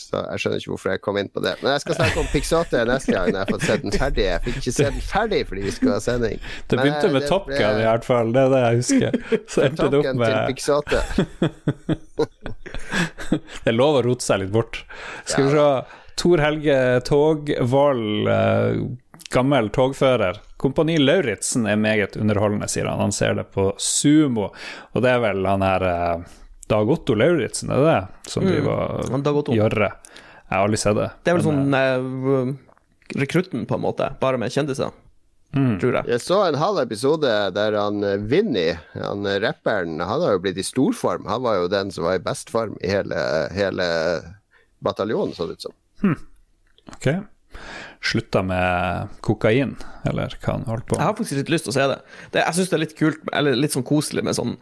så 0.00 0.22
jeg 0.30 0.42
skjønner 0.42 0.62
ikke 0.62 0.72
hvorfor 0.72 0.92
jeg 0.94 1.02
kom 1.04 1.18
inn 1.20 1.28
på 1.34 1.42
det. 1.44 1.52
Men 1.62 1.72
jeg 1.76 1.82
skal 1.84 1.98
snakke 2.00 2.22
om 2.24 2.28
Pixote 2.32 2.82
neste 2.88 3.12
gang 3.14 3.28
når 3.30 3.38
jeg 3.38 3.44
har 3.46 3.52
fått 3.54 3.66
sett 3.68 3.84
den 3.86 3.94
ferdig. 4.00 4.24
Jeg 4.26 4.42
fikk 4.46 4.58
ikke 4.62 4.74
se 4.78 4.86
den 4.88 5.04
ferdig 5.10 5.40
fordi 5.50 5.66
vi 5.66 5.74
skulle 5.76 5.96
ha 5.98 6.02
sending. 6.04 6.40
Det 6.70 6.78
begynte 6.80 7.06
Men, 7.10 7.16
med 7.18 7.28
Top 7.30 7.46
Gun, 7.50 7.56
ble- 7.60 7.80
i 7.84 7.86
hvert 7.88 8.08
fall. 8.08 8.32
Det 8.36 8.42
er 8.46 8.54
det 8.54 8.62
jeg 8.64 8.80
husker. 8.80 9.20
Så 9.54 9.64
endte 9.68 9.90
det 9.92 10.00
opp 10.02 10.20
med 10.24 10.38
Pixote. 10.50 11.02
Det 13.30 13.70
er 13.70 13.76
lov 13.76 14.00
å 14.00 14.02
rote 14.04 14.24
seg 14.24 14.42
litt 14.44 14.52
bort. 14.54 14.82
Skal 15.28 15.46
vi 15.46 15.52
se. 15.54 15.66
Tor 16.20 16.42
Helge 16.42 16.76
Togvold, 17.06 18.28
eh, 18.28 18.80
gammel 19.32 19.70
togfører. 19.72 20.40
Kompani 20.60 20.98
Lauritzen 21.00 21.64
er 21.70 21.78
meget 21.80 22.18
underholdende, 22.20 22.68
sier 22.68 22.90
han. 22.90 23.00
Han 23.00 23.14
ser 23.16 23.38
det 23.38 23.46
på 23.54 23.70
Sumo. 23.80 24.50
Og 24.92 25.02
det 25.04 25.14
er 25.14 25.22
vel 25.22 25.46
han 25.48 25.64
her 25.64 25.86
eh, 25.88 26.26
Dag 26.70 26.90
Otto 26.94 27.16
Lauritzen, 27.18 27.70
er 27.74 27.80
det 27.82 27.90
det? 27.90 28.30
Som 28.30 28.46
driver 28.46 29.22
Dag 29.26 29.36
og 29.42 29.54
gjør 29.56 29.74
det? 29.84 29.92
Jeg 30.50 30.56
har 30.56 30.64
aldri 30.66 30.78
sett 30.82 30.96
det. 30.98 31.08
Det 31.24 31.30
er 31.32 31.38
vel 31.38 31.46
sånn 31.46 31.74
eh, 31.78 32.50
rekrutten, 33.20 33.66
på 33.70 33.78
en 33.78 33.84
måte, 33.84 34.10
bare 34.22 34.38
med 34.40 34.52
kjendiser, 34.54 34.92
Mm. 35.50 35.80
tror 35.82 35.96
jeg. 35.98 36.06
Jeg 36.12 36.22
så 36.22 36.36
en 36.46 36.54
halv 36.60 36.78
episode 36.78 37.26
der 37.56 37.74
han 37.74 38.04
eh, 38.06 38.20
Vinny, 38.22 38.68
han 38.94 39.24
eh, 39.26 39.40
rapperen, 39.42 39.96
han 39.98 40.22
har 40.22 40.36
jo 40.36 40.42
blitt 40.44 40.60
i 40.62 40.62
storform. 40.62 41.24
Han 41.26 41.42
var 41.42 41.56
jo 41.58 41.64
den 41.72 41.90
som 41.90 42.04
var 42.06 42.20
i 42.20 42.22
best 42.22 42.52
form 42.54 42.76
i 42.78 42.86
hele, 42.92 43.18
hele 43.50 43.88
bataljonen, 44.78 45.34
så 45.34 45.48
det 45.48 45.58
ut 45.58 45.66
som. 45.66 46.14
Ok. 46.94 47.08
Slutta 48.12 48.44
med 48.46 49.10
kokain, 49.26 49.74
eller 50.06 50.30
hva 50.38 50.54
han 50.54 50.68
holdt 50.70 50.86
på 50.86 51.00
Jeg 51.00 51.04
har 51.08 51.18
faktisk 51.18 51.42
litt 51.42 51.50
lyst 51.52 51.66
til 51.66 51.74
å 51.74 51.78
se 51.80 51.88
det. 51.90 51.98
det 52.30 52.44
jeg 52.46 52.56
syns 52.60 52.70
det 52.70 52.78
er 52.78 52.84
litt 52.84 52.96
kult, 53.02 53.26
eller 53.34 53.58
litt 53.58 53.74
sånn 53.74 53.88
koselig 53.90 54.22
med 54.24 54.38
sånn 54.38 54.54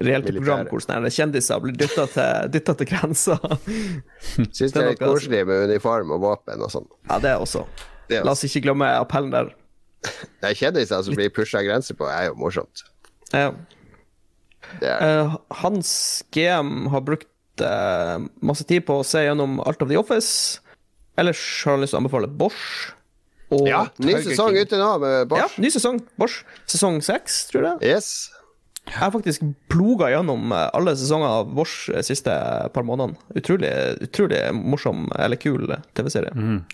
reelt 0.00 0.26
Militære. 0.26 0.40
program 0.40 0.70
hvor 0.70 0.82
sånne 0.82 1.10
kjendiser 1.14 1.60
blir 1.62 1.76
dytta 1.78 2.06
til, 2.10 2.62
til 2.64 2.88
grensa. 2.90 3.36
Syns 4.56 4.72
det 4.74 4.80
er 4.80 4.88
litt 4.92 5.02
koselig 5.02 5.44
med 5.46 5.68
uniform 5.70 6.14
og 6.16 6.24
våpen 6.24 6.64
og 6.64 6.72
sånn. 6.72 6.88
Ja, 7.10 7.20
det 7.22 7.36
også. 7.38 7.64
Det 8.08 8.18
er 8.20 8.26
La 8.26 8.34
oss 8.34 8.44
ikke 8.48 8.64
glemme 8.66 8.88
appellen 8.98 9.30
der. 9.34 9.52
Det 10.40 10.50
er 10.50 10.58
kjendiser 10.58 11.04
som 11.06 11.16
blir 11.16 11.30
pusha 11.32 11.62
grenser 11.64 11.96
på, 11.96 12.08
er 12.10 12.26
jo 12.28 12.34
morsomt. 12.40 12.82
Ja. 13.32 13.52
Eh, 14.82 15.36
Hans 15.62 15.92
GM 16.34 16.90
har 16.92 17.04
brukt 17.06 17.62
eh, 17.64 18.18
masse 18.44 18.66
tid 18.68 18.84
på 18.88 18.98
å 19.00 19.06
se 19.06 19.22
gjennom 19.24 19.60
Alt 19.64 19.84
of 19.84 19.88
the 19.92 19.96
Office. 20.00 20.60
Ellers 21.16 21.40
har 21.64 21.76
han 21.76 21.84
lyst 21.84 21.94
til 21.94 22.00
å 22.00 22.02
anbefale 22.02 22.28
Bosch. 22.28 22.92
Ja, 23.64 23.84
ny 24.02 24.16
sesong 24.24 24.56
ute 24.58 24.78
nå 24.80 24.88
med 24.98 25.34
Ja, 25.38 25.46
ny 25.62 25.70
sesong. 25.70 26.00
Bosch. 26.18 26.40
Sesong 26.66 26.98
seks, 27.04 27.44
tror 27.52 27.68
jeg. 27.68 27.94
Yes. 27.94 28.32
Jeg 28.84 28.98
har 29.00 29.10
faktisk 29.14 29.42
ploga 29.72 30.10
gjennom 30.12 30.52
eh, 30.52 30.66
alle 30.76 30.92
sesonger 30.96 31.30
av 31.40 31.48
Vårs 31.56 31.74
siste 32.04 32.30
par 32.74 32.84
månedene. 32.86 33.16
Utrolig, 33.40 33.70
utrolig 34.04 34.40
morsom 34.54 35.06
eller 35.16 35.40
kul 35.40 35.64
TV-serie. 35.96 36.30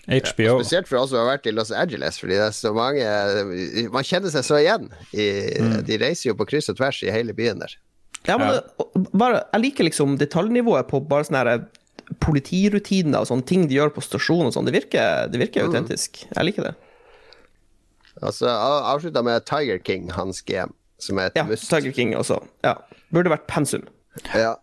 HBO. 0.07 0.57
Spesielt 0.59 0.89
for 0.91 0.99
oss 1.01 1.13
som 1.13 1.21
har 1.21 1.29
vært 1.37 1.47
i 1.47 1.53
Los 1.55 1.71
Angeles, 1.71 2.19
fordi 2.19 2.35
det 2.37 2.49
er 2.49 2.57
så 2.57 2.73
mange 2.75 3.87
Man 3.95 4.03
kjenner 4.05 4.33
seg 4.33 4.43
så 4.45 4.59
igjen. 4.59 4.89
I, 5.15 5.29
De 5.87 5.97
reiser 6.03 6.29
jo 6.33 6.35
på 6.41 6.49
kryss 6.51 6.69
og 6.73 6.77
tvers 6.81 6.99
i 7.07 7.13
hele 7.15 7.33
byen 7.37 7.63
der. 7.63 7.77
Ja, 8.27 8.35
men 8.37 8.51
det, 8.53 9.07
bare, 9.17 9.45
Jeg 9.55 9.63
liker 9.69 9.87
liksom 9.87 10.17
detaljnivået 10.21 10.91
på 10.91 10.99
bare 11.09 11.25
sånne 11.25 11.45
her 11.47 11.63
politirutiner 12.21 13.23
og 13.23 13.29
sånne 13.29 13.47
ting 13.47 13.63
de 13.71 13.77
gjør 13.79 13.93
på 13.95 14.03
stasjonen 14.03 14.49
og 14.51 14.55
sånn. 14.55 14.67
Det 14.67 14.75
virker, 14.75 15.29
det 15.31 15.39
virker 15.41 15.63
autentisk. 15.69 16.25
Jeg 16.27 16.47
liker 16.49 16.67
det. 16.69 16.73
Altså, 18.21 18.49
av- 18.51 18.83
Avslutta 18.91 19.23
med 19.23 19.45
Tiger 19.47 19.79
King, 19.87 20.09
hans 20.13 20.41
GM, 20.45 20.73
som 21.01 21.19
er 21.21 21.31
et 21.31 21.37
Ja, 21.39 21.43
must. 21.49 21.69
Tiger 21.69 21.91
King 21.95 22.15
også. 22.15 22.39
Ja. 22.63 22.75
Burde 23.11 23.33
vært 23.33 23.47
pensum. 23.51 23.83
Ja. 24.35 24.55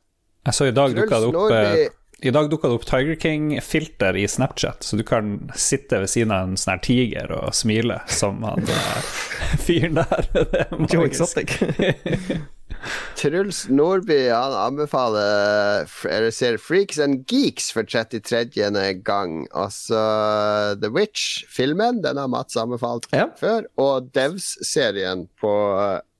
Jeg 0.46 0.54
så 0.54 0.68
i 0.68 0.74
dag 0.76 0.94
dukka 0.96 1.18
det 1.20 1.28
opp 1.28 1.34
Nordby- 1.34 1.84
eh, 1.86 1.94
I 2.28 2.30
dag 2.34 2.48
dukka 2.50 2.68
det 2.70 2.74
opp 2.80 2.84
Tiger 2.88 3.14
King-filter 3.20 4.16
i 4.18 4.24
Snapchat, 4.26 4.82
så 4.82 4.96
du 4.98 5.04
kan 5.06 5.50
sitte 5.54 6.00
ved 6.02 6.08
siden 6.10 6.32
av 6.34 6.48
en 6.48 6.56
sånn 6.58 6.72
her 6.74 6.80
tiger 6.82 7.30
og 7.36 7.52
smile 7.54 8.00
som 8.10 8.40
han 8.42 8.64
eh, 8.66 9.10
fyren 9.66 10.00
der. 10.00 10.30
Det 10.34 10.64
er 10.64 10.78
magisk. 10.78 11.52
Truls 13.18 13.64
Nordby 13.68 14.28
han 14.30 14.52
anbefaler 14.54 15.88
eller 16.06 16.30
ser 16.34 16.58
Freaks 16.62 16.98
and 17.02 17.24
Geeks 17.30 17.70
for 17.74 17.82
33. 17.82 18.44
gang. 19.02 19.46
Altså 19.54 19.98
The 20.80 20.90
Witch-filmen, 20.94 22.02
den 22.04 22.16
har 22.20 22.28
Mats 22.28 22.56
anbefalt 22.56 23.08
Ja. 23.12 23.26
før. 23.40 23.64
Og 23.78 24.10
Devs-serien 24.14 25.26
på 25.40 25.52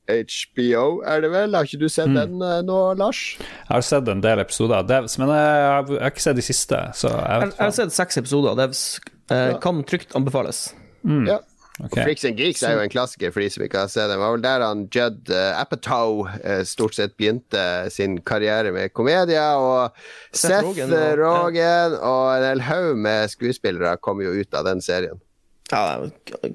HBO, 0.08 1.02
er 1.04 1.20
det 1.24 1.30
vel? 1.34 1.54
Har 1.54 1.68
ikke 1.68 1.80
du 1.82 1.88
sett 1.92 2.08
den 2.16 2.40
eh, 2.42 2.60
nå, 2.64 2.78
Lars? 2.98 3.20
Jeg 3.40 3.68
har 3.74 3.84
sett 3.84 4.08
en 4.08 4.22
del 4.24 4.40
episoder 4.42 4.80
av 4.80 4.88
Devs, 4.88 5.18
men 5.20 5.28
jeg 5.34 5.44
har, 5.68 5.84
jeg 5.92 6.00
har 6.02 6.14
ikke 6.14 6.24
sett 6.28 6.40
de 6.40 6.46
siste. 6.46 6.80
Så 6.96 7.12
jeg 7.12 7.20
Jeg 7.28 7.44
vet 7.44 7.58
jeg 7.60 7.66
har 7.66 7.76
sett 7.82 7.94
seks 7.98 8.20
episoder 8.22 8.54
av 8.54 8.62
Devs. 8.64 8.82
Eh, 9.30 9.52
kan 9.62 9.84
trygt 9.84 10.16
anbefales. 10.16 10.70
Ja. 11.04 11.38
Okay. 11.78 12.02
Freaks 12.02 12.24
and 12.26 12.40
Geeks 12.40 12.64
er 12.66 12.72
jo 12.74 12.80
en 12.82 12.90
klassiker 12.90 13.30
for 13.30 13.38
de 13.44 13.46
som 13.54 13.62
ikke 13.62 13.84
har 13.84 13.90
sett 13.92 14.08
den. 14.08 14.16
Det 14.16 14.22
var 14.24 14.32
vel 14.34 14.42
der 14.42 14.64
han 14.66 14.80
Judd 14.90 15.28
uh, 15.30 15.60
Apatow 15.60 16.24
eh, 16.42 16.64
stort 16.66 16.96
sett 16.96 17.14
begynte 17.20 17.60
sin 17.94 18.16
karriere 18.26 18.72
med 18.74 18.90
komedier. 18.98 19.60
Og 19.62 19.94
Seth 20.32 20.56
Seth 20.56 20.64
Rogen, 20.66 20.90
Rogen, 20.90 21.20
og- 21.22 21.44
Rogen 21.44 21.94
og 22.00 22.24
en 22.34 22.46
hel 22.48 22.64
haug 22.66 22.98
med 22.98 23.30
skuespillere 23.30 23.94
kom 24.02 24.24
jo 24.24 24.32
ut 24.40 24.58
av 24.58 24.66
den 24.66 24.82
serien. 24.82 25.20
Ja, 25.68 26.08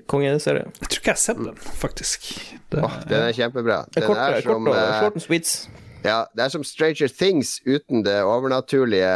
kongeserie. 0.10 0.66
Jeg 0.80 0.90
tror 0.90 1.00
ikke 1.00 1.12
jeg 1.12 1.14
har 1.14 1.22
sett 1.22 1.44
den, 1.44 1.62
faktisk. 1.84 2.26
Det, 2.74 2.82
oh, 2.82 2.98
den 3.10 3.28
er 3.28 3.38
kjempebra. 3.38 3.84
Den 3.94 4.08
Kort, 4.10 4.18
er 4.18 4.42
som, 4.42 4.66
kort, 4.66 4.74
uh, 4.74 5.00
short 5.04 5.20
and 5.20 5.26
sweets. 5.26 5.54
ja, 6.02 6.24
det 6.34 6.48
er 6.48 6.56
som 6.56 6.66
Stranger 6.66 7.12
Things 7.14 7.60
uten 7.68 8.02
det 8.08 8.18
overnaturlige. 8.26 9.14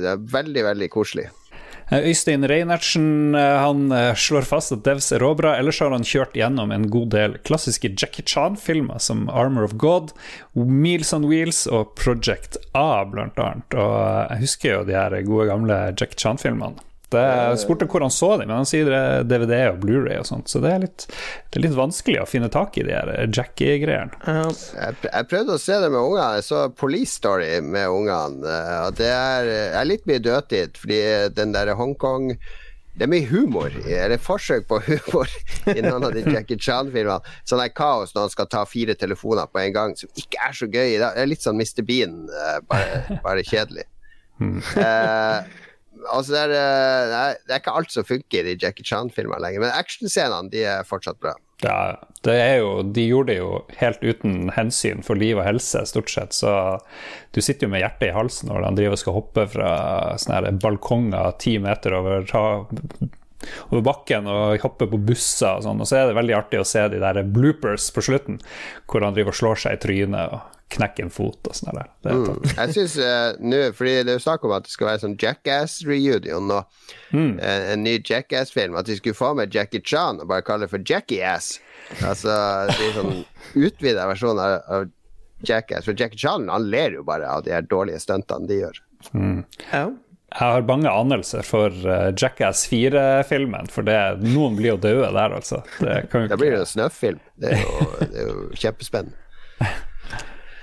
Det 0.00 0.10
er 0.14 0.26
veldig, 0.32 0.64
veldig 0.70 0.88
koselig. 0.94 1.28
Eh, 1.92 2.06
Øystein 2.08 2.46
Reinertsen 2.48 3.34
eh, 3.36 3.58
han 3.60 3.92
slår 4.16 4.46
fast 4.48 4.72
at 4.72 4.86
Devs 4.86 5.10
er 5.12 5.20
råbra. 5.20 5.58
Ellers 5.60 5.82
har 5.84 5.92
han 5.92 6.06
kjørt 6.08 6.38
gjennom 6.38 6.72
en 6.72 6.86
god 6.88 7.10
del 7.12 7.36
klassiske 7.44 7.92
Jackie 7.92 8.24
Chan-filmer, 8.24 8.96
som 8.96 9.26
Armor 9.28 9.68
of 9.68 9.76
God, 9.76 10.14
Meals 10.56 11.12
on 11.12 11.28
Wheels 11.28 11.66
og 11.68 11.92
Project 12.00 12.56
A, 12.72 13.04
blant 13.04 13.36
annet. 13.36 13.76
Og 13.76 13.92
jeg 14.32 14.46
husker 14.46 14.74
jo 14.78 14.88
de 14.88 14.96
her 14.96 15.18
gode, 15.28 15.50
gamle 15.52 15.82
Jackie 15.92 16.16
Chan-filmene. 16.16 16.80
Jeg 17.20 17.58
spurte 17.62 17.86
hvor 17.90 18.00
han 18.06 18.10
så 18.14 18.30
dem, 18.40 18.48
men 18.48 18.56
han 18.62 18.68
sier 18.68 18.88
det 18.88 18.96
er 18.96 19.26
DVD 19.28 19.58
og 19.74 19.78
Blu-ray 19.84 20.18
og 20.22 20.26
sånt, 20.28 20.48
så 20.48 20.62
det 20.64 20.72
er, 20.72 20.78
litt, 20.86 21.06
det 21.50 21.60
er 21.60 21.66
litt 21.66 21.76
vanskelig 21.76 22.22
å 22.22 22.26
finne 22.30 22.48
tak 22.52 22.78
i 22.80 22.86
de 22.88 22.94
her 22.96 23.12
Jackie-greiene. 23.28 24.16
Jeg, 24.24 24.96
jeg 25.08 25.28
prøvde 25.30 25.58
å 25.58 25.62
se 25.62 25.78
det 25.84 25.90
med 25.92 26.00
ungene. 26.00 26.30
Jeg 26.40 26.48
så 26.48 26.64
Police 26.78 27.18
Story 27.20 27.52
med 27.60 27.88
ungene. 27.92 28.42
eh, 28.48 28.80
Og 28.88 28.98
det 28.98 29.10
er, 29.12 29.52
er 29.80 29.88
litt 29.88 30.04
mye 30.10 30.22
dødtid, 30.24 30.76
fordi 30.80 31.00
den 31.36 31.52
der 31.56 31.74
Hongkong 31.78 32.32
det 32.92 33.06
er 33.06 33.08
mye 33.08 33.24
humor, 33.24 33.72
eller 33.88 34.20
forsøk 34.20 34.66
på 34.68 34.76
humor, 34.86 35.30
i 35.72 35.80
noen 35.80 36.04
av 36.04 36.12
de 36.12 36.26
Jackie 36.28 36.58
Chan-filmene. 36.60 37.24
Sånn 37.48 37.62
er 37.64 37.70
kaos 37.72 38.12
når 38.12 38.26
han 38.26 38.32
skal 38.34 38.50
ta 38.52 38.66
fire 38.68 38.92
telefoner 39.00 39.48
på 39.48 39.62
en 39.62 39.72
gang, 39.72 39.94
som 39.96 40.10
ikke 40.12 40.36
er 40.44 40.52
så 40.58 40.68
gøy. 40.68 40.98
Det 41.00 41.08
er 41.22 41.30
litt 41.30 41.40
sånn 41.40 41.56
Mr. 41.56 41.80
Bean, 41.88 42.18
eh, 42.28 42.58
bare, 42.68 43.18
bare 43.24 43.46
kjedelig. 43.48 43.86
Eh, 44.42 45.40
altså 46.10 46.34
det, 46.34 46.42
er, 46.42 46.52
eh, 46.56 47.38
det, 47.46 47.52
er, 47.52 47.60
ikke 47.60 47.76
alt 47.78 47.94
som 47.94 48.06
funker 48.06 48.48
i 48.48 48.56
Jackie 48.58 48.86
Chan-filmer 48.86 49.42
lenger, 49.42 49.64
men 49.64 49.74
actionscenene 49.76 50.52
de 50.52 50.66
er 50.68 50.86
fortsatt 50.88 51.20
bra. 51.22 51.34
Ja, 51.62 51.94
det 52.26 52.34
er 52.42 52.56
jo, 52.58 52.70
de 52.82 53.04
gjorde 53.06 53.30
det 53.30 53.38
jo 53.38 53.50
helt 53.78 54.02
uten 54.02 54.50
hensyn 54.56 55.04
for 55.06 55.18
liv 55.18 55.38
og 55.38 55.46
helse, 55.46 55.84
stort 55.86 56.10
sett. 56.10 56.34
Så 56.34 56.50
du 57.30 57.38
sitter 57.38 57.68
jo 57.68 57.72
med 57.74 57.84
hjertet 57.84 58.08
i 58.08 58.14
halsen 58.16 58.50
når 58.50 58.66
han 58.66 58.78
driver 58.78 58.96
og 58.96 59.02
skal 59.02 59.18
hoppe 59.20 59.46
fra 59.52 59.72
sånne 60.18 60.56
balkonger 60.62 61.36
ti 61.42 61.54
meter 61.62 61.94
over, 62.00 62.26
over 63.70 63.84
bakken 63.86 64.26
og 64.30 64.64
hoppe 64.64 64.90
på 64.90 65.00
busser 65.06 65.60
og 65.60 65.68
sånn. 65.68 65.84
Og 65.84 65.90
så 65.90 66.00
er 66.00 66.10
det 66.10 66.18
veldig 66.18 66.38
artig 66.40 66.62
å 66.62 66.66
se 66.66 66.82
de 66.90 66.98
der 67.02 67.22
bloopers 67.30 67.92
på 67.94 68.04
slutten, 68.10 68.42
hvor 68.90 69.06
han 69.06 69.14
driver 69.14 69.34
og 69.34 69.38
slår 69.38 69.62
seg 69.66 69.78
i 69.78 69.82
trynet 69.86 70.34
og 70.34 70.61
knekker 70.72 71.06
en 71.06 71.12
fot 71.12 71.48
og 71.48 71.56
sånn 71.56 71.76
der. 71.76 71.90
Det 72.04 72.12
er 72.12 72.22
topp. 72.28 72.46
Jeg 72.52 72.76
synes 72.76 72.94
uh, 73.00 73.40
nå, 73.42 73.60
fordi 73.78 73.94
det 74.00 74.14
er 74.14 74.18
jo 74.18 74.24
snakk 74.24 74.46
om 74.48 74.54
at 74.56 74.66
det 74.66 74.74
skal 74.74 74.90
være 74.90 75.02
sånn 75.04 75.18
Jackass-reunion 75.22 76.48
nå. 76.50 76.60
Mm. 77.12 77.34
En, 77.36 77.66
en 77.74 77.84
ny 77.86 77.98
Jackass-film. 77.98 78.78
At 78.78 78.88
de 78.90 78.98
skulle 78.98 79.18
få 79.18 79.32
med 79.38 79.54
Jackie 79.54 79.84
Chan 79.84 80.22
og 80.22 80.30
bare 80.32 80.46
kalle 80.46 80.66
det 80.66 80.72
for 80.74 80.84
Jackie-ass. 80.88 81.54
Altså, 82.00 82.36
det 82.70 82.88
er 82.88 82.96
sånn 82.96 83.18
utvida 83.58 84.06
versjon 84.10 84.40
av, 84.40 84.58
av 84.68 84.88
Jackass. 85.48 85.84
For 85.88 85.98
Jackie 85.98 86.20
Chan 86.20 86.48
han 86.52 86.70
ler 86.72 86.98
jo 86.98 87.04
bare 87.06 87.28
av 87.28 87.44
de 87.46 87.54
her 87.54 87.66
dårlige 87.68 88.02
stuntene 88.02 88.48
de 88.50 88.62
gjør. 88.64 88.82
ja. 89.72 89.86
Jeg 90.32 90.48
har 90.48 90.62
bange 90.64 90.88
anelser 90.88 91.44
for 91.44 91.68
eh, 91.68 92.06
Jackass 92.16 92.64
4-filmen, 92.70 93.68
for 93.68 93.84
det, 93.84 93.98
noen 94.24 94.56
blir 94.56 94.70
jo 94.70 94.78
døde 94.80 95.10
der, 95.12 95.34
altså. 95.36 95.60
Det 95.76 96.06
kan 96.08 96.24
jo 96.24 96.30
Da 96.32 96.38
blir 96.40 96.54
det 96.54 96.62
en 96.62 96.70
snøfilm. 96.70 97.20
Det 97.36 97.52
er 97.52 97.60
jo, 97.60 97.88
det 98.00 98.22
er 98.22 98.30
jo 98.30 98.46
kjempespennende. 98.56 99.18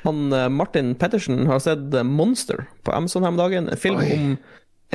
Han 0.10 0.34
eh, 0.36 0.48
Martin 0.52 0.96
Pettersen 1.00 1.46
har 1.50 1.62
sett 1.64 1.94
eh, 1.94 2.06
Monster 2.06 2.66
på 2.84 2.96
Amazon 2.96 3.26
her 3.26 3.34
om 3.36 3.40
dagen. 3.40 3.70
En 3.70 3.80
film 3.80 4.02
Oi. 4.02 4.10
om 4.16 4.34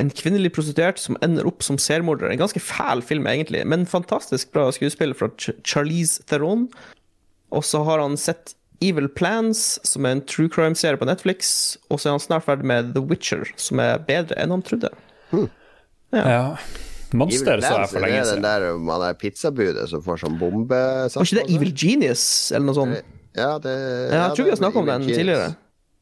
en 0.01 0.11
kvinnelig 0.11 0.51
prostituert 0.55 0.99
som 0.99 1.15
ender 1.23 1.47
opp 1.47 1.63
som 1.63 1.79
seriemorder. 1.79 2.27
En 2.29 2.41
ganske 2.41 2.59
fæl 2.59 3.03
film, 3.05 3.27
egentlig, 3.31 3.63
men 3.67 3.87
fantastisk 3.87 4.51
bra 4.55 4.67
skuespill 4.75 5.15
fra 5.15 5.31
Ch 5.39 5.55
Charlize 5.63 6.23
Theron. 6.27 6.67
Og 7.55 7.63
så 7.63 7.83
har 7.87 8.03
han 8.03 8.17
sett 8.19 8.57
Evil 8.83 9.07
Plans, 9.07 9.79
som 9.87 10.05
er 10.05 10.17
en 10.17 10.25
true 10.27 10.51
crime-serie 10.51 10.99
på 10.99 11.07
Netflix. 11.07 11.77
Og 11.89 12.01
så 12.01 12.09
er 12.09 12.17
han 12.17 12.25
snart 12.25 12.47
ferdig 12.47 12.67
med 12.67 12.91
The 12.95 13.03
Witcher, 13.03 13.47
som 13.55 13.79
er 13.79 14.03
bedre 14.03 14.35
enn 14.41 14.51
han 14.51 14.65
trodde. 14.65 14.91
Ja. 16.15 16.57
Monster 17.15 17.55
Evil 17.55 17.63
så 17.63 17.77
jeg 17.79 17.89
for 17.93 18.03
det 18.03 18.15
er 18.17 18.29
den 18.33 18.43
der 18.43 18.65
man 18.81 19.03
er 19.05 19.15
pizzabudet 19.19 19.85
som 19.87 20.01
får 20.03 20.23
sånn 20.23 20.39
bombe 20.39 20.75
Var 20.75 21.27
ikke 21.27 21.37
det? 21.37 21.45
Evil 21.53 21.71
Genius, 21.71 22.25
eller 22.51 22.67
noe 22.67 22.77
sånt? 22.77 23.14
Ja, 23.35 23.55
det, 23.61 23.75
Ja, 24.09 24.27
jeg 24.27 24.35
tror 24.37 24.47
vi 24.47 24.53
har 24.53 24.59
snakket 24.61 24.81
om 24.81 24.91
den 24.91 25.07
Kids. 25.07 25.17
tidligere. 25.19 25.53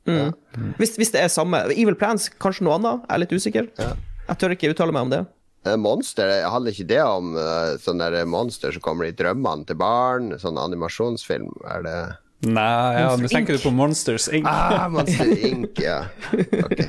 Mm. 0.06 0.34
Hvis, 0.78 0.98
hvis 1.00 1.14
det 1.14 1.22
er 1.24 1.32
samme. 1.32 1.64
Evil 1.72 1.96
Plans, 2.00 2.28
kanskje 2.42 2.68
noe 2.68 2.76
annet? 2.78 3.06
Jeg 3.08 3.16
er 3.16 3.24
litt 3.24 3.38
usikker. 3.38 3.70
Jeg 3.80 4.40
tør 4.40 4.56
ikke 4.56 4.74
uttale 4.74 4.96
meg 4.96 5.08
om 5.08 5.14
det. 5.14 5.22
Eh, 5.64 5.78
Monster, 5.80 6.32
handler 6.52 6.76
ikke 6.76 6.90
det 6.90 7.00
om 7.04 7.38
uh, 7.40 7.80
sånne 7.80 8.10
der 8.12 8.28
monster 8.28 8.74
som 8.76 8.84
kommer 8.84 9.08
i 9.08 9.16
drømmene 9.16 9.64
til 9.70 9.80
barn? 9.80 10.34
Sånn 10.42 10.60
animasjonsfilm? 10.60 11.54
Er 11.72 11.88
det 11.88 11.98
Nei, 12.44 13.00
ja, 13.00 13.14
nå 13.16 13.30
tenker 13.32 13.56
du 13.56 13.64
på 13.64 13.72
Monsters 13.72 14.26
Inc. 14.28 14.48
Ah, 14.52 14.90
Monster 14.92 15.30
Inc., 15.48 15.80
ja. 15.80 16.02
Ok. 16.60 16.82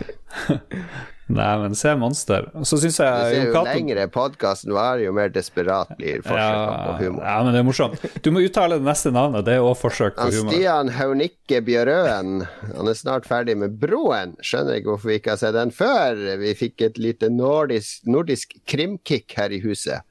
Nei, 1.33 1.53
men 1.63 1.73
se 1.75 1.95
Monster. 1.97 2.51
Og 2.53 2.67
så 2.69 2.77
syns 2.83 2.99
Du 2.99 3.03
jeg 3.03 3.29
ser 3.33 3.47
jo 3.47 3.53
Cato 3.55 3.71
lengre 3.71 4.03
podkasten 4.13 4.75
var, 4.77 4.99
jo 5.01 5.13
mer 5.17 5.31
desperat 5.33 5.95
blir 5.97 6.21
forsøkene 6.21 6.75
på 6.85 6.97
humor. 7.01 7.25
ja, 7.25 7.37
men 7.47 7.57
det 7.57 7.63
er 7.63 7.67
morsomt. 7.69 8.05
Du 8.21 8.29
må 8.35 8.43
uttale 8.45 8.77
det 8.77 8.85
neste 8.85 9.13
navnet. 9.15 9.47
Det 9.47 9.55
er 9.57 9.65
òg 9.65 9.77
forsøk 9.81 10.19
på 10.19 10.27
humor. 10.35 10.53
Stian 10.53 10.93
Haunikke 10.99 11.63
Bjørøen 11.65 12.43
Han 12.75 12.91
er 12.93 12.99
snart 12.99 13.29
ferdig 13.31 13.57
med 13.57 13.79
Broen. 13.81 14.35
Skjønner 14.45 14.77
ikke 14.81 14.93
hvorfor 14.93 15.13
vi 15.15 15.17
ikke 15.23 15.33
har 15.33 15.41
sett 15.41 15.57
den 15.57 15.73
før. 15.73 16.21
Vi 16.43 16.53
fikk 16.61 16.85
et 16.91 17.01
lite 17.01 17.33
nordisk, 17.33 18.05
nordisk 18.05 18.53
krimkick 18.69 19.33
her 19.39 19.55
i 19.55 19.63
huset. 19.65 20.05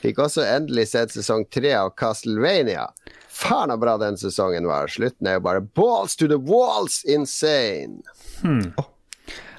Fikk 0.00 0.22
også 0.22 0.46
endelig 0.46 0.86
sett 0.94 1.12
sesong 1.12 1.42
tre 1.52 1.74
av 1.76 1.90
Castlevania. 1.98 2.86
Faen 3.28 3.72
så 3.72 3.76
bra 3.80 3.96
den 4.00 4.16
sesongen 4.20 4.66
var. 4.70 4.88
Slutten 4.88 5.26
er 5.28 5.36
jo 5.38 5.44
bare 5.44 5.60
balls 5.60 6.14
to 6.16 6.28
the 6.30 6.38
walls 6.38 7.02
insane. 7.04 8.00
Hmm. 8.40 8.70
Ja, 8.78 8.86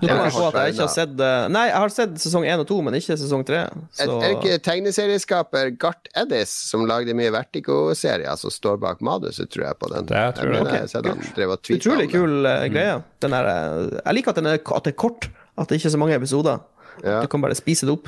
jeg 0.02 0.18
jeg 0.18 0.74
ikke 0.74 0.82
har 0.82 0.90
sett 0.90 1.20
eh, 1.22 1.44
Nei, 1.54 1.68
jeg 1.70 1.78
har 1.84 1.92
sett 1.94 2.16
sesong 2.24 2.46
én 2.50 2.62
og 2.62 2.66
to, 2.70 2.78
men 2.86 2.94
ikke 2.98 3.18
sesong 3.22 3.44
tre. 3.46 3.60
Så 3.94 4.08
er 4.08 4.22
det 4.24 4.32
ikke 4.40 4.56
tegneserieskaper 4.66 5.66
Gart 5.82 6.10
Eddis 6.18 6.52
som 6.72 6.88
lagde 6.90 7.14
mye 7.18 7.32
Vertigo-serier, 7.34 8.36
som 8.40 8.50
står 8.54 8.78
bak 8.82 8.98
manuset, 9.06 9.50
tror 9.54 9.64
jeg, 9.70 9.76
på 9.82 9.88
den? 9.94 10.04
Det 10.10 10.26
tror 10.40 10.52
jeg. 10.58 10.64
jeg 10.90 11.46
og 11.46 11.62
tweetet 11.62 11.78
Utrolig 11.78 12.08
kul 12.14 12.34
uh, 12.48 12.66
greie. 12.72 12.96
Den 13.22 13.32
er, 13.38 13.44
eh, 13.52 14.00
jeg 14.00 14.14
liker 14.18 14.30
at, 14.34 14.40
den 14.42 14.50
er, 14.50 14.54
at 14.58 14.84
det 14.88 14.94
er 14.96 15.02
kort, 15.06 15.22
at 15.60 15.66
det 15.70 15.76
ikke 15.78 15.90
er 15.92 15.98
så 15.98 16.02
mange 16.02 16.18
episoder. 16.18 16.58
Ja. 17.06 17.18
Du 17.22 17.28
kan 17.32 17.44
bare 17.44 17.58
spise 17.58 17.86
det 17.86 17.94
opp. 17.94 18.08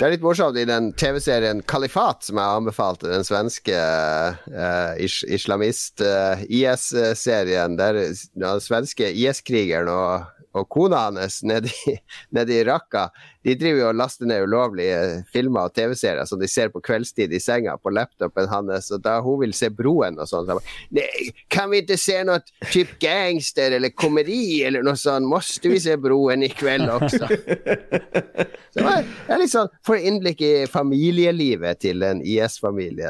Det 0.00 0.06
er 0.06 0.12
litt 0.14 0.24
morsomt 0.24 0.56
i 0.56 0.64
den 0.64 0.94
TV-serien 0.96 1.60
Kalifat, 1.68 2.24
som 2.24 2.38
jeg 2.40 2.56
anbefalte, 2.56 3.12
den 3.12 3.24
svenske 3.26 3.76
uh, 3.76 4.96
is 4.96 5.20
islamist-IS-serien, 5.28 7.72
uh, 7.76 7.78
der 7.78 7.92
den 8.08 8.60
svenske 8.64 9.12
IS-krigeren 9.12 9.88
og 9.92 10.24
og 10.56 10.68
kona 10.72 11.06
hans 11.08 11.42
nede 11.46 11.70
i, 11.86 11.96
nede 12.36 12.56
i 12.56 12.64
Raqqa 12.66 13.08
de 13.44 13.54
driver 13.56 13.80
jo 13.80 13.86
og 13.88 13.96
laster 13.96 14.28
ned 14.28 14.44
ulovlige 14.44 14.96
filmer 15.32 15.68
og 15.68 15.74
TV-serier 15.76 16.28
som 16.28 16.40
de 16.40 16.48
ser 16.50 16.68
på 16.72 16.82
kveldstid 16.84 17.32
i 17.32 17.40
senga 17.40 17.76
på 17.80 17.92
laptopen 17.94 18.50
hans. 18.52 18.90
Og 18.92 19.00
da 19.04 19.16
hun 19.24 19.40
vil 19.40 19.54
se 19.56 19.70
Broen 19.72 20.18
og 20.20 20.28
sånn, 20.28 20.44
så 20.48 20.58
bare 20.58 21.30
Kan 21.52 21.72
vi 21.72 21.80
ikke 21.80 21.96
se 22.00 22.18
noe 22.26 22.42
type 22.68 22.98
gangster 23.00 23.72
eller 23.78 23.94
komedi 23.96 24.60
eller 24.66 24.84
noe 24.84 25.00
sånt? 25.00 25.28
Måste 25.28 25.72
vi 25.72 25.80
se 25.80 25.96
Broen 26.00 26.44
i 26.44 26.50
kveld 26.52 26.90
også? 26.92 27.30
Så 28.70 28.84
jeg 28.84 29.06
er 29.26 29.40
litt 29.40 29.50
sånn 29.50 29.70
Får 29.86 30.04
innblikk 30.06 30.44
i 30.46 30.52
familielivet 30.70 31.80
til 31.82 32.04
en 32.06 32.20
IS-familie. 32.22 33.08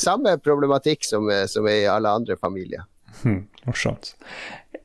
Samme 0.00 0.34
problematikk 0.42 1.04
som, 1.06 1.28
som 1.50 1.68
i 1.70 1.84
alle 1.90 2.10
andre 2.10 2.38
familier. 2.40 2.82
Hmm, 3.20 3.44
morsomt. 3.66 4.14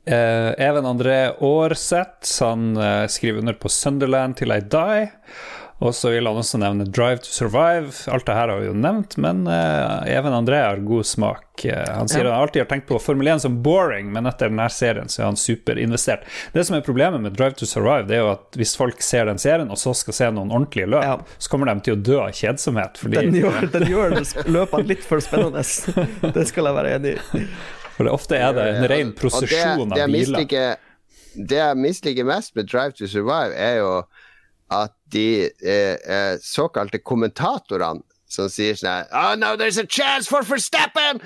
Eh, 0.06 0.68
Even 0.68 0.86
André 0.86 1.34
Aarseth 1.40 2.44
han 2.44 2.78
eh, 2.78 3.08
skriver 3.08 3.40
under 3.40 3.54
på 3.54 3.70
Sunderland 3.70 4.38
til 4.38 4.54
I 4.54 4.62
Die. 4.62 5.12
Og 5.84 5.92
så 5.96 6.10
vil 6.14 6.28
han 6.28 6.38
også 6.40 6.60
nevne 6.62 6.86
Drive 6.88 7.26
to 7.26 7.32
Survive. 7.36 7.92
Alt 8.08 8.26
det 8.30 8.36
her 8.38 8.48
har 8.48 8.62
vi 8.62 8.70
jo 8.70 8.76
nevnt, 8.80 9.18
men 9.20 9.44
eh, 9.52 10.14
Even 10.14 10.34
André 10.34 10.62
har 10.64 10.80
god 10.88 11.04
smak. 11.06 11.42
Han 11.66 12.08
sier 12.12 12.26
ja. 12.26 12.32
han 12.32 12.46
alltid 12.46 12.62
har 12.62 12.70
tenkt 12.70 12.88
på 12.88 13.00
Formel 13.00 13.28
1 13.34 13.44
som 13.44 13.58
boring, 13.64 14.08
men 14.14 14.28
etter 14.30 14.52
denne 14.52 14.70
serien 14.72 15.12
så 15.12 15.22
er 15.22 15.30
han 15.30 15.40
superinvestert. 15.40 16.24
Det 16.56 16.64
som 16.68 16.78
er 16.78 16.84
problemet 16.86 17.24
med 17.24 17.36
Drive 17.36 17.60
to 17.60 17.68
Survive, 17.68 18.08
det 18.08 18.18
er 18.18 18.24
jo 18.24 18.32
at 18.38 18.60
hvis 18.60 18.76
folk 18.80 19.04
ser 19.04 19.28
den 19.28 19.40
serien, 19.42 19.72
og 19.72 19.80
så 19.80 19.94
skal 19.96 20.16
se 20.16 20.32
noen 20.36 20.52
ordentlige 20.52 20.88
løp, 20.96 21.04
ja. 21.04 21.40
så 21.40 21.52
kommer 21.52 21.72
de 21.72 21.88
til 21.88 21.98
å 21.98 22.02
dø 22.08 22.20
av 22.24 22.36
kjedsomhet. 22.36 23.00
Fordi... 23.02 23.20
Den 23.20 23.40
gjør, 23.42 23.66
den 23.76 23.90
gjør 23.92 24.20
løpene 24.48 24.94
litt 24.94 25.04
for 25.08 25.24
spennende. 25.24 25.64
Det 26.36 26.48
skal 26.52 26.72
jeg 26.72 26.80
være 26.80 27.00
enig 27.00 27.18
i. 27.20 27.50
For 27.96 28.08
det, 28.08 28.12
ofte 28.12 28.38
er 28.38 28.56
det 28.56 28.66
en 28.74 28.88
ren 28.92 29.14
prosesjon 29.16 29.94
av 29.96 30.12
biler. 30.12 30.78
Det 31.36 31.60
jeg 31.60 31.80
misliker 31.80 32.28
mest 32.28 32.56
med 32.56 32.68
Drive 32.72 32.96
to 32.96 33.08
Survive, 33.12 33.56
er 33.56 33.80
jo 33.82 33.92
at 34.76 34.94
de 35.14 35.46
eh, 35.46 35.96
eh 36.00 36.36
såkalte 36.42 37.00
kommentatorene 37.04 38.02
som 38.32 38.50
sier 38.52 38.78
sånn 38.78 39.10
Oh 39.16 39.34
no, 39.38 39.54
there's 39.60 39.78
a 39.78 39.86
chance 39.86 40.30
for 40.30 40.46
Verstappen! 40.46 41.22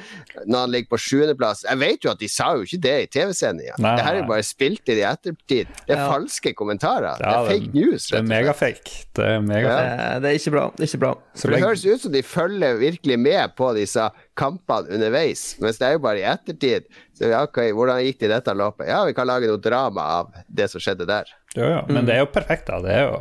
Når 0.46 0.66
han 0.66 0.74
ligger 0.74 0.94
på 0.94 1.00
sjuendeplass. 1.02 1.64
Jeg 1.68 1.80
vet 1.82 2.06
jo 2.06 2.12
at 2.12 2.22
de 2.22 2.30
sa 2.32 2.52
jo 2.58 2.66
ikke 2.68 2.82
det 2.84 2.96
i 3.04 3.10
TV-sendinga. 3.16 3.78
Det 3.80 4.06
her 4.06 4.18
er 4.18 4.22
jo 4.22 4.28
bare 4.30 4.46
spilt 4.46 4.92
inn 4.92 5.02
i 5.02 5.06
ettertid. 5.08 5.72
Det 5.88 5.96
er 5.96 6.04
ja. 6.04 6.10
falske 6.12 6.54
kommentarer. 6.58 7.20
Ja, 7.24 7.24
det 7.24 7.36
er 7.40 7.50
fake 7.54 7.74
news. 7.76 8.10
Det 8.12 8.20
er 8.20 8.28
megafake. 8.30 8.96
Det 9.18 9.26
er, 9.26 9.44
megafake. 9.46 9.96
Ja. 9.96 10.20
det 10.24 10.32
er 10.32 10.40
ikke 10.42 10.56
bra. 10.56 10.66
Det 10.76 10.86
er 10.86 10.92
ikke 10.92 11.04
bra. 11.06 11.14
Det 11.40 11.64
høres 11.64 11.86
ut 11.88 12.06
som 12.06 12.16
de 12.16 12.24
følger 12.26 12.80
virkelig 12.84 13.20
med 13.20 13.56
på 13.60 13.72
disse 13.78 14.10
kampene 14.40 14.96
underveis, 14.96 15.44
mens 15.60 15.80
det 15.80 15.88
er 15.88 15.98
jo 15.98 16.04
bare 16.04 16.22
i 16.22 16.28
ettertid. 16.28 16.88
Så 17.18 17.32
ja, 17.34 17.42
okay, 17.44 17.74
hvordan 17.76 18.00
gikk 18.06 18.22
det 18.22 18.30
i 18.30 18.32
dette 18.32 18.56
løpet? 18.56 18.88
Ja, 18.88 19.02
vi 19.08 19.16
kan 19.18 19.28
lage 19.28 19.50
noe 19.50 19.60
drama 19.60 20.06
av 20.20 20.32
det 20.48 20.70
som 20.72 20.84
skjedde 20.84 21.08
der. 21.10 21.28
Ja, 21.58 21.68
ja. 21.80 21.82
Men 21.90 22.08
det 22.08 22.16
er 22.16 22.24
jo 22.24 22.32
perfekt, 22.32 22.70
da. 22.70 22.80
Det 22.84 22.96
er 22.96 23.06
jo 23.10 23.20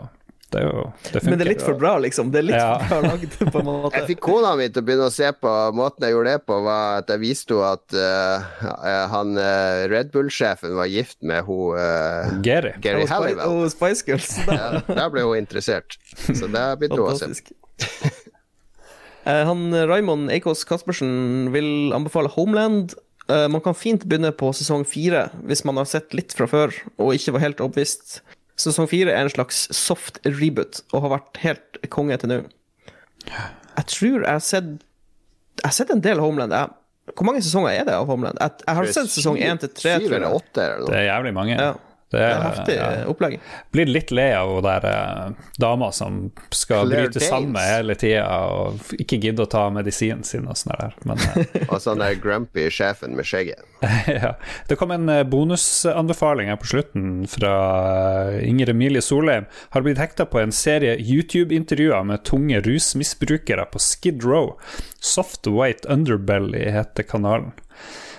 det 0.48 0.62
jo, 0.64 0.84
det 1.12 1.20
Men 1.26 1.36
det 1.36 1.44
er 1.44 1.50
litt 1.50 1.62
for 1.64 1.76
bra, 1.76 1.90
liksom. 2.00 2.30
Det 2.32 2.40
er 2.40 2.46
litt 2.48 2.56
ja. 2.56 2.78
for 2.80 3.04
bra 3.04 3.12
lagd, 3.12 3.34
på 3.36 3.60
en 3.60 3.66
måte. 3.66 3.90
Jeg 3.98 4.08
fikk 4.14 4.22
kona 4.24 4.54
mi 4.56 4.68
til 4.72 4.80
å 4.80 4.86
begynne 4.86 5.08
å 5.10 5.12
se 5.12 5.28
på 5.36 5.50
Måten 5.76 6.06
jeg 6.06 6.14
gjorde 6.14 6.32
det 6.32 6.44
på, 6.48 6.56
var 6.64 7.02
at 7.02 7.10
jeg 7.12 7.20
viste 7.20 7.58
henne 7.58 7.74
at 7.76 7.96
uh, 7.98 9.02
han 9.12 9.34
uh, 9.36 9.84
Red 9.92 10.08
Bull-sjefen 10.14 10.72
var 10.78 10.88
gift 10.88 11.18
med 11.20 11.44
hun 11.44 11.76
uh, 11.76 12.30
Gary, 12.44 12.72
Gary 12.84 13.04
Halliwell. 13.10 13.44
Og 13.44 13.68
Spice 13.74 14.06
Girls. 14.08 14.30
ja, 15.00 15.08
ble 15.12 15.26
hun 15.26 15.36
interessert. 15.36 15.98
Så 16.16 16.48
det 16.48 16.64
begynte 16.80 17.02
hun 17.02 17.12
å 17.12 17.18
se. 17.18 17.52
han 19.50 19.68
Raymond 19.90 20.32
Eikås 20.32 20.64
Caspersen 20.68 21.52
vil 21.52 21.92
anbefale 21.96 22.32
Homeland. 22.32 22.96
Man 23.28 23.60
kan 23.60 23.76
fint 23.76 24.06
begynne 24.08 24.30
på 24.32 24.48
sesong 24.56 24.86
fire 24.88 25.26
hvis 25.44 25.60
man 25.68 25.76
har 25.76 25.84
sett 25.90 26.14
litt 26.16 26.32
fra 26.32 26.46
før 26.48 26.72
og 26.96 27.12
ikke 27.12 27.36
var 27.36 27.44
helt 27.44 27.60
overbevist. 27.60 28.22
Sesong 28.58 28.88
fire 28.90 29.12
er 29.14 29.26
en 29.26 29.30
slags 29.32 29.66
soft 29.76 30.18
reboot 30.26 30.80
og 30.92 31.04
har 31.06 31.12
vært 31.18 31.40
helt 31.44 31.78
konge 31.94 32.16
til 32.18 32.32
nå. 32.32 32.38
Jeg 33.28 33.86
tror 33.92 34.22
jeg 34.24 34.30
har 34.32 34.42
sett 34.42 34.68
Jeg 35.58 35.66
har 35.66 35.74
sett 35.74 35.90
en 35.94 36.02
del 36.02 36.20
Homeland. 36.22 36.54
Jeg, 36.54 36.70
hvor 37.14 37.26
mange 37.26 37.42
sesonger 37.42 37.70
er 37.74 37.84
det 37.88 37.94
av 37.94 38.06
Homeland? 38.10 38.38
Jeg, 38.42 38.62
jeg 38.66 38.78
har 38.78 38.90
sett 38.94 39.10
sesong 39.14 39.38
én 39.42 39.58
til 39.62 39.70
tre. 39.74 39.94
Det 40.90 40.98
er 40.98 41.06
jævlig 41.08 41.32
mange. 41.34 41.56
Ja. 41.58 41.72
Det 42.10 42.20
er, 42.24 42.38
heftig 42.40 42.74
ja. 42.78 42.88
opplegg. 43.10 43.34
Blir 43.74 43.90
litt 43.90 44.10
lei 44.16 44.30
av 44.32 44.48
hun 44.48 44.62
der 44.64 44.84
eh, 44.88 45.48
dama 45.60 45.90
som 45.92 46.30
skal 46.48 46.86
Claire 46.86 47.04
bryte 47.04 47.18
Danes. 47.18 47.28
sammen 47.28 47.58
hele 47.60 47.96
tida 48.00 48.24
og 48.48 48.94
ikke 48.96 49.18
gidde 49.20 49.44
å 49.44 49.50
ta 49.52 49.66
medisinen 49.74 50.24
sin 50.24 50.48
og 50.48 50.56
sånn 50.56 50.72
der. 50.80 50.96
Men, 51.04 51.20
eh. 51.36 51.66
og 51.70 51.76
sånn 51.84 52.00
der 52.00 52.16
grumpy 52.22 52.70
sjefen 52.72 53.12
med 53.18 53.28
skjegget. 53.28 53.60
ja. 54.22 54.32
Det 54.70 54.80
kom 54.80 54.94
en 54.96 55.04
uh, 55.12 55.20
bonusanbefaling 55.28 56.48
her 56.48 56.56
på 56.62 56.72
slutten 56.72 57.12
fra 57.28 57.54
Inger 58.40 58.72
Emilie 58.72 59.04
Solheim. 59.04 59.44
Har 59.76 59.84
blitt 59.84 60.00
hekta 60.00 60.24
på 60.24 60.40
en 60.40 60.54
serie 60.54 60.96
YouTube-intervjuer 60.96 62.08
med 62.08 62.24
tunge 62.24 62.64
rusmisbrukere 62.64 63.68
på 63.68 63.84
Skid 63.84 64.24
Row. 64.24 64.54
Soft 65.04 65.46
White 65.46 65.84
Underbelly 65.92 66.70
heter 66.72 67.04
kanalen. 67.04 67.52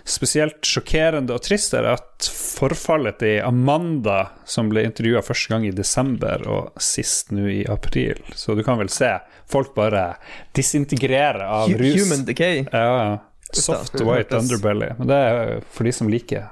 Spesielt 0.07 0.65
sjokkerende 0.65 1.35
og 1.35 1.43
trist 1.45 1.73
er 1.77 1.87
at 1.93 2.29
forfallet 2.29 3.19
til 3.21 3.39
Amanda, 3.45 4.29
som 4.49 4.69
ble 4.71 4.83
intervjua 4.87 5.23
første 5.25 5.53
gang 5.53 5.65
i 5.67 5.73
desember 5.75 6.43
og 6.49 6.81
sist 6.83 7.33
nå 7.35 7.47
i 7.51 7.63
april. 7.69 8.21
Så 8.35 8.55
du 8.57 8.63
kan 8.67 8.79
vel 8.81 8.91
se 8.93 9.15
folk 9.49 9.73
bare 9.77 10.13
disintegrere 10.57 11.47
av 11.47 11.73
rus. 11.79 11.97
Human 12.03 12.25
decay. 12.27 12.65
Ja, 12.71 13.19
Soft 13.51 13.97
white 14.05 14.37
underbelly. 14.37 14.91
Men 14.99 15.09
det 15.09 15.15
er 15.17 15.53
for 15.73 15.87
de 15.87 15.93
som 15.95 16.09
liker 16.11 16.51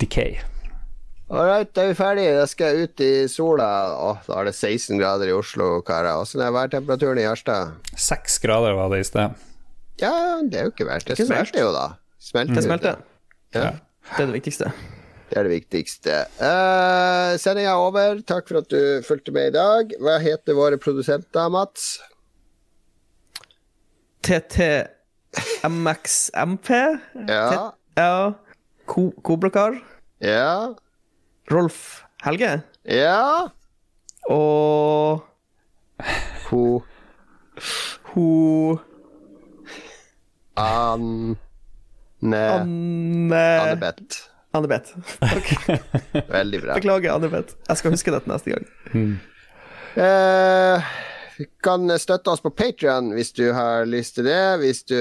decay. 0.00 0.40
Ålreit, 1.30 1.70
da 1.76 1.84
er 1.84 1.92
vi 1.92 1.94
ferdige. 1.94 2.32
Da 2.34 2.46
skal 2.50 2.74
jeg 2.74 2.88
ut 2.88 3.02
i 3.06 3.12
sola. 3.30 3.68
Åh, 4.10 4.24
da 4.26 4.40
er 4.40 4.48
det 4.50 4.56
16 4.56 4.98
grader 4.98 5.30
i 5.30 5.34
Oslo, 5.36 5.76
karer. 5.86 6.18
Åssen 6.18 6.42
er 6.42 6.50
værtemperaturen 6.54 7.20
i 7.22 7.26
Harstad? 7.28 7.76
Seks 7.94 8.40
grader 8.42 8.74
var 8.74 8.90
det 8.90 9.04
i 9.04 9.06
sted. 9.06 9.38
Ja, 10.02 10.12
det 10.42 10.58
er 10.58 10.66
jo 10.66 10.72
ikke 10.74 10.88
verst. 10.88 11.06
Det 11.12 11.22
smelter 11.22 11.62
jo, 11.62 11.70
da. 11.76 11.86
Smelter. 12.20 12.54
Det 12.54 12.62
smelter. 12.64 12.96
Ja. 13.54 13.70
Det 14.16 14.22
er 14.22 14.26
det 14.26 14.34
viktigste. 14.36 14.72
Det 15.30 15.38
er 15.38 15.46
det 15.46 15.52
viktigste. 15.54 16.14
Uh, 16.40 17.38
Sendinga 17.40 17.70
er 17.70 17.78
over. 17.80 18.20
Takk 18.26 18.48
for 18.50 18.58
at 18.60 18.68
du 18.70 19.02
fulgte 19.06 19.32
med 19.32 19.46
i 19.52 19.54
dag. 19.56 19.94
Hva 20.02 20.18
heter 20.20 20.54
våre 20.58 20.78
produsenter, 20.80 21.48
Mats? 21.54 22.00
TTMXMP? 24.26 24.90
Ja. 27.30 27.70
ja. 27.96 28.32
Ko 28.90 29.10
Koblakar? 29.24 29.78
Ja. 30.20 30.74
Rolf 31.50 32.04
Helge? 32.24 32.62
Ja. 32.84 33.48
Og 34.28 35.24
Ho 36.50 36.82
Ho 38.12 38.78
An... 40.56 41.38
Anne 42.22 43.42
Anne-Beth. 43.64 44.20
Anne-Beth. 44.52 44.96
Okay. 45.22 45.78
Veldig 46.38 46.62
bra. 46.64 46.78
Beklager, 46.78 47.12
Anne-Beth. 47.14 47.54
Jeg 47.68 47.82
skal 47.82 47.94
huske 47.94 48.14
dette 48.14 48.30
neste 48.30 48.56
gang. 48.56 48.66
Mm. 48.94 49.14
Eh, 50.00 50.90
du 51.40 51.46
kan 51.64 51.88
støtte 51.96 52.28
oss 52.34 52.42
på 52.44 52.50
Patrion 52.52 53.14
hvis 53.16 53.30
du 53.32 53.46
har 53.56 53.86
lyst 53.88 54.18
til 54.18 54.26
det. 54.28 54.58
Hvis 54.60 54.82
du 54.90 54.98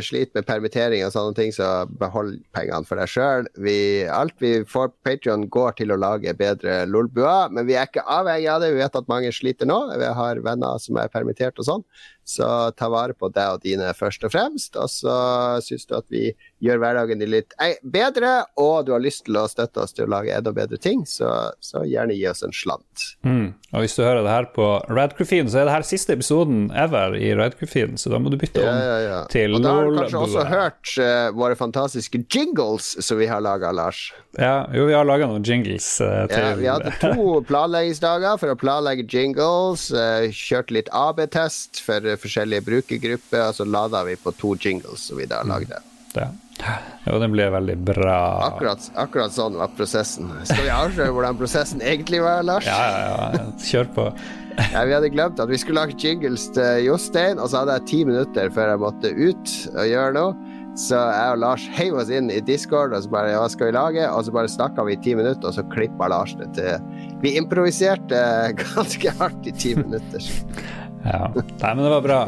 sliter 0.00 0.38
med 0.38 0.46
permittering 0.48 1.02
og 1.04 1.12
sånne 1.12 1.36
ting, 1.36 1.52
så 1.52 1.84
behold 2.00 2.38
pengene 2.56 2.88
for 2.88 2.96
deg 2.96 3.10
sjøl. 3.12 3.50
Alt 4.14 4.38
vi 4.40 4.54
får 4.64 4.88
på 4.94 5.10
Patrion, 5.10 5.44
går 5.52 5.76
til 5.82 5.92
å 5.92 5.98
lage 6.00 6.32
bedre 6.38 6.84
lolbuer, 6.88 7.52
men 7.52 7.68
vi 7.68 7.76
er 7.76 7.90
ikke 7.90 8.06
avhengig 8.08 8.48
av 8.54 8.64
det. 8.64 8.72
Vi 8.72 8.80
vet 8.80 8.96
at 9.02 9.12
mange 9.12 9.34
sliter 9.36 9.68
nå. 9.68 9.82
Vi 10.00 10.14
har 10.22 10.40
venner 10.46 10.80
som 10.80 10.96
er 11.02 11.12
permittert 11.12 11.60
og 11.60 11.68
sånn. 11.68 11.86
Så 12.24 12.46
ta 12.78 12.88
vare 12.92 13.16
på 13.18 13.28
deg 13.34 13.56
og 13.56 13.64
dine 13.66 13.90
først 13.98 14.24
og 14.26 14.32
fremst. 14.34 14.78
Og 14.78 14.90
så 14.90 15.16
syns 15.64 15.88
du 15.88 15.96
at 15.98 16.06
vi 16.12 16.30
gjør 16.62 16.78
hverdagen 16.82 17.22
din 17.22 17.32
litt 17.32 17.54
bedre, 17.82 18.44
og 18.60 18.86
du 18.86 18.92
har 18.94 19.02
lyst 19.02 19.24
til 19.26 19.38
å 19.40 19.48
støtte 19.50 19.82
oss 19.82 19.94
til 19.96 20.06
å 20.06 20.12
lage 20.12 20.34
enda 20.34 20.52
bedre 20.54 20.78
ting, 20.80 21.02
så, 21.08 21.50
så 21.62 21.82
gjerne 21.88 22.14
gi 22.14 22.28
oss 22.30 22.44
en 22.46 22.54
slant. 22.54 23.06
Mm. 23.26 23.50
Og 23.72 23.82
hvis 23.82 23.96
du 23.98 24.02
hører 24.04 24.22
det 24.22 24.30
her 24.30 24.46
på 24.54 24.66
Radcrew-feeden, 24.92 25.50
så 25.50 25.62
er 25.62 25.68
det 25.68 25.74
her 25.74 25.86
siste 25.86 26.14
episoden 26.14 26.68
ever 26.78 27.16
i 27.18 27.32
Radcrew-feeden, 27.38 27.98
så 27.98 28.12
da 28.12 28.20
må 28.22 28.30
du 28.30 28.38
bytte 28.38 28.62
om 28.62 28.68
ja, 28.68 28.84
ja, 28.86 28.98
ja. 29.08 29.20
til 29.32 29.56
Og 29.58 29.64
da 29.64 29.74
har 29.74 29.90
du 29.90 29.98
kanskje 29.98 30.22
også 30.28 30.44
hørt 30.52 30.94
uh, 31.02 31.32
våre 31.34 31.58
fantastiske 31.58 32.22
jingles 32.30 32.92
som 33.02 33.18
vi 33.18 33.26
har 33.30 33.42
laga, 33.42 33.72
Lars. 33.74 34.04
Ja, 34.38 34.68
jo, 34.76 34.86
vi 34.88 34.94
har 34.96 35.08
laga 35.08 35.26
noen 35.30 35.44
jingles 35.46 35.88
uh, 36.04 36.28
til 36.30 36.46
Ja, 36.46 36.54
vi 36.60 36.70
hadde 36.70 36.94
to 37.02 37.40
planleggingsdager 37.50 38.38
for 38.38 38.54
å 38.54 38.58
planlegge 38.60 39.08
jingles. 39.08 39.88
Uh, 39.90 40.30
kjørte 40.30 40.78
litt 40.78 40.92
AB-test 40.94 41.82
for 41.82 42.11
forskjellige 42.20 42.66
brukergrupper, 42.66 43.48
og 43.48 43.56
så 43.56 43.66
lada 43.68 44.04
vi 44.08 44.18
på 44.20 44.34
to 44.38 44.54
jingles 44.58 45.08
som 45.08 45.20
vi 45.20 45.28
da 45.30 45.42
lagde. 45.46 45.80
Ja. 46.16 46.28
Jo, 47.06 47.16
den 47.18 47.32
ble 47.32 47.48
veldig 47.50 47.76
bra. 47.86 48.18
Akkurat, 48.50 48.84
akkurat, 49.00 49.32
sånn 49.34 49.56
var 49.58 49.72
prosessen. 49.76 50.28
Skal 50.46 50.66
vi 50.66 50.70
avsløre 50.74 51.14
hvordan 51.16 51.38
prosessen 51.40 51.82
egentlig 51.82 52.20
var, 52.22 52.44
Lars? 52.46 52.68
Ja, 52.68 52.78
ja, 52.92 53.26
ja. 53.34 53.50
Kjør 53.70 53.92
på. 53.96 54.12
Ja, 54.52 54.82
vi 54.84 54.92
hadde 54.92 55.08
glemt 55.08 55.38
at 55.40 55.48
vi 55.48 55.56
skulle 55.56 55.80
lage 55.80 55.96
jingles 55.96 56.42
til 56.52 56.82
Jostein, 56.84 57.38
og 57.40 57.48
så 57.48 57.62
hadde 57.62 57.78
jeg 57.78 57.86
ti 57.88 58.00
minutter 58.04 58.50
før 58.52 58.74
jeg 58.74 58.80
måtte 58.82 59.12
ut 59.16 59.52
og 59.72 59.86
gjøre 59.88 60.16
noe. 60.18 60.58
Så 60.76 60.96
jeg 60.96 61.32
og 61.34 61.40
Lars 61.42 61.64
heiv 61.76 61.96
oss 62.00 62.12
inn 62.12 62.30
i 62.32 62.38
Discord 62.44 62.94
og 62.96 63.04
så 63.04 63.10
bare 63.12 63.34
hva 63.36 63.48
skal 63.52 63.68
vi 63.68 63.74
lage? 63.76 64.04
Og 64.08 64.24
så 64.24 64.32
bare 64.32 64.52
snakka 64.52 64.84
vi 64.88 64.96
i 64.96 65.00
ti 65.04 65.12
minutter, 65.16 65.44
og 65.48 65.56
så 65.56 65.64
klippa 65.72 66.08
Lars 66.08 66.32
det 66.36 66.48
til 66.56 67.18
Vi 67.24 67.34
improviserte 67.40 68.22
ganske 68.62 69.16
hardt 69.20 69.48
i 69.48 69.56
ti 69.56 69.74
minutter. 69.80 70.28
Ja, 71.02 71.30
Nei, 71.34 71.70
men 71.74 71.82
det 71.82 71.90
var 71.90 72.04
bra. 72.04 72.18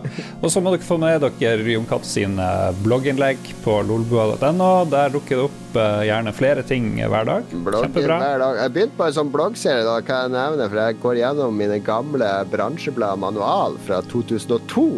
Og 0.41 0.51
så 0.51 0.61
må 0.63 0.73
dere 0.75 0.87
få 0.87 0.97
med 0.99 1.23
dere 1.23 1.75
Jon 1.75 1.87
Cato 1.89 2.09
sine 2.09 2.47
blogginnlegg 2.83 3.53
på 3.65 3.77
lolbua.no. 3.87 4.71
Der 4.91 5.13
dukker 5.15 5.39
det 5.39 5.45
opp 5.47 5.77
uh, 5.79 6.01
gjerne 6.07 6.33
flere 6.35 6.65
ting 6.67 6.89
hver 6.99 7.29
dag. 7.29 7.53
Kjempebra. 7.53 8.19
hver 8.23 8.43
dag. 8.43 8.59
Jeg 8.65 8.75
begynte 8.75 8.99
på 8.99 9.07
en 9.07 9.17
sånn 9.21 9.31
bloggserie, 9.35 9.87
da, 9.87 10.01
kan 10.07 10.27
jeg 10.27 10.35
nevne, 10.35 10.67
for 10.73 10.83
jeg 10.83 10.99
går 11.05 11.21
gjennom 11.23 11.63
mine 11.63 11.79
gamle 11.87 12.33
bransjeblad 12.51 13.23
manual 13.23 13.79
fra 13.87 14.03
2002. 14.11 14.89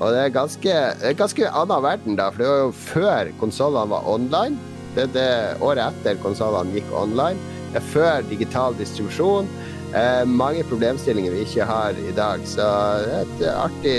Og 0.00 0.04
det 0.14 0.20
er 0.24 0.34
ganske, 0.34 0.74
det 0.98 1.12
er 1.12 1.16
ganske 1.18 1.54
annen 1.62 1.86
verden 1.86 2.18
da, 2.18 2.30
for 2.32 2.42
det 2.42 2.50
var 2.50 2.62
jo 2.64 2.76
før 2.82 3.32
konsollene 3.42 3.94
var 3.94 4.10
online. 4.10 4.58
Det 4.96 5.06
er 5.06 5.14
det 5.14 5.32
året 5.62 5.84
etter 5.86 6.18
konsollene 6.24 6.74
gikk 6.74 6.88
online. 6.96 7.38
Det 7.70 7.78
er 7.78 7.90
før 7.92 8.24
digital 8.26 8.74
distribusjon. 8.78 9.46
Eh, 9.90 10.24
mange 10.24 10.62
problemstillinger 10.70 11.34
vi 11.34 11.42
ikke 11.44 11.66
har 11.66 11.96
i 11.98 12.12
dag. 12.14 12.44
Så 12.46 12.66
det 13.02 13.16
er 13.16 13.24
et 13.24 13.42
artig 13.50 13.96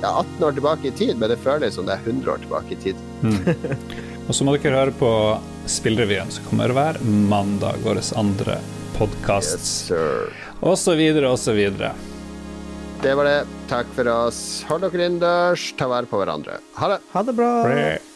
ja, 0.00 0.12
18 0.12 0.46
år 0.48 0.56
tilbake 0.56 0.88
i 0.88 0.94
tid, 0.96 1.16
men 1.20 1.32
det 1.32 1.40
føles 1.44 1.76
som 1.76 1.88
det 1.88 1.98
er 1.98 2.08
100 2.08 2.32
år 2.32 2.42
tilbake 2.46 2.76
i 2.76 2.80
tid. 2.86 3.04
Og 4.26 4.34
så 4.34 4.46
må 4.46 4.56
dere 4.56 4.80
høre 4.80 4.96
på 4.96 5.10
Spillrevyen, 5.70 6.32
som 6.34 6.48
kommer 6.48 6.72
hver 6.74 6.98
mandag, 7.04 7.78
vår 7.84 8.00
andre 8.18 8.58
podkast. 8.96 9.90
Yes. 9.92 10.26
Og 10.64 10.74
så 10.80 10.96
videre 10.98 11.30
og 11.30 11.38
så 11.38 11.54
videre. 11.54 11.92
Det 13.04 13.12
var 13.14 13.28
det. 13.28 13.38
Takk 13.68 13.90
for 13.94 14.08
oss. 14.08 14.40
Hold 14.70 14.86
dere 14.86 15.04
innendørs. 15.04 15.68
Ta 15.76 15.86
vare 15.90 16.08
på 16.08 16.18
hverandre. 16.18 16.58
Ha 16.80 16.94
det. 16.94 17.00
Ha 17.12 17.22
det 17.28 17.34
bra. 17.36 17.50
Bre. 17.66 18.15